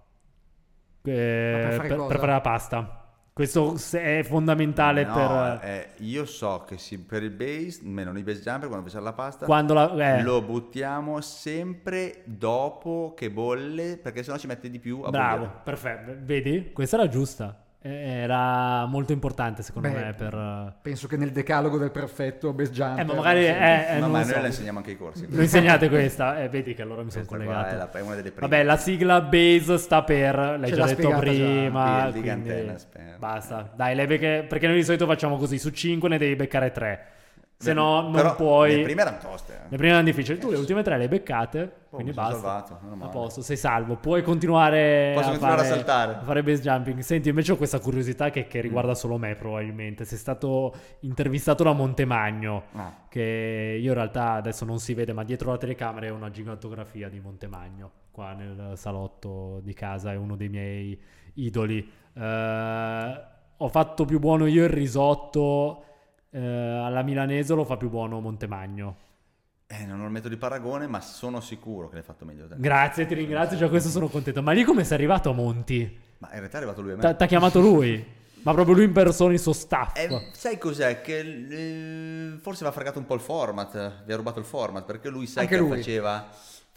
Eh, 1.07 1.77
per 1.87 2.07
per, 2.07 2.19
fare 2.19 2.33
la 2.33 2.41
pasta. 2.41 2.99
Questo 3.33 3.75
è 3.93 4.23
fondamentale 4.23 5.05
No, 5.05 5.13
per... 5.13 5.61
eh, 5.69 5.91
io 6.05 6.25
so 6.25 6.63
che 6.65 6.79
si- 6.79 7.01
per 7.01 7.23
il 7.25 7.31
base, 7.33 7.81
almeno 7.83 8.13
nei 8.13 8.23
base 8.23 8.41
jumper, 8.43 8.69
quando 8.69 8.87
facciamo 8.87 9.05
la 9.05 9.13
pasta, 9.13 9.45
quando 9.45 9.75
la... 9.75 10.19
eh, 10.19 10.23
lo 10.23 10.41
buttiamo 10.41 11.21
sempre 11.21 12.23
dopo 12.27 13.13
che 13.17 13.31
bolle, 13.33 13.99
perché 13.99 14.23
sennò 14.23 14.39
ci 14.39 14.47
mette 14.47 14.71
di 14.71 14.79
più 14.79 15.03
a 15.03 15.11
Bravo, 15.11 15.47
bollire. 15.47 15.61
perfetto. 15.65 16.15
Vedi? 16.21 16.71
Questa 16.73 16.97
era 16.97 17.09
giusta. 17.09 17.64
Eh, 17.87 18.21
Era 18.23 18.87
molto 18.87 19.13
importante 19.13 19.63
secondo 19.63 19.89
Beh, 19.89 19.95
me 19.95 20.15
per... 20.15 20.75
Penso 20.81 21.07
che 21.07 21.19
nel 21.19 21.33
decalogo 21.33 21.77
del 21.77 21.91
perfetto 21.91 22.55
base 22.55 22.71
jump. 22.71 22.99
Eh, 22.99 23.05
ma 23.05 23.13
magari... 23.13 23.41
eh, 23.45 23.49
eh, 23.51 23.93
Ma, 23.95 23.99
non 23.99 24.11
ma 24.11 24.19
lo 24.21 24.25
noi 24.25 24.33
so. 24.35 24.41
la 24.41 24.47
insegniamo 24.47 24.79
anche 24.79 24.91
ai 24.93 24.97
corsi. 24.97 25.27
Lo 25.29 25.43
insegnate 25.43 25.91
questa? 25.91 26.41
Eh, 26.43 26.49
vedi 26.49 26.73
che 26.73 26.81
allora 26.81 27.03
mi 27.03 27.11
sono 27.11 27.27
Questa 27.27 27.45
qua 27.45 27.55
collegato. 27.55 27.75
è, 27.75 27.79
la- 27.79 27.99
è 27.99 28.01
una 28.01 28.15
delle 28.15 28.31
prime. 28.31 28.49
Vabbè, 28.49 28.63
la 28.63 28.77
sigla 28.79 29.21
base 29.21 29.77
sta 29.77 30.03
per, 30.03 30.35
l'hai 30.35 30.69
Ce 30.71 30.75
già 30.75 30.87
detto 30.87 31.09
già. 31.11 31.19
prima. 31.19 32.09
Building 32.11 32.43
quindi. 32.43 32.73
Basta, 33.19 33.71
dai, 33.77 33.95
le 33.95 34.07
becche- 34.07 34.47
perché 34.49 34.67
noi 34.67 34.77
di 34.77 34.85
solito 34.85 35.05
facciamo 35.05 35.37
così, 35.37 35.59
su 35.59 35.69
5 35.69 36.09
ne 36.09 36.17
devi 36.17 36.37
beccare 36.37 36.71
3. 36.73 37.05
Se 37.57 37.73
no 37.73 38.01
non 38.03 38.13
però 38.13 38.35
puoi... 38.35 38.77
Le 38.77 38.83
prime 38.83 39.01
erano 39.03 39.19
toste. 39.19 39.53
eh. 39.55 39.69
Le 39.69 39.77
prime 39.77 39.89
erano 39.93 40.05
difficili, 40.05 40.39
tu 40.39 40.51
le 40.51 40.57
ultime 40.59 40.83
3 40.83 40.97
le 40.99 41.03
hai 41.05 41.09
beccate, 41.09 41.73
quindi 41.89 42.11
mi 42.11 42.15
sono 42.15 42.41
basta. 42.41 42.77
salvato, 42.77 43.05
A 43.05 43.09
posto, 43.09 43.41
sei 43.43 43.57
salvo, 43.57 43.97
puoi 43.97 44.23
continuare, 44.23 45.13
Posso 45.15 45.29
a, 45.29 45.31
continuare 45.31 45.61
a 45.61 45.65
fare, 45.65 45.75
saltare. 45.77 46.13
a 46.17 46.23
fare 46.23 46.43
base 46.43 46.61
jumping. 46.63 46.99
Senti, 47.01 47.29
invece 47.31 47.53
ho 47.53 47.57
questa 47.57 47.79
curiosità 47.79 48.29
che, 48.31 48.47
che 48.49 48.61
riguarda 48.61 48.91
Mm. 48.91 48.95
solo 48.95 49.17
me 49.19 49.35
probabilmente. 49.35 50.05
Sei 50.05 50.19
stato 50.19 50.75
intervistato 51.01 51.63
da 51.63 51.73
Montemagno, 51.73 52.65
Ah. 52.73 52.93
che 53.09 53.79
io 53.81 53.89
in 53.89 53.95
realtà 53.95 54.33
adesso 54.33 54.65
non 54.65 54.79
si 54.79 54.93
vede, 54.93 55.13
ma 55.15 55.25
dietro 55.25 55.51
la 55.53 55.57
telecamera 55.57 56.07
è 56.07 56.11
una 56.11 56.31
gigantografia 56.31 57.09
di 57.09 57.21
Montemagno, 57.21 57.91
qua 58.11 58.33
nel 58.35 58.73
salotto 58.77 59.61
di 59.63 59.73
casa, 59.73 60.13
è 60.13 60.17
uno 60.17 60.37
dei 60.37 60.49
miei 60.51 61.01
idoli. 61.35 61.89
Eh, 62.15 63.21
ho 63.57 63.69
fatto 63.69 64.05
più 64.05 64.19
buono 64.19 64.47
io 64.47 64.65
il 64.65 64.71
risotto, 64.71 65.85
eh, 66.35 66.41
alla 66.41 67.03
milanese 67.03 67.55
lo 67.55 67.65
fa 67.65 67.77
più 67.77 67.89
buono 67.89 68.19
Montemagno. 68.21 68.97
Eh, 69.67 69.87
non 69.87 70.01
ho 70.01 70.05
il 70.05 70.11
metodo 70.11 70.35
di 70.35 70.37
paragone, 70.37 70.87
ma 70.87 71.01
sono 71.01 71.41
sicuro 71.41 71.89
che 71.89 71.95
l'hai 71.95 72.03
fatto 72.05 72.25
meglio 72.25 72.47
te. 72.49 72.57
Grazie, 72.59 73.07
ti 73.07 73.15
ringrazio, 73.15 73.57
già 73.57 73.69
questo 73.69 73.89
sono 73.89 74.09
contento. 74.09 74.43
Ma 74.43 74.53
lì 74.53 74.65
come 74.65 74.85
sei 74.85 74.97
arrivato 74.97 75.31
a 75.31 75.33
Monti? 75.33 75.99
Ma 76.19 76.29
in 76.33 76.39
realtà 76.39 76.55
è 76.55 76.57
arrivato 76.59 76.83
lui 76.83 76.93
a 76.93 76.97
me. 76.97 77.17
Ti 77.17 77.23
ha 77.23 77.27
chiamato 77.27 77.61
lui? 77.61 78.05
Ma 78.43 78.53
proprio 78.53 78.75
lui 78.75 78.85
in 78.85 78.93
persona, 78.93 79.33
il 79.33 79.39
suo 79.39 79.55
staff? 79.55 79.97
Eh, 79.97 80.31
sai 80.33 80.59
cos'è? 80.59 81.01
Che 81.01 81.19
eh, 81.19 82.39
forse 82.41 82.59
aveva 82.63 82.73
fregato 82.73 82.99
un 82.99 83.07
po' 83.07 83.15
il 83.15 83.21
format, 83.21 84.05
vi 84.05 84.13
ha 84.13 84.17
rubato 84.17 84.39
il 84.39 84.45
format, 84.45 84.85
perché 84.85 85.09
lui 85.09 85.27
sai 85.27 85.45
Anche 85.45 85.55
che 85.55 85.61
lui. 85.63 85.71
faceva, 85.71 86.29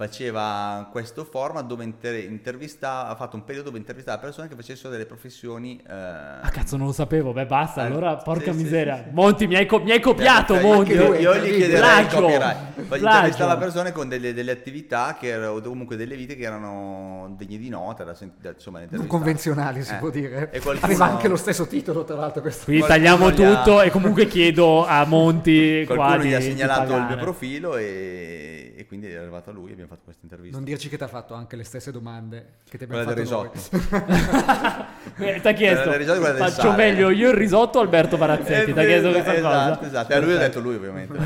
faceva 0.08 0.88
questo 0.92 1.24
format 1.24 1.66
dove 1.66 1.84
inter- 1.84 2.24
intervista, 2.30 3.08
ha 3.08 3.16
fatto 3.16 3.36
un 3.36 3.44
periodo 3.44 3.70
dove 3.70 3.80
intervistava 3.80 4.20
persone 4.20 4.48
che 4.48 4.54
facessero 4.54 4.90
delle 4.92 5.08
professioni... 5.08 5.82
eh, 5.84 5.92
Ah, 5.92 6.50
cazzo, 6.52 6.78
non 6.78 6.86
lo 6.86 6.92
sapevo. 6.94 7.34
Beh, 7.34 7.48
basta. 7.48 7.82
Eh, 7.82 7.88
Allora, 7.88 8.16
porca 8.18 8.52
sì, 8.52 8.58
miseria. 8.62 8.98
sì, 8.98 9.04
sì. 9.06 9.10
Monti, 9.14 9.48
mi 9.48 9.56
hai, 9.56 9.66
co- 9.66 9.82
mi 9.82 9.90
hai 9.90 10.00
copiato, 10.00 10.54
Cioè, 10.54 10.62
Monti. 10.64 10.92
Io, 10.92 11.16
io 11.16 11.36
gli 11.38 11.50
chiederei 11.56 12.02
il 12.02 12.08
copyright. 12.10 12.58
Intervistava 12.78 13.58
persone 13.58 13.92
con 13.92 14.08
delle, 14.08 14.36
delle 14.36 14.52
attività 14.52 15.18
che 15.20 15.30
erano, 15.30 15.54
o 15.54 15.62
comunque 15.62 15.96
delle 15.96 16.16
vite 16.16 16.36
che 16.36 16.44
erano 16.44 17.34
degne 17.36 17.58
di 17.58 17.70
nota, 17.70 18.04
da, 18.04 18.16
da- 18.40 18.52
insomma, 18.52 18.82
Non 18.90 19.08
convenzionali, 19.08 19.82
si 19.82 19.96
Eh. 19.96 19.98
può 19.98 20.12
dire. 20.12 20.52
E 20.52 20.60
qualcuno- 20.60 20.86
Aveva 20.86 21.06
anche 21.06 21.28
lo 21.28 21.38
stesso 21.38 21.66
titolo, 21.66 22.04
tra 22.04 22.16
l'altro. 22.16 22.42
Questo. 22.44 22.66
Qui 22.66 22.82
tagliamo 22.82 23.26
ha- 23.26 23.32
tutto 23.32 23.82
e 23.82 23.90
comunque 23.90 24.28
chiedo 24.28 24.86
a 24.86 25.04
Monti 25.06 25.86
qua 25.88 25.96
Qualcuno 25.96 26.24
gli 26.24 26.34
ha 26.36 26.40
segnalato 26.42 26.96
il 26.96 27.04
mio 27.08 27.18
profilo 27.18 27.78
e, 27.78 28.74
e 28.78 28.86
quindi 28.86 29.08
è 29.08 29.16
arrivato 29.16 29.50
a 29.50 29.54
lui 29.54 29.72
e 29.72 29.87
abbiamo 29.88 29.96
fatto 29.96 30.04
questa 30.04 30.22
intervista. 30.24 30.58
Non 30.58 30.66
dirci 30.66 30.90
che 30.90 30.98
ti 30.98 31.04
ha 31.04 31.08
fatto 31.08 31.34
anche 31.34 31.56
le 31.56 31.64
stesse 31.64 31.92
domande 31.92 32.58
che 32.70 32.78
ti 32.78 32.84
abbiamo 32.84 33.04
Quella 33.04 33.16
del 33.16 33.28
fatto 33.28 33.52
risotto. 33.54 34.96
Eh, 35.20 35.40
ti 35.42 35.48
ha 35.48 35.54
chiesto, 35.54 35.84
Quella 35.84 35.98
del 35.98 36.00
risotto 36.00 36.18
e 36.18 36.20
quella 36.20 36.34
del 36.34 36.44
faccio 36.44 36.62
sale. 36.70 36.76
meglio 36.76 37.10
io 37.10 37.30
il 37.30 37.36
risotto 37.36 37.80
o 37.80 37.82
Alberto 37.82 38.18
Barazzetti? 38.18 38.72
Eh, 38.72 38.74
Ti 38.74 38.80
ha 38.80 38.84
chiesto 38.84 39.10
questa 39.10 39.36
esatto, 39.36 39.76
cosa? 39.78 39.88
Esatto, 39.88 40.12
e 40.12 40.16
a 40.16 40.20
lui 40.20 40.34
ha 40.34 40.38
detto 40.38 40.60
lui 40.60 40.76
ovviamente. 40.76 41.18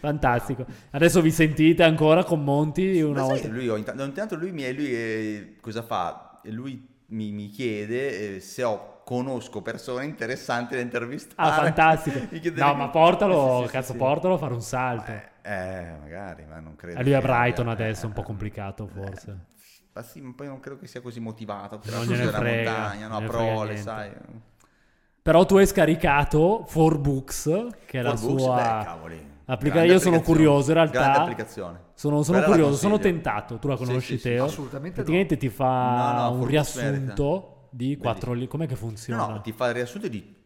Fantastico. 0.00 0.64
Adesso 0.90 1.20
vi 1.20 1.30
sentite 1.30 1.82
ancora 1.82 2.24
con 2.24 2.42
Monti 2.42 3.00
una 3.02 3.20
Ma 3.20 3.26
sai, 3.26 3.40
volta. 3.40 3.48
lui, 3.48 3.68
ogni 3.68 3.84
tanto 3.84 4.36
lui, 4.36 4.50
mi, 4.50 4.74
lui 4.74 4.92
eh, 4.92 5.56
cosa 5.60 5.82
fa? 5.82 6.40
Lui 6.44 6.88
mi, 7.06 7.30
mi 7.30 7.48
chiede 7.48 8.36
eh, 8.36 8.40
se 8.40 8.64
ho, 8.64 9.02
conosco 9.04 9.60
persone 9.60 10.04
interessanti 10.04 10.74
da 10.74 10.80
intervistare. 10.80 11.50
Ah, 11.50 11.52
fantastico. 11.54 12.18
No, 12.54 12.74
ma 12.74 12.88
portalo, 12.88 13.60
sì, 13.60 13.66
sì, 13.66 13.72
cazzo, 13.72 13.92
sì. 13.92 13.98
portalo 13.98 14.34
a 14.34 14.38
fare 14.38 14.54
un 14.54 14.62
salto. 14.62 15.10
Eh, 15.10 15.29
eh, 15.42 15.96
magari, 16.00 16.44
ma 16.46 16.60
non 16.60 16.76
credo. 16.76 17.00
E 17.00 17.02
lui 17.02 17.12
è 17.12 17.14
a 17.16 17.20
Brighton 17.20 17.68
abbia- 17.68 17.68
adesso, 17.68 18.04
è 18.04 18.06
un 18.06 18.12
po' 18.12 18.22
eh, 18.22 18.22
complicato 18.22 18.86
forse. 18.86 19.38
eh, 19.38 19.88
fa 19.92 20.02
sì, 20.02 20.20
ma 20.20 20.32
poi 20.34 20.46
non 20.46 20.60
credo 20.60 20.78
che 20.78 20.86
sia 20.86 21.00
così 21.00 21.20
motivato. 21.20 21.78
Per 21.78 21.92
Non 21.92 22.00
la 22.00 22.04
gliene 22.04 22.28
frega, 22.28 22.42
montagna, 22.42 23.08
no, 23.08 23.22
prole, 23.22 23.76
sai. 23.76 24.12
Però 25.22 25.44
tu 25.44 25.56
hai 25.56 25.66
scaricato 25.66 26.64
4Books, 26.66 27.66
che 27.86 28.00
è 28.00 28.02
la 28.02 28.10
For 28.10 28.18
Books, 28.18 28.44
sua... 28.44 28.54
beh, 28.54 28.76
cavoli. 28.78 29.38
applica- 29.46 29.82
Io 29.84 29.98
sono 29.98 30.22
curioso, 30.22 30.68
in 30.70 30.74
realtà. 30.76 30.98
Grande 30.98 31.18
applicazione. 31.18 31.80
Sono, 31.94 32.22
sono 32.22 32.38
la 32.38 32.44
curioso, 32.44 32.76
sono 32.76 32.98
tentato. 32.98 33.58
Tu 33.58 33.68
la 33.68 33.76
Sì, 33.76 33.84
conosci, 33.84 34.16
sì, 34.16 34.18
sì, 34.18 34.32
Teo? 34.32 34.44
Assolutamente 34.44 35.02
no. 35.02 35.04
Praticamente 35.04 35.36
ti 35.36 35.48
fa 35.50 35.66
No, 35.94 36.12
no, 36.12 36.30
un 36.30 36.46
riassunto 36.46 37.68
di 37.70 37.96
quattro 37.98 38.32
libri. 38.32 38.48
Com'è 38.48 38.66
che 38.66 38.76
funziona? 38.76 39.24
No, 39.24 39.30
no, 39.34 39.40
ti 39.40 39.52
fa 39.52 39.68
il 39.68 39.74
riassunto 39.74 40.08
di 40.08 40.36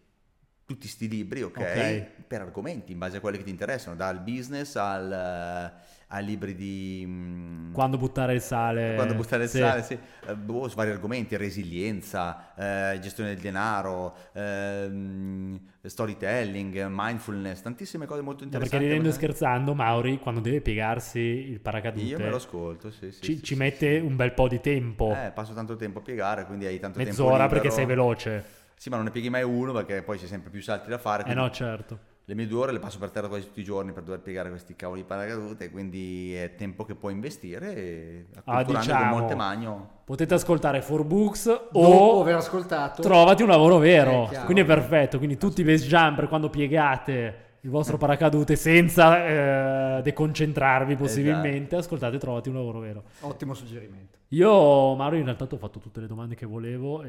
tutti 0.67 0.89
sti 0.89 1.09
libri, 1.09 1.43
ok? 1.43 1.59
Ok. 1.59 2.03
Per 2.27 2.41
argomenti, 2.41 2.93
in 2.93 2.99
base 2.99 3.19
a 3.19 3.21
quelli 3.21 3.37
che 3.39 3.45
ti 3.45 3.51
interessano, 3.51 3.97
dal 3.97 4.21
business 4.21 4.77
al, 4.77 5.13
eh, 5.13 5.73
ai 6.09 6.25
libri 6.25 6.55
di... 6.55 7.05
mm, 7.07 7.73
Quando 7.73 7.99
buttare 7.99 8.35
il 8.35 8.41
sale. 8.41 8.95
quando 8.95 9.15
buttare 9.15 9.45
il 9.45 9.49
Sì. 9.51 9.59
sale, 9.59 9.83
sì. 9.83 9.99
Eh, 10.27 10.35
boh, 10.35 10.69
su 10.69 10.75
vari 10.77 10.91
argomenti, 10.91 11.37
resilienza, 11.37 12.55
eh, 12.95 12.99
gestione 13.01 13.31
del 13.35 13.41
denaro, 13.43 14.17
ehm, 14.33 15.61
storytelling, 15.83 16.87
mindfulness, 16.89 17.61
tantissime 17.61 18.07
cose 18.07 18.23
molto 18.23 18.45
No, 18.45 18.51
perché 18.51 18.65
interessanti. 18.77 18.87
ridendo 18.87 19.09
e 19.11 19.13
scherzando, 19.13 19.75
Mauri, 19.75 20.19
quando 20.19 20.41
deve 20.41 20.61
piegarsi 20.63 21.19
il 21.21 21.61
paracadute, 21.61 22.07
Io 22.07 22.19
me 22.19 22.31
lo 22.31 22.37
ascolto, 22.37 22.91
sì, 22.91 23.11
sì. 23.13 23.21
ci, 23.23 23.37
sì, 23.37 23.43
ci 23.43 23.55
mette 23.55 23.99
un 23.99 24.17
bel 24.17 24.33
po' 24.33 24.49
di 24.49 24.61
tempo. 24.61 25.13
Eh, 25.15 25.31
passo 25.33 25.53
tanto 25.53 25.77
tempo 25.77 25.99
a 25.99 26.03
piegare, 26.03 26.47
quindi 26.47 26.65
hai 26.65 26.79
tanto 26.81 26.97
tempo 26.99 27.11
Mezz'ora 27.11 27.49
perché 27.49 27.71
sei 27.71 27.85
veloce. 27.85 28.63
Sì, 28.77 28.89
ma 28.91 28.97
non 28.97 29.07
ne 29.07 29.11
pieghi 29.11 29.31
mai 29.31 29.43
uno 29.43 29.73
perché 29.73 30.03
poi 30.03 30.19
c'è 30.19 30.27
sempre 30.27 30.51
più 30.51 30.61
salti 30.63 30.89
da 30.91 30.99
fare. 30.99 31.25
Eh 31.31 31.35
no, 31.35 31.51
certo. 31.51 31.99
Le 32.27 32.35
mie 32.35 32.47
due 32.47 32.61
ore 32.61 32.73
le 32.73 32.79
passo 32.79 32.99
per 32.99 33.11
terra 33.11 33.29
quasi 33.29 33.45
tutti 33.47 33.61
i 33.61 33.65
giorni 33.65 33.93
per 33.93 34.03
dover 34.03 34.21
piegare 34.21 34.49
questi 34.49 34.75
cavoli 34.75 35.03
di 35.03 35.07
paracadute, 35.07 35.71
quindi 35.71 36.35
è 36.35 36.55
tempo 36.55 36.85
che 36.85 36.95
puoi 36.95 37.13
investire 37.13 37.75
e 37.77 38.27
Ah, 38.45 38.63
diciamo, 38.63 39.11
con 39.11 39.19
Montemagno. 39.19 39.91
Potete 40.05 40.33
ascoltare 40.33 40.81
4Books 40.83 41.45
Dopo 41.71 41.79
o 41.81 42.21
aver 42.23 42.37
ascoltato, 42.37 43.03
trovati 43.03 43.43
un 43.43 43.49
lavoro 43.51 43.77
vero. 43.77 44.25
Eh, 44.25 44.29
chiaro. 44.29 44.45
quindi 44.47 44.63
è 44.63 44.65
perfetto. 44.67 45.19
Quindi 45.19 45.37
tutti 45.37 45.61
i 45.61 45.65
base 45.65 45.85
jumper 45.87 46.27
quando 46.29 46.49
piegate 46.49 47.43
il 47.65 47.71
vostro 47.71 47.97
paracadute 47.97 48.57
senza 48.57 49.99
eh, 49.99 50.03
deconcentrarvi 50.03 50.97
possibilmente, 50.97 51.77
ascoltate 51.77 52.19
trovati 52.19 52.51
un 52.51 52.57
lavoro 52.57 52.79
vero. 52.79 53.03
ottimo 53.21 53.55
suggerimento. 53.55 54.19
Io, 54.29 54.95
Mario, 54.95 55.19
in 55.19 55.25
realtà 55.25 55.47
ti 55.47 55.55
ho 55.55 55.59
fatto 55.59 55.79
tutte 55.79 56.01
le 56.01 56.07
domande 56.07 56.35
che 56.35 56.45
volevo 56.45 57.03
e 57.03 57.09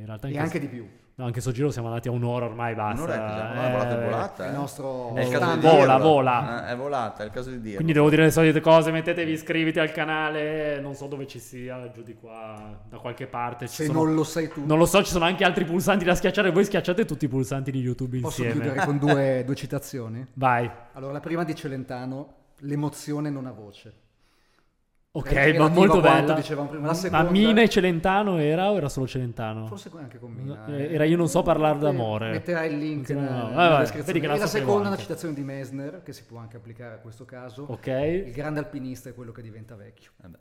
in 0.00 0.06
realtà 0.06 0.28
in 0.28 0.34
E 0.34 0.38
questo- 0.38 0.56
anche 0.56 0.60
di 0.60 0.66
più. 0.68 0.86
No, 1.14 1.24
anche 1.26 1.40
sto 1.40 1.52
giro 1.52 1.70
siamo 1.70 1.88
andati 1.88 2.08
a 2.08 2.10
un'ora 2.10 2.46
ormai, 2.46 2.74
basta. 2.74 3.02
Un'ora 3.02 3.14
è 3.14 3.34
siamo- 3.34 3.54
no, 3.54 3.62
è 3.62 3.70
volata, 3.70 3.88
è 3.94 3.98
Eh, 4.00 4.04
volata. 4.04 4.44
Il 4.46 4.50
eh. 4.52 4.56
nostro 4.56 5.14
È 5.14 5.22
il 5.22 5.28
caso 5.30 5.54
di. 5.56 5.60
Vola, 5.66 5.96
vola. 5.98 6.68
Eh, 6.68 6.72
è 6.72 6.76
volata, 6.76 7.22
è 7.22 7.26
il 7.26 7.32
caso 7.32 7.50
di 7.50 7.60
dirlo. 7.60 7.74
Quindi 7.76 7.92
devo 7.92 8.08
dire 8.10 8.22
le 8.24 8.30
solite 8.30 8.60
cose, 8.60 8.90
mettetevi, 8.90 9.30
iscriviti 9.32 9.78
al 9.78 9.92
canale, 9.92 10.80
non 10.80 10.94
so 10.94 11.06
dove 11.06 11.26
ci 11.26 11.38
sia, 11.38 11.90
giù 11.90 12.02
di 12.02 12.14
qua, 12.14 12.80
da 12.88 12.98
qualche 12.98 13.26
parte. 13.26 13.68
Ci 13.68 13.74
Se 13.74 13.84
sono- 13.86 14.02
non 14.04 14.14
lo 14.14 14.24
sai 14.24 14.48
tu, 14.48 14.64
non 14.66 14.78
lo 14.78 14.86
so, 14.86 15.02
ci 15.02 15.10
sono 15.10 15.24
anche 15.24 15.44
altri 15.44 15.64
pulsanti 15.64 16.04
da 16.04 16.14
schiacciare, 16.14 16.50
voi 16.50 16.64
schiacciate 16.64 17.04
tutti 17.04 17.24
i 17.26 17.28
pulsanti 17.28 17.70
di 17.70 17.80
YouTube 17.80 18.18
posso 18.20 18.42
insieme. 18.42 18.64
chiudere 18.66 18.86
con 18.86 18.98
due, 18.98 19.42
due 19.46 19.54
citazioni. 19.54 20.26
Vai. 20.34 20.70
Allora, 20.94 21.12
la 21.12 21.20
prima 21.20 21.44
di 21.44 21.54
Celentano, 21.54 22.34
l'emozione 22.60 23.28
non 23.30 23.46
ha 23.46 23.52
voce. 23.52 23.92
Ok, 25.14 25.54
ma 25.58 25.68
molto 25.68 26.00
bella. 26.00 26.32
dicevamo 26.32 26.68
prima. 26.68 26.86
La 26.86 26.92
Ma 26.92 26.94
seconda- 26.94 27.30
Mina 27.30 27.60
e 27.60 27.68
Celentano 27.68 28.38
era 28.38 28.70
o 28.70 28.76
era 28.78 28.88
solo 28.88 29.06
Celentano? 29.06 29.66
Forse 29.66 29.90
anche 29.94 30.18
con 30.18 30.32
Mina. 30.32 30.64
Eh, 30.66 30.72
eh. 30.84 30.94
era 30.94 31.04
io 31.04 31.18
non 31.18 31.28
so 31.28 31.42
parlare 31.42 31.78
d'amore. 31.78 32.30
Metterai 32.30 32.72
il 32.72 32.78
link 32.78 33.10
No, 33.10 33.20
nella, 33.20 33.42
no. 33.42 33.48
nella 33.50 33.78
descrizione. 33.80 34.20
che 34.20 34.26
la 34.26 34.34
e 34.34 34.38
la 34.38 34.46
seconda 34.46 34.84
è 34.84 34.86
una 34.88 34.96
citazione 34.96 35.34
di 35.34 35.42
Messner, 35.42 36.02
che 36.02 36.14
si 36.14 36.24
può 36.24 36.38
anche 36.38 36.56
applicare 36.56 36.94
a 36.94 36.98
questo 36.98 37.26
caso. 37.26 37.64
Ok. 37.68 37.86
Il 37.88 38.32
grande 38.32 38.60
alpinista 38.60 39.10
è 39.10 39.14
quello 39.14 39.32
che 39.32 39.42
diventa 39.42 39.74
vecchio. 39.74 40.12
Vabbè. 40.16 40.38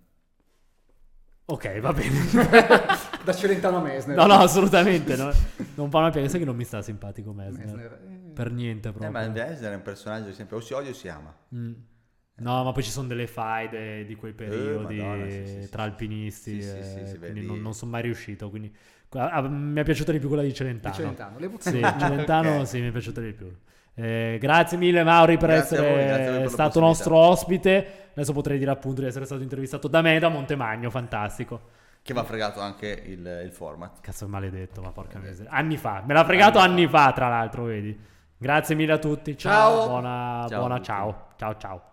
Ok, 1.47 1.79
va 1.81 1.91
bene. 1.91 2.19
Da 3.25 3.33
Celentano 3.33 3.77
a 3.77 3.81
Messner. 3.81 4.15
no, 4.15 4.25
no, 4.25 4.35
assolutamente. 4.35 5.17
no. 5.17 5.31
Non 5.75 5.89
fa 5.89 5.97
una 5.97 6.11
piega, 6.11 6.29
sai 6.29 6.39
che 6.39 6.45
non 6.45 6.55
mi 6.55 6.63
sta 6.63 6.81
simpatico 6.81 7.33
Mesner. 7.33 7.65
Messner, 7.65 7.91
eh, 8.09 8.31
Per 8.33 8.51
niente 8.51 8.87
Eh, 8.87 8.91
proprio. 8.91 9.11
ma 9.11 9.27
Vesner 9.27 9.73
è 9.73 9.75
un 9.75 9.81
personaggio 9.81 10.27
che 10.27 10.33
sempre 10.33 10.55
o 10.55 10.59
si 10.61 10.73
odia 10.73 10.91
o 10.91 10.93
si 10.93 11.09
ama. 11.09 11.35
Mm. 11.53 11.73
No, 12.41 12.63
ma 12.63 12.71
poi 12.71 12.83
ci 12.83 12.89
sono 12.89 13.07
delle 13.07 13.27
faide 13.27 14.03
di 14.05 14.15
quei 14.15 14.33
periodi 14.33 14.97
Eh, 14.99 15.03
Madonna, 15.03 15.29
sì, 15.29 15.45
sì, 15.45 15.61
sì. 15.61 15.69
tra 15.69 15.83
alpinisti, 15.83 16.61
Sì, 16.61 16.61
sì, 16.61 16.83
sì, 16.83 16.99
eh, 16.99 17.07
sì, 17.07 17.17
quindi 17.19 17.41
non, 17.41 17.61
non 17.61 17.73
sono 17.73 17.91
mai 17.91 18.01
riuscito. 18.01 18.49
Quindi... 18.49 18.73
ah, 19.11 19.41
mi 19.41 19.79
è 19.79 19.83
piaciuta 19.83 20.11
di 20.11 20.19
più 20.19 20.27
quella 20.27 20.43
di 20.43 20.53
Celentano. 20.53 20.95
di 20.95 21.01
Celentano. 21.01 21.37
Le 21.39 21.45
Sì, 21.57 21.69
emozioni. 21.77 21.99
Celentano 21.99 22.49
Ok. 22.59 22.67
sì, 22.67 22.79
mi 22.81 22.87
è 22.87 22.91
piaciuta 22.91 23.21
di 23.21 23.33
più. 23.33 23.53
Eh, 23.93 24.37
grazie 24.39 24.77
mille 24.77 25.03
Mauri 25.03 25.37
per 25.37 25.49
Grazie 25.49 25.77
essere 25.77 25.89
voi, 25.93 26.05
grazie 26.05 26.39
per 26.39 26.49
stato 26.49 26.79
nostro 26.79 27.17
ospite. 27.17 28.09
Adesso 28.13 28.33
potrei 28.33 28.57
dire 28.57 28.71
appunto 28.71 29.01
di 29.01 29.07
essere 29.07 29.25
stato 29.25 29.41
intervistato 29.43 29.87
da 29.87 30.01
me, 30.01 30.17
da 30.19 30.29
Montemagno, 30.29 30.89
fantastico. 30.89 31.79
Che 32.01 32.13
va 32.13 32.23
fregato 32.23 32.59
anche 32.59 32.87
il, 33.05 33.41
il 33.45 33.51
format. 33.51 33.99
Cazzo 34.01 34.27
maledetto, 34.27 34.81
ma 34.81 34.91
porca 34.91 35.19
miseria. 35.19 35.51
Anni 35.51 35.77
fa, 35.77 36.03
me 36.05 36.13
l'ha 36.13 36.25
fregato 36.25 36.57
anni, 36.57 36.81
Anni 36.81 36.87
fa, 36.87 37.11
tra 37.13 37.29
l'altro, 37.29 37.63
vedi. 37.65 37.97
Grazie 38.37 38.75
mille 38.75 38.93
a 38.93 38.97
tutti. 38.97 39.37
Ciao. 39.37 39.81
Ciao. 39.81 39.87
Buona, 39.87 40.45
Ciao 40.47 40.59
buona 40.59 40.81
ciao. 40.81 41.27
Ciao 41.37 41.57
ciao. 41.57 41.90